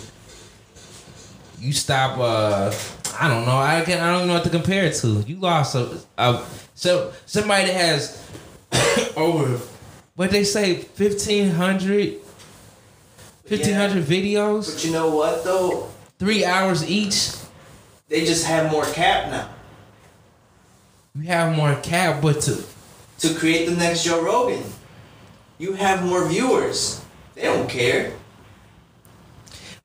You 1.61 1.73
stop. 1.73 2.19
uh 2.19 2.75
I 3.17 3.29
don't 3.29 3.47
know. 3.47 3.57
I 3.57 3.83
can. 3.83 4.01
I 4.01 4.11
don't 4.11 4.27
know 4.27 4.35
what 4.35 4.43
to 4.43 4.51
compare 4.51 4.87
it 4.87 4.97
to. 4.97 5.23
You 5.25 5.37
lost 5.37 5.77
a. 5.77 6.01
a 6.19 6.45
so 6.75 7.13
somebody 7.27 7.67
that 7.67 7.77
has 7.77 8.21
over. 9.17 9.57
What 10.17 10.33
they 10.33 10.43
say, 10.43 10.83
1,500 10.99 12.15
1,500 13.47 14.03
videos, 14.03 14.75
But 14.75 14.85
you 14.85 14.91
know 14.91 15.15
what 15.15 15.45
though? 15.45 15.91
three 16.19 16.45
hours 16.45 16.91
each. 16.91 17.31
They 18.09 18.25
just 18.25 18.47
have 18.47 18.73
more 18.73 18.85
cap 18.85 19.31
now 19.31 19.49
You 21.19 21.25
have 21.27 21.57
more 21.57 21.75
cap, 21.83 22.23
but 22.23 22.41
to 22.43 22.63
to 23.19 23.35
create 23.35 23.69
the 23.69 23.75
next 23.75 24.05
Joe 24.05 24.23
Rogan. 24.23 24.63
You 25.59 25.73
have 25.73 26.05
more 26.05 26.29
viewers. 26.29 27.05
They 27.35 27.43
don't 27.43 27.69
care. 27.69 28.13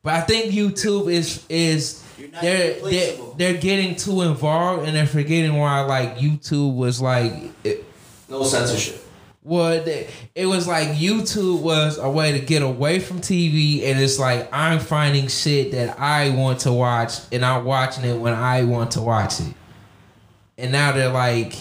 But 0.04 0.14
I 0.14 0.22
think 0.22 0.54
YouTube 0.54 1.12
is 1.12 1.44
is 1.50 2.04
they're 2.42 2.80
they're, 2.82 3.18
they're 3.38 3.58
getting 3.58 3.96
too 3.96 4.22
involved 4.22 4.86
and 4.88 4.96
they're 4.96 5.08
forgetting 5.08 5.56
why 5.56 5.82
like 5.82 6.18
YouTube 6.18 6.76
was 6.76 7.02
like 7.02 7.34
it, 7.64 7.84
No 8.30 8.44
censorship. 8.44 9.04
well 9.42 9.84
it 10.36 10.46
was 10.46 10.68
like 10.68 10.90
YouTube 10.90 11.62
was 11.62 11.98
a 11.98 12.10
way 12.10 12.34
to 12.34 12.40
get 12.40 12.62
away 12.62 13.00
from 13.00 13.20
TV 13.20 13.86
and 13.86 14.00
it's 14.00 14.20
like 14.20 14.48
I'm 14.54 14.80
finding 14.80 15.28
shit 15.28 15.72
that 15.72 16.00
I 16.00 16.30
want 16.30 16.60
to 16.62 16.72
watch 16.72 17.14
and 17.32 17.44
I'm 17.44 17.66
watching 17.66 18.06
it 18.06 18.20
when 18.20 18.34
I 18.34 18.64
want 18.66 18.92
to 18.92 19.02
watch 19.02 19.40
it. 19.40 19.54
And 20.58 20.72
now 20.72 20.92
they're 20.92 21.10
like 21.10 21.56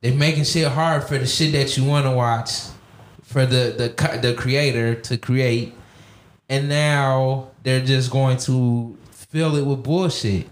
they're 0.00 0.14
making 0.14 0.44
shit 0.44 0.68
hard 0.68 1.04
for 1.04 1.18
the 1.18 1.26
shit 1.26 1.52
that 1.52 1.76
you 1.76 1.84
want 1.84 2.06
to 2.06 2.12
watch 2.12 2.50
for 3.22 3.44
the 3.44 3.74
the 3.76 4.18
the 4.22 4.34
creator 4.34 4.94
to 4.94 5.18
create 5.18 5.74
and 6.48 6.68
now 6.68 7.50
they're 7.62 7.84
just 7.84 8.10
going 8.10 8.38
to 8.38 8.96
fill 9.10 9.56
it 9.56 9.62
with 9.64 9.82
bullshit. 9.82 10.48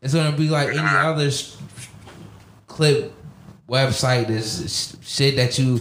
It's 0.00 0.14
gonna 0.14 0.36
be 0.36 0.48
like 0.48 0.68
any 0.68 0.78
other 0.80 1.30
clip 2.66 3.12
website. 3.68 4.30
Is 4.30 4.96
shit 5.02 5.36
that 5.36 5.58
you. 5.58 5.80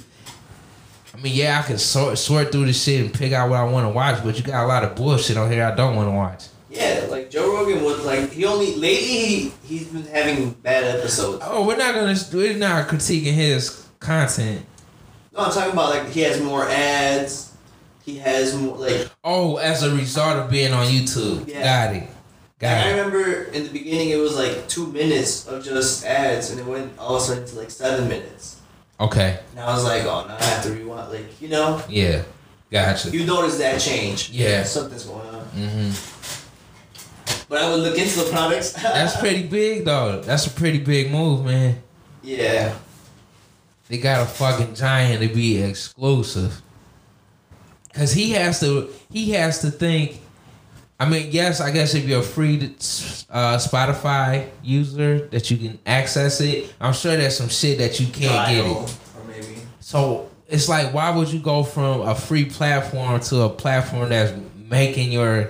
I 1.13 1.17
mean, 1.17 1.35
yeah, 1.35 1.59
I 1.59 1.67
can 1.67 1.77
sort 1.77 2.17
sort 2.17 2.51
through 2.51 2.65
the 2.65 2.73
shit 2.73 3.01
and 3.01 3.13
pick 3.13 3.31
out 3.31 3.49
what 3.49 3.59
I 3.59 3.63
want 3.63 3.85
to 3.85 3.89
watch, 3.89 4.23
but 4.23 4.37
you 4.37 4.43
got 4.43 4.63
a 4.63 4.67
lot 4.67 4.83
of 4.83 4.95
bullshit 4.95 5.37
on 5.37 5.51
here 5.51 5.63
I 5.63 5.73
don't 5.75 5.95
want 5.95 6.07
to 6.07 6.13
watch. 6.13 6.50
Yeah, 6.71 7.07
like 7.09 7.29
Joe 7.29 7.53
Rogan 7.53 7.83
was 7.83 8.03
like 8.05 8.31
he 8.31 8.45
only 8.45 8.75
lately 8.75 9.07
he 9.07 9.51
he's 9.63 9.87
been 9.87 10.05
having 10.05 10.51
bad 10.51 10.83
episodes. 10.85 11.43
Oh, 11.45 11.67
we're 11.67 11.75
not 11.77 11.93
gonna 11.93 12.15
we're 12.33 12.55
not 12.57 12.87
critiquing 12.87 13.33
his 13.33 13.85
content. 13.99 14.65
No, 15.33 15.39
I'm 15.45 15.51
talking 15.51 15.73
about 15.73 15.89
like 15.89 16.07
he 16.09 16.21
has 16.21 16.41
more 16.41 16.63
ads. 16.67 17.53
He 18.05 18.17
has 18.19 18.55
more 18.55 18.77
like 18.77 19.09
Oh, 19.23 19.57
as 19.57 19.83
a 19.83 19.93
result 19.95 20.37
of 20.37 20.49
being 20.49 20.73
on 20.73 20.87
YouTube, 20.87 21.47
Yeah. 21.47 21.63
got 21.87 21.95
it, 21.95 22.09
got 22.59 22.77
I 22.85 22.89
it. 22.89 22.91
remember 22.95 23.43
in 23.43 23.63
the 23.63 23.69
beginning 23.69 24.09
it 24.09 24.17
was 24.17 24.35
like 24.35 24.67
two 24.69 24.87
minutes 24.87 25.47
of 25.47 25.63
just 25.63 26.05
ads, 26.05 26.51
and 26.51 26.59
it 26.59 26.65
went 26.65 26.97
all 26.97 27.15
of 27.17 27.21
a 27.21 27.25
sudden 27.25 27.45
to 27.47 27.55
like 27.59 27.69
seven 27.69 28.07
minutes. 28.07 28.57
Okay, 28.99 29.39
And 29.51 29.59
I 29.59 29.73
was 29.73 29.83
like, 29.83 30.03
oh, 30.03 30.25
now 30.27 30.37
I 30.39 30.43
have 30.43 30.63
to 30.63 30.71
rewind. 30.71 31.11
Like 31.11 31.41
you 31.41 31.49
know, 31.49 31.81
yeah, 31.89 32.23
gotcha. 32.71 33.09
you 33.09 33.25
notice 33.25 33.57
that 33.57 33.79
change. 33.81 34.29
Yeah. 34.29 34.63
something's 34.63 35.03
going 35.05 35.27
on. 35.27 35.41
hmm 35.45 35.89
But 37.51 37.63
I 37.63 37.69
would 37.69 37.81
look 37.81 37.97
into 37.97 38.19
the 38.19 38.31
products. 38.31 38.71
That's 38.71 39.19
pretty 39.19 39.43
big 39.43 39.83
though. 39.83 40.21
That's 40.21 40.47
a 40.47 40.49
pretty 40.49 40.79
big 40.79 41.11
move, 41.11 41.43
man. 41.43 41.83
yeah. 42.23 42.73
They 43.89 43.97
got 43.97 44.21
a 44.21 44.25
fucking 44.25 44.75
giant 44.75 45.21
to 45.21 45.27
be 45.27 45.61
exclusive. 45.61 46.61
Cause 47.93 48.13
he 48.13 48.31
has 48.31 48.61
to 48.61 48.89
he 49.11 49.31
has 49.31 49.59
to 49.63 49.69
think 49.69 50.21
I 50.97 51.09
mean, 51.09 51.27
yes, 51.31 51.59
I 51.59 51.71
guess 51.71 51.93
if 51.93 52.07
you're 52.07 52.21
a 52.21 52.23
free 52.23 52.55
uh, 53.29 53.57
Spotify 53.57 54.47
user 54.63 55.27
that 55.27 55.51
you 55.51 55.57
can 55.57 55.77
access 55.85 56.39
it, 56.39 56.73
I'm 56.79 56.93
sure 56.93 57.17
there's 57.17 57.35
some 57.35 57.49
shit 57.49 57.79
that 57.79 57.99
you 57.99 58.05
can't 58.05 58.49
get 58.49 58.65
it. 58.65 58.71
Or 58.71 58.87
maybe. 59.27 59.57
So 59.81 60.29
it's 60.47 60.69
like, 60.69 60.93
why 60.93 61.09
would 61.09 61.27
you 61.33 61.39
go 61.41 61.63
from 61.63 62.01
a 62.01 62.15
free 62.15 62.45
platform 62.45 63.19
to 63.19 63.41
a 63.41 63.49
platform 63.49 64.07
that's 64.07 64.31
making 64.69 65.11
your 65.11 65.49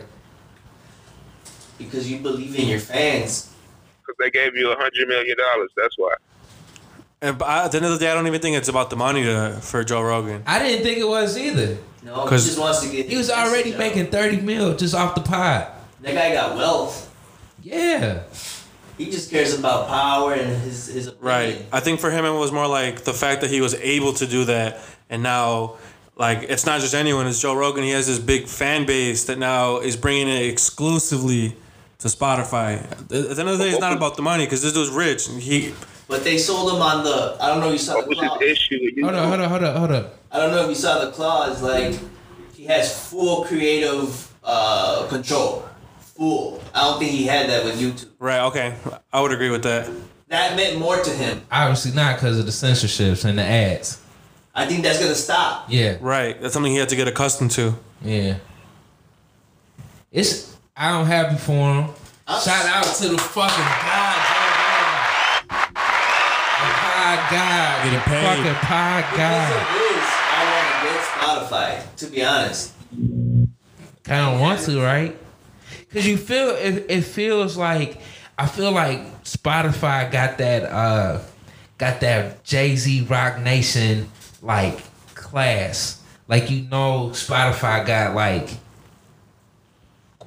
Because 1.84 2.10
you 2.12 2.20
believe 2.20 2.58
in 2.58 2.68
your 2.68 2.80
fans. 2.80 3.50
Because 4.02 4.16
they 4.20 4.30
gave 4.32 4.56
you 4.56 4.72
a 4.72 4.76
hundred 4.76 5.08
million 5.08 5.36
dollars. 5.38 5.70
That's 5.78 5.96
why. 5.98 6.16
and 7.22 7.42
I- 7.44 7.66
at 7.66 7.72
the 7.72 7.78
end 7.78 7.86
of 7.86 7.92
the 7.94 8.00
day, 8.00 8.10
I 8.12 8.14
don't 8.16 8.28
even 8.28 8.42
think 8.42 8.58
it's 8.58 8.70
about 8.70 8.90
the 8.90 8.96
money 8.96 9.24
to, 9.24 9.58
for 9.62 9.84
Joe 9.84 10.02
Rogan. 10.02 10.44
I 10.48 10.60
didn't 10.60 10.84
think 10.84 10.98
it 10.98 11.08
was 11.08 11.38
either. 11.38 11.78
No, 12.04 12.24
he 12.24 12.30
'Cause 12.30 12.46
just 12.46 12.60
wants 12.60 12.80
to 12.82 12.90
get. 12.90 13.08
He 13.08 13.16
was 13.16 13.30
already 13.30 13.76
making 13.76 14.08
30 14.08 14.42
mil 14.42 14.76
just 14.76 14.96
off 14.96 15.14
the 15.16 15.22
pot. 15.22 15.76
That 16.02 16.16
guy 16.16 16.34
got 16.34 16.56
wealth. 16.58 17.14
Yeah. 17.62 18.24
He 18.98 19.10
just 19.12 19.30
cares 19.30 19.58
about 19.58 19.88
power 19.88 20.34
and 20.34 20.62
his 20.64 20.88
his 20.88 21.08
opinion. 21.08 21.26
Right. 21.28 21.66
I 21.72 21.80
think 21.80 22.00
for 22.00 22.10
him 22.12 22.26
it 22.26 22.32
was 22.32 22.52
more 22.52 22.68
like 22.68 23.04
the 23.04 23.14
fact 23.14 23.42
that 23.42 23.50
he 23.52 23.62
was 23.62 23.76
able 23.76 24.14
to 24.14 24.26
do 24.28 24.46
that, 24.46 24.80
and 25.12 25.22
now 25.22 25.76
like 26.18 26.44
it's 26.50 26.66
not 26.66 26.82
just 26.82 26.94
anyone. 26.96 27.28
It's 27.28 27.40
Joe 27.40 27.54
Rogan. 27.56 27.84
He 27.84 27.92
has 27.92 28.08
this 28.08 28.18
big 28.20 28.48
fan 28.48 28.86
base 28.88 29.26
that 29.26 29.38
now 29.38 29.78
is 29.78 29.96
bringing 29.96 30.28
it 30.28 30.46
exclusively 30.48 31.56
to 32.02 32.08
Spotify. 32.08 32.84
At 32.92 33.10
the 33.10 33.18
end 33.40 33.50
of 33.50 33.58
the 33.58 33.64
day, 33.64 33.70
it's 33.72 33.80
not 33.80 33.94
about 33.94 34.16
the 34.16 34.22
money 34.22 34.46
because 34.46 34.62
this 34.62 34.74
dude's 34.74 34.90
rich. 34.90 35.28
and 35.30 35.42
He 35.42 35.74
But 36.08 36.24
they 36.24 36.38
sold 36.38 36.74
him 36.74 36.82
on 36.82 37.04
the. 37.04 37.38
I 37.40 37.48
don't 37.48 37.60
know 37.60 37.68
if 37.68 37.74
you 37.74 37.78
saw 37.80 37.96
What 37.96 38.10
the 38.10 38.16
clause. 38.16 38.40
his 38.42 38.52
issue 38.52 38.76
you? 38.96 39.04
Hold 39.04 39.16
on, 39.16 39.28
hold 39.28 39.42
on, 39.42 39.50
hold 39.50 39.64
on, 39.64 39.76
hold 39.78 39.92
on. 39.92 40.10
I 40.32 40.38
don't 40.38 40.52
know 40.52 40.64
if 40.64 40.70
you 40.70 40.76
saw 40.76 41.04
the 41.06 41.12
clause. 41.12 41.62
Like 41.62 42.00
he 42.54 42.66
has 42.66 43.10
full 43.10 43.46
creative 43.46 44.32
uh, 44.44 45.08
control. 45.10 45.66
Full. 46.00 46.62
I 46.74 46.82
don't 46.82 47.00
think 47.00 47.12
he 47.12 47.26
had 47.26 47.50
that 47.50 47.64
with 47.66 47.80
YouTube. 47.80 48.10
right. 48.20 48.42
Okay, 48.48 48.76
I 49.14 49.22
would 49.22 49.32
agree 49.32 49.50
with 49.50 49.64
that. 49.64 49.90
That 50.30 50.56
meant 50.56 50.80
more 50.80 50.98
to 51.02 51.10
him. 51.10 51.42
Obviously 51.52 51.92
not 51.92 52.16
because 52.16 52.40
of 52.40 52.46
the 52.46 52.52
censorships 52.52 53.26
and 53.26 53.38
the 53.38 53.44
ads. 53.44 54.00
I 54.56 54.66
think 54.66 54.84
that's 54.84 55.00
gonna 55.00 55.16
stop. 55.16 55.66
Yeah, 55.70 55.98
Right. 56.02 56.40
That's 56.42 56.54
something 56.54 56.72
he 56.72 56.78
had 56.78 56.90
to 56.90 56.96
get 56.96 57.08
accustomed 57.08 57.52
to. 57.52 57.76
yeah. 58.02 58.36
It's 60.12 60.51
I'm 60.84 61.06
happy 61.06 61.36
for 61.38 61.52
him. 61.74 61.90
Shout 62.28 62.66
out 62.66 62.84
to 62.96 63.10
the 63.10 63.18
fucking 63.18 63.66
God, 63.86 64.18
Joe 64.30 64.50
Rogan. 64.62 65.74
The 66.62 66.70
God 66.82 67.20
god. 67.32 67.84
Getting 67.84 68.00
paid. 68.00 68.24
Fucking 68.24 68.54
pod 68.68 69.04
Because 69.12 69.18
god. 69.18 69.52
of 69.52 69.68
this, 69.78 70.10
I 70.32 70.40
want 70.52 70.68
to 70.74 70.78
get 70.90 71.02
Spotify. 71.82 71.96
To 71.98 72.08
be 72.08 72.24
honest, 72.24 72.74
Kind 74.04 74.34
of 74.36 74.42
want 74.42 74.60
to, 74.62 74.82
right? 74.82 75.16
Cause 75.94 76.06
you 76.06 76.18
feel 76.18 76.50
it. 76.52 76.86
It 76.90 77.02
feels 77.02 77.58
like 77.58 78.02
I 78.38 78.48
feel 78.48 78.72
like 78.72 79.24
Spotify 79.24 80.12
got 80.12 80.38
that. 80.40 80.64
uh 80.64 81.20
Got 81.78 82.00
that 82.02 82.44
Jay 82.44 82.76
Z 82.76 83.02
Roc 83.10 83.40
Nation 83.40 84.10
like 84.42 84.80
class. 85.16 86.02
Like 86.28 86.50
you 86.50 86.62
know, 86.64 87.10
Spotify 87.14 87.86
got 87.86 88.16
like 88.16 88.50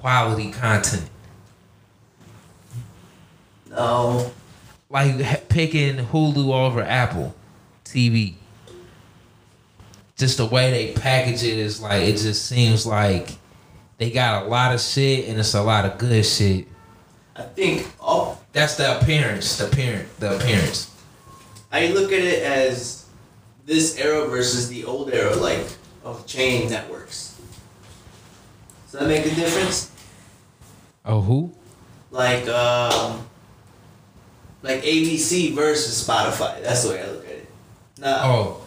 quality 0.05 0.51
content. 0.51 1.09
no. 3.71 4.31
Like 4.91 5.49
picking 5.49 5.97
Hulu 5.97 6.53
over 6.53 6.83
Apple 6.83 7.35
TV. 7.87 8.35
Just 10.15 10.37
the 10.37 10.45
way 10.45 10.71
they 10.71 10.93
package 10.93 11.43
it 11.43 11.57
is 11.57 11.81
like 11.81 12.03
it 12.03 12.19
just 12.19 12.45
seems 12.45 12.85
like 12.85 13.31
they 13.97 14.11
got 14.11 14.45
a 14.45 14.47
lot 14.47 14.75
of 14.75 14.81
shit 14.83 15.27
and 15.27 15.39
it's 15.39 15.55
a 15.55 15.63
lot 15.63 15.87
of 15.87 15.97
good 15.97 16.27
shit. 16.27 16.69
I 17.35 17.45
think 17.45 17.91
all 17.99 18.39
That's 18.53 18.77
the 18.77 19.01
appearance. 19.01 19.57
The 19.57 19.69
appearance. 19.69 20.11
The 20.19 20.37
appearance. 20.37 20.95
I 21.73 21.87
look 21.89 22.13
at 22.13 22.21
it 22.21 22.43
as 22.43 23.07
this 23.65 23.99
era 23.99 24.29
versus 24.29 24.69
the 24.69 24.85
old 24.85 25.15
era, 25.15 25.35
like 25.35 25.67
of 26.05 26.27
chain 26.27 26.69
networks. 26.69 27.41
Does 28.93 29.01
that 29.01 29.09
make 29.09 29.25
a 29.25 29.35
difference? 29.35 29.94
Oh, 31.05 31.21
who? 31.21 31.53
Like, 32.11 32.49
um, 32.49 33.27
like 34.63 34.83
ABC 34.83 35.53
versus 35.55 36.07
Spotify. 36.07 36.63
That's 36.63 36.85
the 36.85 36.91
way 36.91 37.03
I 37.03 37.07
look 37.11 37.25
at 37.27 37.31
it. 37.33 37.49
Nah, 37.99 38.21
Oh, 38.23 38.63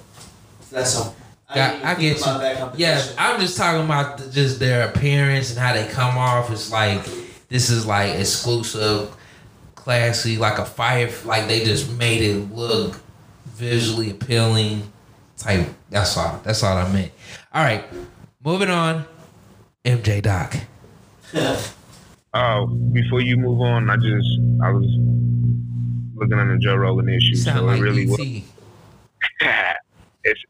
that's 0.71 0.95
all. 0.99 1.15
I, 1.49 1.55
yeah, 1.55 1.79
I 1.83 1.95
get 1.95 2.19
you. 2.19 2.71
Yes, 2.75 3.15
I'm 3.17 3.39
just 3.39 3.57
talking 3.57 3.85
about 3.85 4.17
the, 4.17 4.29
just 4.29 4.59
their 4.59 4.89
appearance 4.89 5.49
and 5.51 5.59
how 5.59 5.73
they 5.73 5.87
come 5.87 6.17
off. 6.17 6.51
It's 6.51 6.71
like 6.71 7.03
this 7.47 7.69
is 7.69 7.85
like 7.85 8.15
exclusive, 8.15 9.15
classy, 9.73 10.37
like 10.37 10.59
a 10.59 10.65
fire. 10.65 11.09
Like 11.23 11.47
they 11.47 11.63
just 11.63 11.89
made 11.97 12.21
it 12.21 12.53
look 12.53 12.99
visually 13.45 14.09
appealing. 14.11 14.91
Type. 15.37 15.67
That's 15.89 16.17
all. 16.17 16.41
That's 16.43 16.63
all 16.63 16.75
I 16.75 16.91
meant. 16.91 17.11
All 17.53 17.63
right, 17.63 17.85
moving 18.43 18.69
on. 18.69 19.05
MJ 19.85 20.21
Doc. 20.21 20.57
Uh, 22.37 22.65
before 22.93 23.19
you 23.21 23.35
move 23.37 23.61
on, 23.61 23.89
I 23.89 23.95
just 23.95 24.29
I 24.63 24.69
was 24.71 24.85
looking 26.15 26.37
at 26.39 26.47
the 26.47 26.57
Joe 26.61 26.75
Rogan 26.75 27.09
issue, 27.09 27.35
Sound 27.35 27.59
so 27.59 27.65
like 27.65 27.79
it 27.79 27.81
really 27.81 28.03
ET. 28.03 28.09
was 28.09 28.19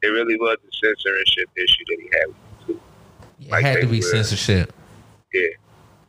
it 0.01 0.07
really 0.07 0.35
was 0.37 0.57
a 0.67 0.71
censorship 0.85 1.49
issue 1.55 1.83
that 1.87 1.97
he 2.01 2.09
had. 2.11 2.67
Too. 2.67 2.79
It 3.41 3.51
Like 3.51 3.63
had 3.63 3.81
to 3.81 3.87
be 3.87 3.97
were- 3.99 4.01
censorship, 4.01 4.73
Yeah, 5.33 5.41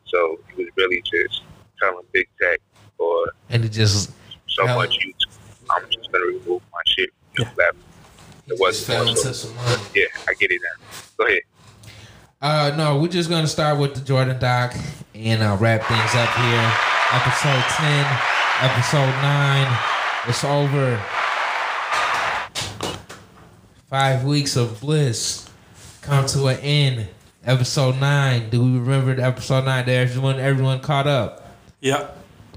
so 0.07 0.39
he 0.57 0.65
was 0.65 0.73
really 0.77 1.01
just 1.03 1.43
telling 1.81 2.05
big 2.13 2.27
tech 2.41 2.59
or 2.99 3.27
and 3.51 3.65
it 3.65 3.69
just 3.69 4.11
so 4.49 4.67
much 4.67 4.99
YouTube. 4.99 5.39
I'm 5.71 5.85
just 5.91 6.11
gonna 6.11 6.25
remove 6.27 6.63
my 6.73 6.81
shit 6.87 7.11
from 7.35 7.45
your 7.45 7.55
platform. 7.55 7.85
it 8.49 8.53
It 8.55 8.61
wasn't 8.61 8.87
fell 8.87 9.05
more 9.05 9.15
into 9.17 9.33
so. 9.35 9.49
Yeah, 9.95 10.07
I 10.27 10.35
get 10.35 10.51
it 10.51 10.61
now. 10.61 10.87
Go 11.19 11.27
ahead. 11.27 11.43
Uh, 12.41 12.75
no, 12.77 12.99
we're 12.99 13.09
just 13.09 13.29
gonna 13.31 13.47
start 13.47 13.79
with 13.79 13.95
the 13.95 14.01
Jordan 14.01 14.39
Doc 14.41 14.75
and 15.19 15.43
uh, 15.43 15.57
wrap 15.59 15.83
things 15.83 16.15
up 16.15 16.31
here. 16.37 16.73
Episode 17.13 17.65
ten, 17.75 18.07
episode 18.63 19.11
nine. 19.21 19.79
It's 20.29 20.45
over. 20.45 21.03
Five 23.89 24.25
weeks 24.25 24.57
of 24.57 24.81
bliss 24.81 25.49
come 26.03 26.27
to 26.27 26.47
an 26.47 26.59
end. 26.61 27.09
Episode 27.45 27.99
nine. 27.99 28.51
Do 28.51 28.63
we 28.63 28.79
remember 28.79 29.15
the 29.15 29.25
episode 29.25 29.65
nine? 29.65 29.87
There, 29.87 30.03
everyone, 30.03 30.39
everyone 30.39 30.81
caught 30.81 31.07
up. 31.07 31.49
Yep. 31.81 32.17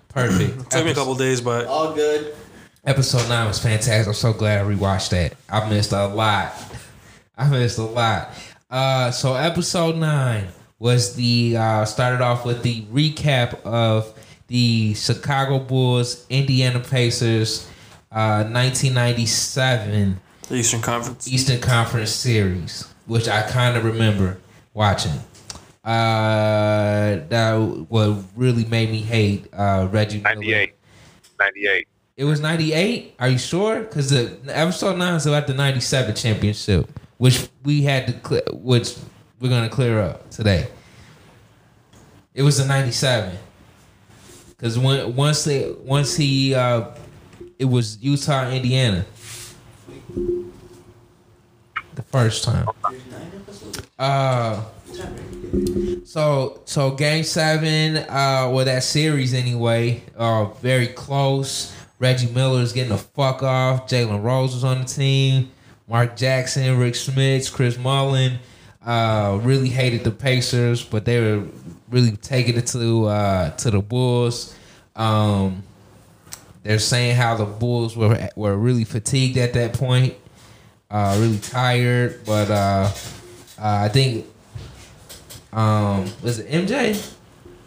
Perfect. 0.09 0.69
Took 0.71 0.85
me 0.85 0.91
a 0.91 0.95
couple 0.95 1.15
days, 1.15 1.41
but 1.41 1.65
all 1.65 1.93
good. 1.93 2.35
Episode 2.83 3.27
nine 3.29 3.47
was 3.47 3.59
fantastic. 3.59 4.07
I'm 4.07 4.13
so 4.13 4.33
glad 4.33 4.59
I 4.59 4.69
rewatched 4.69 5.09
that. 5.09 5.35
I 5.49 5.67
missed 5.69 5.93
a 5.93 6.07
lot. 6.07 6.53
I 7.37 7.49
missed 7.49 7.77
a 7.77 7.83
lot. 7.83 8.29
Uh, 8.69 9.11
so 9.11 9.35
episode 9.35 9.95
nine 9.95 10.47
was 10.81 11.13
the 11.13 11.55
uh, 11.55 11.85
started 11.85 12.21
off 12.21 12.43
with 12.43 12.63
the 12.63 12.81
recap 12.85 13.61
of 13.63 14.17
the 14.47 14.95
Chicago 14.95 15.59
Bulls, 15.59 16.25
Indiana 16.27 16.79
Pacers, 16.79 17.67
uh, 18.11 18.43
1997 18.49 20.19
Eastern 20.49 20.81
Conference. 20.81 21.27
Eastern 21.31 21.61
Conference 21.61 22.09
Series, 22.09 22.87
which 23.05 23.29
I 23.29 23.43
kind 23.43 23.77
of 23.77 23.85
remember 23.85 24.39
watching. 24.73 25.11
Uh, 25.83 27.21
that 27.29 27.85
what 27.87 28.23
really 28.35 28.65
made 28.65 28.89
me 28.89 29.01
hate 29.01 29.47
uh, 29.53 29.87
Reggie 29.91 30.19
Miller. 30.21 30.35
98. 30.35 30.73
98. 31.39 31.87
It 32.17 32.23
was 32.23 32.39
98? 32.41 33.15
Are 33.19 33.29
you 33.29 33.37
sure? 33.37 33.81
Because 33.81 34.09
the 34.09 34.39
episode 34.47 34.97
9 34.97 35.13
is 35.13 35.27
about 35.27 35.45
the 35.45 35.53
97 35.53 36.15
championship, 36.15 36.89
which 37.19 37.49
we 37.63 37.83
had 37.83 38.07
to 38.07 38.13
clear, 38.13 38.41
which 38.51 38.95
we're 39.41 39.49
to 39.49 39.69
clear 39.69 39.99
up 39.99 40.29
today. 40.29 40.67
It 42.33 42.43
was 42.43 42.57
the 42.59 42.65
97. 42.65 43.37
Because 44.49 44.77
when, 44.77 45.15
once 45.15 45.43
they, 45.43 45.71
once 45.71 46.15
he, 46.15 46.53
uh, 46.53 46.91
it 47.57 47.65
was 47.65 47.97
Utah, 48.01 48.49
Indiana. 48.49 49.03
The 51.95 52.03
first 52.03 52.43
time. 52.43 52.67
Uh, 53.97 54.63
so 56.05 56.61
so 56.65 56.91
game 56.91 57.23
seven, 57.23 57.97
uh, 57.97 58.49
well 58.51 58.65
that 58.65 58.83
series 58.83 59.33
anyway, 59.33 60.03
uh, 60.15 60.45
very 60.45 60.87
close. 60.87 61.75
Reggie 61.99 62.31
Miller 62.31 62.61
is 62.61 62.71
getting 62.73 62.91
the 62.91 62.97
fuck 62.97 63.43
off. 63.43 63.87
Jalen 63.87 64.23
Rose 64.23 64.53
was 64.53 64.63
on 64.63 64.79
the 64.79 64.85
team. 64.85 65.51
Mark 65.87 66.15
Jackson, 66.15 66.79
Rik 66.79 66.93
Smits, 66.93 67.51
Chris 67.51 67.77
Mullin. 67.77 68.39
Uh, 68.83 69.39
really 69.43 69.69
hated 69.69 70.03
the 70.03 70.09
Pacers, 70.11 70.83
but 70.83 71.05
they 71.05 71.19
were 71.21 71.45
really 71.89 72.13
taking 72.17 72.57
it 72.57 72.65
to 72.67 73.05
uh, 73.05 73.51
to 73.57 73.69
the 73.69 73.79
Bulls. 73.79 74.55
Um, 74.95 75.61
they're 76.63 76.79
saying 76.79 77.15
how 77.15 77.35
the 77.35 77.45
Bulls 77.45 77.95
were 77.95 78.29
were 78.35 78.57
really 78.57 78.83
fatigued 78.83 79.37
at 79.37 79.53
that 79.53 79.73
point, 79.73 80.15
uh, 80.89 81.15
really 81.19 81.37
tired. 81.37 82.21
But 82.25 82.49
uh, 82.49 82.53
uh, 82.53 82.91
I 83.59 83.89
think 83.89 84.25
um, 85.53 86.05
was 86.23 86.39
it 86.39 86.49
MJ? 86.49 86.91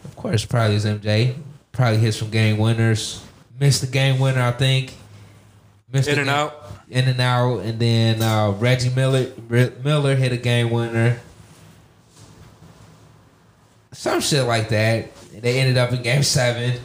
Of 0.04 0.16
course, 0.16 0.44
probably 0.44 0.74
was 0.74 0.84
MJ. 0.84 1.36
Probably 1.70 1.98
hit 1.98 2.12
some 2.12 2.30
game 2.30 2.58
winners. 2.58 3.24
Missed 3.60 3.82
the 3.82 3.86
game 3.86 4.18
winner, 4.18 4.42
I 4.42 4.50
think. 4.52 4.94
Missed 5.92 6.08
In 6.08 6.18
and 6.18 6.26
game- 6.26 6.34
out. 6.34 6.63
In 6.94 7.08
and 7.08 7.20
out, 7.20 7.58
and 7.58 7.80
then 7.80 8.22
uh, 8.22 8.52
Reggie 8.52 8.88
Miller 8.88 9.32
Miller 9.48 10.14
hit 10.14 10.30
a 10.30 10.36
game 10.36 10.70
winner. 10.70 11.18
Some 13.90 14.20
shit 14.20 14.44
like 14.46 14.68
that. 14.68 15.12
They 15.32 15.58
ended 15.58 15.76
up 15.76 15.92
in 15.92 16.02
game 16.02 16.22
seven. 16.22 16.78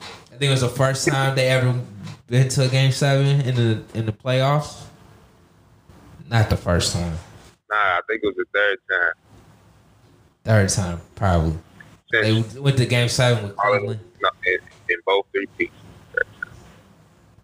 I 0.00 0.36
think 0.36 0.44
it 0.44 0.50
was 0.50 0.62
the 0.62 0.70
first 0.70 1.06
time 1.06 1.36
they 1.36 1.48
ever 1.48 1.78
been 2.26 2.48
to 2.48 2.64
a 2.64 2.68
game 2.68 2.90
seven 2.90 3.42
in 3.42 3.54
the 3.54 3.82
in 3.92 4.06
the 4.06 4.12
playoffs. 4.12 4.82
Not 6.30 6.48
the 6.48 6.56
first 6.56 6.94
time. 6.94 7.18
Nah, 7.70 7.76
I 7.76 8.00
think 8.08 8.22
it 8.22 8.28
was 8.28 8.36
the 8.36 8.46
third 8.54 8.78
time. 8.90 9.12
Third 10.44 10.68
time, 10.70 11.00
probably. 11.16 11.58
They 12.12 12.42
went 12.58 12.78
to 12.78 12.86
game 12.86 13.10
seven 13.10 13.44
with 13.44 13.56
Cleveland. 13.56 14.00
No, 14.22 14.30
in, 14.46 14.58
in 14.88 14.96
both 15.04 15.26
three 15.32 15.46
peaks. 15.58 15.74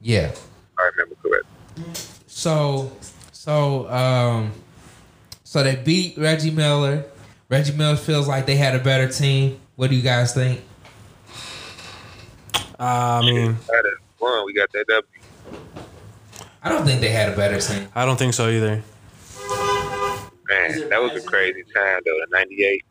Yeah. 0.01 0.33
I 0.79 0.91
remember 0.97 1.15
correctly. 1.23 1.53
So, 2.47 2.93
so, 3.33 3.91
um, 3.91 4.53
so 5.43 5.65
they 5.65 5.75
beat 5.75 6.17
Reggie 6.17 6.53
Miller. 6.53 7.05
Reggie 7.49 7.73
Miller 7.73 7.97
feels 7.97 8.29
like 8.29 8.47
they 8.47 8.55
had 8.55 8.77
a 8.77 8.79
better 8.79 9.09
team. 9.09 9.59
What 9.75 9.91
do 9.91 9.97
you 9.97 10.03
guys 10.03 10.33
think? 10.33 10.61
Uh, 12.79 13.19
I 13.21 13.21
mean, 13.23 13.57
That 13.67 13.85
is 13.87 13.99
one. 14.21 14.47
We 14.47 14.53
got 14.53 14.71
that 14.75 14.87
W. 14.87 15.03
I 16.63 16.69
don't 16.69 16.87
think 16.87 17.01
they 17.01 17.09
had 17.09 17.33
a 17.33 17.37
better 17.37 17.59
team. 17.61 17.89
I 17.97 18.05
don't 18.07 18.17
think 18.17 18.33
so 18.33 18.49
either. 18.49 18.81
Man, 20.49 20.89
that 20.89 21.03
was 21.03 21.17
a 21.17 21.27
crazy 21.27 21.65
time 21.75 22.01
though. 22.07 22.15
The 22.15 22.27
'98 22.31 22.85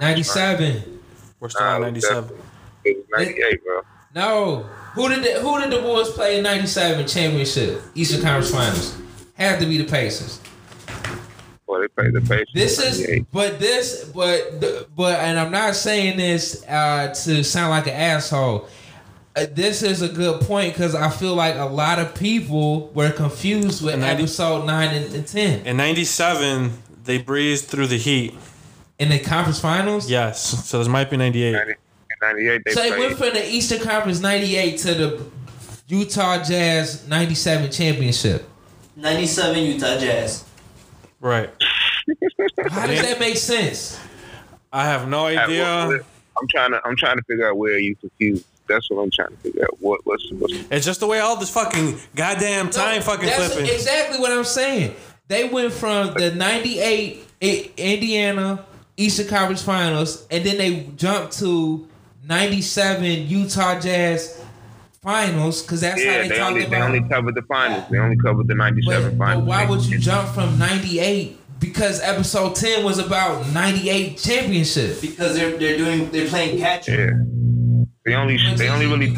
Ninety-seven. 0.00 1.00
We're 1.40 1.48
still 1.48 1.62
Nah, 1.62 1.74
on 1.74 1.80
97. 1.80 2.38
It 2.84 2.96
was 2.96 3.06
'98, 3.10 3.64
bro. 3.64 3.82
No. 4.14 4.70
Who 4.94 5.08
did 5.08 5.22
the, 5.22 5.40
who 5.40 5.60
did 5.60 5.70
the 5.70 5.80
Bulls 5.80 6.10
play 6.12 6.38
in 6.38 6.42
'97 6.42 7.06
championship 7.06 7.82
Eastern 7.94 8.22
Conference 8.22 8.50
Finals? 8.50 8.96
Had 9.34 9.60
to 9.60 9.66
be 9.66 9.78
the 9.78 9.84
Pacers. 9.84 10.40
Boy, 11.66 11.80
they 11.82 11.88
played 11.88 12.12
the 12.12 12.20
Pacers. 12.20 12.48
This 12.52 12.78
is, 12.80 13.24
but 13.32 13.58
this, 13.60 14.04
but, 14.12 14.60
but, 14.96 15.20
and 15.20 15.38
I'm 15.38 15.52
not 15.52 15.76
saying 15.76 16.16
this 16.18 16.64
uh, 16.68 17.14
to 17.24 17.44
sound 17.44 17.70
like 17.70 17.86
an 17.86 17.94
asshole. 17.94 18.66
uh, 19.36 19.46
this 19.52 19.82
is 19.84 20.02
a 20.02 20.08
good 20.08 20.40
point 20.42 20.74
because 20.74 20.96
I 20.96 21.08
feel 21.08 21.34
like 21.36 21.54
a 21.54 21.64
lot 21.64 22.00
of 22.00 22.12
people 22.16 22.88
were 22.88 23.10
confused 23.12 23.84
with 23.84 23.94
And 23.94 24.04
I- 24.04 24.08
episode 24.10 24.66
nine 24.66 24.88
and, 24.94 25.14
and 25.14 25.26
ten 25.26 25.64
In 25.64 25.76
'97, 25.76 26.72
they 27.04 27.18
breezed 27.18 27.66
through 27.66 27.86
the 27.86 27.96
Heat. 27.98 28.34
in 28.98 29.08
the 29.08 29.20
conference 29.20 29.60
finals. 29.60 30.10
Yes, 30.10 30.66
so 30.68 30.78
this 30.78 30.88
might 30.88 31.08
be 31.08 31.16
'98. 31.16 31.76
In 32.22 32.28
'98, 32.28 32.62
they 32.64 32.72
So 32.72 32.82
they 32.82 32.88
played. 32.90 33.00
went 33.00 33.18
from 33.18 33.32
the 33.34 33.48
Eastern 33.50 33.80
Conference 33.80 34.20
'98 34.20 34.78
to 34.78 34.94
the 34.94 35.24
Utah 35.88 36.42
Jazz 36.42 37.06
'97 37.08 37.70
championship. 37.70 38.48
97 38.96 39.58
Utah 39.64 39.98
Jazz. 39.98 40.44
Right. 41.20 41.50
How 42.70 42.86
does 42.86 43.02
that 43.02 43.18
make 43.20 43.36
sense? 43.36 43.98
I 44.72 44.84
have 44.84 45.08
no 45.08 45.26
idea. 45.26 45.66
I'm 45.66 46.48
trying 46.48 46.70
to 46.72 46.80
I'm 46.84 46.96
trying 46.96 47.16
to 47.16 47.22
figure 47.24 47.48
out 47.48 47.56
where 47.56 47.78
you 47.78 47.96
confused. 47.96 48.44
That's 48.68 48.88
what 48.90 49.02
I'm 49.02 49.10
trying 49.10 49.30
to 49.30 49.36
figure 49.36 49.64
out. 49.64 49.76
What 49.80 50.00
what's 50.04 50.30
what's 50.32 50.54
It's 50.70 50.86
just 50.86 51.00
the 51.00 51.06
way 51.06 51.20
all 51.20 51.36
this 51.36 51.50
fucking 51.50 51.98
goddamn 52.14 52.70
time 52.70 52.96
No, 52.96 53.02
fucking 53.02 53.26
that's 53.26 53.54
flipping. 53.54 53.72
exactly 53.72 54.18
what 54.18 54.32
I'm 54.32 54.44
saying. 54.44 54.94
They 55.28 55.48
went 55.48 55.72
from 55.72 56.14
the 56.14 56.34
'98 56.34 57.24
Indiana 57.76 58.64
Eastern 58.96 59.26
Conference 59.28 59.62
Finals, 59.62 60.26
and 60.30 60.44
then 60.44 60.58
they 60.58 60.84
jumped 60.96 61.38
to 61.40 61.86
'97 62.26 63.04
Utah 63.28 63.78
Jazz 63.80 64.44
Finals 65.02 65.62
because 65.62 65.80
that's 65.80 66.02
how 66.02 66.10
yeah, 66.10 66.22
they, 66.22 66.28
they 66.28 66.36
talked 66.36 66.50
only 66.52 66.66
they 66.66 66.76
only 66.76 67.08
covered 67.08 67.34
the 67.34 67.42
finals. 67.42 67.84
They 67.90 67.98
only 67.98 68.16
covered 68.18 68.48
the 68.48 68.54
'97 68.54 69.02
but, 69.02 69.18
but 69.18 69.24
finals. 69.24 69.48
why 69.48 69.64
would 69.64 69.84
you 69.86 69.98
jump 69.98 70.28
from 70.28 70.58
'98? 70.58 71.38
Because 71.58 72.00
episode 72.00 72.54
10 72.56 72.84
was 72.84 72.98
about 72.98 73.46
98 73.52 74.16
championship. 74.16 75.00
Because 75.00 75.36
they're 75.36 75.58
they're 75.58 75.76
doing 75.76 76.10
they're 76.10 76.28
playing 76.28 76.58
catch 76.58 76.88
up. 76.88 76.98
Yeah. 76.98 77.10
They 78.04 78.14
only 78.14 78.38
they 78.56 78.68
only 78.68 78.86
really 78.86 79.08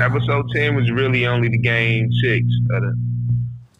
episode 0.00 0.46
ten 0.54 0.74
was 0.74 0.90
really 0.90 1.26
only 1.26 1.48
the 1.48 1.58
game 1.58 2.10
six 2.22 2.46
of 2.70 2.82
the 2.82 3.15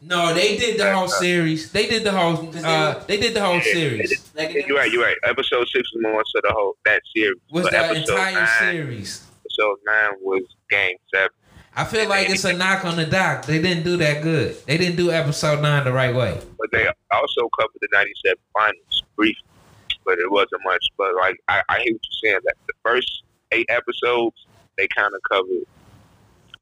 No, 0.06 0.32
they 0.32 0.56
did 0.56 0.78
the 0.78 0.94
whole 0.94 1.08
series. 1.08 1.72
They 1.72 1.88
did 1.88 2.04
the 2.04 2.12
whole. 2.12 2.48
Uh, 2.64 3.02
they 3.08 3.16
did 3.18 3.34
the 3.34 3.44
whole 3.44 3.60
series. 3.60 4.30
You're 4.36 4.76
right. 4.76 4.90
You're 4.90 5.02
right. 5.02 5.16
Episode 5.24 5.66
six 5.68 5.92
was 5.92 6.02
more 6.02 6.22
so 6.32 6.40
the 6.44 6.52
whole 6.52 6.76
that 6.84 7.02
series. 7.14 7.40
Was 7.50 7.64
But 7.64 7.72
the 7.72 7.94
entire 8.02 8.34
nine, 8.34 8.48
series. 8.60 9.26
Episode 9.40 9.78
nine 9.84 10.12
was 10.20 10.42
game 10.70 10.96
seven. 11.12 11.30
I 11.74 11.84
feel 11.84 12.08
like 12.08 12.30
it's 12.30 12.44
a 12.44 12.52
knock 12.56 12.84
on 12.84 12.96
the 12.96 13.04
dock. 13.04 13.46
They 13.46 13.60
didn't 13.60 13.82
do 13.82 13.96
that 13.96 14.22
good. 14.22 14.56
They 14.66 14.78
didn't 14.78 14.96
do 14.96 15.10
episode 15.10 15.60
nine 15.60 15.82
the 15.82 15.92
right 15.92 16.14
way. 16.14 16.40
But 16.56 16.70
they 16.70 16.86
also 17.10 17.48
covered 17.58 17.78
the 17.80 17.88
'97 17.92 18.36
finals 18.52 19.02
briefly, 19.16 19.42
but 20.04 20.20
it 20.20 20.30
wasn't 20.30 20.62
much. 20.64 20.86
But 20.96 21.16
like 21.16 21.36
I, 21.48 21.62
I 21.68 21.80
hear 21.80 21.94
what 21.94 22.00
you're 22.22 22.30
saying. 22.30 22.40
That 22.44 22.54
the 22.68 22.74
first 22.84 23.24
eight 23.50 23.66
episodes 23.70 24.46
they 24.78 24.86
kind 24.94 25.12
of 25.12 25.20
covered 25.28 25.66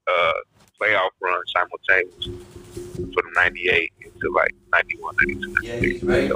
uh 0.06 0.32
playoff 0.80 1.10
run 1.20 1.40
simultaneously 1.54 2.63
from 2.74 3.32
'98 3.34 3.92
into 4.00 4.32
like 4.34 4.54
'91, 4.72 5.16
'92. 5.26 5.54
Yeah, 5.62 5.76
he's 5.80 6.02
right. 6.02 6.30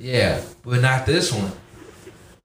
Yeah, 0.00 0.42
but 0.64 0.80
not 0.80 1.06
this 1.06 1.32
one. 1.32 1.52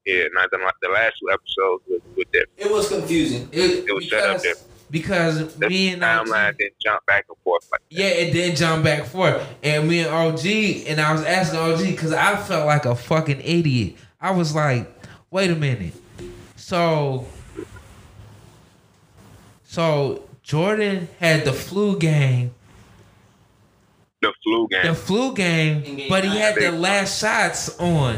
Yeah, 0.05 0.23
not 0.34 0.49
the, 0.51 0.57
the 0.81 0.89
last 0.89 1.13
two 1.19 1.30
episodes 1.31 1.84
was, 1.88 2.01
was 2.15 2.26
different. 2.31 2.49
It 2.57 2.71
was 2.71 2.88
confusing. 2.89 3.49
It, 3.51 3.85
It 3.88 3.93
was 3.93 4.09
set 4.09 4.23
up 4.27 4.41
different. 4.41 4.65
because 4.89 5.55
The 5.55 5.69
me 5.69 5.89
and 5.93 6.03
OG, 6.03 6.27
timeline 6.27 6.57
didn't 6.57 6.80
jump 6.81 7.05
back 7.05 7.26
and 7.30 7.38
forth 7.43 7.67
like 7.71 7.81
yeah, 7.89 8.07
it 8.07 8.31
did 8.31 8.55
jump 8.55 8.84
back 8.85 8.99
and 9.01 9.07
forth. 9.07 9.45
And 9.61 9.88
me 9.88 9.99
and 9.99 10.09
OG, 10.09 10.45
and 10.88 10.99
I 11.01 11.11
was 11.11 11.23
asking 11.26 11.59
OG 11.59 11.80
because 11.91 12.13
I 12.13 12.38
felt 12.38 12.65
like 12.65 12.85
a 12.85 12.95
fucking 12.95 13.41
idiot. 13.41 13.95
I 14.21 14.31
was 14.31 14.55
like, 14.55 14.89
wait 15.30 15.51
a 15.51 15.55
minute. 15.55 15.93
So, 16.55 17.26
so 19.63 20.23
Jordan 20.43 21.07
had 21.19 21.45
the 21.45 21.53
flu 21.53 21.99
game 21.99 22.53
the 24.21 24.33
flu 24.43 24.67
game. 24.69 24.85
the 24.85 24.95
flu 24.95 25.33
game, 25.33 26.07
but 26.09 26.23
he 26.23 26.37
had 26.37 26.55
the 26.55 26.71
last 26.71 27.19
shots 27.19 27.77
on. 27.79 28.15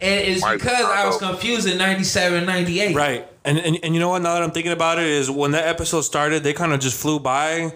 And 0.00 0.20
it's 0.28 0.44
because 0.46 0.84
I 0.84 1.06
was 1.06 1.18
confused 1.18 1.68
in 1.68 1.78
97, 1.78 2.44
98. 2.44 2.94
Right. 2.96 3.28
And, 3.44 3.58
and 3.58 3.78
and 3.82 3.94
you 3.94 4.00
know 4.00 4.08
what? 4.08 4.22
Now 4.22 4.34
that 4.34 4.42
I'm 4.42 4.50
thinking 4.50 4.72
about 4.72 4.98
it, 4.98 5.04
is 5.06 5.30
when 5.30 5.52
that 5.52 5.66
episode 5.68 6.00
started, 6.02 6.42
they 6.42 6.52
kind 6.54 6.72
of 6.72 6.80
just 6.80 6.98
flew 7.00 7.20
by 7.20 7.72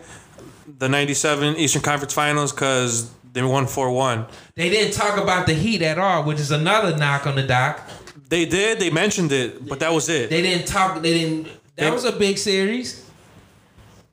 the 0.78 0.88
'97 0.88 1.56
Eastern 1.56 1.82
Conference 1.82 2.14
Finals 2.14 2.52
because 2.52 3.10
they 3.34 3.42
won 3.42 3.66
four 3.66 3.90
one. 3.92 4.24
They 4.54 4.70
didn't 4.70 4.94
talk 4.94 5.18
about 5.18 5.46
the 5.46 5.52
Heat 5.54 5.82
at 5.82 5.98
all, 5.98 6.24
which 6.24 6.40
is 6.40 6.50
another 6.50 6.96
knock 6.96 7.26
on 7.26 7.36
the 7.36 7.42
dock. 7.42 7.82
They 8.30 8.46
did. 8.46 8.78
They 8.80 8.88
mentioned 8.90 9.30
it, 9.30 9.66
but 9.68 9.80
that 9.80 9.92
was 9.92 10.08
it. 10.08 10.30
They 10.30 10.40
didn't 10.40 10.66
talk. 10.66 11.02
They 11.02 11.18
didn't. 11.20 11.44
That 11.76 11.84
They- 11.84 11.90
was 11.90 12.04
a 12.06 12.12
big 12.12 12.38
series. 12.38 13.04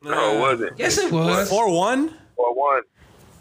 no, 0.04 0.36
it 0.36 0.40
wasn't. 0.40 0.78
Yes, 0.78 0.98
it 0.98 1.12
was. 1.12 1.50
Four 1.50 1.72
one. 1.72 2.14
Four 2.36 2.54
one. 2.54 2.82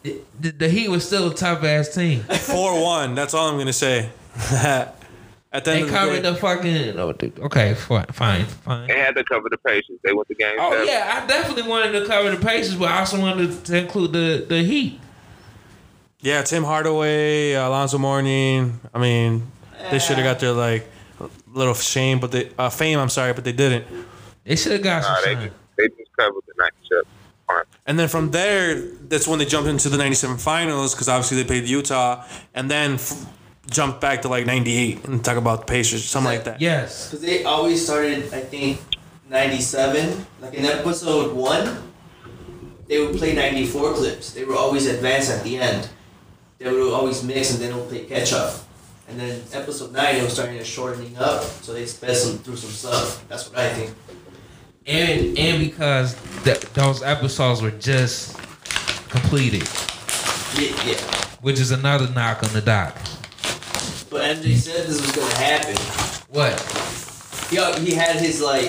The, 0.04 0.50
the 0.50 0.68
Heat 0.68 0.88
was 0.88 1.06
still 1.06 1.30
a 1.30 1.34
top 1.34 1.64
ass 1.64 1.94
team. 1.94 2.20
Four 2.22 2.80
one. 2.82 3.14
That's 3.14 3.34
all 3.34 3.48
I'm 3.50 3.58
gonna 3.58 3.72
say. 3.72 4.10
At 5.52 5.64
the 5.64 5.70
end 5.70 5.78
They 5.78 5.82
of 5.82 5.86
the 5.88 5.94
covered 5.94 6.22
day, 6.22 6.30
the 6.30 6.34
fucking. 6.36 6.98
oh, 6.98 7.12
dude, 7.12 7.38
Okay, 7.38 7.74
fine, 7.74 8.06
fine, 8.06 8.44
fine. 8.44 8.88
They 8.88 8.98
had 8.98 9.14
to 9.14 9.22
cover 9.24 9.48
the 9.48 9.56
Pacers. 9.58 9.98
They 10.02 10.12
went 10.12 10.26
to 10.28 10.34
game 10.34 10.56
Oh 10.58 10.72
seven. 10.72 10.86
yeah, 10.88 11.20
I 11.22 11.26
definitely 11.28 11.62
wanted 11.70 11.92
to 12.00 12.06
cover 12.06 12.30
the 12.30 12.44
Pacers, 12.44 12.74
but 12.74 12.88
I 12.90 12.98
also 12.98 13.20
wanted 13.20 13.64
to 13.64 13.78
include 13.78 14.12
the 14.12 14.44
the 14.48 14.62
Heat. 14.62 15.00
yeah, 16.20 16.42
Tim 16.42 16.64
Hardaway, 16.64 17.52
Alonzo 17.52 17.98
Mourning. 17.98 18.80
I 18.92 18.98
mean, 18.98 19.46
they 19.92 19.98
should 20.00 20.16
have 20.18 20.24
got 20.24 20.40
their 20.40 20.52
like 20.52 20.88
little 21.46 21.74
shame, 21.74 22.18
but 22.18 22.32
they 22.32 22.50
uh, 22.58 22.68
fame. 22.68 22.98
I'm 22.98 23.08
sorry, 23.08 23.32
but 23.32 23.44
they 23.44 23.52
didn't. 23.52 23.86
They 24.44 24.56
should 24.56 24.72
have 24.72 24.82
got 24.82 25.04
some 25.04 25.12
Nah, 25.12 25.20
they 25.20 25.34
shine. 25.34 25.44
just 25.44 25.56
they 25.76 25.88
just 25.88 26.16
covered 26.18 26.42
the 26.48 26.54
'97. 26.58 27.04
Fine. 27.04 27.13
And 27.86 27.98
then 27.98 28.08
from 28.08 28.30
there, 28.30 28.80
that's 29.08 29.28
when 29.28 29.38
they 29.38 29.44
jumped 29.44 29.68
into 29.68 29.88
the 29.88 29.98
'97 29.98 30.38
finals 30.38 30.94
because 30.94 31.08
obviously 31.08 31.36
they 31.36 31.44
played 31.44 31.68
Utah, 31.68 32.24
and 32.54 32.70
then 32.70 32.94
f- 32.94 33.26
jumped 33.70 34.00
back 34.00 34.22
to 34.22 34.28
like 34.28 34.46
'98 34.46 35.04
and 35.04 35.22
talk 35.24 35.36
about 35.36 35.60
the 35.60 35.66
Pacers, 35.66 36.04
something 36.04 36.32
like 36.32 36.44
that. 36.44 36.60
Yes. 36.60 37.10
Because 37.10 37.24
they 37.24 37.44
always 37.44 37.84
started, 37.84 38.32
I 38.32 38.40
think, 38.40 38.80
97. 39.28 40.26
Like 40.40 40.54
in 40.54 40.64
episode 40.64 41.34
1, 41.34 41.92
they 42.88 43.04
would 43.04 43.16
play 43.16 43.34
94 43.34 43.94
clips. 43.94 44.32
They 44.32 44.44
were 44.44 44.56
always 44.56 44.86
advanced 44.86 45.30
at 45.30 45.44
the 45.44 45.58
end. 45.58 45.88
They 46.58 46.70
would 46.70 46.92
always 46.92 47.22
mix 47.22 47.52
and 47.52 47.60
then 47.62 47.72
they 47.72 47.76
would 47.78 47.88
play 47.88 48.04
catch 48.04 48.32
up. 48.32 48.54
And 49.08 49.20
then 49.20 49.42
episode 49.52 49.92
9, 49.92 50.16
it 50.16 50.22
was 50.22 50.32
starting 50.32 50.56
to 50.56 50.64
shortening 50.64 51.16
up. 51.18 51.42
So 51.42 51.74
they 51.74 51.84
sped 51.84 52.16
some, 52.16 52.38
through 52.38 52.56
some 52.56 52.70
stuff. 52.70 53.28
That's 53.28 53.50
what 53.50 53.58
I 53.58 53.68
think. 53.70 53.94
And 54.86 55.38
and 55.38 55.58
because 55.60 56.14
th- 56.44 56.60
those 56.74 57.02
episodes 57.02 57.62
were 57.62 57.70
just 57.72 58.36
completed, 59.08 59.62
Yeah, 60.58 60.74
yeah. 60.84 60.96
which 61.40 61.58
is 61.60 61.70
another 61.70 62.08
knock 62.12 62.42
on 62.42 62.52
the 62.52 62.60
dock. 62.60 62.94
But 64.10 64.36
MJ 64.36 64.54
said 64.56 64.86
this 64.86 65.00
was 65.00 65.12
going 65.12 65.28
to 65.30 65.36
happen. 65.36 65.76
What? 66.30 66.60
He, 67.50 67.56
he 67.84 67.94
had 67.94 68.16
his, 68.16 68.40
like, 68.40 68.66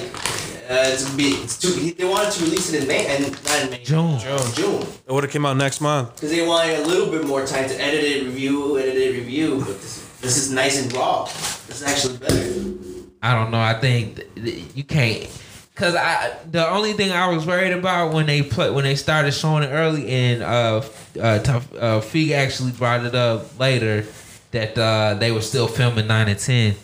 uh, 0.70 0.90
it's, 0.92 1.04
gonna 1.06 1.18
be, 1.18 1.24
it's 1.44 1.58
too, 1.60 1.72
he, 1.74 1.92
they 1.92 2.06
wanted 2.06 2.32
to 2.34 2.44
release 2.46 2.74
it 2.74 2.82
in 2.82 2.88
May, 2.88 3.06
and 3.08 3.32
not 3.44 3.62
in 3.64 3.70
May. 3.70 3.84
June. 3.84 4.20
June. 4.20 4.82
It 5.08 5.12
would 5.12 5.24
have 5.24 5.32
came 5.32 5.46
out 5.46 5.56
next 5.58 5.82
month. 5.82 6.16
Because 6.16 6.32
they 6.32 6.46
wanted 6.48 6.80
a 6.80 6.88
little 6.88 7.12
bit 7.12 7.26
more 7.28 7.46
time 7.46 7.68
to 7.70 7.80
edit 7.82 8.04
it, 8.04 8.26
review, 8.26 8.78
edit 8.80 8.96
it, 8.96 9.12
review. 9.18 9.60
But 9.60 9.80
this, 9.82 10.04
this 10.22 10.38
is 10.38 10.52
nice 10.52 10.82
and 10.82 10.92
raw. 10.94 11.26
This 11.26 11.82
is 11.82 11.84
actually 11.84 12.18
better. 12.18 12.74
I 13.22 13.34
don't 13.36 13.52
know. 13.52 13.60
I 13.62 13.74
think 13.76 14.16
th- 14.16 14.28
th- 14.36 14.64
you 14.76 14.84
can't. 14.84 15.30
Cause 15.76 15.94
I 15.94 16.34
the 16.50 16.66
only 16.70 16.94
thing 16.94 17.12
I 17.12 17.28
was 17.28 17.46
worried 17.46 17.74
about 17.74 18.14
when 18.14 18.26
they 18.28 18.42
put 18.42 18.74
when 18.74 18.86
they 18.86 18.96
started 18.96 19.34
showing 19.34 19.64
it 19.64 19.68
early 19.68 20.08
and 20.10 20.42
uh 20.42 20.82
uh, 21.22 21.40
Tough, 21.40 21.68
uh 21.76 22.00
Fig 22.00 22.32
actually 22.32 22.72
brought 22.72 23.06
it 23.06 23.14
up 23.14 23.60
later 23.60 24.06
that 24.52 24.78
uh 24.78 25.16
they 25.16 25.34
were 25.34 25.42
still 25.42 25.68
filming 25.68 26.08
nine 26.08 26.30
and 26.30 26.40
ten. 26.40 26.76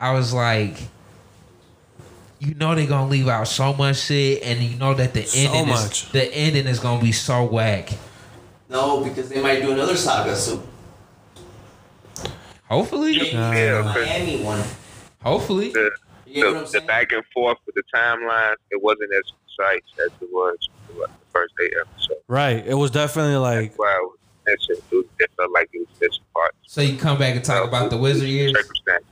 I 0.00 0.14
was 0.14 0.34
like, 0.34 0.76
you 2.40 2.54
know 2.56 2.74
they're 2.74 2.88
gonna 2.88 3.08
leave 3.08 3.28
out 3.28 3.46
so 3.46 3.72
much 3.72 3.98
shit, 3.98 4.42
and 4.42 4.60
you 4.60 4.76
know 4.78 4.94
that 4.94 5.14
the 5.14 5.22
So 5.22 5.38
ending 5.38 5.68
much. 5.68 6.04
is 6.06 6.08
the 6.10 6.24
ending 6.34 6.66
is 6.66 6.80
gonna 6.80 7.00
be 7.00 7.12
so 7.12 7.44
whack. 7.44 7.90
No, 8.68 9.04
because 9.04 9.28
they 9.28 9.40
might 9.40 9.60
do 9.62 9.70
another 9.70 9.96
saga 9.96 10.34
soon. 10.34 10.60
Hopefully, 12.68 13.12
Maybe 13.18 13.28
Yeah, 13.30 13.82
the 13.82 13.90
okay. 13.90 14.00
Miami 14.06 14.42
one. 14.42 14.62
hopefully. 15.22 15.70
The, 15.70 15.90
You 16.34 16.42
get 16.42 16.54
what 16.54 16.70
the, 16.70 16.78
I'm 16.78 16.84
the 16.84 16.86
back 16.86 17.12
and 17.12 17.24
forth 17.32 17.58
with 17.66 17.74
the 17.74 17.82
timeline, 17.94 18.54
it 18.70 18.82
wasn't 18.82 19.10
as 19.14 19.32
precise 19.46 19.82
as 20.04 20.10
it 20.20 20.28
was 20.32 20.56
the 20.88 21.08
first 21.32 21.54
eight 21.62 21.72
episodes. 21.80 22.20
Right. 22.28 22.66
It 22.66 22.74
was 22.74 22.90
definitely 22.90 23.36
like 23.36 23.70
That's 23.70 23.78
why 23.78 24.00
it 24.00 24.02
was 24.02 24.18
missing. 24.46 24.84
It, 24.90 24.94
was, 24.96 25.04
it 25.20 25.30
felt 25.36 25.52
like 25.52 25.70
it 25.72 25.78
was 25.78 26.00
missing 26.00 26.24
parts. 26.32 26.56
So 26.66 26.80
you 26.80 26.96
come 26.96 27.18
back 27.18 27.36
and 27.36 27.44
talk 27.44 27.66
about 27.66 27.90
the 27.90 27.96
wizard 27.96 28.28
years. 28.28 28.52
Circumstance. 28.52 29.04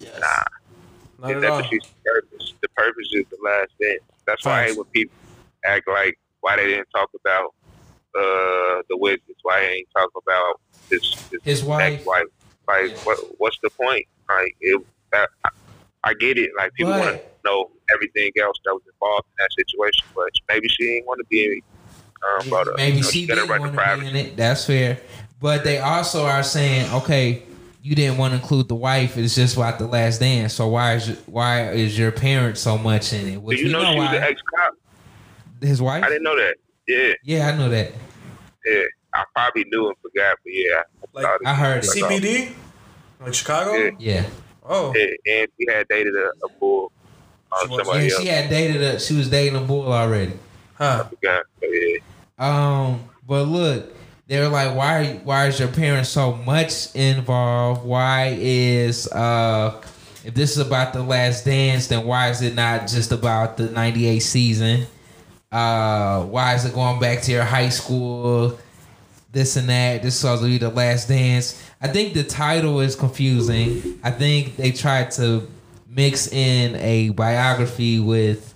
Yes. 0.00 0.20
Nah, 0.20 1.28
not 1.28 1.30
it 1.30 1.44
at 1.44 1.50
all. 1.50 1.58
the 1.62 1.80
purpose. 2.04 2.54
The 2.60 2.68
purpose 2.68 3.08
is 3.12 3.24
the 3.30 3.38
last 3.42 3.70
thing. 3.78 3.98
That's 4.26 4.44
why 4.44 4.64
I 4.64 4.66
hate 4.68 4.76
when 4.76 4.86
people 4.86 5.16
act 5.64 5.88
like 5.88 6.18
why 6.40 6.56
they 6.56 6.66
didn't 6.66 6.88
talk 6.94 7.10
about 7.18 7.54
uh, 8.14 8.82
the 8.88 8.96
wizards. 8.98 9.38
Why 9.42 9.60
they 9.60 9.74
ain't 9.76 9.88
talk 9.96 10.10
about 10.16 10.60
his 10.90 11.14
his, 11.30 11.40
His 11.42 11.64
wife. 11.64 11.94
ex-wife. 11.94 12.26
Like, 12.66 12.96
what, 13.06 13.18
what's 13.38 13.58
the 13.62 13.70
point? 13.70 14.06
Like, 14.28 14.56
it, 14.60 14.82
that, 15.12 15.28
I, 15.44 15.50
I 16.04 16.14
get 16.14 16.38
it. 16.38 16.50
Like, 16.56 16.72
people 16.74 16.92
want 16.92 17.16
to 17.16 17.22
know 17.44 17.70
everything 17.92 18.30
else 18.40 18.58
that 18.64 18.72
was 18.74 18.82
involved 18.92 19.26
in 19.30 19.34
that 19.42 19.50
situation. 19.52 20.04
But 20.14 20.30
maybe 20.48 20.68
she 20.68 20.84
didn't 20.84 21.06
want 21.06 21.18
to 21.20 21.24
be. 21.30 21.62
Um, 22.40 22.48
but, 22.50 22.68
uh, 22.68 22.72
Maybe 22.76 22.98
you 22.98 23.02
know, 23.02 23.08
she 23.10 23.26
got 23.26 23.34
didn't 23.36 23.50
right 23.50 23.56
to 23.56 23.60
want 23.62 23.72
to 23.72 23.78
be 23.78 23.84
privacy. 23.84 24.08
in 24.08 24.16
it. 24.16 24.36
That's 24.36 24.64
fair. 24.66 25.00
But 25.40 25.64
they 25.64 25.78
also 25.78 26.24
are 26.24 26.42
saying, 26.42 26.90
okay, 26.94 27.42
you 27.82 27.94
didn't 27.94 28.16
want 28.18 28.32
to 28.32 28.40
include 28.40 28.68
the 28.68 28.74
wife. 28.74 29.18
It's 29.18 29.34
just 29.34 29.56
about 29.56 29.78
the 29.78 29.86
last 29.86 30.20
dance. 30.20 30.54
So 30.54 30.68
why 30.68 30.94
is 30.94 31.08
your, 31.08 31.16
why 31.26 31.70
is 31.72 31.98
your 31.98 32.12
parent 32.12 32.56
so 32.56 32.78
much 32.78 33.12
in 33.12 33.20
it? 33.28 33.46
Do 33.46 33.54
you 33.56 33.66
we 33.66 33.72
know, 33.72 33.84
she 33.92 33.98
was 33.98 34.08
an 34.08 34.22
ex 34.22 34.40
cop? 34.56 34.74
His 35.60 35.82
wife? 35.82 36.02
I 36.04 36.08
didn't 36.08 36.22
know 36.22 36.36
that. 36.36 36.54
Yeah, 36.86 37.12
Yeah, 37.22 37.48
I 37.48 37.56
know 37.56 37.68
that. 37.70 37.92
yeah. 38.64 38.82
I 39.14 39.24
probably 39.34 39.64
knew 39.64 39.88
and 39.88 39.96
forgot, 40.02 40.36
but 40.42 40.52
yeah. 40.52 40.82
Like, 41.12 41.26
I 41.46 41.54
heard 41.54 41.84
it. 41.84 41.88
like, 41.88 42.02
uh, 42.04 42.08
CPD, 42.08 42.52
like 43.20 43.34
Chicago. 43.34 43.72
Yeah. 43.74 43.90
Yeah. 43.98 44.26
Oh, 44.64 44.92
Yeah, 44.96 45.06
and 45.40 45.48
she 45.58 45.66
had 45.72 45.86
dated 45.88 46.14
a, 46.14 46.30
a 46.44 46.48
bull. 46.58 46.90
Um, 47.52 47.58
She 47.62 47.68
was- 47.68 47.86
somebody 47.86 48.06
Yeah, 48.08 48.18
she 48.20 48.26
had 48.28 48.50
dated 48.50 48.82
a 48.82 48.98
she 49.00 49.14
was 49.14 49.28
dating 49.28 49.56
a 49.56 49.60
bull 49.60 49.92
already. 49.92 50.32
huh? 50.74 51.04
Forgot, 51.04 51.44
but 51.60 51.68
yeah. 51.70 51.98
Um, 52.38 53.08
but 53.26 53.44
look, 53.44 53.94
they're 54.26 54.48
like, 54.48 54.74
why 54.74 55.20
why 55.24 55.46
is 55.46 55.58
your 55.60 55.68
parents 55.68 56.08
so 56.08 56.32
much 56.32 56.94
involved? 56.96 57.84
Why 57.84 58.36
is 58.40 59.06
uh 59.12 59.80
if 60.24 60.32
this 60.34 60.52
is 60.52 60.58
about 60.66 60.94
the 60.94 61.02
last 61.02 61.44
dance, 61.44 61.86
then 61.88 62.06
why 62.06 62.30
is 62.30 62.40
it 62.42 62.54
not 62.54 62.88
just 62.88 63.12
about 63.12 63.56
the 63.58 63.70
ninety 63.70 64.06
eight 64.06 64.20
season? 64.20 64.86
Uh 65.52 66.22
why 66.24 66.54
is 66.54 66.64
it 66.64 66.74
going 66.74 66.98
back 66.98 67.20
to 67.22 67.32
your 67.32 67.44
high 67.44 67.68
school? 67.68 68.58
This 69.30 69.56
and 69.56 69.68
that. 69.68 70.02
This 70.02 70.14
is 70.14 70.20
supposed 70.20 70.42
to 70.42 70.48
be 70.48 70.58
the 70.58 70.70
last 70.70 71.08
dance. 71.08 71.60
I 71.84 71.88
think 71.88 72.14
the 72.14 72.24
title 72.24 72.80
is 72.80 72.96
confusing. 72.96 74.00
I 74.02 74.10
think 74.10 74.56
they 74.56 74.72
tried 74.72 75.10
to 75.12 75.46
mix 75.86 76.32
in 76.32 76.76
a 76.76 77.10
biography 77.10 78.00
with 78.00 78.54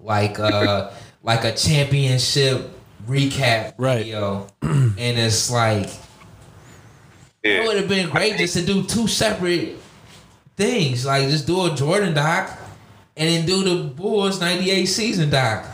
like 0.00 0.38
uh 0.38 0.92
like 1.24 1.44
a 1.44 1.52
championship 1.52 2.70
recap 3.08 3.74
Right. 3.76 4.04
video 4.04 4.46
and 4.62 4.96
it's 4.98 5.50
like 5.50 5.90
it 7.42 7.66
would 7.66 7.76
have 7.76 7.88
been 7.88 8.08
great 8.08 8.36
just 8.38 8.54
to 8.56 8.64
do 8.64 8.82
two 8.84 9.06
separate 9.08 9.76
things 10.56 11.04
like 11.04 11.28
just 11.28 11.46
do 11.46 11.66
a 11.66 11.74
jordan 11.74 12.14
doc 12.14 12.56
and 13.16 13.28
then 13.28 13.44
do 13.44 13.62
the 13.62 13.84
bulls 13.90 14.40
98 14.40 14.86
season 14.86 15.28
doc 15.28 15.66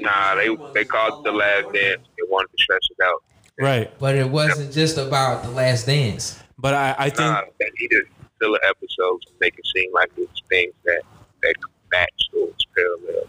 Nah, 0.00 0.34
they 0.34 0.54
they 0.74 0.84
called 0.84 1.14
it 1.14 1.24
the 1.24 1.32
last 1.32 1.72
dance. 1.72 2.02
They 2.16 2.22
wanted 2.28 2.48
to 2.54 2.62
stress 2.62 2.80
it 2.90 3.02
out. 3.02 3.22
Right. 3.58 3.90
but 3.98 4.14
it 4.14 4.28
wasn't 4.28 4.72
just 4.72 4.98
about 4.98 5.42
the 5.42 5.50
last 5.50 5.86
dance 5.86 6.40
But 6.58 6.74
I, 6.74 6.94
I 6.98 7.10
think 7.10 7.20
Nah, 7.20 7.42
they 7.58 7.70
needed 7.80 8.04
filler 8.40 8.60
episodes 8.64 9.26
to 9.26 9.32
make 9.40 9.58
it 9.58 9.66
seem 9.74 9.92
like 9.92 10.10
it's 10.16 10.42
things 10.48 10.72
that 10.84 11.02
that 11.42 11.54
match 11.90 12.28
or 12.36 12.48
it's 12.48 12.64
parallel 12.76 13.26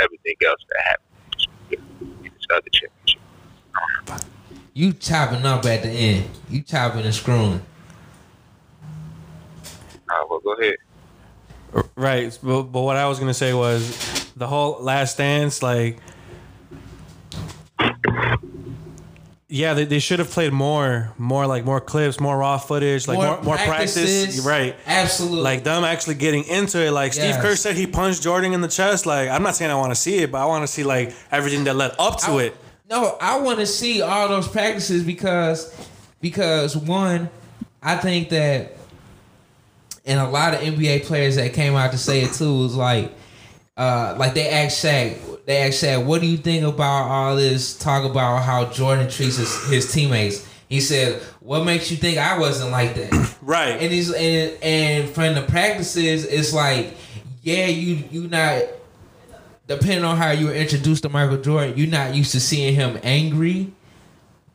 everything 0.00 0.34
else 0.46 0.60
that 0.68 0.82
happened 0.84 1.80
in 2.22 2.30
this 2.32 2.46
other 2.54 2.68
championship. 2.72 4.26
you 4.74 4.92
chopping 4.92 5.44
up 5.44 5.64
at 5.66 5.82
the 5.82 5.88
end 5.88 6.28
you 6.48 6.62
chopping 6.62 7.02
and 7.04 7.14
screwing 7.14 7.60
Uh, 10.08 10.24
well, 10.30 10.38
go 10.40 10.52
ahead. 10.52 10.76
Right, 11.96 12.38
but, 12.42 12.62
but 12.64 12.80
what 12.82 12.96
I 12.96 13.08
was 13.08 13.18
gonna 13.18 13.34
say 13.34 13.52
was 13.52 14.30
the 14.36 14.46
whole 14.46 14.78
Last 14.80 15.18
Dance, 15.18 15.62
like, 15.62 15.98
yeah, 19.48 19.74
they, 19.74 19.84
they 19.84 19.98
should 20.00 20.18
have 20.18 20.30
played 20.30 20.52
more, 20.52 21.12
more 21.18 21.46
like 21.46 21.64
more 21.64 21.80
clips, 21.80 22.18
more 22.18 22.36
raw 22.36 22.58
footage, 22.58 23.06
like 23.06 23.16
more, 23.18 23.40
more, 23.42 23.56
practice. 23.56 23.94
practices. 23.94 24.44
Right, 24.44 24.74
absolutely 24.86 25.42
like 25.42 25.62
them 25.64 25.84
actually 25.84 26.16
getting 26.16 26.44
into 26.44 26.84
it. 26.84 26.90
Like 26.90 27.12
Steve 27.12 27.26
Yes. 27.26 27.40
Kerr 27.42 27.54
said, 27.56 27.76
he 27.76 27.86
punched 27.86 28.22
Jordan 28.22 28.52
in 28.52 28.60
the 28.60 28.68
chest. 28.68 29.06
Like 29.06 29.28
I'm 29.28 29.42
not 29.42 29.54
saying 29.54 29.70
I 29.70 29.76
want 29.76 29.92
to 29.92 29.96
see 29.96 30.18
it, 30.18 30.32
but 30.32 30.38
I 30.42 30.46
want 30.46 30.62
to 30.64 30.68
see 30.68 30.82
like 30.84 31.14
everything 31.30 31.64
that 31.64 31.76
led 31.76 31.92
up 31.98 32.18
to 32.22 32.32
I- 32.32 32.42
it. 32.44 32.56
No, 32.88 33.16
I 33.20 33.40
want 33.40 33.58
to 33.58 33.66
see 33.66 34.00
all 34.00 34.28
those 34.28 34.46
practices 34.46 35.02
because 35.02 35.74
because 36.20 36.76
one, 36.76 37.28
I 37.82 37.96
think 37.96 38.28
that 38.30 38.76
and 40.04 40.20
a 40.20 40.28
lot 40.28 40.54
of 40.54 40.60
NBA 40.60 41.04
players 41.04 41.34
that 41.36 41.52
came 41.52 41.74
out 41.74 41.90
to 41.92 41.98
say 41.98 42.22
it 42.22 42.32
too 42.32 42.58
was 42.62 42.76
like 42.76 43.12
uh 43.76 44.14
like 44.18 44.34
they 44.34 44.48
asked 44.48 44.84
Shaq 44.84 45.35
they 45.46 45.58
asked 45.58 45.82
Shaq, 45.82 46.04
what 46.04 46.20
do 46.20 46.26
you 46.26 46.36
think 46.36 46.64
about 46.64 47.08
all 47.08 47.36
this 47.36 47.78
talk 47.78 48.04
about 48.04 48.42
how 48.42 48.66
Jordan 48.66 49.08
treats 49.08 49.36
his, 49.36 49.68
his 49.70 49.92
teammates? 49.92 50.46
He 50.68 50.80
said, 50.80 51.22
What 51.38 51.64
makes 51.64 51.90
you 51.90 51.96
think 51.96 52.18
I 52.18 52.38
wasn't 52.38 52.72
like 52.72 52.94
that? 52.96 53.34
Right. 53.46 53.80
And 53.80 53.92
he's 53.92 54.12
and 54.12 54.60
and 54.60 55.08
from 55.08 55.36
the 55.36 55.42
practices, 55.42 56.24
it's 56.24 56.52
like, 56.52 56.96
yeah, 57.42 57.66
you 57.66 58.02
you 58.10 58.26
not 58.26 58.64
depending 59.68 60.04
on 60.04 60.16
how 60.16 60.32
you 60.32 60.46
were 60.46 60.52
introduced 60.52 61.04
to 61.04 61.08
Michael 61.08 61.36
Jordan, 61.36 61.74
you're 61.76 61.86
not 61.86 62.12
used 62.12 62.32
to 62.32 62.40
seeing 62.40 62.74
him 62.74 62.98
angry, 63.04 63.72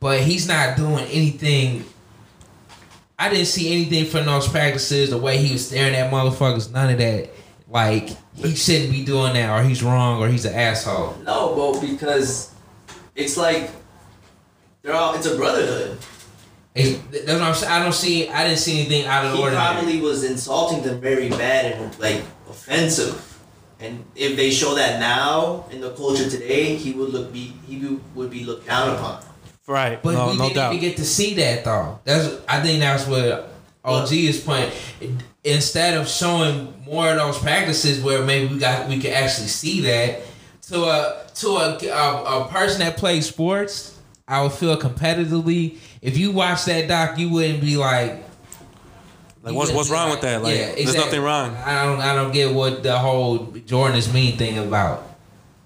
but 0.02 0.20
he's 0.20 0.46
not 0.46 0.76
doing 0.76 1.06
anything. 1.06 1.86
I 3.18 3.30
didn't 3.30 3.46
see 3.46 3.72
anything 3.72 4.06
from 4.08 4.26
those 4.26 4.50
practices. 4.50 5.12
The 5.12 5.18
way 5.18 5.38
he 5.38 5.54
was 5.54 5.68
staring 5.68 5.96
at 5.96 6.12
motherfuckers, 6.12 6.70
none 6.70 6.90
of 6.90 6.98
that. 6.98 7.30
Like 7.72 8.10
he 8.36 8.56
shouldn't 8.56 8.92
be 8.92 9.04
doing 9.06 9.34
that, 9.34 9.50
or 9.50 9.64
he's 9.68 9.82
wrong, 9.82 10.22
or 10.22 10.28
he's 10.28 10.46
an 10.46 10.54
asshole. 10.54 11.16
No, 11.24 11.56
but 11.56 11.80
because 11.82 12.54
it's 13.16 13.38
like 13.38 13.70
they're 14.82 14.94
all 14.94 15.16
it's 15.16 15.26
a 15.26 15.36
brotherhood. 15.36 15.98
It's, 16.76 16.98
that's 17.12 17.28
what 17.40 17.42
I'm 17.42 17.54
saying. 17.54 17.72
I 17.74 17.84
don't 17.84 17.94
see. 17.94 18.30
I 18.30 18.44
didn't 18.46 18.60
see 18.60 18.80
anything 18.82 19.06
out 19.06 19.26
of 19.26 19.32
the 19.32 19.38
He 19.38 19.44
ordinary. 19.44 19.66
probably 19.74 20.02
was 20.02 20.24
insulting 20.24 20.84
them 20.84 21.00
very 21.02 21.30
bad 21.30 21.74
and 21.74 22.00
like 22.00 22.24
offensive. 22.50 23.28
And 23.80 24.06
if 24.16 24.36
they 24.36 24.52
show 24.52 24.76
that 24.76 25.00
now 25.00 25.66
in 25.72 25.82
the 25.82 25.92
culture 25.92 26.30
today, 26.30 26.76
he 26.76 26.92
would 26.94 27.10
look 27.10 27.32
be 27.34 27.54
he 27.68 27.78
would- 27.78 28.02
would 28.16 28.30
be 28.30 28.44
looked 28.44 28.68
down 28.68 28.96
upon. 28.96 29.24
Right. 29.68 30.02
But 30.04 30.14
no, 30.14 30.28
we 30.32 30.38
no 30.38 30.44
didn't 30.44 30.56
doubt. 30.56 30.74
even 30.74 30.88
get 30.90 30.98
to 30.98 31.06
see 31.06 31.34
that 31.36 31.64
though. 31.64 32.00
That's 32.04 32.36
I 32.48 32.62
think 32.62 32.80
that's 32.82 33.08
what 33.08 33.50
OG 33.84 34.12
is 34.14 34.40
playing. 34.42 34.72
Instead 35.44 35.98
of 35.98 36.08
showing 36.08 36.74
more 36.86 37.10
of 37.10 37.18
those 37.18 37.40
practices 37.40 38.04
where 38.04 38.24
maybe 38.24 38.54
we 38.54 38.60
got 38.60 38.88
we 38.88 39.00
could 39.00 39.12
actually 39.12 39.48
see 39.48 39.82
that 39.82 40.22
to 40.62 40.84
a 40.84 41.26
to 41.36 41.48
a 41.58 41.78
a, 41.88 42.42
a 42.44 42.48
person 42.48 42.80
that 42.80 42.98
plays 42.98 43.28
sports, 43.28 43.98
I 44.28 44.44
would 44.44 44.52
feel 44.52 44.78
competitively. 44.78 45.78
If 46.02 46.18
you 46.18 46.32
watch 46.32 46.66
that 46.66 46.88
doc, 46.88 47.18
you 47.18 47.30
wouldn't 47.30 47.62
be 47.62 47.78
like. 47.78 48.24
Like, 49.44 49.56
what's 49.56 49.72
what's 49.72 49.90
wrong 49.90 50.10
like- 50.10 50.22
with 50.22 50.22
that? 50.22 50.44
Like, 50.44 50.56
yeah, 50.56 50.76
there's 50.76 50.96
nothing 50.96 51.22
wrong. 51.22 51.56
I 51.56 51.86
don't 51.86 52.00
I 52.00 52.14
don't 52.14 52.32
get 52.32 52.54
what 52.54 52.84
the 52.84 52.98
whole 52.98 53.48
Jordan 53.66 53.98
is 53.98 54.14
mean 54.14 54.38
thing 54.38 54.60
about. 54.60 55.11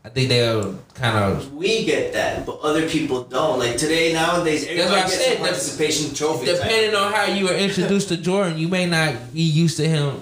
I 0.05 0.09
think 0.09 0.29
they're 0.29 0.63
kind 0.93 1.17
of 1.17 1.51
We 1.51 1.83
get 1.83 2.13
that, 2.13 2.45
but 2.45 2.59
other 2.59 2.87
people 2.87 3.23
don't. 3.23 3.57
Like 3.57 3.75
today, 3.75 4.13
nowadays, 4.13 4.61
what 4.61 4.71
everybody 4.73 5.01
I 5.01 5.07
gets 5.07 5.25
said, 5.25 5.37
a 5.37 5.39
participation 5.39 6.13
trophy. 6.13 6.45
Depending 6.45 6.93
on 6.93 7.11
how 7.11 7.25
you 7.25 7.45
were 7.45 7.55
introduced 7.55 8.09
to 8.09 8.17
Jordan, 8.17 8.55
you 8.59 8.67
may 8.67 8.85
not 8.85 9.33
be 9.33 9.41
used 9.41 9.77
to 9.77 9.87
him 9.87 10.21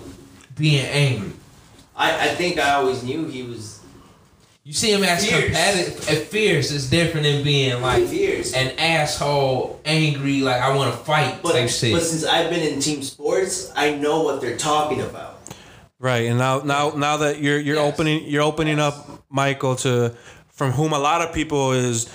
being 0.58 0.86
angry. 0.86 1.34
I, 1.98 2.30
I 2.30 2.36
think 2.36 2.60
I 2.60 2.76
always 2.76 3.04
knew 3.04 3.26
he 3.26 3.44
was 3.44 3.82
You 4.64 4.72
see 4.72 4.94
him 4.94 5.04
as 5.04 5.28
Fierce. 5.30 5.44
competitive, 5.44 6.10
and 6.10 6.18
fierce 6.30 6.72
is 6.72 6.90
different 6.90 7.26
than 7.26 7.44
being 7.44 7.82
like 7.82 8.06
fierce. 8.06 8.54
an 8.54 8.80
asshole, 8.80 9.82
angry, 9.84 10.40
like 10.40 10.62
I 10.62 10.74
want 10.78 10.94
to 10.94 10.98
fight 11.00 11.42
But, 11.44 11.52
type 11.52 11.64
but 11.64 12.02
since 12.04 12.24
I've 12.24 12.50
been 12.50 12.66
in 12.74 12.80
team 12.80 13.04
sports, 13.04 13.74
I 13.76 13.96
know 13.96 14.24
what 14.24 14.40
they're 14.40 14.56
talking 14.56 15.02
about. 15.02 15.33
Right, 16.04 16.26
and 16.30 16.38
now 16.38 16.60
now 16.76 16.90
now 17.08 17.16
that 17.24 17.40
you're 17.44 17.58
you're 17.68 17.78
Yes. 17.84 17.94
opening 17.94 18.20
you're 18.32 18.44
opening 18.52 18.78
up 18.88 18.96
Michael 19.30 19.76
to 19.78 20.12
from 20.52 20.72
whom 20.74 20.92
a 20.92 21.00
lot 21.00 21.20
of 21.26 21.34
people 21.34 21.72
is 21.72 22.10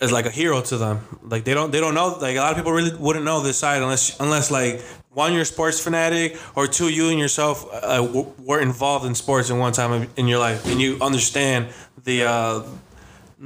is 0.00 0.12
like 0.12 0.26
a 0.26 0.30
hero 0.40 0.60
to 0.70 0.76
them. 0.78 0.96
Like 1.32 1.42
they 1.46 1.52
don't 1.58 1.70
they 1.72 1.80
don't 1.80 1.94
know 1.94 2.08
like 2.26 2.36
a 2.36 2.40
lot 2.40 2.52
of 2.52 2.56
people 2.56 2.70
really 2.72 2.94
wouldn't 3.06 3.24
know 3.24 3.40
this 3.42 3.58
side 3.58 3.82
unless 3.82 4.04
unless 4.20 4.50
like 4.52 4.80
one 5.10 5.32
you're 5.32 5.42
a 5.42 5.52
sports 5.56 5.80
fanatic 5.80 6.38
or 6.54 6.68
two 6.68 6.88
you 6.88 7.08
and 7.10 7.18
yourself 7.18 7.66
uh, 7.72 7.96
w- 8.06 8.30
were 8.38 8.60
involved 8.60 9.04
in 9.06 9.14
sports 9.24 9.50
in 9.50 9.58
one 9.58 9.72
time 9.72 10.08
in 10.16 10.28
your 10.28 10.38
life 10.38 10.64
and 10.70 10.80
you 10.80 10.96
understand 11.00 11.66
the 12.04 12.22
uh, 12.24 12.62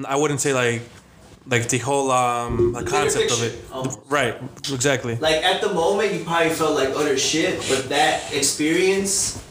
I 0.04 0.16
wouldn't 0.16 0.40
say 0.42 0.52
like 0.52 0.82
like 1.48 1.70
the 1.70 1.78
whole 1.78 2.10
um 2.10 2.74
the 2.74 2.84
concept 2.84 3.30
of 3.32 3.42
it. 3.42 3.54
almost. 3.72 3.98
Right, 4.10 4.34
exactly. 4.70 5.16
Like 5.16 5.40
at 5.42 5.62
the 5.62 5.72
moment, 5.72 6.12
you 6.12 6.22
probably 6.22 6.50
felt 6.50 6.74
like 6.76 6.90
utter 7.00 7.16
shit, 7.16 7.54
but 7.70 7.88
that 7.88 8.14
experience 8.34 9.42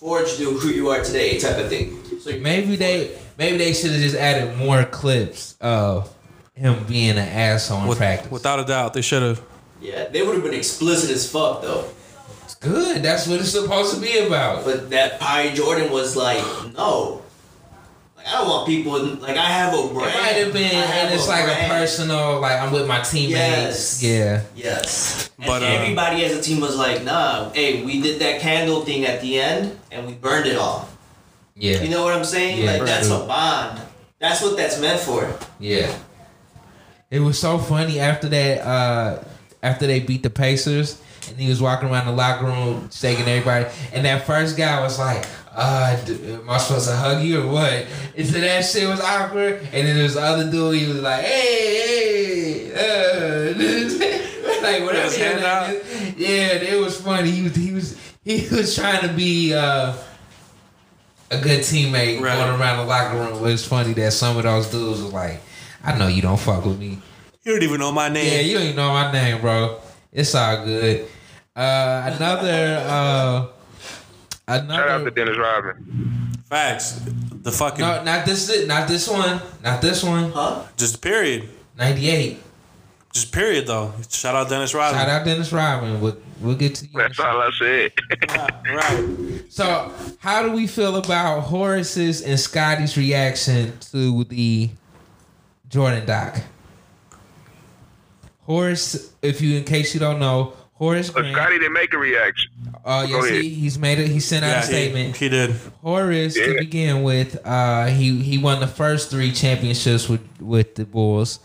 forged 0.00 0.40
you 0.40 0.58
who 0.58 0.68
you 0.68 0.88
are 0.88 1.02
today, 1.04 1.38
type 1.38 1.58
of 1.58 1.68
thing. 1.68 2.02
So 2.20 2.36
maybe 2.38 2.76
they 2.76 3.16
maybe 3.38 3.58
they 3.58 3.72
should 3.74 3.90
have 3.92 4.00
just 4.00 4.16
added 4.16 4.56
more 4.56 4.84
clips 4.84 5.56
of 5.60 6.12
him 6.54 6.84
being 6.88 7.10
an 7.10 7.18
asshole 7.18 7.82
in 7.82 7.88
With- 7.88 7.98
practice. 7.98 8.30
without 8.30 8.58
a 8.60 8.64
doubt, 8.64 8.94
they 8.94 9.02
should 9.02 9.22
have. 9.22 9.42
yeah, 9.80 10.06
they 10.08 10.22
would 10.22 10.34
have 10.34 10.44
been 10.44 10.54
explicit 10.54 11.10
as 11.10 11.30
fuck 11.30 11.62
though. 11.62 11.84
It's 12.44 12.54
good. 12.54 13.02
That's 13.02 13.26
what 13.28 13.40
it's 13.40 13.52
supposed 13.52 13.94
to 13.94 14.00
be 14.00 14.18
about. 14.18 14.64
But 14.64 14.90
that 14.90 15.20
Pi 15.20 15.50
Jordan 15.54 15.92
was 15.92 16.16
like, 16.16 16.42
no. 16.74 17.22
Like 18.16 18.26
I 18.26 18.32
don't 18.38 18.48
want 18.48 18.66
people 18.68 18.92
like 19.16 19.36
I 19.36 19.46
have 19.46 19.72
a 19.72 19.88
brand. 19.94 20.10
It 20.10 20.20
might 20.20 20.44
have 20.44 20.52
been, 20.52 20.70
and 20.74 21.14
it's 21.14 21.28
like 21.28 21.44
brand. 21.44 21.72
a 21.72 21.74
personal, 21.74 22.40
like 22.40 22.60
I'm 22.60 22.72
with 22.72 22.86
my 22.88 23.00
teammates. 23.00 24.02
Yes. 24.02 24.02
Yeah. 24.02 24.42
Yes. 24.56 25.30
And 25.38 25.46
But, 25.46 25.62
uh, 25.62 25.66
everybody 25.66 26.24
as 26.24 26.36
a 26.36 26.42
team 26.42 26.60
was 26.60 26.76
like, 26.76 27.02
nah, 27.04 27.50
hey, 27.50 27.82
we 27.84 28.02
did 28.02 28.20
that 28.20 28.40
candle 28.42 28.82
thing 28.82 29.04
at 29.06 29.22
the 29.22 29.40
end 29.40 29.78
and 29.90 30.06
we 30.06 30.14
burned 30.14 30.46
it 30.46 30.56
all. 30.56 30.88
Yeah. 31.56 31.82
You 31.82 31.90
know 31.90 32.04
what 32.04 32.14
I'm 32.14 32.24
saying? 32.24 32.62
Yeah, 32.62 32.72
like 32.72 32.84
that's 32.86 33.08
true. 33.08 33.16
a 33.16 33.26
bond. 33.26 33.80
That's 34.18 34.42
what 34.42 34.56
that's 34.56 34.80
meant 34.80 35.00
for. 35.00 35.32
Yeah. 35.58 35.94
It 37.10 37.20
was 37.20 37.38
so 37.38 37.58
funny 37.58 37.98
after 38.00 38.28
that. 38.28 38.66
Uh, 38.66 39.24
after 39.62 39.86
they 39.86 40.00
beat 40.00 40.22
the 40.22 40.30
Pacers, 40.30 41.00
and 41.28 41.38
he 41.38 41.48
was 41.48 41.60
walking 41.60 41.90
around 41.90 42.06
the 42.06 42.12
locker 42.12 42.46
room 42.46 42.88
shaking 42.90 43.26
everybody, 43.28 43.66
and 43.92 44.04
that 44.06 44.24
first 44.26 44.56
guy 44.56 44.80
was 44.80 44.98
like, 44.98 45.26
"Uh, 45.54 46.02
d- 46.04 46.32
am 46.32 46.48
I 46.48 46.56
supposed 46.58 46.88
to 46.88 46.96
hug 46.96 47.22
you 47.22 47.42
or 47.42 47.46
what?" 47.52 47.86
And 48.16 48.26
so 48.26 48.40
that 48.40 48.64
shit 48.64 48.88
was 48.88 49.00
awkward. 49.00 49.60
And 49.72 49.86
then 49.86 49.96
there's 49.98 50.14
the 50.14 50.22
other 50.22 50.50
dude. 50.50 50.76
He 50.80 50.86
was 50.86 51.02
like, 51.02 51.22
"Hey, 51.24 52.70
hey, 52.72 53.52
uh," 53.52 54.62
like 54.62 54.82
whatever. 54.84 55.04
His 55.04 55.16
hand 55.18 55.44
out. 55.44 55.74
Yeah, 56.16 56.52
it 56.54 56.80
was 56.80 56.98
funny. 57.00 57.30
He 57.30 57.42
was 57.42 57.54
he 57.56 57.72
was 57.72 57.96
he 58.24 58.46
was 58.54 58.74
trying 58.74 59.06
to 59.08 59.12
be. 59.14 59.54
Uh, 59.54 59.94
a 61.32 61.40
good 61.40 61.60
teammate 61.60 62.20
Right. 62.20 62.36
going 62.36 62.60
around 62.60 62.78
the 62.78 62.84
locker 62.86 63.16
room. 63.16 63.34
It 63.36 63.40
was 63.40 63.64
funny 63.64 63.92
that 63.92 64.12
some 64.12 64.36
of 64.36 64.42
those 64.42 64.66
dudes 64.68 65.00
was 65.00 65.12
like, 65.12 65.40
I 65.84 65.96
know 65.96 66.08
you 66.08 66.20
don't 66.22 66.40
fuck 66.40 66.64
with 66.64 66.76
me. 66.76 66.98
You 67.44 67.52
don't 67.52 67.62
even 67.62 67.78
know 67.78 67.92
my 67.92 68.08
name. 68.08 68.32
Yeah, 68.32 68.40
you 68.40 68.54
don't 68.54 68.62
even 68.64 68.74
know 68.76 68.92
my 68.92 69.12
name, 69.12 69.40
bro. 69.40 69.78
It's 70.12 70.34
all 70.34 70.64
good. 70.64 71.06
Uh, 71.54 72.10
another, 72.16 72.84
uh, 72.84 73.46
Shout 74.48 74.88
out 74.88 75.04
to. 75.04 75.10
Dennis 75.12 75.36
Rodman. 75.38 76.32
Facts. 76.48 77.00
The 77.42 77.52
fucking 77.52 77.80
No, 77.80 78.02
not 78.02 78.26
this. 78.26 78.66
Not 78.66 78.88
this 78.88 79.08
one. 79.08 79.40
Not 79.62 79.80
this 79.80 80.02
one. 80.02 80.32
Huh? 80.32 80.64
just 80.76 81.00
period. 81.00 81.48
Ninety 81.78 82.10
eight. 82.10 82.42
Just 83.12 83.32
period 83.32 83.66
though. 83.66 83.92
Shout 84.08 84.34
out 84.36 84.48
Dennis 84.48 84.72
Rodman. 84.72 85.00
Shout 85.00 85.08
out 85.08 85.24
Dennis 85.24 85.52
Rodman. 85.52 86.00
We'll, 86.00 86.16
we'll 86.40 86.54
get 86.56 86.76
to 86.76 86.84
you. 86.86 86.92
That's 86.94 87.18
all 87.18 87.40
I 87.40 87.50
said. 87.58 87.92
Right. 88.72 89.42
So, 89.48 89.92
how 90.20 90.44
do 90.44 90.52
we 90.52 90.66
feel 90.68 90.94
about 90.96 91.40
Horace's 91.40 92.22
and 92.22 92.38
Scottie's 92.38 92.96
reaction 92.96 93.76
to 93.92 94.22
the 94.24 94.70
Jordan 95.68 96.06
doc? 96.06 96.40
Horace, 98.42 99.12
if 99.22 99.40
you, 99.40 99.56
in 99.58 99.64
case 99.64 99.94
you 99.94 100.00
don't 100.00 100.18
know, 100.18 100.54
Horace 100.74 101.10
Grant. 101.10 101.34
Scottie 101.34 101.58
didn't 101.58 101.74
make 101.74 101.92
a 101.92 101.98
reaction. 101.98 102.50
Uh, 102.84 103.06
yes, 103.08 103.28
he, 103.28 103.48
he's 103.50 103.78
made 103.78 103.98
it. 103.98 104.08
He 104.08 104.18
sent 104.18 104.44
out 104.44 104.48
Yeah, 104.50 104.60
a 104.60 104.62
statement. 104.62 105.16
he, 105.16 105.26
he 105.26 105.28
did. 105.28 105.50
Horace, 105.82 106.34
to 106.34 106.56
begin 106.58 107.02
with, 107.02 107.38
uh, 107.44 107.86
he 107.86 108.18
he 108.22 108.38
won 108.38 108.60
the 108.60 108.66
first 108.66 109.10
three 109.10 109.30
championships 109.32 110.08
with 110.08 110.22
with 110.40 110.76
the 110.76 110.84
Bulls. 110.86 111.38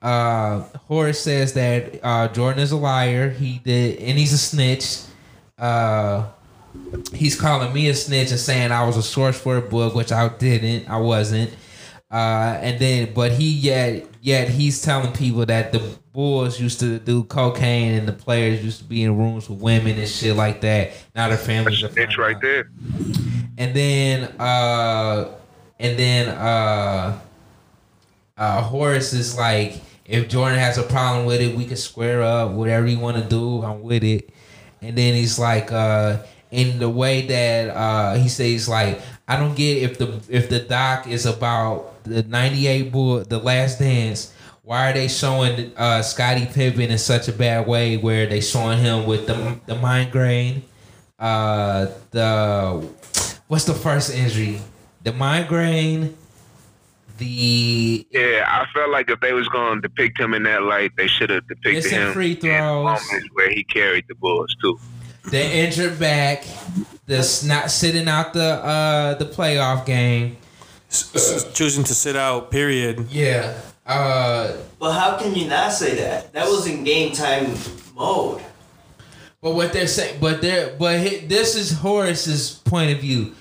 Uh, 0.00 0.60
Horace 0.86 1.20
says 1.20 1.52
that 1.54 1.98
uh, 2.02 2.28
Jordan 2.28 2.62
is 2.62 2.72
a 2.72 2.76
liar. 2.76 3.30
He 3.30 3.58
did, 3.58 3.98
and 3.98 4.16
he's 4.18 4.32
a 4.32 4.38
snitch. 4.38 5.00
Uh, 5.58 6.26
he's 7.12 7.38
calling 7.40 7.72
me 7.72 7.88
a 7.88 7.94
snitch 7.94 8.30
and 8.30 8.38
saying 8.38 8.70
I 8.70 8.84
was 8.86 8.96
a 8.96 9.02
source 9.02 9.38
for 9.40 9.56
a 9.56 9.62
book, 9.62 9.94
which 9.94 10.12
I 10.12 10.28
didn't. 10.28 10.88
I 10.88 10.98
wasn't. 10.98 11.50
Uh, 12.10 12.58
and 12.62 12.78
then, 12.80 13.12
but 13.12 13.32
he 13.32 13.50
yet 13.50 14.06
yet 14.22 14.48
he's 14.48 14.80
telling 14.80 15.12
people 15.12 15.44
that 15.46 15.72
the 15.72 15.98
Bulls 16.12 16.58
used 16.58 16.80
to 16.80 16.98
do 16.98 17.22
cocaine 17.24 17.94
and 17.94 18.08
the 18.08 18.12
players 18.12 18.64
used 18.64 18.78
to 18.78 18.84
be 18.84 19.04
in 19.04 19.16
rooms 19.16 19.48
with 19.48 19.60
women 19.60 19.98
and 19.98 20.08
shit 20.08 20.34
like 20.34 20.60
that. 20.62 20.92
Now 21.14 21.28
their 21.28 21.36
families 21.36 21.82
are 21.82 21.90
It's 21.96 22.16
right 22.18 22.34
out. 22.34 22.42
there. 22.42 22.70
And 23.58 23.74
then 23.76 24.24
uh 24.40 25.28
and 25.78 25.98
then 25.98 26.28
uh 26.30 27.20
uh 28.38 28.62
Horace 28.62 29.12
is 29.12 29.36
like 29.36 29.74
if 30.08 30.28
Jordan 30.28 30.58
has 30.58 30.78
a 30.78 30.82
problem 30.82 31.26
with 31.26 31.40
it, 31.40 31.54
we 31.56 31.66
can 31.66 31.76
square 31.76 32.22
up, 32.22 32.50
whatever 32.50 32.86
you 32.86 32.98
want 32.98 33.16
to 33.18 33.22
do, 33.22 33.62
I'm 33.62 33.82
with 33.82 34.02
it. 34.02 34.30
And 34.82 34.96
then 34.96 35.14
he's 35.14 35.38
like 35.38 35.70
uh 35.70 36.22
in 36.50 36.78
the 36.78 36.88
way 36.88 37.26
that 37.26 37.76
uh 37.76 38.14
he 38.14 38.28
says 38.28 38.68
like 38.68 39.00
I 39.28 39.36
don't 39.36 39.54
get 39.54 39.82
if 39.82 39.98
the 39.98 40.20
if 40.28 40.48
the 40.48 40.60
doc 40.60 41.06
is 41.06 41.26
about 41.26 42.02
the 42.04 42.22
98 42.22 42.90
bull 42.90 43.22
the 43.22 43.38
last 43.38 43.78
dance 43.80 44.32
why 44.62 44.90
are 44.90 44.94
they 44.94 45.08
showing 45.08 45.76
uh 45.76 46.00
Scottie 46.00 46.46
Pippen 46.46 46.90
in 46.90 46.96
such 46.96 47.28
a 47.28 47.32
bad 47.32 47.66
way 47.66 47.98
where 47.98 48.26
they 48.26 48.40
showing 48.40 48.78
him 48.78 49.04
with 49.04 49.26
the 49.26 49.60
the 49.66 49.74
migraine 49.74 50.62
uh 51.18 51.88
the 52.12 52.88
what's 53.48 53.64
the 53.64 53.74
first 53.74 54.14
injury? 54.14 54.60
The 55.02 55.12
migraine, 55.12 56.16
the 57.18 58.06
Yeah, 58.10 58.44
I 58.48 58.66
felt 58.72 58.90
like 58.90 59.10
if 59.10 59.20
they 59.20 59.32
was 59.32 59.48
going 59.48 59.82
to 59.82 59.88
depict 59.88 60.18
him 60.18 60.34
in 60.34 60.44
that 60.44 60.62
light, 60.62 60.92
they 60.96 61.06
should 61.06 61.30
have 61.30 61.46
depicted 61.48 61.84
Missing 61.84 61.98
him 62.00 62.12
free 62.12 62.32
in 62.32 62.40
throws. 62.40 62.84
moments 62.84 63.28
where 63.34 63.50
he 63.50 63.64
carried 63.64 64.04
the 64.08 64.14
Bulls 64.14 64.54
too. 64.60 64.78
the 65.30 65.42
injured 65.44 65.98
back, 65.98 66.44
the 67.06 67.18
s- 67.18 67.44
not 67.44 67.70
sitting 67.70 68.08
out 68.08 68.32
the 68.32 68.42
uh 68.64 69.14
the 69.14 69.26
playoff 69.26 69.84
game. 69.84 70.36
S- 70.90 71.14
s- 71.14 71.52
choosing 71.52 71.84
to 71.84 71.94
sit 71.94 72.16
out. 72.16 72.50
Period. 72.50 73.06
Yeah. 73.10 73.60
Uh 73.86 74.52
But 74.78 74.92
how 74.92 75.18
can 75.18 75.34
you 75.34 75.48
not 75.48 75.72
say 75.72 75.96
that? 75.96 76.32
That 76.32 76.46
was 76.46 76.66
in 76.66 76.84
game 76.84 77.12
time 77.12 77.54
mode. 77.94 78.40
but 79.42 79.52
what 79.54 79.72
they're 79.72 79.86
saying 79.86 80.18
but 80.20 80.40
they're 80.40 80.74
but 80.78 80.98
hi- 80.98 81.24
this 81.26 81.54
is 81.56 81.72
Horace's 81.72 82.52
point 82.64 82.90
of 82.92 83.00
view. 83.00 83.34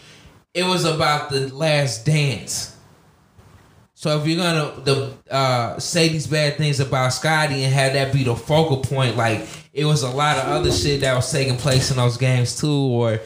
It 0.53 0.63
was 0.65 0.85
about 0.85 1.29
the 1.29 1.53
last 1.53 2.05
dance. 2.05 2.75
So 3.99 4.19
if 4.19 4.27
you're 4.27 4.37
gonna 4.37 4.79
the 4.83 5.11
uh, 5.31 5.79
say 5.79 6.07
these 6.09 6.27
bad 6.27 6.57
things 6.57 6.79
about 6.79 7.13
Scottie 7.13 7.63
and 7.63 7.73
have 7.73 7.93
that 7.93 8.13
be 8.13 8.23
the 8.23 8.35
focal 8.35 8.77
point, 8.77 9.17
like 9.17 9.47
it 9.73 9.85
was 9.85 10.03
a 10.03 10.09
lot 10.11 10.37
of 10.37 10.43
other 10.49 10.71
shit 10.71 11.01
that 11.01 11.15
was 11.15 11.31
taking 11.31 11.57
place 11.57 11.89
in 11.89 11.97
those 11.97 12.15
games 12.15 12.55
too, 12.61 12.71
or 12.71 13.19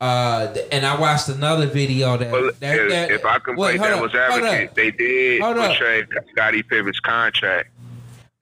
uh, 0.00 0.54
and 0.70 0.86
I 0.86 0.96
watched 1.00 1.28
another 1.28 1.66
video 1.66 2.16
that, 2.16 2.30
But 2.30 2.60
that, 2.60 2.78
if, 2.78 2.90
that 2.90 3.10
if 3.10 3.24
I 3.24 3.40
can 3.40 3.56
play 3.56 3.76
devil's 3.78 4.14
advocate, 4.14 4.76
they 4.76 4.92
did 4.92 5.40
Hold 5.42 5.58
up. 5.58 5.70
portray 5.76 6.04
Scottie 6.30 6.62
Pippen's 6.62 7.00
contract, 7.00 7.70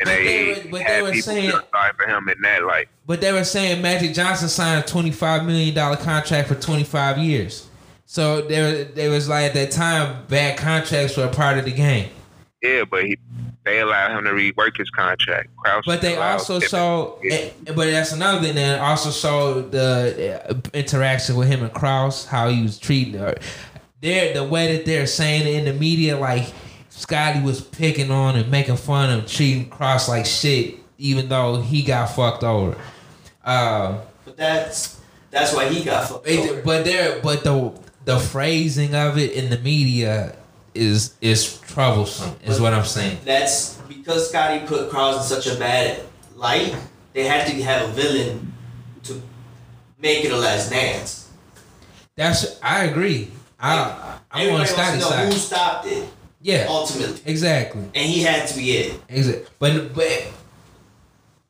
and 0.00 0.06
But 0.06 0.06
they, 0.06 0.24
they 0.24 0.62
were- 0.64 0.70
but 0.70 0.86
they 0.86 1.00
were 1.02 1.14
saying- 1.14 1.50
sorry 1.50 1.92
for 1.96 2.06
him 2.06 2.28
in 2.28 2.42
that 2.42 2.62
light. 2.62 2.88
But 3.06 3.22
they 3.22 3.32
were 3.32 3.44
saying 3.44 3.80
Magic 3.80 4.12
Johnson 4.12 4.50
signed 4.50 4.84
a 4.84 4.86
twenty 4.86 5.12
five 5.12 5.46
million 5.46 5.74
dollar 5.74 5.96
contract 5.96 6.48
for 6.48 6.56
twenty 6.56 6.84
five 6.84 7.16
years. 7.16 7.68
So 8.12 8.40
there, 8.40 8.82
there 8.86 9.08
was 9.08 9.28
like 9.28 9.44
at 9.44 9.54
that 9.54 9.70
time 9.70 10.24
bad 10.26 10.58
contracts 10.58 11.16
were 11.16 11.26
a 11.26 11.28
part 11.28 11.58
of 11.58 11.64
the 11.64 11.70
game. 11.70 12.10
Yeah, 12.60 12.82
but 12.82 13.04
he, 13.04 13.16
they 13.64 13.78
allowed 13.78 14.18
him 14.18 14.24
to 14.24 14.30
rework 14.30 14.76
his 14.76 14.90
contract. 14.90 15.48
Krause 15.58 15.84
But 15.86 16.00
they 16.00 16.16
also 16.16 16.54
Pippen- 16.56 16.68
saw, 16.70 17.16
Yeah. 17.22 17.50
but 17.66 17.76
that's 17.76 18.10
another 18.10 18.40
thing. 18.42 18.56
They 18.56 18.74
also 18.76 19.10
saw 19.10 19.62
the 19.62 20.42
uh, 20.50 20.54
interaction 20.74 21.36
with 21.36 21.46
him 21.46 21.62
and 21.62 21.72
Krause, 21.72 22.26
how 22.26 22.48
he 22.48 22.62
was 22.64 22.80
treating 22.80 23.14
her. 23.14 23.36
They're 24.02 24.34
the 24.34 24.42
way 24.42 24.76
that 24.76 24.86
they're 24.86 25.06
saying 25.06 25.42
it 25.46 25.54
in 25.60 25.64
the 25.66 25.72
media, 25.72 26.16
like 26.18 26.52
Scottie 26.88 27.42
was 27.42 27.60
picking 27.60 28.10
on 28.10 28.34
and 28.34 28.50
making 28.50 28.76
fun 28.76 29.10
of 29.16 29.28
treating 29.30 29.68
Krause 29.70 30.08
like 30.08 30.26
shit, 30.26 30.74
even 30.98 31.28
though 31.28 31.60
he 31.60 31.84
got 31.84 32.06
fucked 32.06 32.42
over. 32.42 32.76
Uh, 33.44 33.98
But 34.24 34.36
that's 34.36 34.98
that's 35.30 35.54
why 35.54 35.68
he 35.68 35.84
got 35.84 36.08
fucked 36.08 36.26
over. 36.26 36.58
it, 36.58 36.64
but 36.64 36.84
there, 36.84 37.20
but 37.22 37.44
the 37.44 37.72
the 38.04 38.18
phrasing 38.18 38.94
of 38.94 39.18
it 39.18 39.32
in 39.32 39.50
the 39.50 39.58
media 39.58 40.36
is 40.74 41.14
is 41.20 41.58
troublesome. 41.60 42.34
Is 42.44 42.60
what 42.60 42.72
I'm 42.72 42.84
saying. 42.84 43.18
That's 43.24 43.76
because 43.88 44.28
Scottie 44.28 44.66
put 44.66 44.90
Krause 44.90 45.16
in 45.30 45.36
such 45.36 45.52
a 45.54 45.58
bad 45.58 46.02
light. 46.36 46.74
They 47.12 47.24
had 47.24 47.46
to 47.48 47.62
have 47.62 47.88
a 47.88 47.92
villain 47.92 48.52
to 49.04 49.20
make 49.98 50.24
it 50.24 50.32
a 50.32 50.36
last 50.36 50.70
dance. 50.70 51.28
That's 52.16 52.58
I 52.62 52.84
agree. 52.84 53.30
I 53.58 54.18
on 54.32 54.52
wants 54.52 54.72
to 54.72 54.76
Scottie's 54.78 55.10
know 55.10 55.26
who 55.26 55.32
stopped 55.32 55.86
it 55.86 56.08
Yeah, 56.40 56.66
ultimately, 56.68 57.20
exactly. 57.26 57.82
and 57.82 58.10
he 58.10 58.22
had 58.22 58.48
to 58.48 58.56
be 58.56 58.70
it. 58.72 59.00
Exactly. 59.08 59.46
But 59.58 59.94
but 59.94 60.26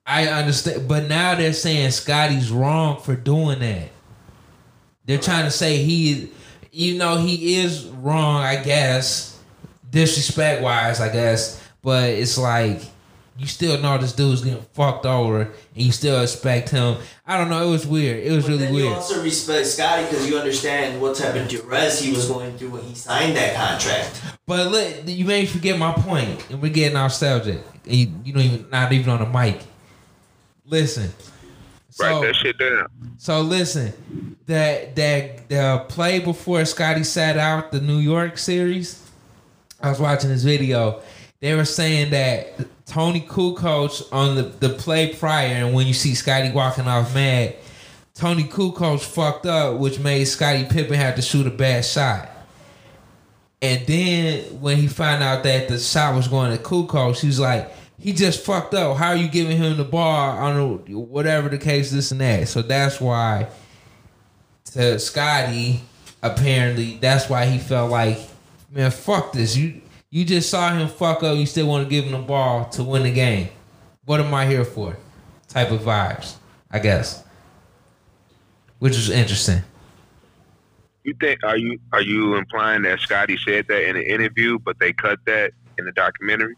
I 0.06 0.26
understand. 0.26 0.88
But 0.88 1.08
now 1.08 1.34
they're 1.36 1.52
saying 1.52 1.90
Scottie's 1.92 2.50
wrong 2.50 3.00
for 3.00 3.14
doing 3.14 3.60
that. 3.60 3.90
They're 5.04 5.18
trying 5.18 5.44
to 5.44 5.50
say 5.50 5.78
he, 5.78 6.30
you 6.72 6.98
know, 6.98 7.16
he 7.18 7.56
is 7.60 7.84
wrong. 7.86 8.42
I 8.42 8.62
guess 8.62 9.38
disrespect 9.90 10.62
wise, 10.62 11.00
I 11.00 11.10
guess. 11.12 11.62
But 11.82 12.10
it's 12.10 12.36
like 12.38 12.82
you 13.38 13.46
still 13.46 13.78
know 13.80 13.96
this 13.96 14.12
dude's 14.12 14.42
getting 14.42 14.62
fucked 14.74 15.06
over, 15.06 15.40
and 15.42 15.50
you 15.74 15.92
still 15.92 16.20
expect 16.22 16.68
him. 16.68 16.98
I 17.26 17.38
don't 17.38 17.48
know. 17.48 17.66
It 17.66 17.70
was 17.70 17.86
weird. 17.86 18.22
It 18.22 18.32
was 18.32 18.44
But 18.44 18.50
really 18.50 18.64
then 18.64 18.74
you 18.74 18.82
weird. 18.84 18.94
also 18.96 19.22
respect 19.22 19.66
Scottie 19.66 20.04
because 20.04 20.28
you 20.28 20.36
understand 20.36 21.00
what 21.00 21.16
type 21.16 21.34
of 21.36 21.48
duress 21.48 22.00
he 22.02 22.12
was 22.12 22.28
going 22.28 22.58
through 22.58 22.70
when 22.70 22.82
he 22.82 22.94
signed 22.94 23.36
that 23.36 23.54
contract. 23.56 24.20
But 24.46 24.70
look, 24.70 24.94
you 25.06 25.24
may 25.24 25.46
forget 25.46 25.78
my 25.78 25.92
point, 25.92 26.50
and 26.50 26.60
we're 26.60 26.72
getting 26.72 26.94
nostalgic. 26.94 27.60
And 27.86 27.94
you, 27.94 28.12
you 28.24 28.32
don't 28.34 28.42
even 28.42 28.70
not 28.70 28.92
even 28.92 29.08
on 29.10 29.20
the 29.20 29.26
mic. 29.26 29.60
Listen. 30.66 31.10
Write 31.98 32.10
So- 32.10 32.20
that 32.22 32.36
shit 32.36 32.58
down. 32.58 32.86
So 33.18 33.40
listen, 33.40 34.36
that 34.46 34.96
that 34.96 35.48
the 35.48 35.84
play 35.88 36.18
before 36.20 36.64
Scottie 36.64 37.04
sat 37.04 37.36
out 37.36 37.72
the 37.72 37.80
New 37.80 37.98
York 37.98 38.38
series, 38.38 39.02
I 39.80 39.90
was 39.90 40.00
watching 40.00 40.30
this 40.30 40.42
video. 40.42 41.00
They 41.40 41.54
were 41.54 41.64
saying 41.64 42.10
that 42.10 42.58
Toni 42.86 43.20
Kukoc 43.22 44.12
on 44.12 44.36
the, 44.36 44.42
the 44.42 44.68
play 44.68 45.14
prior, 45.14 45.46
and 45.64 45.74
when 45.74 45.86
you 45.86 45.94
see 45.94 46.14
Scottie 46.14 46.50
walking 46.52 46.86
off 46.86 47.14
mad, 47.14 47.56
Toni 48.14 48.44
Kukoc 48.44 49.00
fucked 49.00 49.46
up, 49.46 49.78
which 49.78 49.98
made 49.98 50.24
Scottie 50.26 50.64
Pippen 50.64 50.94
have 50.96 51.14
to 51.16 51.22
shoot 51.22 51.46
a 51.46 51.50
bad 51.50 51.84
shot. 51.84 52.28
And 53.62 53.86
then 53.86 54.60
when 54.60 54.76
he 54.76 54.86
found 54.88 55.22
out 55.22 55.42
that 55.44 55.68
the 55.68 55.78
shot 55.78 56.14
was 56.14 56.28
going 56.28 56.56
to 56.56 56.62
Kukoc, 56.62 57.18
he 57.20 57.26
was 57.26 57.40
like, 57.40 57.70
he 58.00 58.12
just 58.12 58.44
fucked 58.44 58.74
up. 58.74 58.96
How 58.96 59.08
are 59.08 59.16
you 59.16 59.28
giving 59.28 59.58
him 59.58 59.76
the 59.76 59.84
ball 59.84 60.38
on 60.38 60.78
whatever 60.88 61.48
the 61.48 61.58
case, 61.58 61.90
this 61.90 62.10
and 62.10 62.20
that? 62.20 62.48
So 62.48 62.62
that's 62.62 63.00
why 63.00 63.48
to 64.72 64.98
Scottie, 64.98 65.82
apparently, 66.22 66.96
that's 67.00 67.28
why 67.28 67.46
he 67.46 67.58
felt 67.58 67.90
like, 67.90 68.18
man, 68.70 68.90
fuck 68.90 69.32
this. 69.32 69.56
You 69.56 69.82
you 70.10 70.24
just 70.24 70.50
saw 70.50 70.72
him 70.72 70.88
fuck 70.88 71.22
up. 71.22 71.36
You 71.36 71.46
still 71.46 71.68
want 71.68 71.84
to 71.84 71.90
give 71.90 72.04
him 72.04 72.12
the 72.12 72.18
ball 72.18 72.68
to 72.70 72.82
win 72.82 73.04
the 73.04 73.12
game. 73.12 73.48
What 74.06 74.20
am 74.20 74.32
I 74.34 74.46
here 74.46 74.64
for? 74.64 74.96
Type 75.46 75.70
of 75.70 75.80
vibes, 75.80 76.36
I 76.70 76.78
guess. 76.78 77.22
Which 78.78 78.96
is 78.96 79.10
interesting. 79.10 79.62
You 81.04 81.14
think 81.20 81.44
are 81.44 81.56
you 81.56 81.78
are 81.92 82.02
you 82.02 82.36
implying 82.36 82.82
that 82.82 83.00
Scottie 83.00 83.36
said 83.36 83.66
that 83.68 83.88
in 83.88 83.96
an 83.96 84.02
interview, 84.02 84.58
but 84.58 84.78
they 84.78 84.92
cut 84.92 85.18
that 85.26 85.52
in 85.78 85.84
the 85.84 85.92
documentary? 85.92 86.56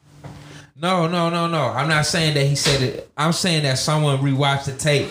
No, 0.77 1.07
no, 1.07 1.29
no, 1.31 1.47
no. 1.47 1.69
I'm 1.69 1.89
not 1.89 2.07
saying 2.07 2.35
that 2.35 2.47
he 2.47 2.55
said 2.57 2.83
it. 2.83 3.11
I'm 3.17 3.33
saying 3.33 3.63
that 3.65 3.79
someone 3.79 4.19
rewatched 4.19 4.65
the 4.65 4.73
tape, 4.73 5.11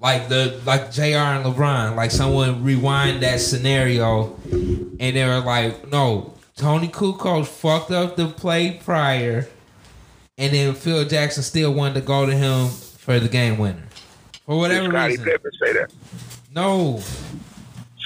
like 0.00 0.28
the 0.28 0.60
like 0.64 0.90
Jr. 0.90 1.02
and 1.02 1.44
LeBron, 1.44 1.96
like 1.96 2.10
someone 2.10 2.64
rewind 2.64 3.22
that 3.22 3.40
scenario, 3.40 4.36
and 4.50 4.98
they 4.98 5.24
were 5.24 5.40
like, 5.40 5.88
"No, 5.90 6.34
Toni 6.56 6.88
Kukoc 6.88 7.46
fucked 7.46 7.90
up 7.90 8.16
the 8.16 8.26
play 8.28 8.80
prior, 8.82 9.46
and 10.38 10.52
then 10.54 10.74
Phil 10.74 11.04
Jackson 11.04 11.42
still 11.42 11.72
wanted 11.72 11.94
to 11.94 12.00
go 12.00 12.26
to 12.26 12.32
him 12.34 12.68
for 12.68 13.20
the 13.20 13.28
game 13.28 13.58
winner 13.58 13.86
for 14.46 14.58
whatever 14.58 14.88
Scottie 14.88 15.12
reason." 15.12 15.24
Pippen 15.26 15.50
say 15.62 15.72
that? 15.74 15.92
No, 16.54 17.00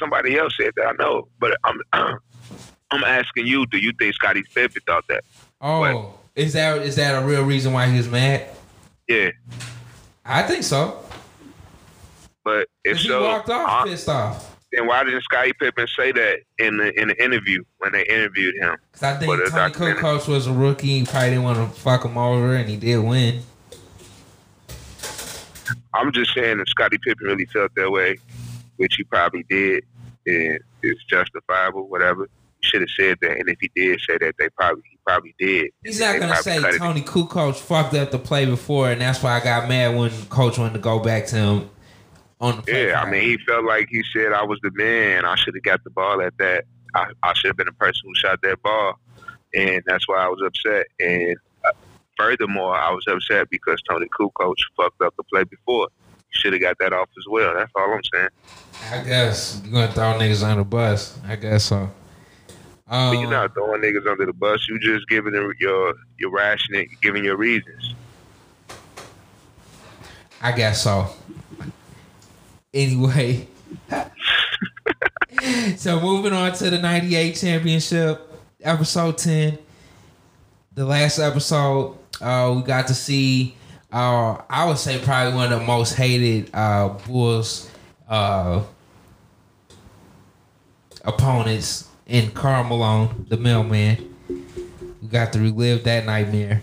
Somebody 0.00 0.38
else 0.38 0.54
said 0.58 0.70
that. 0.76 0.86
I 0.86 0.92
know, 0.92 1.28
but 1.38 1.56
I'm 1.62 1.78
I'm 2.90 3.04
asking 3.04 3.46
you. 3.46 3.66
Do 3.66 3.78
you 3.78 3.92
think 3.92 4.14
Scottie 4.14 4.42
Pippen 4.54 4.82
thought 4.86 5.06
that? 5.08 5.24
oh, 5.60 6.14
is 6.34 6.52
that 6.52 6.82
is 6.82 6.96
that 6.96 7.22
a 7.22 7.26
real 7.26 7.44
reason 7.44 7.72
why 7.72 7.86
he 7.88 7.96
was 7.96 8.08
mad? 8.08 8.48
Yeah, 9.08 9.30
I 10.24 10.42
think 10.42 10.62
so. 10.62 11.02
but 12.44 12.68
if 12.84 12.98
he 12.98 13.08
so, 13.08 13.24
walked 13.24 13.50
off 13.50 13.86
pissed 13.86 14.08
off. 14.08 14.56
then 14.72 14.86
why 14.86 15.02
didn't 15.04 15.22
Scotty 15.22 15.52
Pippen 15.52 15.86
say 15.88 16.12
that 16.12 16.40
in 16.58 16.76
the 16.76 16.98
in 17.00 17.08
the 17.08 17.22
interview 17.22 17.62
when 17.78 17.92
they 17.92 18.04
interviewed 18.04 18.54
him? 18.56 18.76
Cause 18.92 19.02
I 19.02 19.16
think 19.16 19.50
Toni? 19.50 19.70
Kukoc 19.72 20.28
was 20.28 20.46
a 20.46 20.52
rookie. 20.52 21.00
He 21.00 21.04
probably 21.04 21.30
didn't 21.30 21.44
want 21.44 21.58
to 21.58 21.80
fuck 21.80 22.04
him 22.04 22.16
over, 22.16 22.54
and 22.54 22.68
he 22.68 22.76
did 22.76 22.98
win. 22.98 23.42
I'm 25.92 26.12
just 26.12 26.32
saying 26.34 26.60
if 26.60 26.68
Scotty 26.68 26.98
Pippen 26.98 27.26
really 27.26 27.46
felt 27.46 27.74
that 27.74 27.90
way, 27.90 28.16
which 28.76 28.94
he 28.96 29.04
probably 29.04 29.44
did, 29.48 29.84
and 30.26 30.58
it's 30.82 31.04
justifiable, 31.04 31.88
whatever. 31.88 32.28
He 32.60 32.68
should 32.68 32.80
have 32.82 32.90
said 32.90 33.18
that, 33.22 33.38
and 33.38 33.48
if 33.48 33.58
he 33.60 33.70
did 33.74 34.00
say 34.08 34.18
that, 34.18 34.34
they 34.38 34.48
probably 34.50 34.89
probably 35.04 35.34
did. 35.38 35.70
He's 35.84 36.00
not 36.00 36.18
gonna 36.18 36.36
say. 36.36 36.60
Toni 36.78 37.02
Kukoc 37.02 37.56
fucked 37.56 37.94
up 37.94 38.10
the 38.10 38.18
play 38.18 38.46
before, 38.46 38.90
and 38.90 39.00
that's 39.00 39.22
why 39.22 39.40
I 39.40 39.44
got 39.44 39.68
mad 39.68 39.96
when 39.96 40.10
coach 40.26 40.58
wanted 40.58 40.74
to 40.74 40.80
go 40.80 40.98
back 40.98 41.26
to 41.26 41.36
him 41.36 41.70
on 42.40 42.56
the 42.56 42.62
play. 42.62 42.88
Yeah, 42.88 43.02
I 43.02 43.10
mean, 43.10 43.22
he 43.22 43.38
felt 43.46 43.64
like 43.64 43.88
he 43.90 44.02
said 44.12 44.32
I 44.32 44.42
was 44.42 44.58
the 44.62 44.70
man. 44.74 45.24
I 45.24 45.34
should 45.36 45.54
have 45.54 45.62
got 45.62 45.84
the 45.84 45.90
ball 45.90 46.20
at 46.22 46.36
that. 46.38 46.64
I, 46.94 47.06
I 47.22 47.34
should 47.34 47.48
have 47.48 47.56
been 47.56 47.66
the 47.66 47.72
person 47.72 48.02
who 48.04 48.14
shot 48.14 48.40
that 48.42 48.62
ball, 48.62 48.98
and 49.54 49.82
that's 49.86 50.08
why 50.08 50.24
I 50.24 50.28
was 50.28 50.40
upset. 50.44 50.86
And 50.98 51.36
uh, 51.64 51.72
furthermore, 52.16 52.74
I 52.74 52.90
was 52.92 53.04
upset 53.08 53.48
because 53.50 53.80
Toni 53.88 54.06
Kukoc 54.08 54.56
fucked 54.76 55.00
up 55.02 55.14
the 55.16 55.24
play 55.24 55.44
before. 55.44 55.88
He 56.32 56.38
should 56.38 56.52
have 56.52 56.62
got 56.62 56.76
that 56.80 56.92
off 56.92 57.08
as 57.16 57.24
well. 57.28 57.54
That's 57.54 57.72
all 57.74 57.92
I'm 57.92 58.00
saying. 58.14 58.28
I 58.92 59.04
guess 59.04 59.60
you're 59.64 59.72
gonna 59.72 59.92
throw 59.92 60.18
niggas 60.18 60.46
on 60.46 60.58
the 60.58 60.64
bus. 60.64 61.18
I 61.26 61.36
guess 61.36 61.64
so. 61.64 61.90
But 62.90 62.96
Um, 62.96 63.14
you're 63.20 63.30
not 63.30 63.54
throwing 63.54 63.82
niggas 63.82 64.10
under 64.10 64.26
the 64.26 64.32
bus. 64.32 64.68
You 64.68 64.76
just 64.80 65.08
giving 65.08 65.32
them 65.32 65.52
your 65.60 65.94
your 66.18 66.30
rationing, 66.32 66.88
giving 67.00 67.24
your 67.24 67.36
reasons. 67.36 67.94
I 70.42 70.50
guess 70.50 70.82
so. 70.82 71.06
Anyway, 72.74 73.46
so 75.76 76.00
moving 76.00 76.32
on 76.32 76.52
to 76.54 76.68
the 76.68 76.78
'98 76.78 77.36
championship, 77.36 78.28
episode 78.60 79.18
ten. 79.18 79.58
The 80.74 80.84
last 80.84 81.20
episode, 81.20 81.96
uh, 82.20 82.52
we 82.56 82.62
got 82.62 82.88
to 82.88 82.94
see. 82.94 83.54
Uh, 83.92 84.40
I 84.50 84.64
would 84.66 84.78
say 84.78 84.98
probably 84.98 85.34
one 85.34 85.52
of 85.52 85.60
the 85.60 85.66
most 85.66 85.94
hated 85.94 86.50
uh, 86.54 86.88
Bulls 87.06 87.70
uh, 88.08 88.64
opponents 91.04 91.89
in 92.10 92.30
Karl 92.32 92.64
Malone, 92.64 93.24
the 93.28 93.36
mailman. 93.36 94.14
We 95.00 95.08
got 95.08 95.32
to 95.32 95.38
relive 95.38 95.84
that 95.84 96.04
nightmare. 96.04 96.60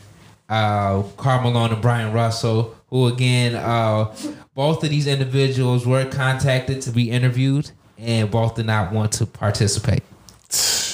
Uh, 0.49 1.01
Karl 1.17 1.41
Malone 1.41 1.71
and 1.73 1.81
Bryon 1.81 2.13
Russell, 2.13 2.75
who 2.89 3.07
again, 3.07 3.55
uh, 3.55 4.13
both 4.53 4.83
of 4.83 4.89
these 4.89 5.07
individuals 5.07 5.85
were 5.87 6.05
contacted 6.05 6.81
to 6.83 6.91
be 6.91 7.09
interviewed, 7.09 7.71
and 7.97 8.29
both 8.29 8.55
did 8.55 8.65
not 8.65 8.91
want 8.93 9.11
to 9.13 9.25
participate. 9.25 10.03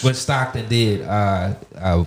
But 0.04 0.16
Stockton 0.16 0.68
did, 0.70 1.02
uh, 1.02 1.54
uh, 1.76 2.06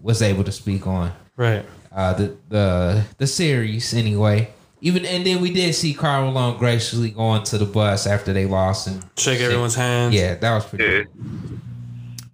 was 0.00 0.22
able 0.22 0.44
to 0.44 0.52
speak 0.52 0.86
on 0.86 1.12
Right. 1.36 1.64
uh, 1.94 2.14
the 2.14 2.36
the 2.48 3.04
the 3.18 3.26
series 3.26 3.94
anyway. 3.94 4.50
Even 4.80 5.06
and 5.06 5.24
then 5.24 5.40
we 5.40 5.52
did 5.52 5.74
see 5.76 5.94
Karl 5.94 6.24
Malone 6.32 6.58
graciously 6.58 7.10
going 7.10 7.44
to 7.44 7.58
the 7.58 7.64
bus 7.64 8.06
after 8.08 8.32
they 8.32 8.46
lost 8.46 8.88
and 8.88 9.04
Shake 9.16 9.40
everyone's 9.40 9.76
hands. 9.76 10.12
yeah, 10.14 10.34
that 10.34 10.52
was 10.54 10.64
pretty. 10.64 10.84
Yeah. 10.84 11.02
Cool. 11.04 11.51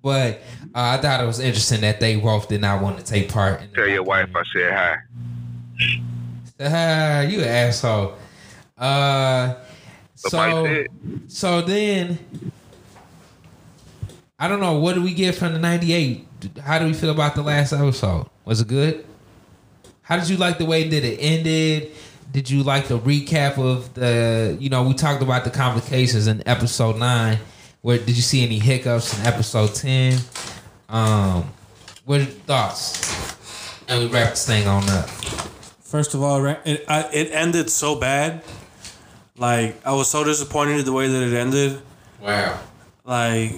But 0.08 0.40
uh, 0.74 0.96
I 0.96 0.96
thought 0.96 1.22
it 1.22 1.26
was 1.26 1.38
interesting 1.38 1.82
that 1.82 2.00
they 2.00 2.16
both 2.16 2.48
did 2.48 2.62
not 2.62 2.82
want 2.82 2.96
to 2.96 3.04
take 3.04 3.28
part. 3.28 3.60
In 3.60 3.68
Tell 3.74 3.86
your 3.86 4.02
wife 4.04 4.30
I 4.34 4.42
said 4.54 4.72
hi. 4.72 4.96
Ah, 6.58 7.20
you 7.20 7.40
an 7.40 7.48
asshole. 7.48 8.14
Uh, 8.78 9.56
so 10.14 10.86
so 11.26 11.60
then 11.60 12.18
I 14.38 14.48
don't 14.48 14.60
know 14.60 14.78
what 14.78 14.94
do 14.94 15.02
we 15.02 15.12
get 15.12 15.34
from 15.34 15.52
the 15.52 15.58
'98. 15.58 16.26
How 16.64 16.78
do 16.78 16.86
we 16.86 16.94
feel 16.94 17.10
about 17.10 17.34
the 17.34 17.42
last 17.42 17.74
episode? 17.74 18.30
Was 18.46 18.62
it 18.62 18.68
good? 18.68 19.04
How 20.00 20.16
did 20.16 20.30
you 20.30 20.38
like 20.38 20.56
the 20.56 20.64
way 20.64 20.88
that 20.88 21.04
it 21.04 21.18
ended? 21.18 21.92
Did 22.32 22.48
you 22.48 22.62
like 22.62 22.88
the 22.88 22.98
recap 22.98 23.58
of 23.58 23.92
the? 23.92 24.56
You 24.58 24.70
know, 24.70 24.84
we 24.84 24.94
talked 24.94 25.20
about 25.20 25.44
the 25.44 25.50
complications 25.50 26.26
in 26.28 26.42
episode 26.48 26.96
nine. 26.96 27.40
Where 27.80 27.98
did 27.98 28.16
you 28.16 28.22
see 28.22 28.42
any 28.44 28.58
hiccups 28.58 29.18
in 29.18 29.26
episode 29.26 29.74
ten? 29.74 30.18
Um, 30.88 31.52
what 32.04 32.20
are 32.20 32.24
your 32.24 32.32
thoughts? 32.32 33.36
And 33.88 34.00
we 34.04 34.06
wrap 34.10 34.30
this 34.30 34.46
thing 34.46 34.66
on 34.66 34.88
up. 34.90 35.08
First 35.80 36.14
of 36.14 36.22
all, 36.22 36.44
it 36.44 36.84
I, 36.88 37.08
it 37.12 37.30
ended 37.32 37.70
so 37.70 37.94
bad. 37.94 38.42
Like 39.36 39.84
I 39.86 39.92
was 39.92 40.10
so 40.10 40.24
disappointed 40.24 40.84
the 40.84 40.92
way 40.92 41.08
that 41.08 41.22
it 41.22 41.34
ended. 41.34 41.80
Wow. 42.20 42.58
Like 43.04 43.52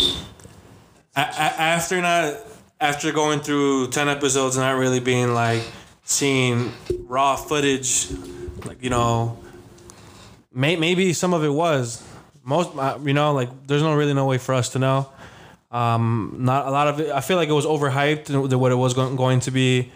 a- 0.00 1.20
a- 1.20 1.60
after 1.60 2.00
not 2.00 2.34
after 2.80 3.10
going 3.12 3.40
through 3.40 3.88
ten 3.88 4.08
episodes 4.08 4.56
and 4.56 4.64
not 4.64 4.78
really 4.78 5.00
being 5.00 5.32
like 5.34 5.62
seeing 6.04 6.72
raw 7.06 7.34
footage, 7.34 8.08
like 8.66 8.82
you 8.82 8.90
know, 8.90 9.38
may, 10.52 10.76
maybe 10.76 11.12
some 11.12 11.32
of 11.34 11.42
it 11.42 11.48
was 11.48 12.02
most 12.48 12.74
uh, 12.76 12.98
you 13.04 13.12
know 13.12 13.34
like 13.34 13.50
there's 13.66 13.82
no 13.82 13.94
really 13.94 14.14
no 14.14 14.26
way 14.26 14.38
for 14.38 14.54
us 14.54 14.70
to 14.70 14.78
know. 14.78 15.08
Um, 15.70 16.36
not 16.38 16.66
a 16.66 16.70
lot 16.70 16.88
of 16.88 16.98
it. 17.00 17.10
I 17.10 17.20
feel 17.20 17.36
like 17.36 17.50
it 17.50 17.52
was 17.52 17.66
overhyped 17.66 18.30
what 18.58 18.72
it 18.72 18.74
was 18.74 18.94
going, 18.94 19.40
to 19.40 19.50
be, 19.50 19.92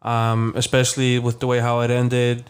um, 0.00 0.54
especially 0.56 1.18
with 1.18 1.40
the 1.40 1.46
way 1.46 1.60
how 1.60 1.80
it 1.80 1.90
ended. 1.90 2.44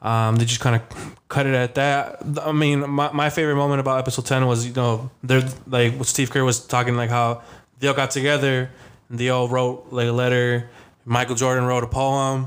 Um, 0.00 0.36
they 0.36 0.44
just 0.44 0.60
kind 0.60 0.76
of 0.76 1.16
cut 1.28 1.46
it 1.46 1.54
at 1.54 1.74
that. 1.74 2.22
I 2.40 2.52
mean, 2.52 2.88
my, 2.88 3.10
my 3.12 3.28
favorite 3.28 3.56
moment 3.56 3.80
about 3.80 3.98
episode 3.98 4.26
ten 4.26 4.46
was 4.46 4.66
you 4.66 4.72
know 4.72 5.10
they're 5.24 5.48
like 5.66 5.92
Steve 6.04 6.30
Kerr 6.30 6.44
was 6.44 6.64
talking 6.64 6.96
like 6.96 7.10
how 7.10 7.42
they 7.80 7.88
all 7.88 7.94
got 7.94 8.12
together 8.12 8.70
and 9.08 9.18
they 9.18 9.28
all 9.28 9.48
wrote 9.48 9.88
like 9.90 10.08
a 10.08 10.12
letter. 10.12 10.70
Michael 11.04 11.34
Jordan 11.34 11.64
wrote 11.64 11.82
a 11.82 11.88
poem. 11.88 12.46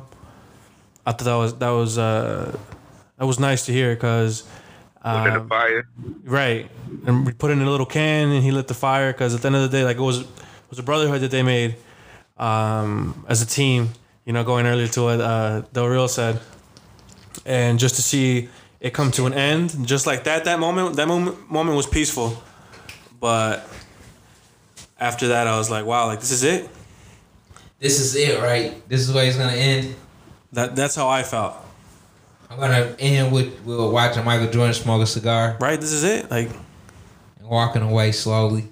I 1.05 1.11
thought 1.11 1.25
that 1.25 1.35
was 1.35 1.53
that 1.55 1.69
was 1.71 1.97
uh, 1.97 2.57
that 3.17 3.25
was 3.25 3.39
nice 3.39 3.65
to 3.65 3.73
hear 3.73 3.93
because 3.93 4.43
Put 5.05 5.27
in 5.27 5.33
the 5.35 5.47
fire. 5.47 5.87
Right, 6.23 6.71
and 7.05 7.27
we 7.27 7.31
put 7.31 7.51
it 7.51 7.53
in 7.53 7.61
a 7.61 7.69
little 7.69 7.85
can, 7.85 8.29
and 8.29 8.43
he 8.43 8.49
lit 8.49 8.67
the 8.67 8.73
fire. 8.73 9.13
Because 9.13 9.35
at 9.35 9.41
the 9.41 9.47
end 9.47 9.55
of 9.55 9.61
the 9.61 9.69
day, 9.69 9.83
like 9.83 9.97
it 9.97 10.01
was, 10.01 10.21
it 10.21 10.27
was 10.71 10.79
a 10.79 10.83
brotherhood 10.83 11.21
that 11.21 11.29
they 11.29 11.43
made 11.43 11.75
um, 12.37 13.23
as 13.27 13.41
a 13.41 13.45
team. 13.45 13.89
You 14.25 14.33
know, 14.33 14.43
going 14.43 14.65
earlier 14.65 14.87
to 14.87 15.01
what 15.03 15.21
uh, 15.21 15.61
Del 15.73 15.85
Rio 15.87 16.07
said, 16.07 16.41
and 17.45 17.77
just 17.77 17.97
to 17.97 18.01
see 18.01 18.49
it 18.79 18.93
come 18.95 19.11
to 19.11 19.27
an 19.27 19.33
end, 19.33 19.87
just 19.87 20.07
like 20.07 20.23
that, 20.23 20.45
that 20.45 20.59
moment, 20.59 20.95
that 20.95 21.07
moment, 21.07 21.51
moment 21.51 21.77
was 21.77 21.85
peaceful. 21.85 22.41
But 23.19 23.67
after 24.99 25.27
that, 25.27 25.45
I 25.45 25.57
was 25.57 25.69
like, 25.69 25.85
wow, 25.85 26.07
like 26.07 26.19
this 26.19 26.31
is 26.31 26.43
it. 26.43 26.67
This 27.79 27.99
is 27.99 28.15
it, 28.15 28.41
right? 28.41 28.87
This 28.89 29.01
is 29.01 29.13
where 29.13 29.25
it's 29.25 29.37
gonna 29.37 29.53
end. 29.53 29.95
That 30.53 30.75
that's 30.75 30.95
how 30.95 31.07
I 31.07 31.21
felt. 31.21 31.55
I'm 32.49 32.59
gonna 32.59 32.95
end 32.99 33.31
with 33.31 33.59
with 33.65 33.79
watching 33.91 34.23
Michael 34.23 34.47
Jordan 34.51 34.73
smoke 34.73 35.01
a 35.01 35.07
cigar 35.07 35.57
Right, 35.59 35.79
this 35.79 35.91
is 35.91 36.03
it. 36.03 36.29
Like 36.31 36.49
and 37.39 37.47
walking 37.49 37.81
away 37.81 38.11
slowly. 38.11 38.67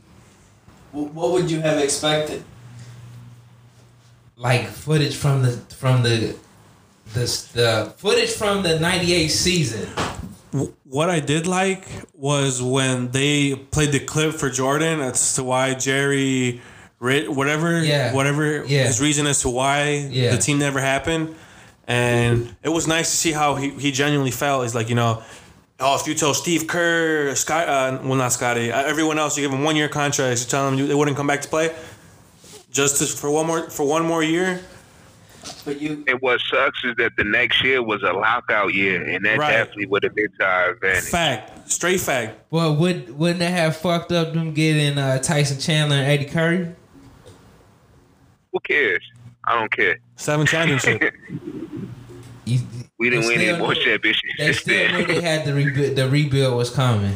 what 0.91 1.31
would 1.31 1.49
you 1.51 1.59
have 1.61 1.77
expected? 1.79 2.43
like 4.35 4.67
footage 4.67 5.15
from 5.15 5.41
the 5.43 5.51
from 5.75 6.03
the 6.03 6.35
the 7.13 7.49
the 7.53 7.93
footage 7.97 8.31
from 8.31 8.63
the 8.63 8.79
'98 8.79 9.27
season. 9.29 9.87
What 10.83 11.09
I 11.09 11.19
did 11.19 11.47
like 11.47 11.87
was 12.13 12.61
when 12.61 13.09
they 13.11 13.55
played 13.55 13.91
the 13.91 13.99
clip 13.99 14.33
for 14.35 14.49
Jordan 14.49 14.99
as 15.01 15.35
to 15.35 15.43
why 15.43 15.73
Jerry, 15.75 16.61
whatever, 16.99 17.79
Yeah. 17.83 18.13
whatever 18.13 18.63
Yeah. 18.65 18.83
his 18.85 19.01
reason 19.01 19.25
as 19.27 19.41
to 19.41 19.49
why 19.49 20.07
Yeah. 20.11 20.31
the 20.31 20.37
team 20.37 20.59
never 20.59 20.79
happened, 20.79 21.35
and 21.87 22.55
it 22.63 22.69
was 22.69 22.87
nice 22.87 23.09
to 23.11 23.17
see 23.17 23.31
how 23.31 23.55
he, 23.55 23.69
he 23.71 23.91
genuinely 23.91 24.31
felt. 24.31 24.63
He's 24.63 24.75
like, 24.75 24.89
you 24.89 24.95
know, 24.95 25.21
oh, 25.79 25.97
if 25.99 26.07
you 26.07 26.13
tell 26.15 26.33
Steve 26.33 26.67
Kerr, 26.67 27.35
Scott, 27.35 27.67
uh, 27.67 27.99
well, 28.03 28.15
not 28.15 28.31
Scottie, 28.31 28.71
uh, 28.71 28.81
everyone 28.83 29.19
else, 29.19 29.37
you 29.37 29.43
give 29.43 29.51
them 29.51 29.63
one 29.63 29.75
year 29.75 29.89
contracts, 29.89 30.43
you 30.43 30.49
tell 30.49 30.69
them 30.69 30.87
they 30.87 30.95
wouldn't 30.95 31.17
come 31.17 31.27
back 31.27 31.41
to 31.41 31.47
play, 31.49 31.75
just 32.71 32.97
to, 32.97 33.05
for 33.05 33.29
one 33.31 33.45
more 33.47 33.69
for 33.69 33.85
one 33.85 34.05
more 34.05 34.23
year. 34.23 34.61
But 35.65 35.81
you, 35.81 36.05
And 36.07 36.21
what 36.21 36.39
sucks 36.39 36.81
is 36.85 36.95
that 36.97 37.17
the 37.17 37.25
next 37.25 37.61
year 37.65 37.83
was 37.83 38.01
a 38.01 38.13
lockout 38.13 38.73
year, 38.73 39.03
and 39.03 39.25
that 39.25 39.37
Right. 39.37 39.51
definitely 39.51 39.87
would 39.87 40.03
have 40.03 40.15
been 40.15 40.31
to 40.39 40.45
our 40.45 40.69
advantage. 40.69 41.09
Fact, 41.09 41.69
straight 41.69 41.99
fact. 41.99 42.37
Well, 42.49 42.73
would 42.77 43.17
wouldn't 43.17 43.41
it 43.41 43.51
have 43.51 43.75
fucked 43.75 44.13
up 44.13 44.33
them 44.33 44.53
getting 44.53 44.97
uh, 44.97 45.19
Tyson 45.19 45.59
Chandler 45.59 45.97
and 45.97 46.07
Eddie 46.07 46.31
Curry? 46.31 46.73
Who 48.53 48.59
cares? 48.61 49.03
I 49.43 49.59
don't 49.59 49.71
care. 49.71 49.97
Seven 50.23 50.45
championship. 50.47 51.13
You, 52.45 52.59
We 52.99 53.09
didn't 53.09 53.27
win 53.27 53.39
any 53.39 53.57
more 53.57 53.73
championships. 53.73 54.33
they 54.37 54.51
still 54.51 54.91
knew 54.91 55.05
they 55.05 55.21
had 55.21 55.45
the 55.45 55.53
rebuild. 55.53 55.95
The 55.95 56.09
rebuild 56.09 56.57
was 56.57 56.69
coming. 56.69 57.15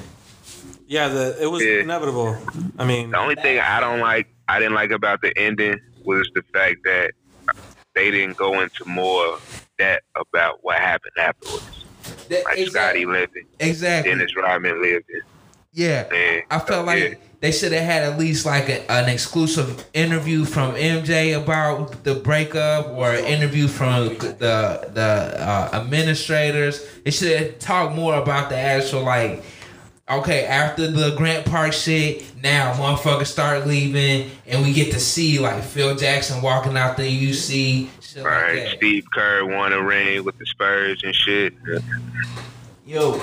yeah, 0.87 1.09
the, 1.09 1.35
it 1.43 1.47
was 1.47 1.61
Yeah. 1.65 1.81
inevitable. 1.81 2.37
I 2.79 2.85
mean, 2.85 3.11
The 3.11 3.17
only 3.19 3.35
thing 3.35 3.59
I 3.59 3.81
don't 3.81 3.99
like, 3.99 4.27
I 4.47 4.59
didn't 4.59 4.75
like 4.75 4.91
about 4.91 5.19
the 5.21 5.33
ending 5.37 5.81
was 6.05 6.29
the 6.33 6.43
fact 6.53 6.77
that 6.85 7.11
they 7.93 8.09
didn't 8.09 8.37
go 8.37 8.61
into 8.61 8.85
more 8.85 9.37
depth 9.77 10.05
about 10.15 10.59
what 10.61 10.77
happened 10.77 11.11
afterwards. 11.19 11.83
That- 12.29 12.45
Like 12.45 12.57
exactly. 12.59 12.65
Scottie 13.01 13.05
living, 13.05 13.45
Exactly. 13.59 14.13
Dennis 14.13 14.33
Rodman 14.37 14.81
living. 14.81 15.03
Yeah. 15.73 16.07
Man, 16.09 16.43
I 16.49 16.59
felt 16.59 16.85
like 16.85 17.03
yeah. 17.03 17.15
They 17.39 17.51
should 17.51 17.71
have 17.71 17.83
had 17.83 18.03
at 18.03 18.17
least 18.17 18.45
like 18.45 18.67
a, 18.69 18.91
an 18.91 19.09
exclusive 19.09 19.85
interview 19.93 20.43
from 20.45 20.73
MJ 20.73 21.39
about 21.41 22.03
the 22.03 22.15
breakup, 22.15 22.89
or 22.89 23.11
an 23.11 23.25
interview 23.25 23.67
from 23.67 24.09
the 24.17 24.89
the 24.93 25.35
uh, 25.39 25.69
administrators. 25.73 26.85
They 27.03 27.11
should 27.11 27.37
have 27.39 27.59
talked 27.59 27.95
more 27.95 28.15
about 28.15 28.49
the 28.49 28.57
actual 28.57 29.03
like. 29.03 29.43
Okay, 30.09 30.45
after 30.45 30.89
the 30.89 31.13
Grant 31.17 31.45
Park 31.45 31.73
shit, 31.73 32.23
now 32.41 32.71
motherfuckers 32.75 33.25
start 33.27 33.67
leaving, 33.67 34.31
and 34.45 34.63
we 34.63 34.71
get 34.71 34.93
to 34.93 35.01
see 35.01 35.37
like 35.37 35.61
Phil 35.61 35.97
Jackson 35.97 36.41
walking 36.41 36.77
out 36.77 36.95
the 36.95 37.03
UC. 37.03 37.89
Shit 37.99 38.23
like 38.23 38.25
Right, 38.33 38.55
that. 38.63 38.77
Steve 38.77 39.03
Kerr 39.11 39.45
won 39.45 39.73
a 39.73 39.83
ring 39.83 40.23
with 40.23 40.37
the 40.39 40.45
Spurs 40.45 41.01
and 41.03 41.13
shit. 41.13 41.53
Yo, 42.87 43.19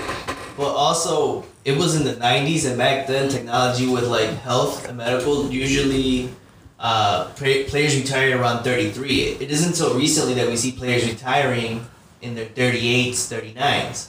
but 0.57 0.69
also 0.69 1.45
it 1.65 1.77
was 1.77 1.97
in 1.97 2.05
the 2.05 2.13
'90s, 2.13 2.69
and 2.69 2.79
back 2.79 3.07
then 3.07 3.29
technology 3.29 3.87
with 3.89 4.05
like 4.05 4.31
health 4.31 4.87
and 4.87 4.99
medical 4.99 5.51
usually. 5.51 6.31
Uh, 6.79 7.31
players 7.37 7.97
retire 7.97 8.39
around 8.39 8.63
33. 8.63 9.39
It 9.41 9.51
isn't 9.51 9.71
until 9.71 9.97
recently 9.97 10.35
that 10.35 10.47
we 10.49 10.57
see 10.57 10.73
players 10.73 11.09
retiring 11.09 11.87
in 12.21 12.35
their 12.35 12.45
38s, 12.45 13.13
39s. 13.13 14.09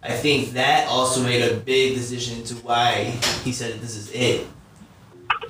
I 0.00 0.12
think 0.12 0.52
that 0.52 0.86
also 0.86 1.22
made 1.24 1.42
a 1.42 1.56
big 1.56 1.96
decision 1.96 2.38
into 2.38 2.54
why 2.56 3.14
he 3.42 3.50
said 3.50 3.80
this 3.80 3.96
is 3.96 4.12
it. 4.12 4.46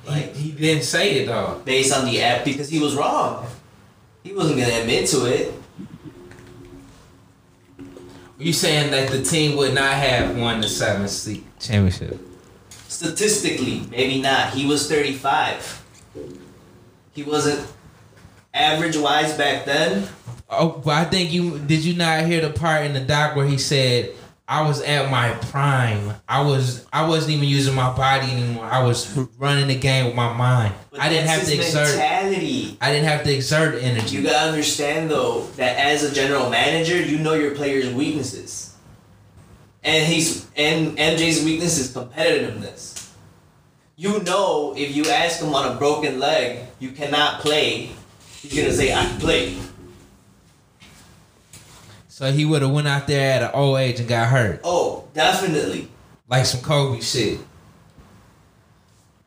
He, 0.08 0.20
he 0.30 0.52
didn't 0.52 0.84
say 0.84 1.16
it 1.16 1.26
though. 1.26 1.60
based 1.64 1.92
on 1.92 2.06
the 2.06 2.22
app 2.22 2.44
because 2.44 2.70
he 2.70 2.78
was 2.78 2.94
wrong. 2.94 3.46
He 4.22 4.32
wasn't 4.32 4.60
gonna 4.60 4.80
admit 4.80 5.08
to 5.08 5.26
it. 5.26 5.52
You 8.44 8.52
saying 8.52 8.90
that 8.90 9.08
the 9.08 9.22
team 9.22 9.56
would 9.56 9.72
not 9.72 9.94
have 9.94 10.36
won 10.36 10.60
the 10.60 10.68
seventh 10.68 11.08
seed 11.08 11.42
championship? 11.58 12.20
Statistically, 12.88 13.86
maybe 13.90 14.20
not. 14.20 14.52
He 14.52 14.66
was 14.66 14.86
35. 14.86 15.82
He 17.12 17.22
wasn't 17.22 17.66
average 18.52 18.98
wise 18.98 19.32
back 19.32 19.64
then. 19.64 20.06
Oh, 20.50 20.82
but 20.84 20.90
I 20.90 21.04
think 21.04 21.32
you 21.32 21.58
did. 21.58 21.86
You 21.86 21.94
not 21.96 22.26
hear 22.26 22.42
the 22.42 22.50
part 22.50 22.84
in 22.84 22.92
the 22.92 23.00
doc 23.00 23.34
where 23.34 23.46
he 23.46 23.56
said, 23.56 24.14
"I 24.46 24.62
was 24.62 24.82
at 24.82 25.10
my 25.10 25.30
prime. 25.30 26.14
I 26.28 26.42
was. 26.42 26.86
I 26.92 27.06
wasn't 27.06 27.34
even 27.34 27.48
using 27.48 27.74
my 27.74 27.94
body 27.94 28.30
anymore. 28.30 28.64
I 28.64 28.82
was 28.82 29.16
running 29.38 29.68
the 29.68 29.74
game 29.78 30.06
with 30.06 30.14
my 30.14 30.32
mind. 30.32 30.74
But 30.90 31.00
I 31.00 31.08
didn't 31.08 31.28
have 31.28 31.44
to 31.44 31.54
exert. 31.54 31.88
mentality. 31.96 32.78
I 32.80 32.92
didn't 32.92 33.08
have 33.08 33.24
to 33.24 33.34
exert 33.34 33.82
energy. 33.82 34.16
You 34.16 34.22
gotta 34.22 34.50
understand 34.50 35.10
though 35.10 35.42
that 35.56 35.78
as 35.78 36.04
a 36.04 36.14
general 36.14 36.50
manager, 36.50 37.00
you 37.00 37.18
know 37.18 37.34
your 37.34 37.54
players' 37.54 37.92
weaknesses. 37.92 38.74
And 39.82 40.06
he's 40.06 40.46
and 40.56 40.96
MJ's 40.96 41.44
weakness 41.44 41.78
is 41.78 41.94
competitiveness. 41.94 43.10
You 43.96 44.22
know 44.22 44.74
if 44.76 44.94
you 44.96 45.04
ask 45.06 45.40
him 45.40 45.54
on 45.54 45.76
a 45.76 45.78
broken 45.78 46.18
leg, 46.18 46.60
you 46.80 46.90
cannot 46.90 47.40
play, 47.40 47.90
he's 48.40 48.56
gonna 48.56 48.72
say, 48.72 48.92
I 48.92 49.04
can 49.06 49.20
play. 49.20 49.56
So 52.14 52.30
he 52.30 52.44
would 52.44 52.62
have 52.62 52.70
went 52.70 52.86
out 52.86 53.08
there 53.08 53.32
at 53.34 53.42
an 53.42 53.50
old 53.54 53.76
age 53.76 53.98
and 53.98 54.08
got 54.08 54.28
hurt, 54.28 54.60
Oh, 54.62 55.08
definitely. 55.14 55.88
like 56.28 56.46
some 56.46 56.60
Kobe 56.60 57.00
shit. 57.00 57.40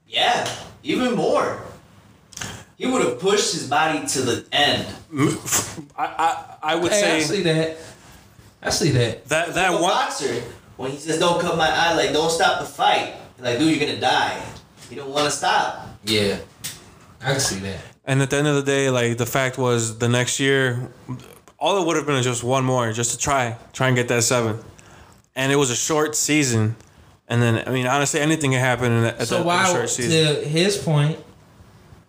Yeah, 0.08 0.50
even 0.84 1.14
more. 1.16 1.60
He 2.78 2.86
would 2.86 3.02
have 3.04 3.20
pushed 3.20 3.52
his 3.54 3.68
body 3.68 4.08
to 4.08 4.22
the 4.22 4.46
end. 4.54 4.88
I 5.98 6.06
I, 6.08 6.56
I 6.64 6.76
would 6.76 6.94
Hey, 6.94 7.18
I 7.18 7.20
say 7.20 7.36
see 7.36 7.44
that. 7.44 7.78
I 8.62 8.70
see 8.70 8.92
that. 8.92 9.26
that 9.26 9.54
that 9.54 9.70
Like 9.72 9.80
a 9.80 9.84
one. 9.84 9.92
boxer, 9.92 10.42
when 10.78 10.92
he 10.92 10.98
says 10.98 11.20
don't 11.20 11.42
cut 11.42 11.58
my 11.58 11.70
eye, 11.70 11.94
like 11.96 12.14
don't 12.14 12.30
stop 12.32 12.62
the 12.62 12.66
fight. 12.66 13.16
Like, 13.40 13.60
dude, 13.60 13.76
you're 13.78 13.86
gonna 13.86 14.00
die. 14.00 14.42
You 14.90 14.96
don't 14.96 15.10
wanna 15.10 15.30
stop. 15.32 15.90
Yeah, 16.06 16.38
I 17.22 17.32
can 17.32 17.40
see 17.42 17.60
that. 17.60 17.82
And 18.06 18.22
at 18.22 18.30
the 18.30 18.38
end 18.38 18.48
of 18.48 18.56
the 18.56 18.64
day, 18.64 18.90
like 18.90 19.18
the 19.18 19.26
fact 19.26 19.58
was, 19.58 19.98
the 19.98 20.08
next 20.08 20.40
year, 20.40 20.90
all 21.60 21.82
it 21.82 21.86
would 21.88 21.96
have 21.96 22.06
been 22.06 22.16
is 22.16 22.26
just 22.26 22.44
one 22.44 22.64
more, 22.64 22.92
just 22.94 23.12
to 23.12 23.18
try, 23.18 23.56
try 23.74 23.88
and 23.88 23.96
get 23.96 24.08
that 24.10 24.24
seven. 24.24 24.58
And 25.36 25.52
it 25.52 25.56
was 25.56 25.70
a 25.70 25.76
short 25.76 26.16
season. 26.16 26.76
And 27.28 27.42
then, 27.42 27.64
I 27.68 27.72
mean, 27.72 27.88
honestly, 27.88 28.20
anything 28.20 28.52
can 28.52 28.60
happen 28.60 28.92
in, 28.92 29.04
a- 29.04 29.08
at 29.08 29.28
So 29.28 29.36
that 29.36 29.42
in 29.42 29.44
a 29.44 29.48
why, 29.48 29.72
short 29.72 29.90
season. 29.90 30.36
to 30.36 30.48
his 30.48 30.78
point, 30.78 31.20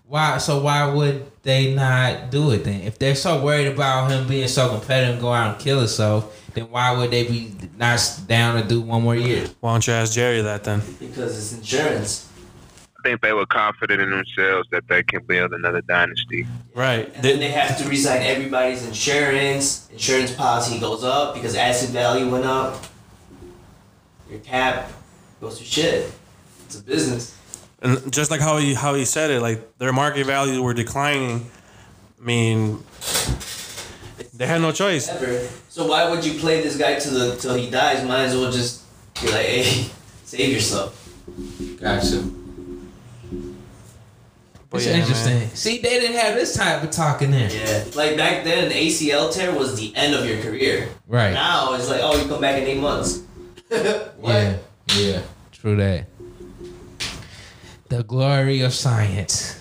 why? 0.06 0.38
So 0.38 0.62
why 0.62 0.92
would 0.92 1.26
they 1.42 1.74
not 1.74 2.30
do 2.30 2.50
it 2.52 2.64
then? 2.64 2.82
If 2.82 2.98
they're 2.98 3.14
so 3.14 3.42
worried 3.42 3.66
about 3.66 4.10
him 4.10 4.26
being 4.28 4.48
so 4.48 4.68
competitive 4.70 5.14
and 5.14 5.20
go 5.20 5.32
out 5.32 5.54
and 5.54 5.60
kill 5.62 5.78
himself, 5.78 6.34
then 6.54 6.70
why 6.70 6.92
would 6.96 7.10
they 7.10 7.24
be 7.24 7.52
not 7.76 8.00
down 8.26 8.60
to 8.62 8.66
do 8.66 8.80
one 8.80 9.02
more 9.02 9.16
year? 9.16 9.46
Why 9.60 9.72
don't 9.72 9.86
you 9.86 9.92
ask 9.92 10.12
Jerry 10.12 10.40
that 10.42 10.64
then? 10.64 10.80
Because 10.98 11.36
it's 11.36 11.52
insurance. 11.58 12.27
I 13.08 13.12
think 13.12 13.22
they 13.22 13.32
were 13.32 13.46
confident 13.46 14.02
in 14.02 14.10
themselves 14.10 14.68
that 14.70 14.86
they 14.86 15.02
can 15.02 15.24
build 15.24 15.54
another 15.54 15.80
dynasty. 15.80 16.46
Right. 16.74 17.10
And 17.14 17.24
then 17.24 17.38
they 17.38 17.48
have 17.48 17.78
to 17.78 17.88
resign 17.88 18.20
everybody's 18.20 18.86
insurance. 18.86 19.88
Insurance 19.90 20.30
policy 20.34 20.78
goes 20.78 21.04
up 21.04 21.32
because 21.32 21.54
asset 21.54 21.88
value 21.88 22.28
went 22.28 22.44
up. 22.44 22.84
Your 24.28 24.40
cap 24.40 24.92
goes 25.40 25.58
to 25.58 25.64
shit. 25.64 26.12
It's 26.66 26.78
a 26.78 26.82
business. 26.82 27.34
And 27.80 28.12
just 28.12 28.30
like 28.30 28.42
how 28.42 28.58
he 28.58 28.74
how 28.74 28.92
he 28.92 29.06
said 29.06 29.30
it, 29.30 29.40
like 29.40 29.78
their 29.78 29.92
market 29.92 30.26
values 30.26 30.60
were 30.60 30.74
declining. 30.74 31.50
I 32.20 32.22
mean, 32.22 32.84
they 34.34 34.46
had 34.46 34.60
no 34.60 34.70
choice. 34.70 35.08
Ever. 35.08 35.48
So 35.70 35.86
why 35.86 36.10
would 36.10 36.26
you 36.26 36.38
play 36.38 36.60
this 36.60 36.76
guy 36.76 36.98
to 36.98 37.08
the 37.08 37.36
till 37.36 37.54
he 37.54 37.70
dies? 37.70 38.06
Might 38.06 38.24
as 38.24 38.36
well 38.36 38.52
just 38.52 38.82
be 39.22 39.28
like, 39.28 39.46
hey, 39.46 39.88
save 40.24 40.52
yourself. 40.52 40.94
Gotcha. 41.80 42.37
But 44.70 44.78
It's 44.78 44.86
yeah, 44.86 44.96
interesting. 44.96 45.38
man. 45.38 45.54
See, 45.54 45.78
they 45.78 45.98
didn't 46.00 46.16
have 46.16 46.34
this 46.34 46.54
type 46.54 46.82
of 46.82 46.90
talk 46.90 47.22
in 47.22 47.30
there. 47.30 47.50
Yeah. 47.50 47.84
Like 47.94 48.16
back 48.18 48.44
then, 48.44 48.66
an 48.66 48.72
ACL 48.72 49.32
tear 49.32 49.54
was 49.54 49.78
the 49.78 49.94
end 49.96 50.14
of 50.14 50.26
your 50.26 50.42
career. 50.42 50.88
Right. 51.06 51.32
Now 51.32 51.72
it's 51.74 51.88
like, 51.88 52.00
oh, 52.02 52.20
you 52.20 52.28
come 52.28 52.40
back 52.40 52.60
in 52.60 52.68
eight 52.68 52.78
months. 52.80 53.22
what? 53.68 54.12
Yeah. 54.22 54.58
Yeah. 54.94 55.22
True 55.52 55.76
that. 55.76 56.06
The 57.88 58.02
glory 58.02 58.60
of 58.60 58.74
science. 58.74 59.58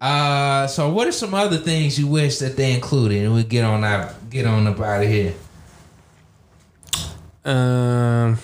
Uh, 0.00 0.68
so 0.68 0.88
what 0.90 1.08
are 1.08 1.12
some 1.12 1.34
other 1.34 1.56
things 1.56 1.98
you 1.98 2.06
wish 2.06 2.38
that 2.38 2.56
they 2.56 2.72
included, 2.72 3.24
and 3.24 3.34
we 3.34 3.42
get 3.42 3.64
on 3.64 3.82
out, 3.84 4.30
get 4.30 4.46
on 4.46 4.66
up 4.68 4.78
out 4.78 5.02
of 5.02 5.08
here. 5.08 5.34
Um, 7.44 8.38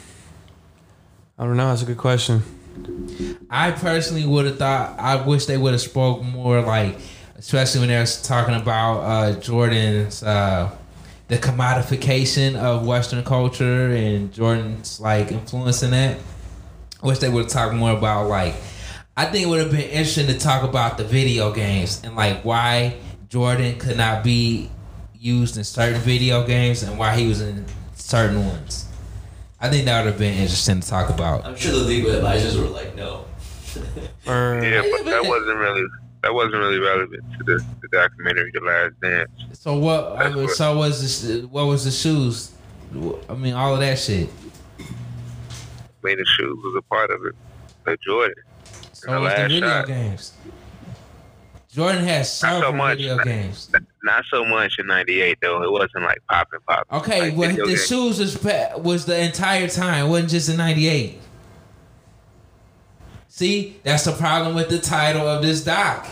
I 1.38 1.44
don't 1.44 1.56
know. 1.56 1.68
That's 1.68 1.82
a 1.82 1.86
good 1.86 1.98
question. 1.98 2.42
I 3.50 3.70
personally 3.72 4.26
would 4.26 4.46
have 4.46 4.58
thought. 4.58 4.98
I 4.98 5.16
wish 5.16 5.46
they 5.46 5.56
would 5.56 5.72
have 5.72 5.80
spoke 5.80 6.22
more, 6.22 6.60
like 6.60 6.96
especially 7.36 7.80
when 7.80 7.88
they're 7.88 8.06
talking 8.06 8.54
about 8.54 9.00
uh, 9.00 9.40
Jordan's 9.40 10.22
uh, 10.22 10.70
the 11.28 11.36
commodification 11.38 12.56
of 12.56 12.86
Western 12.86 13.24
culture 13.24 13.90
and 13.90 14.32
Jordan's 14.32 15.00
like 15.00 15.32
influencing 15.32 15.90
that. 15.90 16.18
I 17.02 17.06
wish 17.06 17.18
they 17.18 17.28
would 17.28 17.44
have 17.44 17.52
talked 17.52 17.74
more 17.74 17.92
about 17.92 18.28
like 18.28 18.54
I 19.16 19.26
think 19.26 19.46
it 19.46 19.48
would 19.48 19.60
have 19.60 19.70
been 19.70 19.82
interesting 19.82 20.26
to 20.26 20.38
talk 20.38 20.64
about 20.64 20.98
the 20.98 21.04
video 21.04 21.52
games 21.52 22.02
and 22.02 22.16
like 22.16 22.44
why 22.44 22.96
Jordan 23.28 23.78
could 23.78 23.96
not 23.96 24.24
be 24.24 24.70
used 25.14 25.56
in 25.56 25.64
certain 25.64 26.00
video 26.00 26.46
games 26.46 26.82
and 26.82 26.98
why 26.98 27.16
he 27.16 27.26
was 27.26 27.40
in 27.40 27.64
certain 27.94 28.46
ones. 28.46 28.83
I 29.64 29.70
think 29.70 29.86
that 29.86 30.04
would 30.04 30.10
have 30.10 30.18
been 30.18 30.34
interesting 30.34 30.80
to 30.80 30.86
talk 30.86 31.08
about. 31.08 31.46
I'm 31.46 31.56
sure 31.56 31.72
the 31.72 31.78
legal 31.78 32.14
advisors 32.14 32.58
were 32.58 32.66
like, 32.66 32.94
no. 32.96 33.24
Yeah, 34.26 34.82
but 34.82 35.06
that 35.06 35.24
wasn't 35.24 35.56
really 35.56 35.86
that 36.22 36.34
wasn't 36.34 36.56
really 36.56 36.78
relevant 36.78 37.22
to 37.38 37.44
the, 37.44 37.64
the 37.80 37.88
documentary, 37.88 38.50
The 38.52 38.60
Last 38.60 39.00
Dance. 39.00 39.30
So 39.58 39.78
what? 39.78 40.18
I 40.18 40.28
mean, 40.28 40.48
so 40.48 40.76
was 40.76 41.00
this? 41.00 41.46
What 41.46 41.64
was 41.64 41.86
the 41.86 41.90
shoes? 41.90 42.52
I 43.30 43.34
mean, 43.36 43.54
all 43.54 43.72
of 43.72 43.80
that 43.80 43.98
shit. 43.98 44.28
I 44.78 44.84
mean, 46.02 46.18
the 46.18 46.26
shoes 46.26 46.58
was 46.62 46.76
a 46.76 46.82
part 46.82 47.10
of 47.10 47.24
it. 47.24 47.34
Like 47.86 48.00
Jordan. 48.02 48.34
So 48.92 49.12
the 49.12 49.20
was 49.20 49.34
the 49.34 49.48
video 49.48 49.68
shot. 49.68 49.86
games. 49.86 50.34
Jordan 51.74 52.04
has 52.04 52.40
Not 52.42 52.48
so 52.52 52.60
several 52.60 52.72
much. 52.72 52.98
video 52.98 53.18
games. 53.18 53.68
Not 54.04 54.24
so 54.30 54.44
much 54.44 54.78
in 54.78 54.86
'98 54.86 55.38
though. 55.42 55.62
It 55.64 55.72
wasn't 55.72 56.04
like 56.04 56.18
popping, 56.30 56.60
popping. 56.68 56.98
Okay, 56.98 57.20
like 57.30 57.36
well, 57.36 57.50
the 57.50 57.64
games. 57.66 57.86
shoes 57.86 58.20
was 58.20 58.42
was 58.78 59.04
the 59.06 59.20
entire 59.20 59.66
time. 59.66 60.06
It 60.06 60.08
wasn't 60.08 60.30
just 60.30 60.48
in 60.50 60.56
'98. 60.56 61.20
See, 63.28 63.80
that's 63.82 64.04
the 64.04 64.12
problem 64.12 64.54
with 64.54 64.68
the 64.68 64.78
title 64.78 65.26
of 65.26 65.42
this 65.42 65.64
doc. 65.64 66.06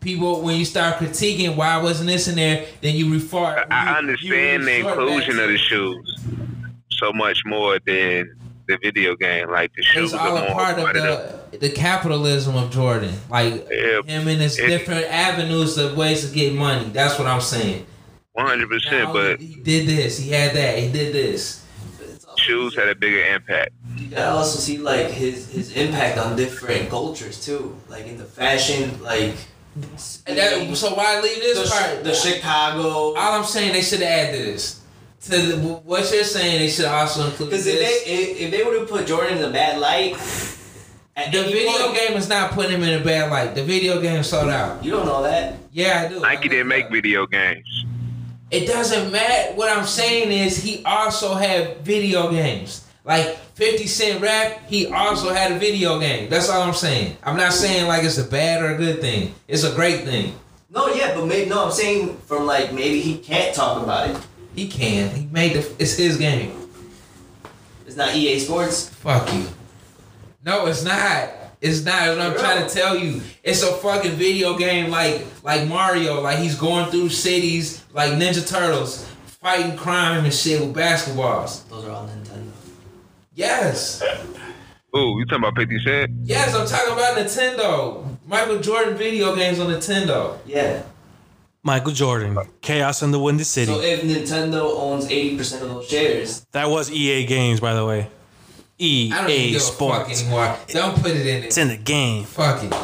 People, 0.00 0.42
when 0.42 0.58
you 0.58 0.64
start 0.64 0.96
critiquing 0.96 1.54
why 1.56 1.76
wasn't 1.78 2.08
this 2.08 2.26
in 2.26 2.34
there, 2.34 2.66
then 2.80 2.96
you 2.96 3.12
refer. 3.12 3.64
I 3.70 3.90
you- 3.90 3.96
understand 3.98 4.62
you 4.64 4.68
the 4.68 4.78
inclusion 4.90 5.38
of 5.38 5.48
the 5.48 5.56
shoes 5.56 6.18
so 6.90 7.12
much 7.12 7.38
more 7.46 7.78
than 7.86 8.34
the 8.66 8.78
video 8.82 9.14
game. 9.16 9.50
Like 9.50 9.72
the 9.74 9.82
shoes 9.82 10.12
It's 10.12 10.14
all 10.14 10.36
a 10.36 10.52
part 10.52 10.78
of 10.78 10.84
part 10.84 10.94
the 10.94 11.58
the 11.58 11.70
capitalism 11.70 12.56
of 12.56 12.70
Jordan. 12.70 13.14
Like 13.30 13.66
Yeah, 13.70 14.02
him 14.02 14.28
and 14.28 14.40
his 14.40 14.58
it- 14.58 14.66
different 14.68 15.06
avenues 15.06 15.78
of 15.78 15.96
ways 15.96 16.28
to 16.28 16.34
get 16.34 16.54
money. 16.54 16.88
That's 16.90 17.18
what 17.18 17.28
I'm 17.28 17.40
saying. 17.40 17.86
One 18.32 18.46
hundred 18.46 18.68
percent, 18.68 19.12
but 19.12 19.40
he 19.40 19.54
did 19.56 19.86
this. 19.86 20.18
He 20.18 20.30
had 20.30 20.54
that. 20.56 20.78
He 20.78 20.90
did 20.90 21.14
this. 21.14 21.64
shoes 22.36 22.74
had 22.74 22.88
a 22.88 22.94
bigger 22.94 23.24
impact. 23.34 23.70
You 23.96 24.08
gotta 24.08 24.32
also 24.32 24.58
see 24.58 24.78
like 24.78 25.06
his 25.06 25.48
his 25.50 25.72
impact 25.76 26.18
on 26.18 26.34
different 26.36 26.90
cultures 26.90 27.44
too, 27.44 27.76
like 27.88 28.06
in 28.06 28.18
the 28.18 28.24
fashion, 28.24 29.00
like. 29.02 29.36
And 30.26 30.38
that, 30.38 30.76
so 30.76 30.94
why 30.94 31.20
leave 31.20 31.40
this 31.40 31.58
the, 31.62 31.68
part? 31.68 32.04
The 32.04 32.14
Chicago. 32.14 33.14
All 33.16 33.16
I'm 33.16 33.44
saying, 33.44 33.72
they 33.72 33.82
should 33.82 34.00
have 34.00 34.28
added 34.28 34.40
this. 34.46 34.80
To 35.24 35.30
the, 35.30 35.56
what 35.58 36.12
you're 36.12 36.22
saying, 36.24 36.58
they 36.58 36.68
should 36.68 36.84
also 36.84 37.26
include 37.26 37.50
Because 37.50 37.66
if 37.66 37.78
this. 37.78 38.04
they 38.04 38.12
if, 38.12 38.40
if 38.42 38.50
they 38.50 38.62
would 38.62 38.78
have 38.78 38.88
put 38.88 39.06
Jordan 39.06 39.38
in 39.38 39.44
a 39.44 39.50
bad 39.50 39.78
light, 39.80 40.12
at 41.16 41.32
the 41.32 41.44
video 41.44 41.72
point- 41.88 41.94
game 41.96 42.16
is 42.16 42.28
not 42.28 42.50
putting 42.52 42.72
him 42.72 42.82
in 42.82 43.00
a 43.00 43.04
bad 43.04 43.30
light. 43.30 43.54
The 43.54 43.62
video 43.64 44.00
game 44.02 44.22
sold 44.22 44.50
out. 44.50 44.84
You 44.84 44.90
don't 44.90 45.06
know 45.06 45.22
that. 45.22 45.54
Yeah, 45.72 46.04
I 46.04 46.08
do. 46.12 46.20
Nike 46.20 46.48
didn't 46.50 46.68
make 46.68 46.90
video 46.90 47.26
games. 47.26 47.86
It 48.50 48.66
doesn't 48.66 49.10
matter. 49.10 49.54
What 49.54 49.74
I'm 49.76 49.86
saying 49.86 50.30
is 50.30 50.62
he 50.62 50.84
also 50.84 51.34
had 51.34 51.78
video 51.78 52.30
games. 52.30 52.84
Like 53.04 53.36
50 53.54 53.86
Cent 53.86 54.20
rap, 54.22 54.62
he 54.68 54.86
also 54.88 55.32
had 55.32 55.52
a 55.52 55.58
video 55.58 55.98
game. 55.98 56.28
That's 56.30 56.48
all 56.50 56.62
I'm 56.62 56.74
saying. 56.74 57.16
I'm 57.22 57.36
not 57.36 57.52
saying 57.52 57.86
like 57.88 58.04
it's 58.04 58.18
a 58.18 58.24
bad 58.24 58.62
or 58.62 58.74
a 58.74 58.76
good 58.76 59.00
thing. 59.00 59.34
It's 59.48 59.64
a 59.64 59.74
great 59.74 60.04
thing. 60.04 60.34
No, 60.70 60.88
yeah, 60.88 61.14
but 61.14 61.26
maybe 61.26 61.48
no. 61.48 61.64
I'm 61.66 61.72
saying 61.72 62.16
from 62.26 62.46
like 62.46 62.72
maybe 62.72 63.00
he 63.00 63.18
can't 63.18 63.54
talk 63.54 63.82
about 63.82 64.10
it. 64.10 64.16
He 64.54 64.68
can. 64.68 65.14
He 65.14 65.26
made 65.26 65.54
the. 65.54 65.60
It's 65.78 65.96
his 65.96 66.16
game. 66.16 66.56
It's 67.86 67.96
not 67.96 68.14
EA 68.14 68.38
Sports. 68.38 68.88
Fuck 68.88 69.32
you. 69.34 69.46
No, 70.44 70.66
it's 70.66 70.84
not. 70.84 71.30
It's 71.60 71.84
not. 71.84 72.08
What 72.08 72.20
I'm 72.20 72.34
trying 72.34 72.66
to 72.66 72.72
tell 72.72 72.96
you. 72.96 73.22
It's 73.42 73.62
a 73.62 73.72
fucking 73.72 74.12
video 74.12 74.56
game 74.56 74.90
like 74.90 75.24
like 75.42 75.66
Mario. 75.66 76.20
Like 76.20 76.38
he's 76.38 76.58
going 76.58 76.90
through 76.90 77.08
cities 77.08 77.84
like 77.92 78.12
Ninja 78.12 78.46
Turtles, 78.46 79.06
fighting 79.26 79.76
crime 79.76 80.24
and 80.24 80.32
shit 80.32 80.60
with 80.60 80.74
basketballs. 80.74 81.68
Those 81.68 81.84
are 81.84 81.90
all 81.90 82.06
Nintendo. 82.08 82.50
Yes. 83.34 84.02
Ooh, 84.96 85.18
you 85.18 85.24
talking 85.24 85.44
about 85.44 85.56
Fifty 85.56 85.78
Cent? 85.80 86.12
Yes, 86.22 86.54
I'm 86.54 86.66
talking 86.66 86.92
about 86.92 87.16
Nintendo. 87.16 88.16
Michael 88.26 88.60
Jordan 88.60 88.96
video 88.96 89.34
games 89.34 89.58
on 89.58 89.70
Nintendo. 89.70 90.38
Yeah. 90.46 90.82
Michael 91.66 91.92
Jordan, 91.92 92.38
Chaos 92.60 93.02
in 93.02 93.10
the 93.10 93.18
Windy 93.18 93.42
City. 93.42 93.72
So 93.72 93.80
if 93.80 94.02
Nintendo 94.02 94.70
owns 94.76 95.10
eighty 95.10 95.36
percent 95.36 95.62
of 95.62 95.70
those 95.70 95.88
shares, 95.88 96.44
that 96.52 96.68
was 96.68 96.92
EA 96.92 97.24
Games, 97.24 97.58
by 97.58 97.72
the 97.74 97.84
way. 97.86 98.08
EA 98.78 99.10
I 99.12 99.20
don't 99.22 99.30
even 99.30 99.52
give 99.52 99.62
a 99.62 99.64
fuck 99.64 99.72
Sports. 99.74 100.20
anymore. 100.22 100.56
Don't 100.68 100.94
put 101.00 101.12
it 101.12 101.26
in 101.26 101.42
it. 101.42 101.44
It's 101.46 101.56
in 101.56 101.68
the 101.68 101.76
game. 101.78 102.24
Fuck 102.24 102.64
it. 102.64 102.74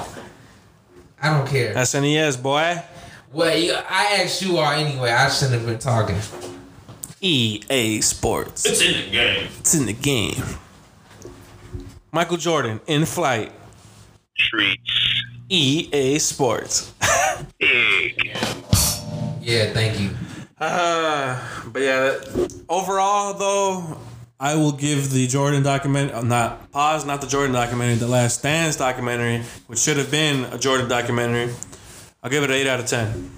I 1.22 1.36
don't 1.36 1.46
care. 1.46 1.74
That's 1.74 1.92
NES, 1.94 2.36
boy. 2.38 2.82
Well, 3.32 3.56
you, 3.56 3.74
I 3.74 4.22
asked 4.22 4.40
you 4.40 4.56
all 4.56 4.72
anyway. 4.72 5.10
I 5.10 5.28
shouldn't 5.28 5.58
have 5.60 5.66
been 5.66 5.78
talking. 5.78 6.16
EA 7.20 8.00
Sports. 8.00 8.64
it's 8.64 8.80
in 8.80 8.94
the 9.04 9.10
game. 9.10 9.48
It's 9.58 9.74
in 9.74 9.84
the 9.84 9.92
game. 9.92 10.42
Michael 12.12 12.38
Jordan 12.38 12.80
in 12.86 13.04
flight. 13.04 13.52
Streets. 14.38 14.80
EA 15.50 16.18
Sports. 16.18 16.94
Big. 17.58 18.36
Yeah, 19.50 19.72
thank 19.72 19.98
you. 19.98 20.10
Uh, 20.60 21.40
but 21.72 21.82
yeah, 21.82 22.00
that- 22.00 22.62
overall 22.68 23.34
though, 23.34 23.98
I 24.38 24.54
will 24.54 24.72
give 24.72 25.10
the 25.10 25.26
Jordan 25.26 25.62
documentary, 25.64 26.14
uh, 26.14 26.22
not 26.22 26.70
pause, 26.70 27.04
not 27.04 27.20
the 27.20 27.26
Jordan 27.26 27.52
documentary, 27.52 27.96
the 27.96 28.06
Last 28.06 28.42
Dance 28.42 28.76
documentary, 28.76 29.42
which 29.66 29.80
should 29.80 29.96
have 29.96 30.10
been 30.10 30.44
a 30.52 30.58
Jordan 30.58 30.88
documentary. 30.88 31.52
I'll 32.22 32.30
give 32.30 32.44
it 32.44 32.50
an 32.50 32.56
eight 32.56 32.66
out 32.68 32.78
of 32.78 32.86
ten. 32.86 33.30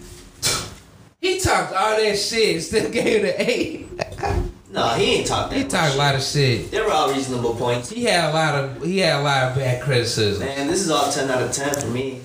He 1.20 1.38
talked 1.40 1.72
all 1.72 1.96
that 1.96 2.18
shit, 2.18 2.62
still 2.62 2.90
gave 2.98 3.24
it 3.24 3.34
an 3.40 3.46
eight. 3.48 3.88
No, 4.72 4.88
he 4.94 5.16
ain't 5.16 5.26
talked 5.26 5.50
that 5.50 5.56
He 5.58 5.64
much 5.64 5.72
talked 5.72 5.94
a 5.94 5.98
lot 5.98 6.14
of 6.14 6.22
shit. 6.22 6.70
They 6.70 6.80
were 6.80 6.90
all 6.90 7.12
reasonable 7.12 7.54
points. 7.54 7.90
He 7.90 8.04
had 8.04 8.30
a 8.30 8.32
lot 8.32 8.54
of 8.54 8.82
he 8.82 9.00
had 9.00 9.20
a 9.20 9.22
lot 9.22 9.50
of 9.50 9.54
bad 9.56 9.82
criticism. 9.82 10.46
Man, 10.46 10.66
this 10.66 10.80
is 10.80 10.90
all 10.90 11.12
ten 11.12 11.28
out 11.30 11.42
of 11.42 11.52
ten 11.52 11.74
for 11.78 11.88
me. 11.88 12.22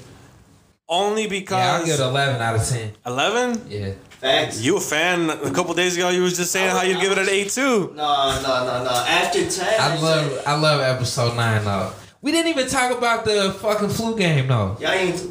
Only 0.89 1.27
because 1.27 1.57
Yeah, 1.57 1.73
I'll 1.75 1.85
give 1.85 1.99
it 1.99 2.03
eleven 2.03 2.41
out 2.41 2.55
of 2.55 2.65
ten. 2.67 2.91
eleven. 3.05 3.61
Yeah. 3.69 3.91
Thanks. 4.19 4.61
You 4.61 4.77
a 4.77 4.79
fan? 4.81 5.29
A 5.29 5.51
couple 5.51 5.73
days 5.75 5.95
ago, 5.95 6.09
you 6.09 6.23
was 6.23 6.35
just 6.37 6.51
saying 6.51 6.71
how 6.71 6.81
you 6.81 6.99
give 6.99 7.11
it 7.11 7.17
an 7.19 7.29
eight 7.29 7.49
too. 7.49 7.93
No, 7.95 8.39
no, 8.41 8.65
no, 8.65 8.83
no. 8.83 8.89
After 8.89 9.47
ten, 9.49 9.79
I 9.79 9.99
love 9.99 10.43
I 10.47 10.55
love 10.55 10.81
episode 10.81 11.35
nine 11.35 11.63
though. 11.65 11.91
We 12.21 12.31
didn't 12.31 12.49
even 12.49 12.67
talk 12.67 12.97
about 12.97 13.25
the 13.25 13.55
fucking 13.61 13.89
flu 13.89 14.17
game 14.17 14.47
though. 14.47 14.75
Y'all 14.79 14.91
ain't. 14.91 15.23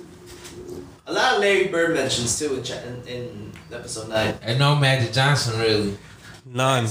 A 1.09 1.13
lot 1.13 1.35
of 1.35 1.41
Larry 1.41 1.69
Bird 1.69 1.95
mentions 1.95 2.39
too 2.39 2.57
in, 2.57 3.07
in, 3.07 3.09
in 3.09 3.53
episode 3.73 4.09
nine. 4.09 4.35
And 4.43 4.59
no 4.59 4.77
Magic 4.77 5.13
Johnson 5.13 5.59
really. 5.61 5.97
None. 6.45 6.87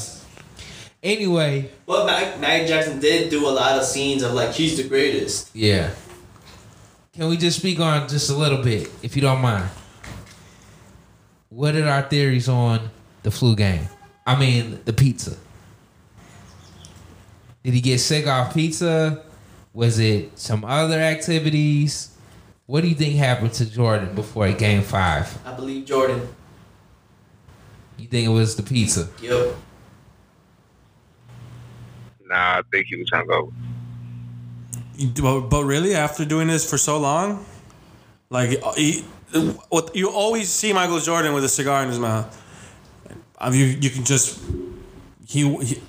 Anyway, 1.04 1.70
But 1.86 2.06
Mag- 2.08 2.40
Magic 2.40 2.68
Jackson 2.68 3.00
did 3.00 3.30
do 3.30 3.48
a 3.48 3.52
lot 3.52 3.78
of 3.78 3.84
scenes 3.86 4.24
of 4.24 4.34
like 4.34 4.54
he's 4.54 4.76
the 4.76 4.88
greatest. 4.88 5.50
yeah. 5.54 5.92
Can 7.16 7.30
we 7.30 7.38
just 7.38 7.60
speak 7.60 7.80
on 7.80 8.10
just 8.10 8.30
a 8.30 8.36
little 8.36 8.62
bit, 8.62 8.92
if 9.02 9.16
you 9.16 9.22
don't 9.22 9.40
mind? 9.40 9.70
What 11.48 11.74
are 11.76 11.88
our 11.88 12.02
theories 12.02 12.50
on 12.50 12.90
the 13.24 13.32
flu 13.32 13.56
game? 13.56 13.88
I 14.28 14.38
mean, 14.38 14.82
the 14.84 14.92
pizza. 14.92 15.38
Did 17.64 17.74
he 17.74 17.80
get 17.80 18.00
sick 18.00 18.28
off 18.28 18.54
pizza? 18.54 19.24
Was 19.74 19.98
it 19.98 20.38
some 20.38 20.66
other 20.66 21.00
activities? 21.00 22.18
What 22.66 22.82
do 22.82 22.90
you 22.90 22.96
think 22.96 23.16
happened 23.16 23.54
to 23.54 23.72
Jordan 23.72 24.14
before 24.14 24.52
game 24.52 24.82
five? 24.82 25.38
I 25.46 25.54
believe 25.54 25.86
Jordan. 25.86 26.28
You 27.98 28.08
think 28.08 28.26
it 28.28 28.32
was 28.32 28.58
the 28.58 28.64
pizza? 28.64 29.08
Yep. 29.22 29.56
Nah, 32.26 32.58
I 32.58 32.62
think 32.70 32.88
he 32.88 32.98
was 32.98 33.10
hungover. 33.10 33.54
You- 34.98 35.10
But, 35.22 35.42
but 35.50 35.64
really, 35.66 35.94
after 35.96 36.26
doing 36.26 36.48
this 36.48 36.70
for 36.70 36.78
so 36.78 36.98
long, 37.00 37.46
like 38.30 38.50
he, 38.76 39.04
what 39.70 39.96
you 39.96 40.10
always 40.10 40.50
see 40.50 40.74
Michael 40.74 41.00
Jordan 41.00 41.34
with 41.34 41.44
a 41.44 41.50
cigar 41.50 41.84
in 41.84 41.90
his 41.90 42.00
mouth. 42.00 42.28
I 43.38 43.50
mean, 43.50 43.60
you 43.60 43.66
you 43.82 43.90
can 43.90 44.04
just 44.06 44.40
he, 45.28 45.42
he 45.64 45.82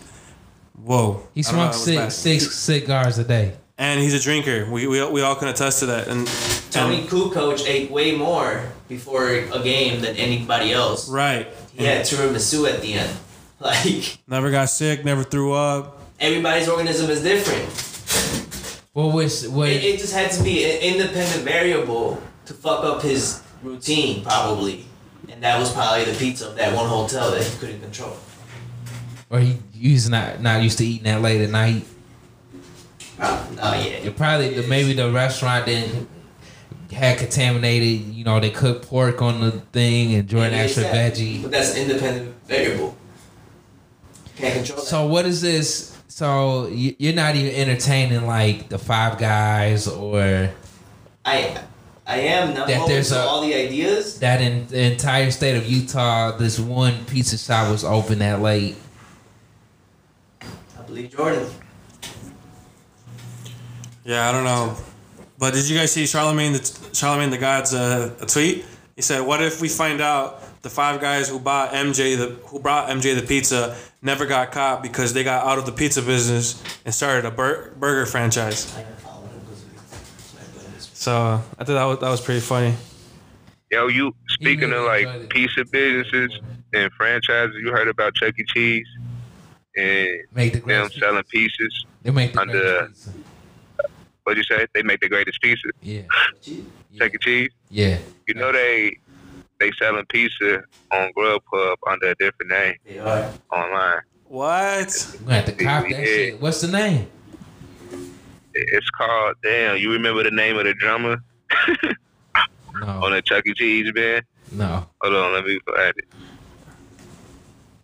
whoa. 0.75 1.23
He 1.35 1.41
I 1.41 1.43
smoked 1.43 1.75
six, 1.77 2.15
six 2.17 2.55
cigars 2.55 3.19
a 3.19 3.25
day. 3.25 3.55
and 3.79 4.01
he's 4.01 4.15
a 4.15 4.21
drinker. 4.21 4.69
We, 4.71 4.87
we, 4.87 5.05
we 5.11 5.21
all 5.23 5.37
can 5.37 5.49
attest 5.49 5.81
to 5.81 5.87
that. 5.87 6.09
And, 6.09 6.27
Toni 6.71 7.01
and 7.01 7.09
Kukoc 7.09 7.67
ate 7.67 7.91
way 7.91 8.17
more 8.17 8.63
before 8.89 9.29
a 9.31 9.63
game 9.63 10.01
than 10.03 10.17
anybody 10.17 10.73
else. 10.73 11.09
right, 11.09 11.47
He 11.73 11.85
had 11.85 12.05
tiramisu 12.05 12.69
at 12.73 12.81
the 12.83 12.95
end. 12.95 13.17
Like 13.59 14.19
never 14.29 14.51
got 14.51 14.69
sick, 14.69 15.03
never 15.03 15.23
threw 15.25 15.55
up. 15.55 15.99
everybody's 16.21 16.69
organism 16.69 17.09
is 17.11 17.23
different. 17.23 17.67
What 18.97 19.13
was 19.13 19.45
It, 19.45 19.51
what? 19.53 19.69
it 19.69 19.99
just 20.01 20.15
had 20.15 20.31
to 20.31 20.43
be 20.43 20.65
an 20.65 20.81
independent 20.81 21.45
variable 21.45 22.19
to 22.47 22.55
fuck 22.55 22.83
up 22.83 23.03
his 23.03 23.43
routine, 23.63 24.25
probably. 24.25 24.87
And 25.29 25.43
that 25.43 25.61
was 25.61 25.71
probably 25.71 26.05
the 26.05 26.19
pizza 26.19 26.49
of 26.49 26.57
that 26.57 26.75
one 26.75 26.89
hotel 26.89 27.31
that 27.33 27.43
he 27.45 27.59
couldn't 27.59 27.83
control. 27.83 28.17
Or 29.29 29.39
he 29.41 29.59
he's 29.75 30.09
not 30.09 30.41
not 30.41 30.63
used 30.63 30.79
to 30.79 30.87
eating 30.87 31.05
that 31.05 31.21
late 31.21 31.43
at 31.43 31.51
night. 31.51 31.85
Oh, 33.21 33.49
oh 33.61 33.75
yeah. 33.75 33.99
It 34.07 34.17
probably 34.17 34.55
the, 34.55 34.67
maybe 34.67 34.95
the 34.95 35.11
restaurant 35.11 35.67
didn't 35.67 36.09
had 36.91 37.19
contaminated. 37.19 38.15
You 38.15 38.25
know, 38.25 38.41
they 38.41 38.49
cooked 38.49 38.89
pork 38.89 39.21
on 39.21 39.43
the 39.43 39.51
thing 39.51 40.15
and 40.15 40.27
joined 40.27 40.55
Yeah, 40.55 40.61
extra 40.61 40.85
exactly. 40.85 41.25
veggie. 41.35 41.43
But 41.43 41.51
that's 41.51 41.77
independent 41.77 42.35
variable. 42.47 42.97
Can't 44.39 44.55
control 44.55 44.79
that. 44.79 44.87
So 44.87 45.07
what 45.07 45.27
is 45.27 45.43
this? 45.43 45.96
So 46.17 46.69
you- 46.73 46.97
you're 46.99 47.13
not 47.13 47.37
even 47.37 47.55
entertaining 47.55 48.27
like 48.27 48.71
the 48.71 48.79
Five 48.79 49.19
Guys 49.19 49.87
or 49.87 50.49
I 51.27 51.59
I 52.07 52.21
am 52.21 52.55
now 52.55 52.65
That 52.65 52.87
there's 52.89 53.11
to 53.11 53.21
a- 53.23 53.27
all 53.27 53.43
the 53.43 53.53
ideas. 53.55 54.19
that 54.21 54.41
in 54.41 54.67
the 54.69 54.81
entire 54.81 55.31
state 55.31 55.57
of 55.59 55.67
Utah, 55.71 56.35
this 56.39 56.59
one 56.59 57.05
pizza 57.05 57.37
shop 57.37 57.71
was 57.71 57.85
open 57.85 58.21
that 58.21 58.41
late. 58.41 58.77
I 60.41 60.83
believe 60.87 61.15
Jordan. 61.15 61.51
Yeah, 64.03 64.27
I 64.27 64.33
don't 64.33 64.45
know. 64.45 64.75
But 65.39 65.53
did 65.53 65.69
you 65.69 65.77
guys 65.79 65.93
see 65.93 66.07
Charlemagne 66.07 66.55
the 66.55 66.71
Charlemagne 66.95 67.29
the 67.29 67.37
God's 67.37 67.75
uh, 67.75 68.09
a 68.23 68.25
tweet? 68.25 68.65
He 68.95 69.03
said, 69.03 69.21
"What 69.21 69.43
if 69.43 69.61
we 69.61 69.69
find 69.69 70.01
out 70.01 70.43
the 70.67 70.71
five 70.75 71.01
guys 71.01 71.29
who 71.29 71.39
bought 71.39 71.71
MJ 71.73 72.17
the 72.17 72.27
who 72.49 72.59
brought 72.59 72.89
MJ 72.89 73.15
the 73.15 73.25
pizza 73.25 73.77
never 74.03 74.27
got 74.27 74.51
caught 74.51 74.83
because 74.83 75.13
they 75.13 75.23
got 75.23 75.47
out 75.47 75.59
of 75.59 75.65
the 75.67 75.71
pizza 75.71 76.03
business 76.03 76.61
and 76.85 76.93
started 76.93 77.25
a 77.25 77.31
bur- 77.31 77.71
burger 77.79 78.05
franchise?" 78.05 78.75
So 80.93 81.41
I 81.59 81.65
thought 81.65 81.75
that 81.75 81.85
was 81.85 81.99
that 82.01 82.09
was 82.11 82.21
pretty 82.21 82.41
funny. 82.41 82.75
Yo, 83.71 83.87
you 83.87 84.13
speaking 84.29 84.73
of 84.73 84.85
like 84.85 85.07
it. 85.07 85.31
pizza 85.31 85.65
businesses 85.65 86.39
and 86.75 86.91
franchises, 86.93 87.55
you 87.61 87.71
heard 87.71 87.87
about 87.89 88.15
Chuck 88.15 88.35
E. 88.39 88.45
Cheese 88.55 88.87
and 89.77 90.09
Make 90.35 90.53
the 90.55 90.59
them 90.61 90.67
greatest 90.67 90.99
selling 90.99 91.23
pieces. 91.25 91.87
They 92.03 92.11
make 92.11 92.33
the 92.33 92.41
under- 92.41 92.53
greatest 92.79 93.07
pizza. 93.07 93.91
What'd 94.25 94.39
you 94.45 94.57
say? 94.57 94.67
They 94.75 94.83
make 94.83 94.99
the 95.01 95.09
greatest 95.09 95.41
pizza. 95.41 95.69
Yeah. 95.81 96.03
Chuck 96.99 97.15
E. 97.15 97.19
Cheese. 97.21 97.51
Yeah. 97.71 97.99
You 98.27 98.35
know 98.35 98.51
they 98.51 98.99
they 99.61 99.71
selling 99.79 100.05
pizza 100.07 100.63
on 100.93 101.13
Grubhub 101.17 101.77
under 101.91 102.09
a 102.09 102.15
different 102.17 102.51
name 102.51 102.75
They 102.85 102.99
are. 102.99 103.33
online. 103.51 104.01
What? 104.29 105.17
We 105.25 105.33
have 105.33 105.45
to 105.47 105.53
cop 105.53 105.85
that 105.85 105.91
Yeah. 105.91 106.05
shit. 106.05 106.41
What's 106.41 106.61
the 106.61 106.69
name? 106.69 107.09
It's 108.55 108.89
called 108.91 109.35
damn. 109.43 109.77
You 109.79 109.93
remember 109.93 110.23
the 110.23 110.31
name 110.31 110.57
of 110.59 110.65
the 110.65 110.75
drummer 110.75 111.17
no. 112.81 112.87
on 112.87 113.11
No. 113.11 113.11
the 113.11 113.23
Chuck 113.23 113.47
E. 113.47 113.55
Cheese 113.55 113.93
band? 113.93 114.25
No. 114.53 114.89
Hold 115.03 115.15
on, 115.15 115.33
let 115.35 115.45
me 115.45 115.59
find 115.67 115.95
it. 115.97 116.05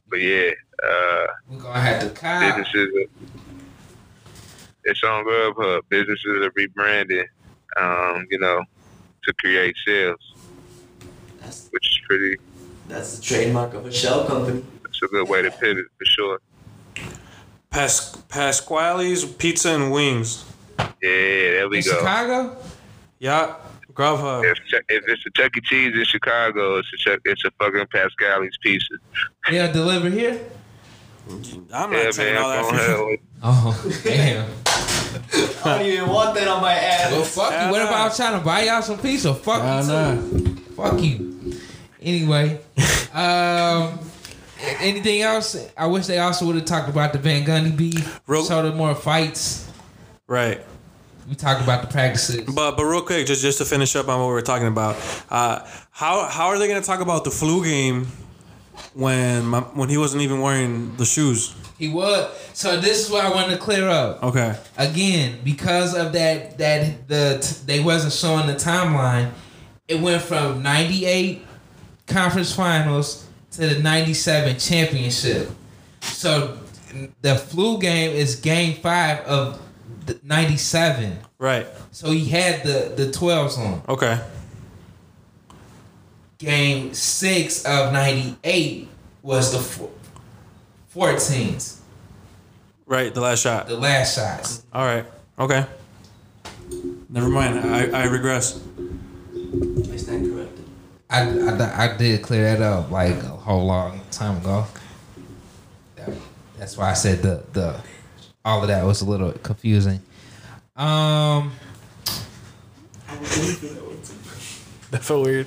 But 0.08 0.20
yeah, 0.20 0.50
uh, 0.82 1.26
We're 1.48 1.58
gonna 1.58 1.80
have 1.80 2.00
to 2.02 2.10
cop. 2.10 2.56
businesses. 2.56 2.88
Are, 2.94 3.30
it's 4.84 5.02
on 5.04 5.24
Grubhub. 5.24 5.82
Businesses 5.88 6.44
are 6.46 6.50
rebranding, 6.50 7.24
um, 7.76 8.26
you 8.30 8.38
know, 8.38 8.62
to 9.24 9.32
create 9.34 9.76
sales, 9.86 10.31
That's 11.42 11.68
which 11.70 11.86
is 11.88 12.00
pretty. 12.06 12.36
that's 12.88 13.16
the 13.18 13.22
trademark 13.22 13.74
of 13.74 13.86
a 13.86 13.92
shell 13.92 14.24
company. 14.26 14.64
It's 14.84 15.02
a 15.02 15.06
good 15.08 15.28
way 15.28 15.42
to 15.42 15.50
pivot 15.50 15.86
for 15.98 16.04
sure. 16.04 16.40
Pas- 17.70 18.16
Pasqually's 18.28 19.24
Pizza 19.24 19.70
and 19.70 19.90
Wings. 19.92 20.44
Yeah, 20.78 20.86
there 21.02 21.68
we 21.68 21.78
In 21.78 21.84
go. 21.84 21.90
Chicago? 21.98 22.56
Yeah, 23.18 23.54
Grubhub. 23.94 24.44
If, 24.44 24.58
if 24.88 25.04
it's 25.08 25.26
a 25.26 25.30
Chuck 25.30 25.56
E. 25.56 25.60
Cheese 25.62 25.96
in 25.96 26.04
Chicago, 26.04 26.78
it's 26.78 26.88
a 26.92 26.96
Chuck, 26.98 27.20
it's 27.24 27.44
a 27.44 27.50
fucking 27.58 27.86
Pasqually's 27.92 28.56
Pizza. 28.62 28.94
They'll 29.50 29.72
deliver 29.72 30.10
here? 30.10 30.38
I'm 31.30 31.40
not 31.72 31.92
Yeah, 31.92 32.10
taking 32.10 32.34
man. 32.34 32.42
all 32.42 32.50
that 32.50 32.62
go 32.62 32.68
from 32.68 32.78
ahead 32.78 32.98
you. 32.98 33.06
with- 33.06 33.20
Oh, 33.44 34.00
damn. 34.04 34.50
I 35.64 35.78
don't 35.78 35.86
even 35.86 36.08
want 36.08 36.34
that 36.34 36.48
on 36.48 36.60
my 36.62 36.74
ass. 36.74 37.12
Well, 37.12 37.22
fuck 37.24 37.52
you. 37.66 37.70
What 37.72 37.82
if 37.82 37.88
I 37.88 38.04
was 38.04 38.16
trying 38.16 38.38
to 38.38 38.44
buy 38.44 38.62
y'all 38.64 38.82
some 38.82 38.98
pizza? 38.98 39.34
Fuck 39.34 39.62
Nah, 39.62 39.80
you, 39.80 39.86
nah. 39.88 40.61
Fuck 40.82 41.00
you. 41.00 41.54
Anyway, 42.00 42.58
um, 43.14 44.00
anything 44.80 45.22
else? 45.22 45.70
I 45.76 45.86
wish 45.86 46.06
they 46.06 46.18
also 46.18 46.46
would 46.46 46.56
have 46.56 46.64
talked 46.64 46.88
about 46.88 47.12
the 47.12 47.20
Van 47.20 47.44
Gundy 47.44 47.76
beef. 47.76 48.20
Real- 48.26 48.44
Showed 48.44 48.62
them 48.62 48.76
more 48.76 48.94
fights. 48.96 49.70
Right. 50.26 50.60
We 51.28 51.36
talked 51.36 51.62
about 51.62 51.82
the 51.82 51.88
practices. 51.88 52.52
But 52.52 52.72
but 52.76 52.84
real 52.84 53.02
quick, 53.02 53.28
just 53.28 53.42
just 53.42 53.58
to 53.58 53.64
finish 53.64 53.94
up 53.94 54.08
on 54.08 54.18
what 54.18 54.26
we 54.26 54.32
were 54.32 54.42
talking 54.42 54.66
about, 54.66 54.96
uh, 55.30 55.60
how 55.92 56.24
how 56.26 56.48
are 56.48 56.58
they 56.58 56.66
gonna 56.66 56.80
talk 56.80 57.00
about 57.00 57.22
the 57.22 57.30
flu 57.30 57.62
game 57.62 58.08
when 58.94 59.46
my, 59.46 59.60
when 59.60 59.88
he 59.88 59.96
wasn't 59.96 60.22
even 60.22 60.40
wearing 60.40 60.96
the 60.96 61.04
shoes? 61.04 61.54
He 61.78 61.88
was. 61.88 62.28
So 62.54 62.80
this 62.80 63.04
is 63.04 63.10
what 63.10 63.24
I 63.24 63.30
wanted 63.30 63.52
to 63.52 63.58
clear 63.58 63.88
up. 63.88 64.20
Okay. 64.24 64.58
Again, 64.76 65.38
because 65.44 65.94
of 65.94 66.12
that, 66.14 66.58
that 66.58 67.06
the 67.06 67.38
t- 67.40 67.62
they 67.66 67.80
wasn't 67.80 68.12
showing 68.12 68.48
the 68.48 68.54
timeline. 68.54 69.30
It 69.88 70.00
went 70.00 70.22
from 70.22 70.62
'98 70.62 71.44
conference 72.06 72.54
finals 72.54 73.26
to 73.52 73.66
the 73.74 73.80
'97 73.82 74.58
championship. 74.58 75.50
So 76.02 76.58
the 77.20 77.36
flu 77.36 77.78
game 77.78 78.10
is 78.12 78.36
game 78.36 78.80
five 78.80 79.20
of 79.20 79.60
the 80.06 80.18
'97. 80.22 81.18
Right. 81.38 81.66
So 81.90 82.10
he 82.10 82.26
had 82.26 82.62
the 82.64 82.92
the 82.96 83.10
12s 83.10 83.58
on. 83.58 83.82
Okay. 83.88 84.20
Game 86.38 86.92
six 86.94 87.64
of 87.64 87.92
'98 87.92 88.88
was 89.22 89.52
the 89.52 89.58
four, 89.60 89.90
14s, 90.94 91.78
Right. 92.86 93.14
The 93.14 93.20
last 93.20 93.40
shot. 93.42 93.68
the 93.68 93.76
last 93.76 94.16
shots. 94.16 94.64
All 94.72 94.84
right. 94.84 95.04
Okay. 95.38 95.64
Never 97.08 97.28
mind. 97.28 97.60
I 97.60 98.02
I 98.02 98.04
regress. 98.06 98.58
I 99.52 99.96
stand 99.96 100.30
corrected. 100.32 100.64
I, 101.10 101.20
I, 101.28 101.84
I 101.84 101.96
did 101.96 102.22
clear 102.22 102.42
that 102.56 102.62
up 102.62 102.90
like 102.90 103.14
a 103.16 103.28
whole 103.28 103.66
long 103.66 104.00
time 104.10 104.38
ago. 104.38 104.66
That- 105.96 106.10
That's 106.58 106.76
why 106.76 106.90
I 106.90 106.94
said 106.94 107.22
the 107.22 107.42
the 107.52 107.80
all 108.44 108.62
of 108.62 108.68
that 108.68 108.84
was 108.84 109.02
a 109.02 109.04
little 109.04 109.32
confusing. 109.32 110.00
Um, 110.76 111.52
That 114.90 115.02
felt 115.02 115.24
weird. 115.26 115.46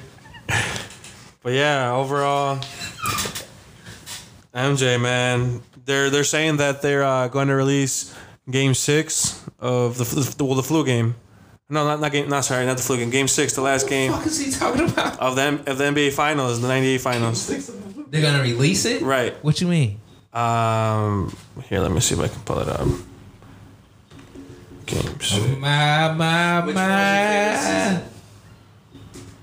But 1.43 1.53
yeah, 1.53 1.91
overall, 1.93 2.57
MJ 4.53 4.99
man, 5.01 5.61
they're 5.85 6.09
they're 6.09 6.23
saying 6.23 6.57
that 6.57 6.81
they're 6.81 7.03
uh, 7.03 7.27
going 7.27 7.47
to 7.49 7.55
release 7.55 8.15
Game 8.49 8.73
Six 8.73 9.43
of 9.59 9.97
the 9.97 10.03
the, 10.37 10.43
well, 10.45 10.55
the 10.55 10.63
flu 10.63 10.83
game. 10.85 11.15
No, 11.69 11.83
not 11.83 11.99
not 11.99 12.11
game. 12.11 12.29
Not 12.29 12.45
sorry, 12.45 12.65
not 12.65 12.77
the 12.77 12.83
flu 12.83 12.97
game. 12.97 13.09
Game 13.09 13.27
Six, 13.27 13.53
the 13.53 13.61
last 13.61 13.89
game 13.89 14.11
what 14.11 14.25
is 14.27 14.39
he 14.39 14.51
talking 14.51 14.87
about? 14.89 15.19
of 15.19 15.35
them 15.35 15.63
of 15.65 15.77
the 15.79 15.83
NBA 15.85 16.13
Finals, 16.13 16.61
the 16.61 16.67
'98 16.67 17.01
Finals. 17.01 17.47
They're 18.09 18.21
gonna 18.21 18.43
release 18.43 18.85
it, 18.85 19.01
Right. 19.01 19.33
What 19.43 19.59
you 19.61 19.67
mean? 19.67 19.99
Um, 20.31 21.35
here, 21.69 21.79
let 21.79 21.91
me 21.91 21.99
see 22.01 22.13
if 22.15 22.21
I 22.21 22.27
can 22.27 22.41
pull 22.41 22.59
it 22.59 22.67
up. 22.69 22.87
Game 24.85 25.19
Six. 25.19 25.57
My 25.57 26.11
my 26.13 26.65
Which 26.65 26.75
was 26.75 26.83
your 26.83 26.85
favorite 26.85 27.95
my. 27.95 28.01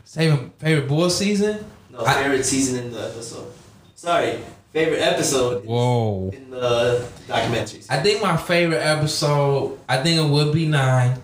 Favorite 0.05 0.51
favorite 0.59 0.89
bull 0.89 1.11
season? 1.11 1.65
No, 1.91 2.05
I- 2.05 2.23
favorite 2.23 2.45
season 2.45 2.85
in 2.85 2.93
the 2.93 3.01
episode. 3.09 3.47
Sorry, 3.97 4.39
favorite 4.73 5.01
episode 5.01 5.65
Whoa. 5.65 6.31
in 6.33 6.51
the 6.51 7.09
documentaries. 7.27 7.87
I 7.91 8.01
think 8.03 8.23
my 8.23 8.37
favorite 8.37 8.81
episode, 8.81 9.79
I 9.89 10.03
think 10.03 10.21
it 10.21 10.31
would 10.31 10.53
be 10.53 10.67
nine. 10.67 11.21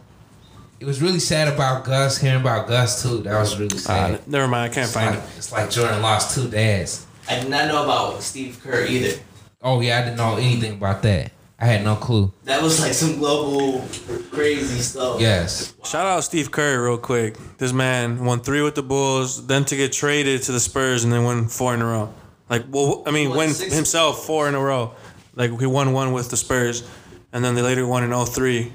It 0.80 0.84
was 0.86 1.02
really 1.02 1.18
sad 1.18 1.48
about 1.48 1.84
Gus, 1.84 2.18
hearing 2.18 2.40
about 2.40 2.68
Gus 2.68 3.02
too. 3.02 3.18
That 3.18 3.38
was 3.38 3.58
really 3.58 3.76
Uh, 3.76 3.80
sad. 3.80 4.28
never 4.28 4.46
mind, 4.46 4.70
I 4.70 4.74
can't 4.74 4.84
it's, 4.84 4.94
find 4.94 5.10
like, 5.16 5.24
it. 5.24 5.30
it's 5.36 5.52
like 5.52 5.70
Jordan 5.70 6.02
lost 6.02 6.34
two 6.34 6.48
dads. 6.48 7.04
I 7.28 7.40
did 7.40 7.50
not 7.50 7.66
know 7.68 7.84
about 7.84 8.22
Steve 8.22 8.60
Kerr 8.62 8.86
either. 8.86 9.18
Oh 9.62 9.80
yeah, 9.80 9.98
I 9.98 10.02
didn't 10.04 10.16
know 10.18 10.36
anything 10.36 10.74
about 10.74 11.02
that. 11.02 11.32
I 11.60 11.66
had 11.66 11.82
no 11.82 11.96
clue. 11.96 12.32
That 12.44 12.62
was 12.62 12.80
like 12.80 12.92
some 12.92 13.18
global 13.18 13.84
crazy 14.30 14.78
stuff. 14.78 15.20
Yes. 15.20 15.74
Shout 15.84 16.06
out 16.06 16.22
Steve 16.22 16.52
Kerr 16.52 16.84
real 16.84 16.96
quick. 16.98 17.36
This 17.58 17.72
man 17.72 18.24
won 18.24 18.40
three 18.40 18.62
with 18.62 18.76
the 18.76 18.82
Bulls, 18.84 19.44
then 19.48 19.64
to 19.64 19.74
get 19.76 19.92
traded 19.92 20.42
to 20.44 20.52
the 20.52 20.60
Spurs, 20.60 21.02
and 21.02 21.12
then 21.12 21.24
won 21.24 21.48
four 21.48 21.74
in 21.74 21.82
a 21.82 21.86
row. 21.86 22.14
Like, 22.48 22.64
well, 22.70 23.02
I 23.04 23.10
mean, 23.10 23.30
Won 23.30 23.38
win 23.38 23.54
himself 23.72 24.24
four 24.24 24.48
in 24.48 24.54
a 24.54 24.60
row. 24.60 24.92
Like 25.34 25.58
he 25.58 25.66
won 25.66 25.92
one 25.92 26.12
with 26.12 26.30
the 26.30 26.36
Spurs, 26.36 26.84
and 27.32 27.44
then 27.44 27.56
they 27.56 27.62
later 27.62 27.84
won 27.84 28.04
in 28.04 28.12
03. 28.26 28.72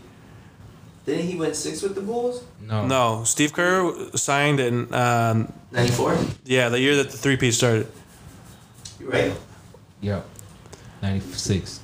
Didn't 1.06 1.26
he 1.28 1.36
win 1.36 1.54
six 1.54 1.82
with 1.82 1.96
the 1.96 2.02
Bulls? 2.02 2.44
No. 2.62 2.86
No, 2.88 3.24
Steve 3.26 3.52
Kerr 3.54 3.94
signed 4.16 4.60
in 4.62 4.94
um, 4.94 5.52
94? 5.72 6.18
yeah 6.46 6.70
the 6.70 6.80
year 6.80 6.96
that 6.96 7.12
the 7.12 7.18
three-peat 7.18 7.54
started. 7.54 7.88
You're 9.00 9.10
right. 9.10 9.34
Yep. 10.02 10.26
96. 11.02 11.80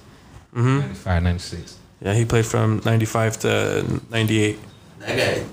hmm 0.54 0.80
95, 0.80 1.24
96. 1.24 1.76
Yeah, 2.02 2.14
he 2.14 2.24
played 2.24 2.46
from 2.46 2.82
95 2.86 3.40
to 3.40 4.02
98 4.10 4.58
That 5.00 5.18
guy. 5.18 5.44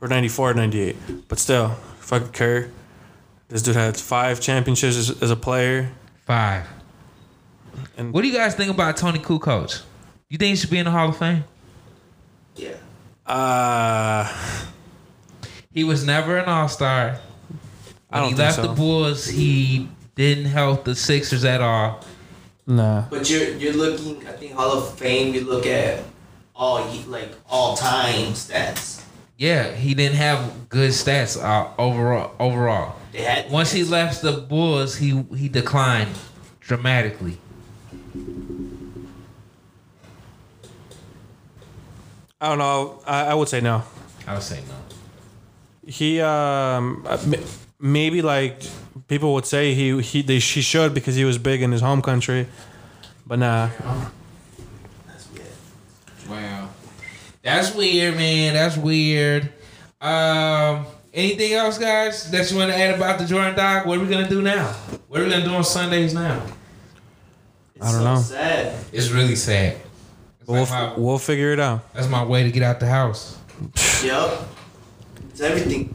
or 0.00 0.08
94 0.08 0.54
98. 0.54 1.28
But 1.28 1.38
still, 1.38 1.68
fucking 2.00 2.32
Kerr. 2.32 2.70
This 3.48 3.60
dude 3.62 3.76
had 3.76 3.96
five 3.98 4.40
championships 4.40 4.96
as, 4.96 5.22
as 5.22 5.30
a 5.30 5.36
player. 5.36 5.90
Five. 6.24 6.66
And 7.98 8.12
What 8.14 8.22
do 8.22 8.28
you 8.28 8.34
guys 8.34 8.54
think 8.54 8.70
about 8.70 8.96
Toni 8.96 9.18
Kukoc? 9.18 9.82
You 10.30 10.38
think 10.38 10.50
he 10.50 10.56
should 10.56 10.70
be 10.70 10.78
in 10.78 10.84
the 10.86 10.90
Hall 10.90 11.08
of 11.10 11.16
Fame? 11.18 11.44
Uh, 13.26 14.26
He 15.72 15.84
was 15.84 16.04
never 16.04 16.36
an 16.36 16.48
all 16.48 16.68
star. 16.68 17.20
I 18.10 18.18
don't 18.18 18.30
he 18.30 18.34
think 18.34 18.38
left 18.40 18.56
so. 18.56 18.62
the 18.62 18.68
Bulls, 18.74 19.26
he 19.26 19.88
didn't 20.16 20.46
help 20.46 20.84
the 20.84 20.94
Sixers 20.96 21.44
at 21.44 21.60
all. 21.60 22.04
Nah. 22.66 23.04
But 23.08 23.30
you're 23.30 23.50
you're 23.56 23.72
looking. 23.72 24.26
I 24.26 24.32
think 24.32 24.52
Hall 24.54 24.72
of 24.72 24.98
Fame. 24.98 25.32
You 25.34 25.44
look 25.44 25.66
at 25.66 26.02
all 26.54 26.84
like 27.06 27.30
all 27.48 27.76
time 27.76 28.32
stats. 28.34 29.02
Yeah, 29.38 29.72
he 29.72 29.94
didn't 29.94 30.16
have 30.16 30.68
good 30.68 30.90
stats 30.90 31.40
uh, 31.42 31.70
overall. 31.78 32.34
Overall, 32.38 32.96
They 33.12 33.22
had 33.22 33.50
once 33.50 33.72
he 33.72 33.84
left 33.84 34.22
the 34.22 34.32
Bulls, 34.32 34.96
he 34.96 35.24
he 35.36 35.48
declined 35.48 36.10
dramatically. 36.60 37.38
I 42.40 42.48
don't 42.48 42.58
know. 42.58 43.02
I, 43.06 43.26
I 43.26 43.34
would 43.34 43.48
say 43.48 43.60
no. 43.60 43.82
I 44.26 44.34
would 44.34 44.42
say 44.42 44.60
no. 44.68 44.74
He 45.86 46.20
um 46.20 47.06
m- 47.08 47.34
maybe 47.78 48.22
like 48.22 48.62
people 49.08 49.34
would 49.34 49.46
say 49.46 49.74
he 49.74 50.00
he 50.00 50.22
they, 50.22 50.38
he 50.38 50.60
should 50.62 50.94
because 50.94 51.16
he 51.16 51.24
was 51.24 51.38
big 51.38 51.62
in 51.62 51.72
his 51.72 51.80
home 51.80 52.00
country, 52.02 52.46
but 53.26 53.38
nah. 53.38 53.68
That's 55.06 55.28
weird. 55.32 55.46
Wow, 56.28 56.68
that's 57.42 57.74
weird, 57.74 58.16
man. 58.16 58.54
That's 58.54 58.76
weird. 58.76 59.52
Um, 60.00 60.86
anything 61.12 61.52
else, 61.52 61.76
guys, 61.76 62.30
that 62.30 62.50
you 62.50 62.56
want 62.56 62.70
to 62.70 62.76
add 62.78 62.94
about 62.94 63.18
the 63.18 63.26
Jordan 63.26 63.54
Doc? 63.56 63.84
What 63.86 63.98
are 63.98 64.02
we 64.02 64.08
gonna 64.08 64.28
do 64.28 64.40
now? 64.42 64.66
What 65.08 65.20
are 65.20 65.24
we 65.24 65.30
gonna 65.30 65.44
do 65.44 65.54
on 65.54 65.64
Sundays 65.64 66.14
now? 66.14 66.42
I 67.80 67.92
don't 67.92 68.04
know. 68.04 68.16
Sad. 68.20 68.74
It's 68.92 69.10
really 69.10 69.36
sad. 69.36 69.76
It's 70.50 70.70
We'll, 70.70 70.80
like 70.80 70.96
my- 70.96 70.98
we'll 70.98 71.18
figure 71.18 71.52
it 71.52 71.60
out. 71.60 71.92
that's 71.94 72.08
my 72.08 72.24
way 72.24 72.42
to 72.42 72.50
get 72.50 72.62
out 72.62 72.80
the 72.80 72.86
house. 72.88 73.38
Yup. 74.04 74.48
It's 75.30 75.40
everything. 75.40 75.94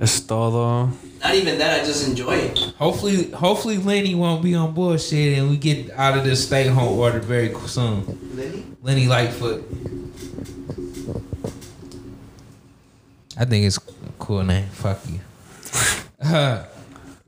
Es 0.00 0.20
todo. 0.20 0.90
Not 1.22 1.34
even 1.34 1.56
that. 1.58 1.80
I 1.80 1.84
just 1.84 2.06
enjoy 2.06 2.36
it. 2.36 2.58
Hopefully, 2.78 3.30
hopefully 3.30 3.78
Lenny 3.78 4.14
won't 4.14 4.42
be 4.42 4.54
on 4.54 4.74
bullshit 4.74 5.38
and 5.38 5.48
we 5.48 5.56
get 5.56 5.90
out 5.92 6.18
of 6.18 6.24
this 6.24 6.44
stay 6.46 6.66
home 6.66 6.98
order 6.98 7.20
very 7.20 7.54
soon. 7.66 8.04
Lenny. 8.36 8.64
Lenny 8.82 9.06
Lightfoot. 9.06 9.64
I 13.36 13.44
think 13.46 13.64
it's 13.66 13.78
a 13.78 13.80
cool 14.18 14.42
name. 14.44 14.68
Fuck 14.70 14.98
you. 15.08 15.20
Uh, 16.24 16.64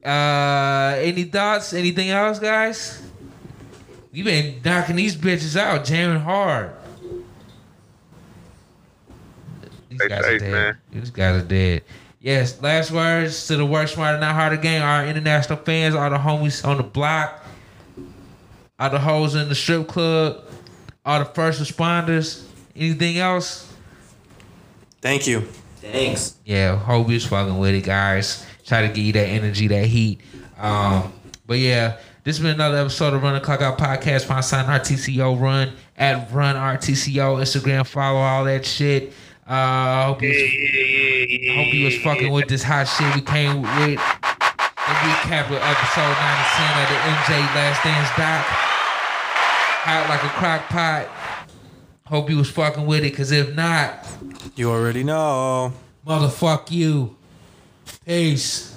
uh, 0.09 0.97
any 1.01 1.24
thoughts? 1.24 1.74
Anything 1.74 2.09
else, 2.09 2.38
guys? 2.38 3.02
You 4.16 4.24
been 4.24 4.62
knocking 4.64 4.97
these 4.97 5.14
bitches 5.14 5.59
out, 5.59 5.84
jamming 5.84 6.20
hard. 6.20 6.70
These 9.90 9.98
Stay 9.98 10.09
guys 10.09 10.24
are 10.24 10.38
dead. 10.38 10.51
man. 10.51 10.78
These 10.90 11.10
guys 11.10 11.43
are 11.43 11.47
dead. 11.47 11.82
Yes, 12.18 12.62
last 12.62 12.93
words 12.93 13.47
to 13.48 13.59
the 13.59 13.66
Work 13.66 13.88
Smarter 13.88 14.18
Not 14.18 14.34
Harder 14.34 14.56
gang. 14.56 14.80
Our 14.80 15.05
international 15.06 15.59
fans, 15.59 15.94
all 15.94 16.09
the 16.09 16.16
homies 16.16 16.66
on 16.66 16.78
the 16.78 16.82
block, 16.82 17.44
all 18.80 18.88
the 18.88 18.98
hoes 18.98 19.34
in 19.34 19.51
the 19.51 19.55
strip 19.55 19.86
club, 19.86 20.44
all 21.05 21.18
the 21.18 21.26
first 21.26 21.60
responders. 21.60 22.43
Anything 22.74 23.18
else? 23.18 23.70
Thank 25.02 25.26
you. 25.26 25.43
Thanks. 25.76 26.36
Yeah, 26.47 26.74
hope 26.76 27.09
you 27.09 27.14
was 27.14 27.26
fucking 27.26 27.59
with 27.59 27.74
it, 27.74 27.84
guys. 27.84 28.47
Try 28.64 28.80
to 28.80 28.88
give 28.88 29.05
you 29.05 29.12
that 29.12 29.26
energy, 29.28 29.66
that 29.66 29.84
heat. 29.84 30.22
Um, 30.56 31.12
but 31.47 31.59
yeah, 31.59 31.98
this 32.26 32.38
has 32.38 32.42
been 32.42 32.54
another 32.56 32.78
episode 32.78 33.14
of 33.14 33.22
Run 33.22 33.34
the 33.34 33.40
Clock 33.40 33.62
Out 33.62 33.78
Podcast. 33.78 34.24
Find 34.24 34.44
sign 34.44 34.64
RTCO 34.64 35.40
Run 35.40 35.72
at 35.96 36.32
Run 36.32 36.56
RTCO 36.56 37.38
Instagram. 37.40 37.86
Follow 37.86 38.18
all 38.18 38.44
that 38.46 38.66
shit. 38.66 39.12
Uh, 39.46 40.06
hope 40.06 40.20
you 40.22 40.30
was, 40.30 40.36
I 40.36 41.54
hope 41.54 41.72
you 41.72 41.84
was 41.84 41.96
fucking 41.98 42.32
with 42.32 42.48
this 42.48 42.64
hot 42.64 42.88
shit 42.88 43.14
we 43.14 43.20
came 43.20 43.62
with. 43.62 44.00
The 44.00 44.92
recap 45.06 45.46
of 45.46 45.62
episode 45.62 46.16
9 46.18 46.82
of 46.82 46.88
the 46.88 46.98
MJ 47.06 47.38
Last 47.54 47.84
Dance 47.84 48.08
doc. 48.16 48.44
Hot 49.84 50.08
like 50.08 50.24
a 50.24 50.28
crock 50.30 50.62
pot. 50.68 51.06
Hope 52.08 52.28
you 52.28 52.38
was 52.38 52.50
fucking 52.50 52.86
with 52.86 53.04
it, 53.04 53.16
cause 53.16 53.30
if 53.30 53.54
not, 53.54 54.04
You 54.56 54.70
already 54.72 55.04
know. 55.04 55.72
motherfuck 56.04 56.72
you. 56.72 57.16
Peace. 58.04 58.75